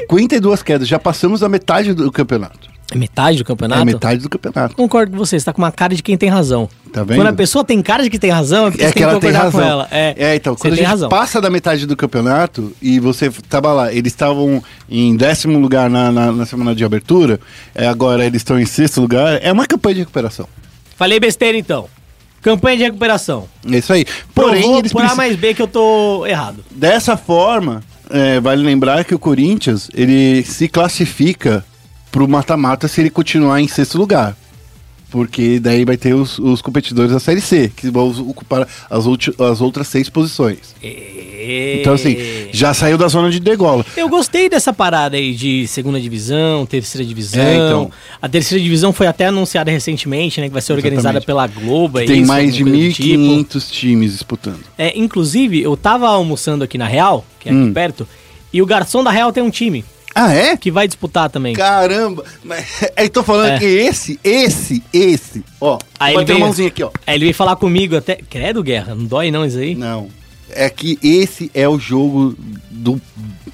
52 0.00 0.62
quedas, 0.62 0.88
já 0.88 0.98
passamos 0.98 1.42
a 1.42 1.48
metade 1.48 1.92
do 1.94 2.10
campeonato. 2.10 2.68
É 2.92 2.96
metade 2.96 3.38
do 3.38 3.42
É 3.42 3.44
campeonato? 3.44 3.84
metade 3.84 4.22
do 4.22 4.28
campeonato. 4.28 4.74
Concordo 4.76 5.10
com 5.12 5.18
você, 5.18 5.38
você 5.38 5.44
tá 5.44 5.52
com 5.52 5.60
uma 5.62 5.72
cara 5.72 5.94
de 5.94 6.02
quem 6.02 6.16
tem 6.16 6.28
razão. 6.28 6.68
Tá 6.92 7.02
vendo? 7.02 7.18
Quando 7.18 7.26
a 7.28 7.32
pessoa 7.32 7.64
tem 7.64 7.82
cara 7.82 8.02
de 8.04 8.10
que 8.10 8.18
tem 8.18 8.30
razão, 8.30 8.68
é 8.68 8.84
É 8.84 8.92
que 8.92 9.02
ela 9.02 9.18
tem 9.20 9.30
razão. 9.32 9.60
com 9.60 9.60
ela. 9.60 9.88
É, 9.90 10.34
então, 10.36 10.54
você 10.54 10.60
quando 10.62 10.72
a 10.74 10.76
gente 10.76 10.86
razão. 10.86 11.08
passa 11.08 11.40
da 11.40 11.50
metade 11.50 11.84
do 11.86 11.96
campeonato 11.96 12.72
e 12.80 13.00
você 13.00 13.30
tava 13.48 13.72
lá, 13.72 13.92
eles 13.92 14.12
estavam 14.12 14.62
em 14.88 15.16
décimo 15.16 15.58
lugar 15.58 15.90
na, 15.90 16.10
na, 16.12 16.30
na 16.32 16.46
semana 16.46 16.74
de 16.74 16.84
abertura, 16.84 17.40
é, 17.74 17.86
agora 17.88 18.24
eles 18.24 18.40
estão 18.40 18.58
em 18.58 18.64
sexto 18.66 19.00
lugar, 19.00 19.40
é 19.42 19.50
uma 19.52 19.66
campanha 19.66 19.94
de 19.96 20.00
recuperação. 20.02 20.48
Falei 20.96 21.18
besteira 21.20 21.58
então. 21.58 21.86
Campanha 22.40 22.76
de 22.76 22.82
recuperação. 22.84 23.48
É 23.68 23.78
isso 23.78 23.92
aí. 23.92 24.06
Porém, 24.32 24.60
Provou 24.62 24.78
eles 24.78 24.92
por 24.92 24.98
A 25.00 25.00
precisam- 25.02 25.16
mais 25.16 25.34
B 25.36 25.52
que 25.54 25.60
eu 25.60 25.66
tô 25.66 26.24
errado. 26.24 26.64
Dessa 26.70 27.16
forma, 27.16 27.82
é, 28.08 28.38
vale 28.38 28.62
lembrar 28.62 29.04
que 29.04 29.12
o 29.14 29.18
Corinthians 29.18 29.88
ele 29.92 30.44
se 30.44 30.68
classifica 30.68 31.64
pro 32.16 32.26
mata-mata 32.26 32.88
se 32.88 33.02
ele 33.02 33.10
continuar 33.10 33.60
em 33.60 33.68
sexto 33.68 33.98
lugar. 33.98 34.34
Porque 35.10 35.60
daí 35.60 35.84
vai 35.84 35.98
ter 35.98 36.14
os, 36.14 36.38
os 36.38 36.62
competidores 36.62 37.12
da 37.12 37.20
Série 37.20 37.42
C, 37.42 37.70
que 37.76 37.90
vão 37.90 38.08
ocupar 38.28 38.66
as, 38.90 39.04
as 39.38 39.60
outras 39.60 39.86
seis 39.86 40.08
posições. 40.08 40.74
Então, 40.82 41.92
assim, 41.92 42.16
já 42.52 42.72
saiu 42.72 42.96
da 42.96 43.06
zona 43.06 43.30
de 43.30 43.38
degola. 43.38 43.84
Eu 43.98 44.08
gostei 44.08 44.48
dessa 44.48 44.72
parada 44.72 45.16
aí 45.18 45.34
de 45.34 45.66
segunda 45.68 46.00
divisão, 46.00 46.64
terceira 46.64 47.06
divisão. 47.06 47.44
É, 47.44 47.54
então. 47.54 47.90
A 48.20 48.28
terceira 48.30 48.64
divisão 48.64 48.94
foi 48.94 49.06
até 49.06 49.26
anunciada 49.26 49.70
recentemente, 49.70 50.40
né? 50.40 50.48
Que 50.48 50.52
vai 50.54 50.62
ser 50.62 50.72
organizada 50.72 51.18
Exatamente. 51.18 51.26
pela 51.26 51.46
Globo. 51.46 51.98
é 51.98 52.06
Tem 52.06 52.20
isso, 52.22 52.28
mais 52.28 52.54
de 52.54 52.62
alguma 52.62 52.78
coisa 52.78 52.88
do 52.90 52.94
tipo. 52.94 53.58
1.500 53.58 53.70
times 53.70 54.12
disputando. 54.12 54.60
É, 54.78 54.98
inclusive, 54.98 55.62
eu 55.62 55.76
tava 55.76 56.08
almoçando 56.08 56.64
aqui 56.64 56.78
na 56.78 56.86
Real, 56.86 57.24
que 57.38 57.48
é 57.50 57.52
aqui 57.52 57.60
Hum. 57.60 57.72
perto, 57.74 58.08
e 58.52 58.60
o 58.62 58.66
garçom 58.66 59.04
da 59.04 59.10
Real 59.10 59.32
tem 59.32 59.42
um 59.42 59.50
time 59.50 59.84
Ah, 60.18 60.32
é? 60.32 60.56
que 60.56 60.70
vai 60.70 60.86
disputar 60.88 61.28
também. 61.28 61.54
Caramba! 61.54 62.24
Mas, 62.42 62.66
eu 62.96 63.10
tô 63.10 63.22
falando 63.22 63.50
É. 63.52 63.58
que 63.58 63.66
esse, 63.66 64.18
esse, 64.24 64.82
esse, 64.92 65.44
ó. 65.60 65.78
Aí 66.00 66.14
ele 66.14 66.20
bater 66.20 66.32
a 66.32 66.34
veio- 66.36 66.44
mãozinha 66.46 66.68
aqui, 66.68 66.82
ó. 66.82 66.90
Aí 67.06 67.14
ele 67.16 67.24
veio 67.26 67.34
falar 67.34 67.54
comigo 67.56 67.94
até. 67.96 68.16
Credo, 68.16 68.62
guerra, 68.62 68.94
não 68.94 69.04
dói 69.04 69.30
não 69.30 69.44
isso 69.44 69.58
aí? 69.58 69.74
Não. 69.74 70.08
É 70.50 70.70
que 70.70 70.98
esse 71.02 71.50
é 71.54 71.68
o 71.68 71.78
jogo 71.78 72.36
do, 72.70 73.00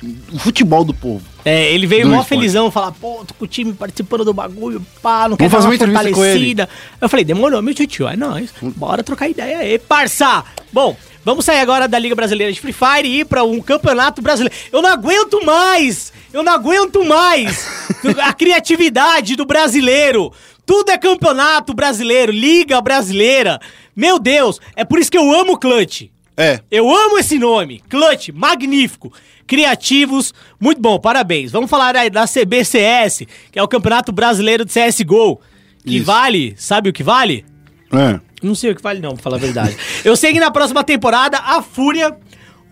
do 0.03 0.39
futebol 0.39 0.85
do 0.85 0.93
povo. 0.93 1.23
É, 1.45 1.73
ele 1.73 1.87
veio 1.87 2.07
mó 2.07 2.21
esporte. 2.21 2.29
felizão, 2.29 2.71
falar, 2.71 2.93
pô, 2.93 3.25
tô 3.27 3.35
com 3.35 3.45
o 3.45 3.49
time 3.49 3.73
participando 3.73 4.25
do 4.25 4.33
bagulho, 4.33 4.85
pá, 5.03 5.29
não 5.29 5.37
quer 5.37 5.51
fazer 5.51 5.65
uma 5.65 5.71
uma 5.71 5.75
entrevista 5.75 6.03
com 6.03 6.25
ele. 6.25 6.33
fortalecida. 6.33 6.69
Eu 7.01 7.09
falei, 7.09 7.25
demorou, 7.25 7.61
meu 7.61 7.75
tio, 7.75 8.07
é 8.07 8.17
nóis. 8.17 8.53
Bora 8.77 9.03
trocar 9.03 9.29
ideia 9.29 9.59
aí, 9.59 9.79
parça! 9.79 10.45
Bom, 10.73 10.97
vamos 11.25 11.45
sair 11.45 11.61
agora 11.61 11.89
da 11.89 11.99
Liga 11.99 12.15
Brasileira 12.15 12.53
de 12.53 12.61
Free 12.61 12.73
Fire 12.73 13.09
e 13.09 13.21
ir 13.21 13.25
pra 13.25 13.43
um 13.43 13.61
campeonato 13.61 14.23
brasileiro. 14.23 14.55
Eu 14.71 14.81
não 14.83 14.91
aguento 14.91 15.45
mais! 15.45 16.13
Eu 16.33 16.43
não 16.43 16.53
aguento 16.53 17.05
mais 17.05 17.67
a 18.23 18.33
criatividade 18.33 19.37
do 19.37 19.45
brasileiro. 19.45 20.33
Tudo 20.65 20.91
é 20.91 20.97
campeonato 20.97 21.75
brasileiro, 21.75 22.33
liga 22.33 22.81
brasileira. 22.81 23.61
Meu 23.95 24.19
Deus, 24.19 24.61
é 24.75 24.85
por 24.85 24.99
isso 24.99 25.11
que 25.11 25.19
eu 25.19 25.31
amo 25.31 25.53
o 25.55 25.59
Clutch. 25.59 26.12
É. 26.37 26.61
Eu 26.71 26.89
amo 26.89 27.19
esse 27.19 27.39
nome. 27.39 27.83
Clutch, 27.89 28.31
magnífico. 28.33 29.13
Criativos, 29.47 30.33
muito 30.59 30.81
bom, 30.81 30.99
parabéns. 30.99 31.53
Vamos 31.53 31.69
falar 31.71 31.95
aí 31.95 32.09
da 32.09 32.27
CBCS, 32.27 33.27
que 33.51 33.59
é 33.59 33.63
o 33.63 33.69
Campeonato 33.69 34.11
Brasileiro 34.11 34.65
de 34.65 34.73
CSGO. 34.73 35.41
Que 35.85 35.97
Isso. 35.97 36.07
vale, 36.07 36.55
sabe 36.57 36.89
o 36.89 36.93
que 36.93 37.03
vale? 37.03 37.45
É. 37.93 38.19
Não 38.43 38.55
sei 38.55 38.71
o 38.71 38.75
que 38.75 38.83
vale 38.83 39.01
não, 39.01 39.13
pra 39.15 39.23
falar 39.23 39.37
a 39.37 39.41
verdade. 39.41 39.77
Eu 40.05 40.17
sei 40.17 40.33
que 40.33 40.41
na 40.41 40.51
próxima 40.51 40.83
temporada, 40.83 41.39
a 41.39 41.61
Fúria, 41.63 42.17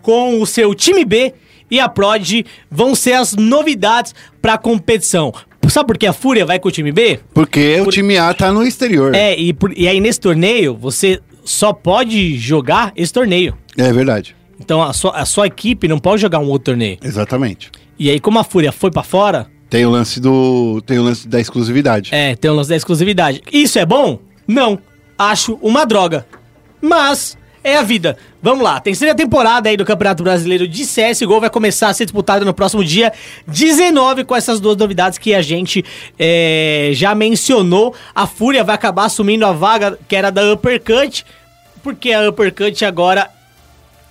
com 0.01 0.41
o 0.41 0.45
seu 0.47 0.73
time 0.73 1.05
B 1.05 1.33
e 1.69 1.79
a 1.79 1.87
Prod, 1.87 2.43
vão 2.69 2.95
ser 2.95 3.13
as 3.13 3.33
novidades 3.35 4.15
pra 4.41 4.57
competição. 4.57 5.33
Sabe 5.69 5.87
por 5.87 5.97
que 5.97 6.05
a 6.07 6.11
Fúria 6.13 6.45
vai 6.45 6.59
com 6.59 6.67
o 6.67 6.71
time 6.71 6.91
B? 6.91 7.19
Porque 7.33 7.79
o 7.79 7.89
time 7.89 8.17
A 8.17 8.33
tá 8.33 8.51
no 8.51 8.63
exterior. 8.63 9.13
É, 9.15 9.37
e, 9.37 9.53
por- 9.53 9.71
e 9.77 9.87
aí 9.87 9.99
nesse 10.01 10.19
torneio, 10.19 10.75
você 10.75 11.21
só 11.43 11.73
pode 11.73 12.37
jogar 12.37 12.91
esse 12.95 13.11
torneio. 13.13 13.57
É 13.77 13.91
verdade. 13.91 14.35
Então 14.59 14.81
a 14.81 14.93
sua, 14.93 15.11
a 15.17 15.25
sua 15.25 15.47
equipe 15.47 15.87
não 15.87 15.97
pode 15.99 16.21
jogar 16.21 16.39
um 16.39 16.47
outro 16.47 16.65
torneio. 16.73 16.97
Exatamente. 17.03 17.71
E 17.97 18.09
aí, 18.09 18.19
como 18.19 18.39
a 18.39 18.43
Fúria 18.43 18.71
foi 18.71 18.89
pra 18.91 19.03
fora, 19.03 19.47
Tem 19.69 19.85
o 19.85 19.89
lance 19.89 20.19
do. 20.19 20.81
Tem 20.85 20.99
o 20.99 21.03
lance 21.03 21.27
da 21.27 21.39
exclusividade. 21.39 22.09
é, 22.13 22.35
tem 22.35 22.49
o 22.51 22.53
lance 22.53 22.69
da 22.69 22.75
exclusividade. 22.75 23.41
Isso 23.51 23.79
é 23.79 23.85
bom? 23.85 24.19
Não. 24.47 24.79
Acho 25.17 25.57
uma 25.61 25.85
droga. 25.85 26.25
Mas 26.81 27.37
é 27.63 27.77
a 27.77 27.81
vida. 27.83 28.17
Vamos 28.41 28.63
lá, 28.63 28.79
terceira 28.79 29.13
temporada 29.13 29.69
aí 29.69 29.77
do 29.77 29.85
Campeonato 29.85 30.23
Brasileiro 30.23 30.67
de 30.67 30.83
CSGO 30.83 31.39
vai 31.39 31.49
começar 31.49 31.89
a 31.89 31.93
ser 31.93 32.05
disputada 32.05 32.43
no 32.43 32.53
próximo 32.53 32.83
dia 32.83 33.13
19 33.47 34.23
com 34.23 34.35
essas 34.35 34.59
duas 34.59 34.75
novidades 34.75 35.17
que 35.19 35.33
a 35.33 35.41
gente 35.41 35.85
é, 36.17 36.89
já 36.93 37.13
mencionou. 37.13 37.93
A 38.15 38.25
Fúria 38.25 38.63
vai 38.63 38.73
acabar 38.75 39.05
assumindo 39.05 39.45
a 39.45 39.51
vaga 39.51 39.97
que 40.07 40.15
era 40.15 40.31
da 40.31 40.51
Uppercut, 40.53 41.23
porque 41.83 42.11
a 42.11 42.27
Uppercut 42.27 42.83
agora 42.83 43.29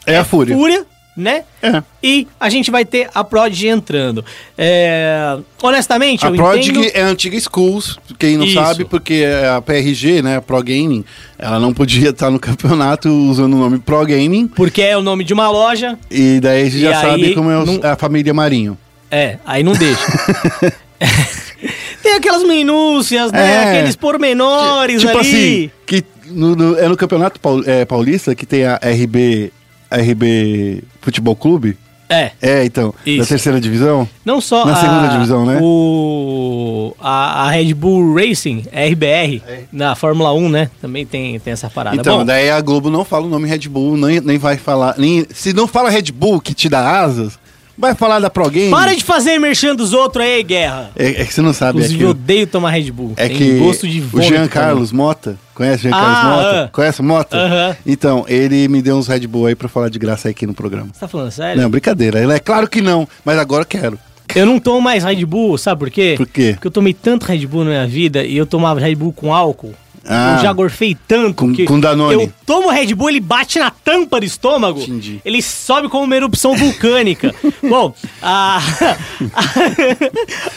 É 0.07 0.17
a 0.17 0.25
Fúria. 0.25 0.55
Fúria, 0.55 0.87
né? 1.21 1.45
É. 1.63 1.83
E 2.03 2.27
a 2.41 2.49
gente 2.49 2.71
vai 2.71 2.85
ter 2.85 3.09
a 3.15 3.23
Prodigy 3.23 3.69
entrando. 3.69 4.25
É, 4.57 5.37
honestamente, 5.63 6.27
A 6.27 6.31
eu 6.31 6.35
Prodigy 6.35 6.71
entendo... 6.71 6.91
é 6.95 7.03
a 7.03 7.07
antiga 7.07 7.39
Schools, 7.39 7.99
quem 8.19 8.37
não 8.37 8.45
Isso. 8.47 8.55
sabe, 8.55 8.85
porque 8.85 9.25
a 9.57 9.61
PRG, 9.61 10.23
né, 10.23 10.37
a 10.37 10.41
Pro 10.43 10.59
Gaming, 10.63 11.05
ela 11.39 11.59
não 11.61 11.73
podia 11.75 12.11
estar 12.11 12.31
no 12.31 12.39
campeonato 12.41 13.09
usando 13.09 13.55
o 13.55 13.59
nome 13.59 13.79
Pro 13.79 14.05
Gaming, 14.07 14.49
Porque 14.49 14.83
é 14.83 14.97
o 14.97 15.03
nome 15.03 15.23
de 15.25 15.33
uma 15.33 15.51
loja. 15.51 15.99
e 16.11 16.41
daí 16.41 16.63
a 16.63 16.65
gente 16.71 16.81
já 16.81 17.01
sabe 17.01 17.35
como 17.35 17.51
é 17.51 17.59
os- 17.59 17.67
não- 17.67 17.91
a 17.91 17.97
família 17.97 18.33
Marinho. 18.35 18.77
É, 19.11 19.39
aí 19.45 19.63
não 19.63 19.73
deixa. 19.73 20.01
Tem 22.03 22.15
aquelas 22.15 22.43
minúcias, 22.45 23.31
né? 23.33 23.53
É. 23.53 23.69
Aqueles 23.71 23.97
pormenores 23.97 25.01
tipo 25.03 25.19
ali. 25.19 25.21
assim, 25.21 25.71
que 25.87 26.05
no- 26.31 26.55
no- 26.57 26.79
é 26.79 26.89
no 26.89 26.97
Campeonato 26.97 27.39
é, 27.67 27.85
Paulista 27.85 28.35
que 28.35 28.47
tem 28.47 28.65
a 28.65 28.77
RB, 28.83 29.53
RB 29.91 30.83
Futebol 31.01 31.37
Clube. 31.37 31.77
É. 32.11 32.33
É, 32.43 32.65
então, 32.65 32.93
Isso. 33.07 33.21
da 33.21 33.27
terceira 33.27 33.61
divisão. 33.61 34.09
Não 34.25 34.41
só 34.41 34.67
Na 34.67 34.73
a, 34.73 34.77
segunda 34.77 35.07
divisão, 35.07 35.47
né? 35.47 35.61
O, 35.63 36.93
a, 37.01 37.45
a 37.45 37.51
Red 37.51 37.73
Bull 37.73 38.15
Racing, 38.15 38.65
RBR, 38.73 39.41
na 39.73 39.95
Fórmula 39.95 40.33
1, 40.35 40.49
né? 40.49 40.71
Também 40.83 41.07
tem, 41.07 41.39
tem 41.39 41.53
essa 41.53 41.71
parada. 41.71 41.95
Então, 41.95 42.19
Bom, 42.19 42.25
daí 42.25 42.51
a 42.51 42.61
Globo 42.61 42.91
não 42.91 43.05
fala 43.05 43.27
o 43.27 43.29
nome 43.29 43.49
Red 43.49 43.69
Bull, 43.69 43.97
nem, 43.97 44.21
nem 44.21 44.39
vai 44.39 44.57
falar. 44.57 44.97
Nem, 44.99 45.25
se 45.33 45.53
não 45.53 45.69
fala 45.69 45.89
Red 45.89 46.11
Bull 46.13 46.41
que 46.41 46.53
te 46.53 46.69
dá 46.69 47.01
asas, 47.01 47.39
vai 47.79 47.95
falar 47.95 48.19
da 48.19 48.29
Pro 48.29 48.51
Game. 48.51 48.73
para 48.73 48.93
de 48.93 49.05
fazer 49.05 49.39
merchan 49.39 49.77
dos 49.77 49.93
outros 49.93 50.25
aí, 50.25 50.43
Guerra. 50.43 50.91
É, 50.97 51.23
é 51.23 51.25
que 51.25 51.33
você 51.33 51.41
não 51.41 51.53
sabe. 51.53 51.79
É 51.79 51.83
Inclusive, 51.83 51.99
que, 51.99 52.05
eu 52.05 52.11
odeio 52.11 52.47
tomar 52.49 52.71
Red 52.71 52.91
Bull. 52.91 53.13
é 53.17 53.29
Tem 53.29 53.37
que 53.37 53.59
gosto 53.59 53.87
de 53.87 54.01
o 54.01 54.21
Jean 54.21 54.31
também. 54.31 54.49
Carlos 54.49 54.91
Mota, 54.91 55.39
conhece 55.61 55.87
o 55.87 55.91
Jean 55.91 55.91
Carlos 55.91 56.19
Ah, 56.19 56.25
Mota? 56.25 56.65
ah. 56.65 56.69
Conhece 56.73 57.01
o 57.01 57.05
Mota? 57.05 57.37
Aham. 57.37 57.77
Então, 57.85 58.25
ele 58.27 58.67
me 58.69 58.81
deu 58.81 58.97
uns 58.97 59.07
Red 59.07 59.27
Bull 59.27 59.47
aí 59.47 59.55
pra 59.55 59.69
falar 59.69 59.91
de 59.91 59.99
graça 59.99 60.29
aqui 60.31 60.47
no 60.47 60.55
programa. 60.55 60.89
Você 60.93 61.01
tá 61.01 61.09
falando 61.09 61.31
sério? 61.31 61.61
Não, 61.61 61.69
brincadeira. 61.69 62.19
Ele 62.23 62.33
é 62.33 62.39
claro 62.39 62.67
que 62.69 62.81
não, 62.81 63.07
mas 63.25 63.39
agora 63.39 63.63
eu 63.63 63.67
quero. 63.67 63.99
Eu 64.35 64.47
não 64.47 64.59
tomo 64.59 64.81
mais 64.81 65.05
Red 65.05 65.25
Bull, 65.27 65.59
sabe 65.59 65.81
por 65.81 65.91
quê? 65.91 66.15
Por 66.17 66.27
quê? 66.27 66.53
Porque 66.55 66.67
eu 66.69 66.71
tomei 66.71 66.95
tanto 66.95 67.27
Red 67.27 67.47
Bull 67.47 67.65
na 67.65 67.71
minha 67.71 67.87
vida 67.87 68.25
e 68.25 68.37
eu 68.37 68.47
tomava 68.47 68.81
Red 68.81 68.95
Bull 68.95 69.13
com 69.13 69.35
álcool. 69.35 69.75
Ah. 70.03 70.37
eu 70.39 70.43
já 70.45 70.53
gorfei 70.55 70.97
tanto 71.07 71.35
Com- 71.35 71.53
que 71.53 71.67
com 71.67 71.79
Danone. 71.79 72.15
eu 72.15 72.33
tomo 72.47 72.71
Red 72.71 72.95
Bull, 72.95 73.11
ele 73.11 73.21
bate 73.21 73.59
na 73.59 73.71
tampa 73.71 74.19
do 74.19 74.25
estômago. 74.25 74.81
Entendi. 74.81 75.21
Ele 75.23 75.43
sobe 75.43 75.91
como 75.91 76.05
uma 76.05 76.17
erupção 76.17 76.57
vulcânica. 76.57 77.35
Bom, 77.63 77.93
a, 78.23 78.61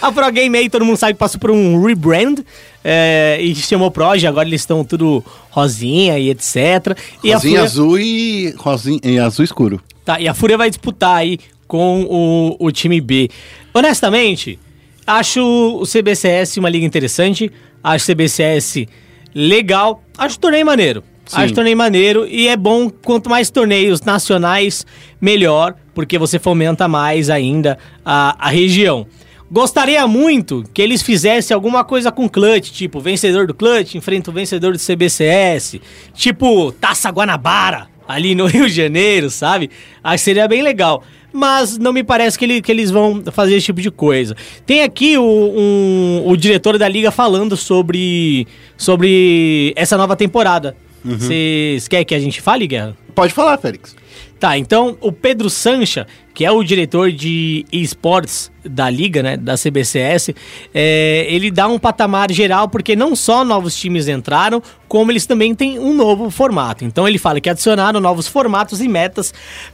a, 0.01 0.11
Pro 0.11 0.31
Game 0.31 0.57
aí, 0.57 0.69
todo 0.69 0.85
mundo 0.85 0.97
sabe 0.97 1.13
que 1.13 1.19
passou 1.19 1.39
por 1.41 1.51
um 1.51 1.83
rebrand 1.85 2.39
é, 2.83 3.37
e 3.41 3.53
se 3.55 3.61
chamou 3.63 3.89
Proj, 3.91 4.25
agora 4.25 4.47
eles 4.47 4.61
estão 4.61 4.83
tudo 4.83 5.23
rosinha 5.49 6.17
e 6.19 6.29
etc. 6.29 6.97
E 7.23 7.31
Rosinha 7.31 7.39
Fúria- 7.39 7.61
azul 7.63 7.99
e, 7.99 8.53
rosinha, 8.57 8.99
e 9.03 9.19
azul 9.19 9.45
escuro. 9.45 9.81
Tá, 10.03 10.19
e 10.19 10.27
a 10.27 10.33
Fúria 10.33 10.57
vai 10.57 10.69
disputar 10.69 11.15
aí 11.17 11.39
com 11.67 12.03
o, 12.03 12.57
o 12.59 12.71
time 12.71 12.99
B. 12.99 13.29
Honestamente, 13.73 14.59
acho 15.07 15.41
o 15.41 15.83
CBCS 15.85 16.57
uma 16.57 16.69
liga 16.69 16.85
interessante. 16.85 17.51
Acho 17.83 18.11
o 18.11 18.15
CBCS 18.15 18.85
legal. 19.33 20.03
Acho 20.17 20.37
o 20.37 20.39
torneio 20.39 20.65
maneiro. 20.65 21.03
Sim. 21.25 21.37
Acho 21.37 21.53
o 21.53 21.55
torneio 21.55 21.77
maneiro 21.77 22.27
e 22.27 22.47
é 22.49 22.57
bom 22.57 22.89
quanto 22.89 23.29
mais 23.29 23.49
torneios 23.49 24.01
nacionais, 24.01 24.85
melhor, 25.21 25.73
porque 25.95 26.17
você 26.17 26.37
fomenta 26.37 26.87
mais 26.87 27.29
ainda 27.29 27.77
a, 28.05 28.35
a 28.47 28.49
região. 28.49 29.07
Gostaria 29.53 30.07
muito 30.07 30.63
que 30.73 30.81
eles 30.81 31.03
fizessem 31.03 31.53
alguma 31.53 31.83
coisa 31.83 32.11
com 32.11 32.27
clutch, 32.27 32.71
tipo, 32.71 32.99
vencedor 32.99 33.45
do 33.45 33.53
clutch 33.53 33.93
enfrenta 33.93 34.31
o 34.31 34.33
vencedor 34.33 34.73
do 34.73 34.79
CBCS, 34.79 35.79
tipo, 36.15 36.71
Taça 36.71 37.11
Guanabara, 37.11 37.87
ali 38.07 38.33
no 38.33 38.47
Rio 38.49 38.65
de 38.67 38.73
Janeiro, 38.73 39.29
sabe? 39.29 39.69
Acho 40.03 40.15
que 40.15 40.21
seria 40.25 40.47
bem 40.47 40.63
legal. 40.63 41.03
Mas 41.31 41.77
não 41.77 41.93
me 41.93 42.03
parece 42.03 42.37
que, 42.37 42.45
ele- 42.45 42.61
que 42.63 42.71
eles 42.71 42.89
vão 42.89 43.21
fazer 43.31 43.55
esse 43.55 43.67
tipo 43.67 43.79
de 43.79 43.91
coisa. 43.91 44.35
Tem 44.65 44.81
aqui 44.81 45.19
o, 45.19 45.23
um- 45.23 46.23
o 46.25 46.35
diretor 46.35 46.79
da 46.79 46.87
liga 46.89 47.11
falando 47.11 47.55
sobre, 47.55 48.47
sobre 48.75 49.71
essa 49.75 49.95
nova 49.97 50.15
temporada. 50.15 50.75
Vocês 51.05 51.87
querem 51.87 52.05
que 52.05 52.15
a 52.15 52.19
gente 52.19 52.41
fale, 52.41 52.65
Guerra? 52.65 52.95
Pode 53.13 53.33
falar, 53.33 53.57
Félix. 53.57 53.95
Tá, 54.39 54.57
então 54.57 54.97
o 54.99 55.11
Pedro 55.11 55.49
Sancha, 55.49 56.05
que 56.33 56.43
é 56.43 56.51
o 56.51 56.63
diretor 56.63 57.11
de 57.11 57.65
esportes 57.71 58.51
da 58.65 58.89
liga, 58.89 59.21
né, 59.23 59.37
da 59.37 59.55
CBCS, 59.55 60.33
é, 60.73 61.25
ele 61.29 61.51
dá 61.51 61.67
um 61.67 61.77
patamar 61.77 62.31
geral 62.31 62.67
porque 62.67 62.95
não 62.95 63.15
só 63.15 63.43
novos 63.43 63.75
times 63.75 64.07
entraram, 64.07 64.61
como 64.87 65.11
eles 65.11 65.25
também 65.25 65.55
têm 65.55 65.79
um 65.79 65.93
novo 65.93 66.29
formato. 66.29 66.85
Então 66.85 67.07
ele 67.07 67.17
fala 67.17 67.41
que 67.41 67.49
adicionaram 67.49 67.99
novos 67.99 68.27
formatos 68.27 68.81
e 68.81 68.87
metas 68.87 69.33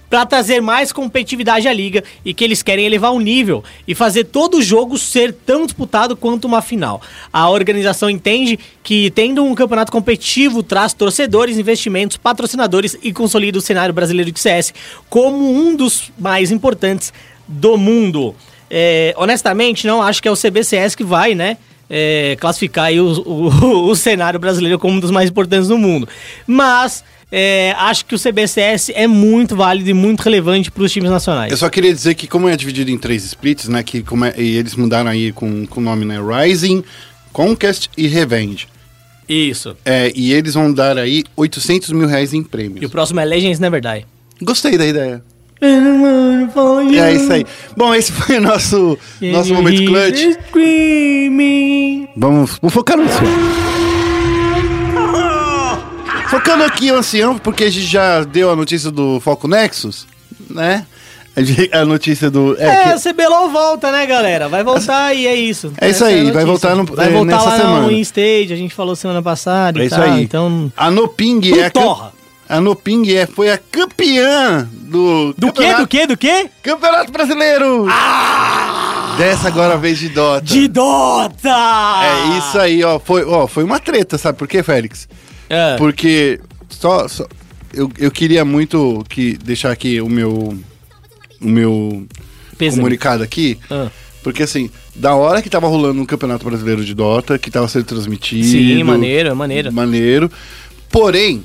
para 0.09 0.25
trazer 0.25 0.61
mais 0.61 0.91
competitividade 0.91 1.67
à 1.67 1.73
liga 1.73 2.03
e 2.23 2.33
que 2.33 2.43
eles 2.43 2.63
querem 2.63 2.85
elevar 2.85 3.11
o 3.11 3.19
nível 3.19 3.63
e 3.87 3.93
fazer 3.93 4.25
todo 4.25 4.57
o 4.57 4.61
jogo 4.61 4.97
ser 4.97 5.33
tão 5.33 5.65
disputado 5.65 6.15
quanto 6.15 6.45
uma 6.45 6.61
final. 6.61 7.01
A 7.31 7.49
organização 7.49 8.09
entende 8.09 8.57
que 8.81 9.11
tendo 9.11 9.43
um 9.43 9.53
campeonato 9.53 9.91
competitivo 9.91 10.63
traz 10.63 10.93
torcedores, 10.93 11.57
investimentos, 11.57 12.17
patrocinadores 12.17 12.97
e 13.03 13.13
consolida 13.29 13.57
o 13.57 13.61
cenário 13.61 13.93
brasileiro 13.93 14.31
de 14.31 14.39
CS 14.39 14.73
como 15.09 15.37
um 15.53 15.75
dos 15.75 16.11
mais 16.17 16.51
importantes 16.51 17.13
do 17.47 17.77
mundo. 17.77 18.35
É, 18.69 19.13
honestamente, 19.17 19.85
não 19.85 20.01
acho 20.01 20.21
que 20.21 20.27
é 20.27 20.31
o 20.31 20.35
CBCS 20.35 20.95
que 20.95 21.03
vai, 21.03 21.35
né? 21.35 21.57
é, 21.91 22.37
classificar 22.39 22.91
o, 22.93 23.21
o- 23.27 23.89
o 23.89 23.95
cenário 23.95 24.39
brasileiro 24.39 24.77
como 24.77 24.95
um 24.97 24.99
dos 24.99 25.09
mais 25.09 25.29
importantes 25.29 25.67
do 25.67 25.75
mundo. 25.77 26.07
Mas 26.45 27.03
é, 27.31 27.73
acho 27.79 28.05
que 28.05 28.13
o 28.13 28.19
CBCS 28.19 28.91
é 28.93 29.07
muito 29.07 29.55
válido 29.55 29.89
e 29.89 29.93
muito 29.93 30.21
relevante 30.21 30.69
para 30.69 30.83
os 30.83 30.91
times 30.91 31.09
nacionais. 31.09 31.51
Eu 31.51 31.57
só 31.57 31.67
queria 31.67 31.91
dizer 31.91 32.13
que 32.13 32.27
como 32.27 32.47
é 32.47 32.55
dividido 32.55 32.91
em 32.91 32.97
três 32.97 33.23
splits, 33.25 33.67
né? 33.67 33.81
Que 33.81 34.03
como 34.03 34.25
é- 34.25 34.35
e 34.37 34.55
eles 34.57 34.75
mudaram 34.75 35.09
aí 35.09 35.31
com 35.31 35.65
o 35.75 35.81
nome, 35.81 36.05
né? 36.05 36.17
Rising, 36.19 36.83
Conquest 37.33 37.87
e 37.97 38.07
Revenge. 38.07 38.67
Isso. 39.29 39.77
É, 39.85 40.11
e 40.15 40.33
eles 40.33 40.55
vão 40.55 40.73
dar 40.73 40.97
aí 40.97 41.23
800 41.37 41.91
mil 41.91 42.07
reais 42.07 42.33
em 42.33 42.39
E 42.39 42.41
o 42.41 42.45
prêmios. 42.45 42.91
próximo 42.91 43.19
é 43.19 43.25
Legends 43.25 43.59
Never 43.59 43.79
Die. 43.79 44.05
Gostei 44.41 44.77
da 44.77 44.85
ideia. 44.87 45.23
É 45.61 47.13
isso 47.13 47.31
aí. 47.31 47.45
Bom, 47.77 47.93
esse 47.93 48.11
foi 48.11 48.37
o 48.37 48.41
nosso, 48.41 48.97
nosso 49.21 49.53
momento 49.53 49.83
clutch. 49.85 50.23
Vamos, 52.15 52.57
vamos 52.61 52.73
focar 52.73 52.97
no 52.97 53.03
ancião. 53.03 53.23
Focando 56.29 56.63
aqui 56.63 56.91
o 56.91 56.95
ancião, 56.95 57.37
porque 57.37 57.63
a 57.65 57.69
gente 57.69 57.85
já 57.85 58.23
deu 58.23 58.51
a 58.51 58.55
notícia 58.55 58.89
do 58.91 59.19
Foco 59.19 59.47
Nexus, 59.47 60.07
né? 60.49 60.85
A 61.71 61.85
notícia 61.85 62.29
do. 62.29 62.55
É, 62.59 62.65
É, 62.67 62.83
que- 62.83 62.95
o 63.09 63.13
CBLOL 63.13 63.49
volta, 63.49 63.91
né, 63.91 64.05
galera? 64.05 64.47
Vai 64.49 64.63
voltar 64.63 65.13
e 65.13 65.27
é 65.27 65.35
isso. 65.35 65.71
É 65.79 65.89
isso 65.89 66.03
Essa 66.03 66.07
aí, 66.07 66.29
a 66.29 66.33
vai 66.33 66.45
voltar 66.45 66.75
no- 66.75 66.83
Vai 66.85 67.07
é, 67.07 67.11
voltar 67.11 67.25
nessa 67.35 67.49
lá 67.49 67.57
semana. 67.57 67.81
no 67.81 67.91
InStage, 67.91 68.53
a 68.53 68.55
gente 68.55 68.73
falou 68.73 68.95
semana 68.95 69.21
passada 69.21 69.79
é 69.79 69.83
e 69.83 69.85
isso 69.87 69.95
tal. 69.95 70.03
aí. 70.05 70.21
Então. 70.23 70.71
A 70.75 70.89
Noping 70.91 71.41
é 71.59 71.65
a, 71.65 71.69
Torra. 71.71 72.11
a 72.47 72.59
Noping 72.59 73.11
é, 73.13 73.25
foi 73.25 73.49
a 73.51 73.57
campeã 73.57 74.67
do. 74.73 75.33
Do 75.37 75.51
quê? 75.53 75.73
Do 75.75 75.87
quê? 75.87 76.07
Do 76.07 76.17
quê? 76.17 76.49
Campeonato 76.63 77.11
Brasileiro! 77.11 77.85
Dessa 79.17 79.47
agora 79.49 79.77
vez 79.77 79.99
de 79.99 80.09
Dota. 80.09 80.45
De 80.45 80.67
Dota! 80.67 81.49
É 82.03 82.37
isso 82.37 82.57
aí, 82.57 82.83
ó. 82.83 82.99
Foi, 82.99 83.23
ó. 83.25 83.47
foi 83.47 83.63
uma 83.63 83.79
treta, 83.79 84.17
sabe 84.17 84.37
por 84.37 84.47
quê, 84.47 84.63
Félix? 84.63 85.07
É. 85.49 85.75
Porque 85.77 86.39
só, 86.69 87.07
só- 87.07 87.25
eu, 87.73 87.91
eu 87.97 88.09
queria 88.11 88.45
muito 88.45 89.03
que 89.09 89.37
deixar 89.37 89.71
aqui 89.71 89.99
o 89.99 90.07
meu 90.07 90.57
o 91.41 91.47
meu 91.47 92.05
comunicado 92.59 93.23
aqui, 93.23 93.57
Ah. 93.69 93.89
porque 94.23 94.43
assim, 94.43 94.69
da 94.95 95.15
hora 95.15 95.41
que 95.41 95.49
tava 95.49 95.67
rolando 95.67 96.01
um 96.01 96.05
Campeonato 96.05 96.45
Brasileiro 96.45 96.83
de 96.83 96.93
Dota, 96.93 97.39
que 97.39 97.49
tava 97.49 97.67
sendo 97.67 97.85
transmitido. 97.85 98.45
Sim, 98.47 98.83
maneiro, 98.83 99.29
é 99.29 99.33
maneiro. 99.33 99.71
Maneiro. 99.71 100.31
Porém, 100.91 101.43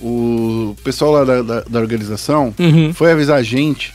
o 0.00 0.76
pessoal 0.84 1.10
lá 1.12 1.24
da, 1.24 1.42
da, 1.42 1.60
da 1.62 1.80
organização 1.80 2.54
Uhum. 2.58 2.92
foi 2.92 3.12
avisar 3.12 3.38
a 3.38 3.42
gente 3.42 3.92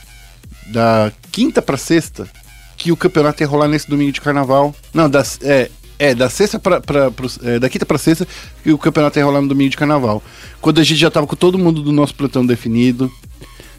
da 0.68 1.12
quinta 1.30 1.62
pra 1.62 1.76
sexta 1.76 2.28
que 2.76 2.90
o 2.90 2.96
campeonato 2.96 3.42
ia 3.42 3.46
rolar 3.46 3.68
nesse 3.68 3.88
domingo 3.88 4.12
de 4.12 4.20
carnaval. 4.20 4.74
Não, 4.92 5.08
das, 5.08 5.38
é, 5.42 5.70
é, 5.98 6.14
da 6.14 6.28
sexta 6.28 6.58
pra, 6.58 6.80
pra, 6.80 7.10
é, 7.44 7.58
da 7.60 7.68
quinta 7.68 7.86
pra 7.86 7.96
sexta 7.98 8.26
que 8.62 8.72
o 8.72 8.78
campeonato 8.78 9.18
ia 9.18 9.24
rolar 9.24 9.40
no 9.40 9.48
domingo 9.48 9.70
de 9.70 9.76
carnaval. 9.76 10.22
Quando 10.60 10.80
a 10.80 10.84
gente 10.84 10.98
já 10.98 11.10
tava 11.10 11.26
com 11.26 11.36
todo 11.36 11.56
mundo 11.58 11.80
do 11.82 11.92
nosso 11.92 12.14
plantão 12.14 12.44
definido. 12.44 13.10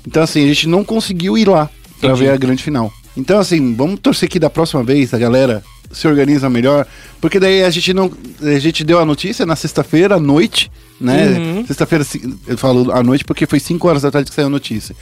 Então, 0.08 0.24
assim, 0.24 0.44
a 0.44 0.48
gente 0.48 0.68
não 0.68 0.84
conseguiu 0.84 1.38
ir 1.38 1.48
lá 1.48 1.70
pra 2.00 2.10
Entendi. 2.10 2.26
ver 2.26 2.32
a 2.32 2.38
grande 2.38 2.62
final. 2.64 2.92
Então, 3.16 3.40
assim, 3.40 3.74
vamos 3.76 4.00
torcer 4.00 4.28
que 4.30 4.40
da 4.40 4.50
próxima 4.50 4.84
vez 4.84 5.14
a 5.14 5.18
galera 5.18 5.64
se 5.92 6.08
organiza 6.08 6.50
melhor, 6.50 6.88
porque 7.22 7.40
daí 7.40 7.64
a 7.64 7.70
gente 7.70 7.94
não. 7.94 8.12
A 8.42 8.58
gente 8.60 8.84
deu 8.84 9.00
a 9.00 9.06
notícia 9.06 9.46
na 9.46 9.56
sexta-feira 9.56 10.16
à 10.16 10.20
noite, 10.20 10.72
né? 11.00 11.28
Uhum. 11.38 11.66
Sexta-feira, 11.68 12.04
eu 12.48 12.58
falo 12.58 12.92
à 12.92 13.04
noite 13.04 13.24
porque 13.24 13.46
foi 13.46 13.60
5 13.60 13.88
horas 13.88 14.02
da 14.02 14.10
tarde 14.10 14.30
que 14.30 14.36
saiu 14.36 14.48
a 14.48 14.50
notícia. 14.50 14.96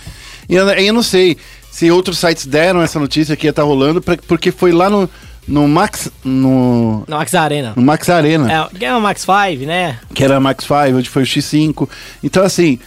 E 0.49 0.55
eu, 0.55 0.67
eu 0.67 0.93
não 0.93 1.01
sei 1.03 1.37
se 1.71 1.89
outros 1.89 2.17
sites 2.19 2.45
deram 2.45 2.81
essa 2.81 2.99
notícia 2.99 3.37
que 3.37 3.47
ia 3.47 3.51
estar 3.51 3.63
rolando, 3.63 4.01
pra- 4.01 4.17
porque 4.27 4.51
foi 4.51 4.73
lá 4.73 4.89
no, 4.89 5.09
no 5.47 5.65
Max. 5.69 6.11
No, 6.25 7.05
Na 7.07 7.17
Max 7.19 7.33
Arena. 7.33 7.71
no 7.77 7.81
Max 7.81 8.09
Arena 8.09 8.51
É, 8.51 8.83
é 8.85 8.91
uma 8.91 8.99
Max 8.99 9.21
5, 9.21 9.65
né? 9.65 9.97
que 10.13 10.21
era 10.25 10.35
a 10.35 10.39
Max 10.41 10.65
5, 10.65 10.97
onde 10.97 11.09
foi 11.09 11.23
o 11.23 11.25
X5. 11.25 11.87
Então, 12.21 12.43
assim, 12.43 12.77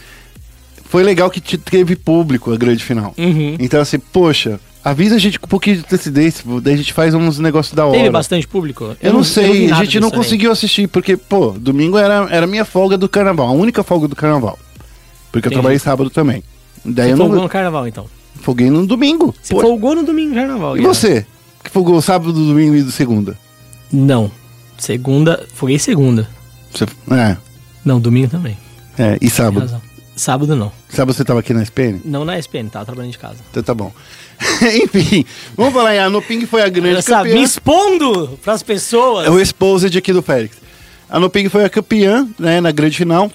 foi 0.94 1.02
legal 1.02 1.28
que 1.28 1.40
te- 1.40 1.58
teve 1.58 1.96
público 1.96 2.52
a 2.52 2.56
grande 2.56 2.84
final. 2.84 3.12
Uhum. 3.18 3.56
Então, 3.58 3.80
assim, 3.80 3.98
poxa, 3.98 4.60
avisa 4.84 5.16
a 5.16 5.18
gente 5.18 5.40
com 5.40 5.46
um 5.46 5.48
pouquinho 5.48 5.78
de 5.78 5.82
antecedência, 5.82 6.44
daí 6.62 6.74
a 6.74 6.76
gente 6.76 6.92
faz 6.92 7.12
uns 7.14 7.40
negócios 7.40 7.74
da 7.74 7.84
hora. 7.84 7.98
Teve 7.98 8.10
bastante 8.10 8.46
público? 8.46 8.96
Eu, 9.02 9.12
não 9.12 9.24
sei, 9.24 9.50
vi 9.50 9.66
a 9.66 9.70
nada 9.70 9.84
gente 9.84 9.98
não 9.98 10.08
também. 10.08 10.22
conseguiu 10.24 10.52
assistir, 10.52 10.86
porque, 10.86 11.16
pô, 11.16 11.50
domingo 11.50 11.98
era, 11.98 12.28
era 12.30 12.46
minha 12.46 12.64
folga 12.64 12.96
do 12.96 13.08
carnaval, 13.08 13.48
a 13.48 13.50
única 13.50 13.82
folga 13.82 14.06
do 14.06 14.14
carnaval. 14.14 14.56
Porque 15.32 15.48
eu 15.48 15.50
Entendi. 15.50 15.54
trabalhei 15.54 15.80
sábado 15.80 16.10
também. 16.10 16.44
Daí 16.84 17.08
Você 17.08 17.12
eu 17.14 17.16
folgou 17.16 17.36
não 17.38 17.42
no 17.42 17.48
carnaval, 17.48 17.88
então. 17.88 18.06
folguei 18.36 18.70
no 18.70 18.86
domingo. 18.86 19.34
Você 19.42 19.52
folgou 19.52 19.96
no 19.96 20.04
domingo 20.04 20.32
carnaval. 20.36 20.76
E 20.78 20.80
você? 20.82 21.26
Que 21.64 21.70
folgou 21.70 22.00
sábado, 22.00 22.32
domingo 22.32 22.76
e 22.76 22.92
segunda? 22.92 23.36
Não. 23.92 24.30
Segunda. 24.78 25.44
Folguei 25.54 25.76
segunda. 25.80 26.28
Você, 26.72 26.84
é, 27.10 27.36
Não, 27.84 27.98
domingo 28.00 28.28
também. 28.28 28.56
é, 28.96 29.18
e 29.20 29.28
sábado? 29.28 29.82
Sábado 30.16 30.54
não. 30.54 30.70
Sábado 30.88 31.14
você 31.14 31.24
tava 31.24 31.40
aqui 31.40 31.52
na 31.52 31.62
SPN? 31.62 32.00
Não 32.04 32.24
na 32.24 32.38
SPN, 32.38 32.68
tava 32.70 32.84
trabalhando 32.84 33.12
de 33.12 33.18
casa. 33.18 33.38
Então 33.50 33.62
tá 33.62 33.74
bom. 33.74 33.92
Enfim, 34.84 35.24
vamos 35.56 35.72
falar 35.72 35.90
aí, 35.90 35.98
a 35.98 36.08
Noping 36.10 36.46
foi 36.46 36.62
a 36.62 36.68
grande 36.68 36.96
Eu 36.96 37.02
sabe, 37.02 37.28
me 37.30 37.34
campeã. 37.34 37.44
expondo 37.44 38.38
pras 38.42 38.62
pessoas. 38.62 39.26
É 39.26 39.30
o 39.30 39.40
exposed 39.40 39.96
aqui 39.96 40.12
do 40.12 40.22
Félix. 40.22 40.56
A 41.08 41.18
Noping 41.20 41.48
foi 41.48 41.64
a 41.64 41.68
campeã, 41.68 42.28
né, 42.38 42.60
na 42.60 42.70
grande 42.70 42.96
final. 42.96 43.30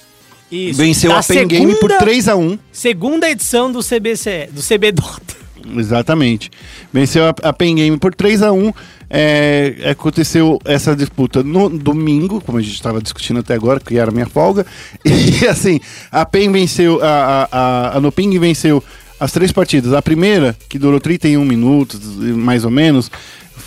Isso. 0.51 0.79
Venceu 0.79 1.11
Da 1.11 1.19
a 1.19 1.23
Pen 1.23 1.47
Game 1.47 1.65
por 1.75 1.89
segunda- 1.91 1.97
3 1.99 2.27
a 2.27 2.35
1 2.35 2.57
Segunda 2.71 3.29
edição 3.29 3.71
do 3.71 3.81
CBC, 3.83 4.49
do 4.51 4.61
CB 4.61 4.91
Dota. 4.93 5.38
Exatamente. 5.77 6.49
Venceu 6.91 7.25
a, 7.25 7.35
a 7.43 7.53
Pen 7.53 7.75
Game 7.75 7.97
por 7.97 8.13
3 8.13 8.43
a 8.43 8.51
1 8.51 8.73
É, 9.09 9.89
aconteceu 9.89 10.59
essa 10.63 10.95
disputa 10.95 11.41
no 11.41 11.67
domingo, 11.67 12.39
como 12.41 12.59
a 12.59 12.61
gente 12.61 12.75
estava 12.75 13.01
discutindo 13.01 13.39
até 13.39 13.55
agora, 13.55 13.79
que 13.79 13.97
era 13.97 14.11
minha 14.11 14.27
folga. 14.27 14.65
E 15.05 15.47
assim, 15.47 15.79
a 16.11 16.25
PEN 16.25 16.51
venceu, 16.51 16.99
a, 17.01 17.07
a, 17.07 17.47
a, 17.51 17.97
a 17.97 18.01
Noping 18.01 18.37
venceu 18.37 18.83
as 19.19 19.31
três 19.31 19.51
partidas. 19.51 19.93
A 19.93 20.01
primeira, 20.01 20.55
que 20.67 20.79
durou 20.79 20.99
31 20.99 21.43
minutos, 21.43 21.99
mais 22.17 22.63
ou 22.63 22.71
menos, 22.71 23.11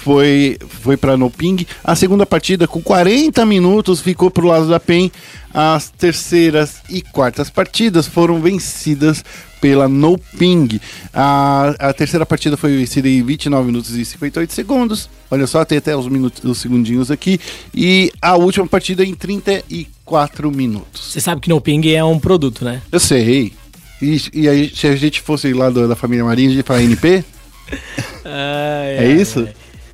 foi, 0.03 0.59
foi 0.81 0.97
para 0.97 1.17
Noping. 1.17 1.65
A 1.85 1.95
segunda 1.95 2.27
partida, 2.27 2.67
com 2.67 2.83
40 2.83 3.45
minutos, 3.47 4.01
ficou 4.01 4.31
pro 4.31 4.47
lado 4.49 4.69
da 4.69 4.81
PEN. 4.81 5.11
As 5.55 5.91
terceiras 5.91 6.77
e 6.89 7.03
quartas 7.03 7.51
partidas 7.51 8.07
foram 8.07 8.41
vencidas 8.41 9.23
pela 9.61 9.87
No 9.87 10.19
Ping. 10.19 10.81
A, 11.13 11.75
a 11.79 11.93
terceira 11.93 12.25
partida 12.27 12.57
foi 12.57 12.77
vencida 12.79 13.07
em 13.09 13.23
29 13.23 13.67
minutos 13.67 13.95
e 13.95 14.05
58 14.05 14.53
segundos. 14.53 15.09
Olha 15.31 15.47
só, 15.47 15.65
tem 15.65 15.79
até 15.79 15.95
os, 15.97 16.09
minutos, 16.09 16.43
os 16.43 16.59
segundinhos 16.59 17.11
aqui. 17.11 17.39
E 17.75 18.11
a 18.21 18.35
última 18.37 18.67
partida 18.67 19.05
em 19.05 19.15
34 19.15 20.51
minutos. 20.51 21.13
Você 21.13 21.21
sabe 21.21 21.41
que 21.43 21.49
no 21.51 21.61
Ping 21.61 21.87
é 21.93 22.03
um 22.03 22.19
produto, 22.19 22.65
né? 22.65 22.81
Eu 22.91 22.99
sei. 22.99 23.53
E, 24.01 24.21
e 24.33 24.49
aí, 24.49 24.73
se 24.75 24.87
a 24.89 24.97
gente 24.97 25.21
fosse 25.21 25.53
lá 25.53 25.71
do- 25.71 25.87
da 25.87 25.95
família 25.95 26.25
Marinha, 26.25 26.49
a 26.49 26.53
gente 26.55 26.65
fala 26.67 26.83
NP? 26.83 27.23
É 28.25 29.09
isso? 29.21 29.49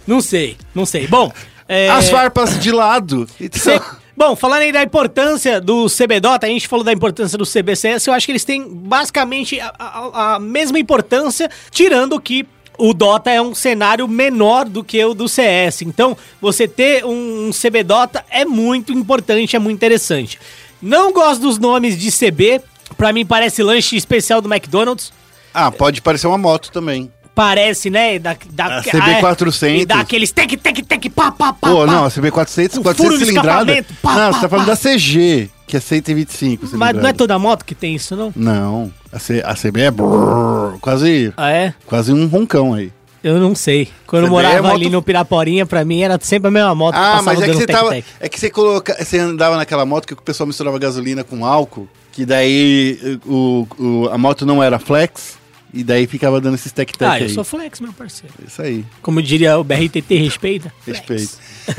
Não 0.09 0.20
sei, 0.20 0.56
não 0.74 0.85
sei. 0.86 1.06
Bom, 1.06 1.30
é... 1.68 1.89
As 1.90 2.09
farpas 2.10 2.59
de 2.59 2.72
lado. 2.72 3.28
Então, 3.40 3.60
Cê- 3.60 3.80
Bom, 4.16 4.35
falando 4.35 4.62
aí 4.62 4.72
da 4.72 4.82
importância 4.82 5.60
do 5.60 5.86
CBDOTA, 5.86 6.47
a 6.47 6.51
gente 6.51 6.66
falou 6.66 6.85
da 6.85 6.93
importância 6.93 7.39
do 7.39 7.44
CBCS, 7.47 8.09
eu 8.09 8.14
acho 8.14 8.26
que 8.26 8.32
eles 8.32 8.44
têm 8.44 8.66
basicamente 8.68 9.60
a, 9.60 9.72
a- 9.78 10.35
a 10.35 10.40
mesma 10.40 10.76
importância, 10.78 11.48
tirando 11.70 12.18
que 12.20 12.44
o 12.76 12.93
Dota 12.94 13.30
é 13.30 13.40
um 13.40 13.55
cenário 13.55 14.09
menor 14.09 14.64
do 14.64 14.82
que 14.82 15.05
o 15.05 15.12
do 15.14 15.28
CS. 15.28 15.82
Então, 15.82 16.16
você 16.40 16.66
ter 16.66 17.05
um, 17.05 17.48
um 17.48 17.51
CB 17.52 17.82
Dota 17.85 18.24
é 18.30 18.44
muito 18.44 18.93
importante, 18.93 19.55
é 19.55 19.59
muito 19.59 19.76
interessante. 19.76 20.39
Não 20.80 21.12
gosto 21.12 21.43
dos 21.43 21.59
nomes 21.59 21.97
de 21.98 22.10
CB. 22.10 22.60
Pra 22.97 23.12
mim 23.12 23.26
parece 23.26 23.62
lanche 23.62 23.97
especial 23.97 24.40
do 24.40 24.52
McDonald's. 24.52 25.12
Ah, 25.52 25.70
pode 25.70 26.01
parecer 26.01 26.26
uma 26.26 26.39
moto 26.39 26.70
também. 26.72 27.12
Parece, 27.39 27.89
né? 27.89 28.19
Da, 28.19 28.36
da, 28.51 28.78
A 28.78 28.82
CB400. 28.82 29.78
E 29.82 29.86
dá 29.86 30.01
aqueles 30.01 30.32
tec, 30.32 30.56
tec, 30.56 30.82
tec, 30.85 31.09
pá, 31.10 31.31
pá, 31.31 31.52
pá. 31.52 31.70
Pô, 31.70 31.86
não, 31.86 32.05
a 32.05 32.09
CB400, 32.09 32.74
Com 32.78 32.82
400 32.82 32.97
furo 32.97 33.12
no 33.16 33.24
cilindrada. 33.24 33.85
pá, 34.02 34.15
não, 34.16 34.20
pá, 34.20 34.32
você 34.32 34.40
tá 34.40 34.48
falando 34.48 34.66
pá. 34.66 34.73
da 34.73 34.77
CG, 34.77 35.48
que 35.65 35.77
é 35.77 35.81
125 35.81 36.62
Mas 36.62 36.70
cilindrada. 36.70 37.01
não 37.01 37.09
é 37.09 37.12
toda 37.12 37.39
moto 37.39 37.65
que 37.65 37.77
tem 37.77 37.94
isso, 37.94 38.16
não? 38.16 38.32
Não, 38.35 38.93
a, 39.12 39.20
C, 39.20 39.40
a 39.47 39.55
CB 39.55 39.82
é 39.82 39.90
brrr, 39.93 40.78
quase, 40.81 41.32
Ah, 41.36 41.51
é? 41.51 41.73
quase 41.86 42.12
um 42.12 42.27
roncão 42.27 42.74
aí. 42.74 42.90
Eu 43.23 43.39
não 43.39 43.55
sei. 43.55 43.89
Quando 44.05 44.24
eu 44.24 44.28
CB 44.28 44.31
morava 44.35 44.55
é 44.56 44.62
moto- 44.62 44.74
ali 44.74 44.90
no 44.90 45.01
Piraporinha, 45.01 45.65
pra 45.65 45.85
mim 45.85 46.02
era 46.02 46.19
sempre 46.20 46.48
a 46.48 46.51
mesma 46.51 46.74
moto. 46.74 46.97
Ah, 46.97 47.20
mas 47.23 47.40
é 47.40 47.47
que 47.47 47.55
você 47.55 47.66
tava. 47.69 47.90
tec-tec. 47.90 48.05
É 48.19 48.28
que 48.28 48.40
você 48.40 48.51
coloca. 48.51 48.97
Você 49.05 49.16
andava 49.19 49.56
naquela 49.56 49.86
moto 49.86 50.06
que 50.06 50.12
o 50.12 50.16
pessoal 50.16 50.47
misturava 50.48 50.77
gasolina 50.77 51.23
com 51.23 51.44
álcool, 51.47 51.89
que 52.10 52.27
daí 52.27 52.98
eh, 53.01 53.19
o, 53.24 53.65
o- 53.78 54.09
a 54.10 54.19
moto 54.19 54.44
não 54.44 54.60
era 54.60 54.78
flex, 54.81 55.38
e 55.73 55.85
daí 55.85 56.07
ficava 56.07 56.40
dando 56.40 56.55
esses 56.55 56.73
tec-tec 56.73 57.09
Ah, 57.09 57.12
aí. 57.15 57.23
eu 57.24 57.28
sou 57.31 57.45
flex, 57.45 57.81
meu 57.81 57.93
parceiro. 57.93 58.35
Isso 58.47 58.61
aí, 58.62 58.85
Como 59.03 59.23
diria 59.23 59.59
o 59.59 59.65
BRTT, 59.65 60.16
respeita. 60.16 60.73
respeito. 60.86 61.31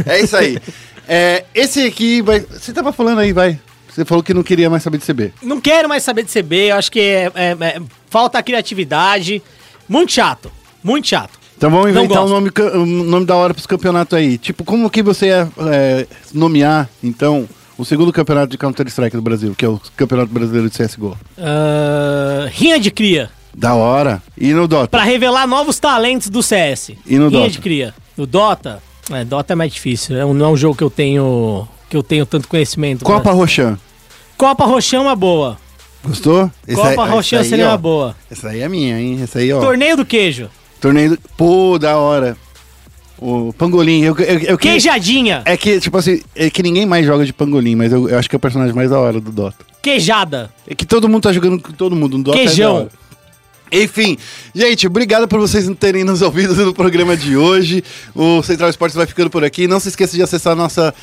É 0.06 0.22
isso 0.22 0.36
aí. 0.38 0.58
É, 1.08 1.44
esse 1.56 1.82
aqui 1.86 2.22
vai. 2.22 2.40
Você 2.42 2.72
tava 2.72 2.92
falando 2.94 3.20
aí, 3.20 3.34
vai. 3.34 3.60
Você 3.90 4.06
falou 4.06 4.24
que 4.24 4.34
não 4.34 4.44
queria 4.44 4.70
mais 4.70 4.84
saber 4.84 5.00
de 5.00 5.06
CB. 5.06 5.34
Não 5.42 5.60
quero 5.60 5.90
mais 5.90 6.04
saber 6.04 6.24
de 6.24 6.32
CB, 6.32 6.72
eu 6.72 6.76
acho 6.76 6.92
que 6.92 7.00
é, 7.00 7.32
é- 7.36 7.58
é- 7.60 7.82
falta 8.10 8.42
criatividade. 8.44 9.42
Muito 9.88 10.12
chato, 10.12 10.52
muito 10.84 11.08
chato. 11.08 11.40
Então 11.58 11.70
vamos 11.72 11.90
inventar 11.90 12.24
um 12.24 12.30
nome, 12.30 12.52
um 12.76 12.86
nome 13.04 13.26
da 13.26 13.36
hora 13.36 13.54
pros 13.54 13.66
campeonatos 13.66 14.18
aí. 14.18 14.38
Tipo, 14.38 14.64
como 14.64 14.90
que 14.90 15.02
você 15.04 15.26
ia 15.28 15.50
é, 15.74 16.08
nomear, 16.34 16.88
então, 17.04 17.50
o 17.78 17.84
segundo 17.84 18.14
campeonato 18.14 18.52
de 18.52 18.58
Counter-Strike 18.58 19.16
do 19.18 19.22
Brasil, 19.22 19.54
que 19.58 19.66
é 19.66 19.68
o 19.68 19.82
Campeonato 19.98 20.32
Brasileiro 20.32 20.70
de 20.70 20.78
CSGO? 20.78 21.18
Ah, 21.38 22.48
rinha 22.52 22.80
de 22.80 22.92
cria. 22.92 23.30
Da 23.56 23.74
hora. 23.74 24.22
E 24.38 24.54
no 24.54 24.68
Dota? 24.68 24.88
Pra 24.88 25.04
revelar 25.04 25.46
novos 25.48 25.80
talentos 25.80 26.30
do 26.30 26.42
CS. 26.42 26.92
E 27.06 27.18
no 27.18 27.28
rinha 27.30 27.42
Dota? 27.42 27.52
de 27.52 27.60
cria. 27.60 27.94
No 28.16 28.26
Dota, 28.26 28.82
é, 29.12 29.24
Dota 29.26 29.54
é 29.54 29.56
mais 29.56 29.74
difícil. 29.74 30.16
é 30.18 30.22
não 30.34 30.46
é 30.46 30.50
um 30.50 30.58
jogo 30.58 30.76
que 30.76 30.84
eu 30.84 30.90
tenho 30.90 31.68
que 31.90 31.98
eu 31.98 32.04
tenho 32.04 32.26
tanto 32.26 32.48
conhecimento. 32.48 33.04
Copa 33.04 33.32
Roxan. 33.32 33.78
Copa 34.38 34.66
Rochão 34.66 35.02
é 35.02 35.08
uma 35.08 35.16
boa. 35.16 35.58
Gostou? 36.04 36.50
Esse 36.68 36.76
Copa 36.80 37.04
aí, 37.06 37.24
seria 37.44 37.66
ó. 37.68 37.72
uma 37.72 37.78
boa. 37.78 38.16
Essa 38.32 38.50
aí 38.50 38.62
é 38.62 38.70
minha, 38.70 39.00
hein? 39.00 39.20
Essa 39.22 39.40
aí, 39.40 39.52
ó. 39.52 39.60
Torneio 39.60 39.98
do 39.98 40.06
queijo. 40.06 40.50
Torneio. 40.80 41.12
do- 41.12 41.20
Pô, 41.36 41.78
da 41.78 41.98
hora. 41.98 42.38
O 43.18 43.52
Pangolim. 43.58 44.02
Eu, 44.02 44.16
eu, 44.18 44.40
eu, 44.40 44.58
que- 44.58 44.70
Queijadinha. 44.70 45.42
É 45.44 45.58
que, 45.58 45.80
tipo 45.82 45.98
assim, 45.98 46.22
é 46.36 46.50
que 46.50 46.64
ninguém 46.64 46.86
mais 46.86 47.06
joga 47.06 47.26
de 47.26 47.34
Pangolim, 47.34 47.76
mas 47.76 47.92
eu, 47.92 48.08
eu 48.08 48.18
acho 48.18 48.30
que 48.30 48.36
é 48.36 48.38
o 48.38 48.40
personagem 48.40 48.74
mais 48.74 48.90
da 48.92 48.98
hora 48.98 49.20
do 49.20 49.30
Dota. 49.30 49.58
Queijada. 49.82 50.50
É 50.66 50.74
que 50.74 50.86
todo 50.86 51.10
mundo 51.10 51.24
tá 51.24 51.34
jogando 51.34 51.62
com 51.62 51.74
todo 51.74 51.96
mundo. 51.96 52.18
No 52.18 52.24
Dota 52.24 52.38
Queijão. 52.38 52.70
É 52.70 52.74
da 52.74 52.80
hora. 52.82 52.90
Enfim, 53.72 54.18
gente, 54.54 54.88
obrigado 54.88 55.28
por 55.28 55.40
vocês 55.40 55.70
terem 55.80 56.04
nos 56.04 56.22
ouvido 56.22 56.56
no 56.66 56.74
programa 56.74 57.16
de 57.16 57.38
hoje. 57.38 57.84
O 58.16 58.42
Central 58.42 58.70
Esportes 58.70 58.96
vai 58.96 59.06
ficando 59.06 59.30
por 59.30 59.44
aqui. 59.44 59.68
Não 59.68 59.80
se 59.80 59.90
esqueça 59.90 60.16
de 60.16 60.24
acessar 60.24 60.56
nossas 60.56 60.94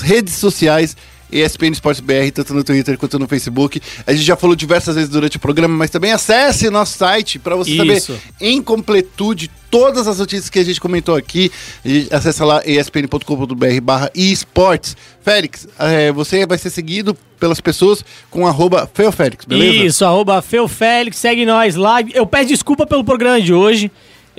redes 0.00 0.34
sociais. 0.34 0.96
ESPN 1.30 1.72
Esportes 1.72 2.00
BR, 2.00 2.30
tanto 2.32 2.54
no 2.54 2.64
Twitter 2.64 2.96
quanto 2.98 3.18
no 3.18 3.28
Facebook. 3.28 3.80
A 4.06 4.12
gente 4.12 4.24
já 4.24 4.36
falou 4.36 4.56
diversas 4.56 4.94
vezes 4.94 5.10
durante 5.10 5.36
o 5.36 5.40
programa, 5.40 5.76
mas 5.76 5.90
também 5.90 6.12
acesse 6.12 6.70
nosso 6.70 6.96
site 6.96 7.38
para 7.38 7.56
você 7.56 7.70
Isso. 7.70 8.12
saber 8.12 8.20
em 8.40 8.62
completude 8.62 9.50
todas 9.70 10.06
as 10.06 10.18
notícias 10.18 10.48
que 10.48 10.58
a 10.58 10.64
gente 10.64 10.80
comentou 10.80 11.14
aqui. 11.14 11.50
A 11.84 11.88
gente 11.88 12.14
acessa 12.14 12.44
lá 12.44 12.62
espn.com.br 12.64 13.80
barra 13.82 14.10
esportes. 14.14 14.96
Félix, 15.22 15.68
eh, 15.78 16.10
você 16.12 16.46
vai 16.46 16.56
ser 16.56 16.70
seguido 16.70 17.16
pelas 17.38 17.60
pessoas 17.60 18.04
com 18.30 18.46
arroba 18.46 18.88
feofélix, 18.92 19.44
beleza? 19.44 19.84
Isso, 19.84 20.04
arroba 20.04 20.40
Feufélix, 20.42 21.18
segue 21.18 21.44
nós 21.44 21.74
lá. 21.74 22.00
Eu 22.14 22.26
peço 22.26 22.48
desculpa 22.48 22.86
pelo 22.86 23.04
programa 23.04 23.40
de 23.40 23.52
hoje. 23.52 23.90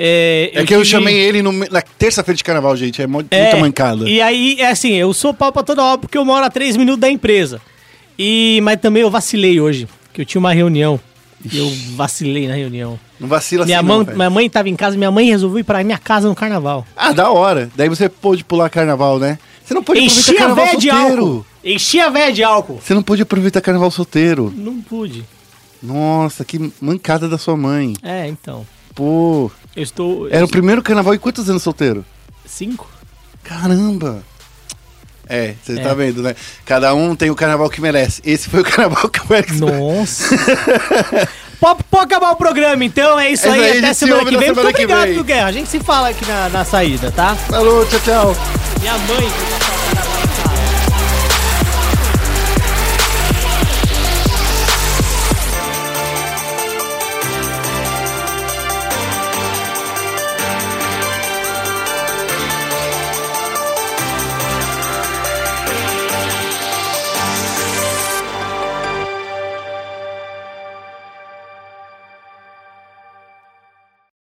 É, 0.01 0.51
É 0.53 0.63
que 0.65 0.73
eu 0.73 0.79
tive- 0.81 0.85
chamei 0.91 1.13
ele 1.19 1.41
no 1.41 1.51
na 1.51 1.81
terça-feira 1.81 2.37
de 2.37 2.43
carnaval, 2.43 2.73
gente. 2.77 3.01
É 3.01 3.05
mo- 3.07 3.25
É, 3.29 3.41
muita 3.43 3.57
mancada. 3.57 4.09
E 4.09 4.21
aí, 4.21 4.55
é 4.57 4.69
assim, 4.69 4.93
eu 4.93 5.13
sou 5.13 5.33
pau 5.33 5.51
pra 5.51 5.61
toda 5.61 5.83
hora 5.83 5.97
porque 5.97 6.17
eu 6.17 6.23
moro 6.23 6.45
a 6.45 6.49
três 6.49 6.77
minutos 6.77 7.01
da 7.01 7.09
empresa. 7.09 7.59
E, 8.17 8.61
mas 8.63 8.79
também 8.79 9.01
eu 9.01 9.09
vacilei 9.09 9.59
hoje, 9.59 9.89
que 10.13 10.21
eu 10.21 10.25
tinha 10.25 10.39
uma 10.39 10.53
reunião. 10.53 10.97
E 11.51 11.57
eu 11.57 11.69
vacilei 11.95 12.47
na 12.47 12.53
reunião. 12.53 12.97
Não 13.19 13.27
vacila 13.27 13.65
minha, 13.65 13.79
assim, 13.79 13.87
mãe, 13.87 14.05
não, 14.05 14.15
minha 14.15 14.29
mãe 14.29 14.49
tava 14.49 14.69
em 14.69 14.75
casa, 14.75 14.95
minha 14.97 15.11
mãe 15.11 15.27
resolveu 15.29 15.59
ir 15.59 15.63
pra 15.65 15.83
minha 15.83 15.97
casa 15.97 16.29
no 16.29 16.35
carnaval. 16.35 16.85
Ah, 16.95 17.11
da 17.11 17.29
hora. 17.29 17.69
Daí 17.75 17.89
você 17.89 18.07
pôde 18.07 18.43
pular 18.45 18.69
carnaval, 18.69 19.19
né? 19.19 19.37
Você 19.65 19.73
não 19.73 19.83
pôde 19.83 19.99
aproveitar 19.99 20.21
Enchi 20.21 20.31
a 20.31 20.37
carnaval 20.39 20.65
véia 20.65 20.77
de 20.77 20.89
solteiro. 20.89 21.21
álcool. 21.25 21.45
Enchi 21.63 21.99
a 21.99 22.09
véia 22.09 22.31
de 22.33 22.43
álcool. 22.43 22.79
Você 22.81 22.93
não 22.93 23.03
pôde 23.03 23.21
aproveitar 23.21 23.59
carnaval 23.61 23.91
solteiro. 23.91 24.53
Não 24.55 24.81
pude. 24.81 25.25
Nossa, 25.83 26.43
que 26.45 26.71
mancada 26.81 27.27
da 27.29 27.37
sua 27.37 27.55
mãe. 27.57 27.93
É, 28.03 28.27
então. 28.27 28.65
Pô, 28.95 29.49
Eu 29.79 29.83
estou. 29.83 30.27
era 30.29 30.43
o 30.43 30.49
primeiro 30.49 30.83
carnaval 30.83 31.13
e 31.13 31.17
quantos 31.17 31.49
anos 31.49 31.63
solteiro? 31.63 32.03
Cinco? 32.45 32.89
Caramba. 33.43 34.21
É, 35.27 35.53
você 35.63 35.79
É. 35.79 35.81
tá 35.83 35.93
vendo, 35.93 36.21
né? 36.21 36.35
Cada 36.65 36.93
um 36.93 37.15
tem 37.15 37.29
o 37.29 37.35
carnaval 37.35 37.69
que 37.69 37.79
merece. 37.79 38.21
Esse 38.25 38.49
foi 38.49 38.59
o 38.61 38.63
carnaval 38.69 39.07
que 39.09 39.19
o 39.21 39.23
Félix 39.25 39.59
Nossa. 39.59 40.35
pode, 41.61 41.83
pode 41.83 42.03
acabar 42.05 42.31
o 42.31 42.35
programa, 42.35 42.83
então. 42.83 43.17
É 43.19 43.31
isso 43.31 43.47
É 43.47 43.51
aí. 43.51 43.77
Até 43.77 43.93
semana 43.93 44.25
que 44.25 44.37
vem. 44.37 44.51
Muito 44.51 44.61
que 44.61 44.67
obrigado, 44.83 45.07
vem. 45.07 45.23
Guerra. 45.23 45.47
A 45.47 45.51
gente 45.51 45.69
se 45.69 45.79
fala 45.79 46.09
aqui 46.09 46.25
na, 46.25 46.49
na 46.49 46.65
saída, 46.65 47.11
tá? 47.11 47.35
Falou, 47.35 47.85
tchau, 47.85 47.99
tchau. 48.03 48.35
Minha 48.81 48.97
mãe. 48.97 50.28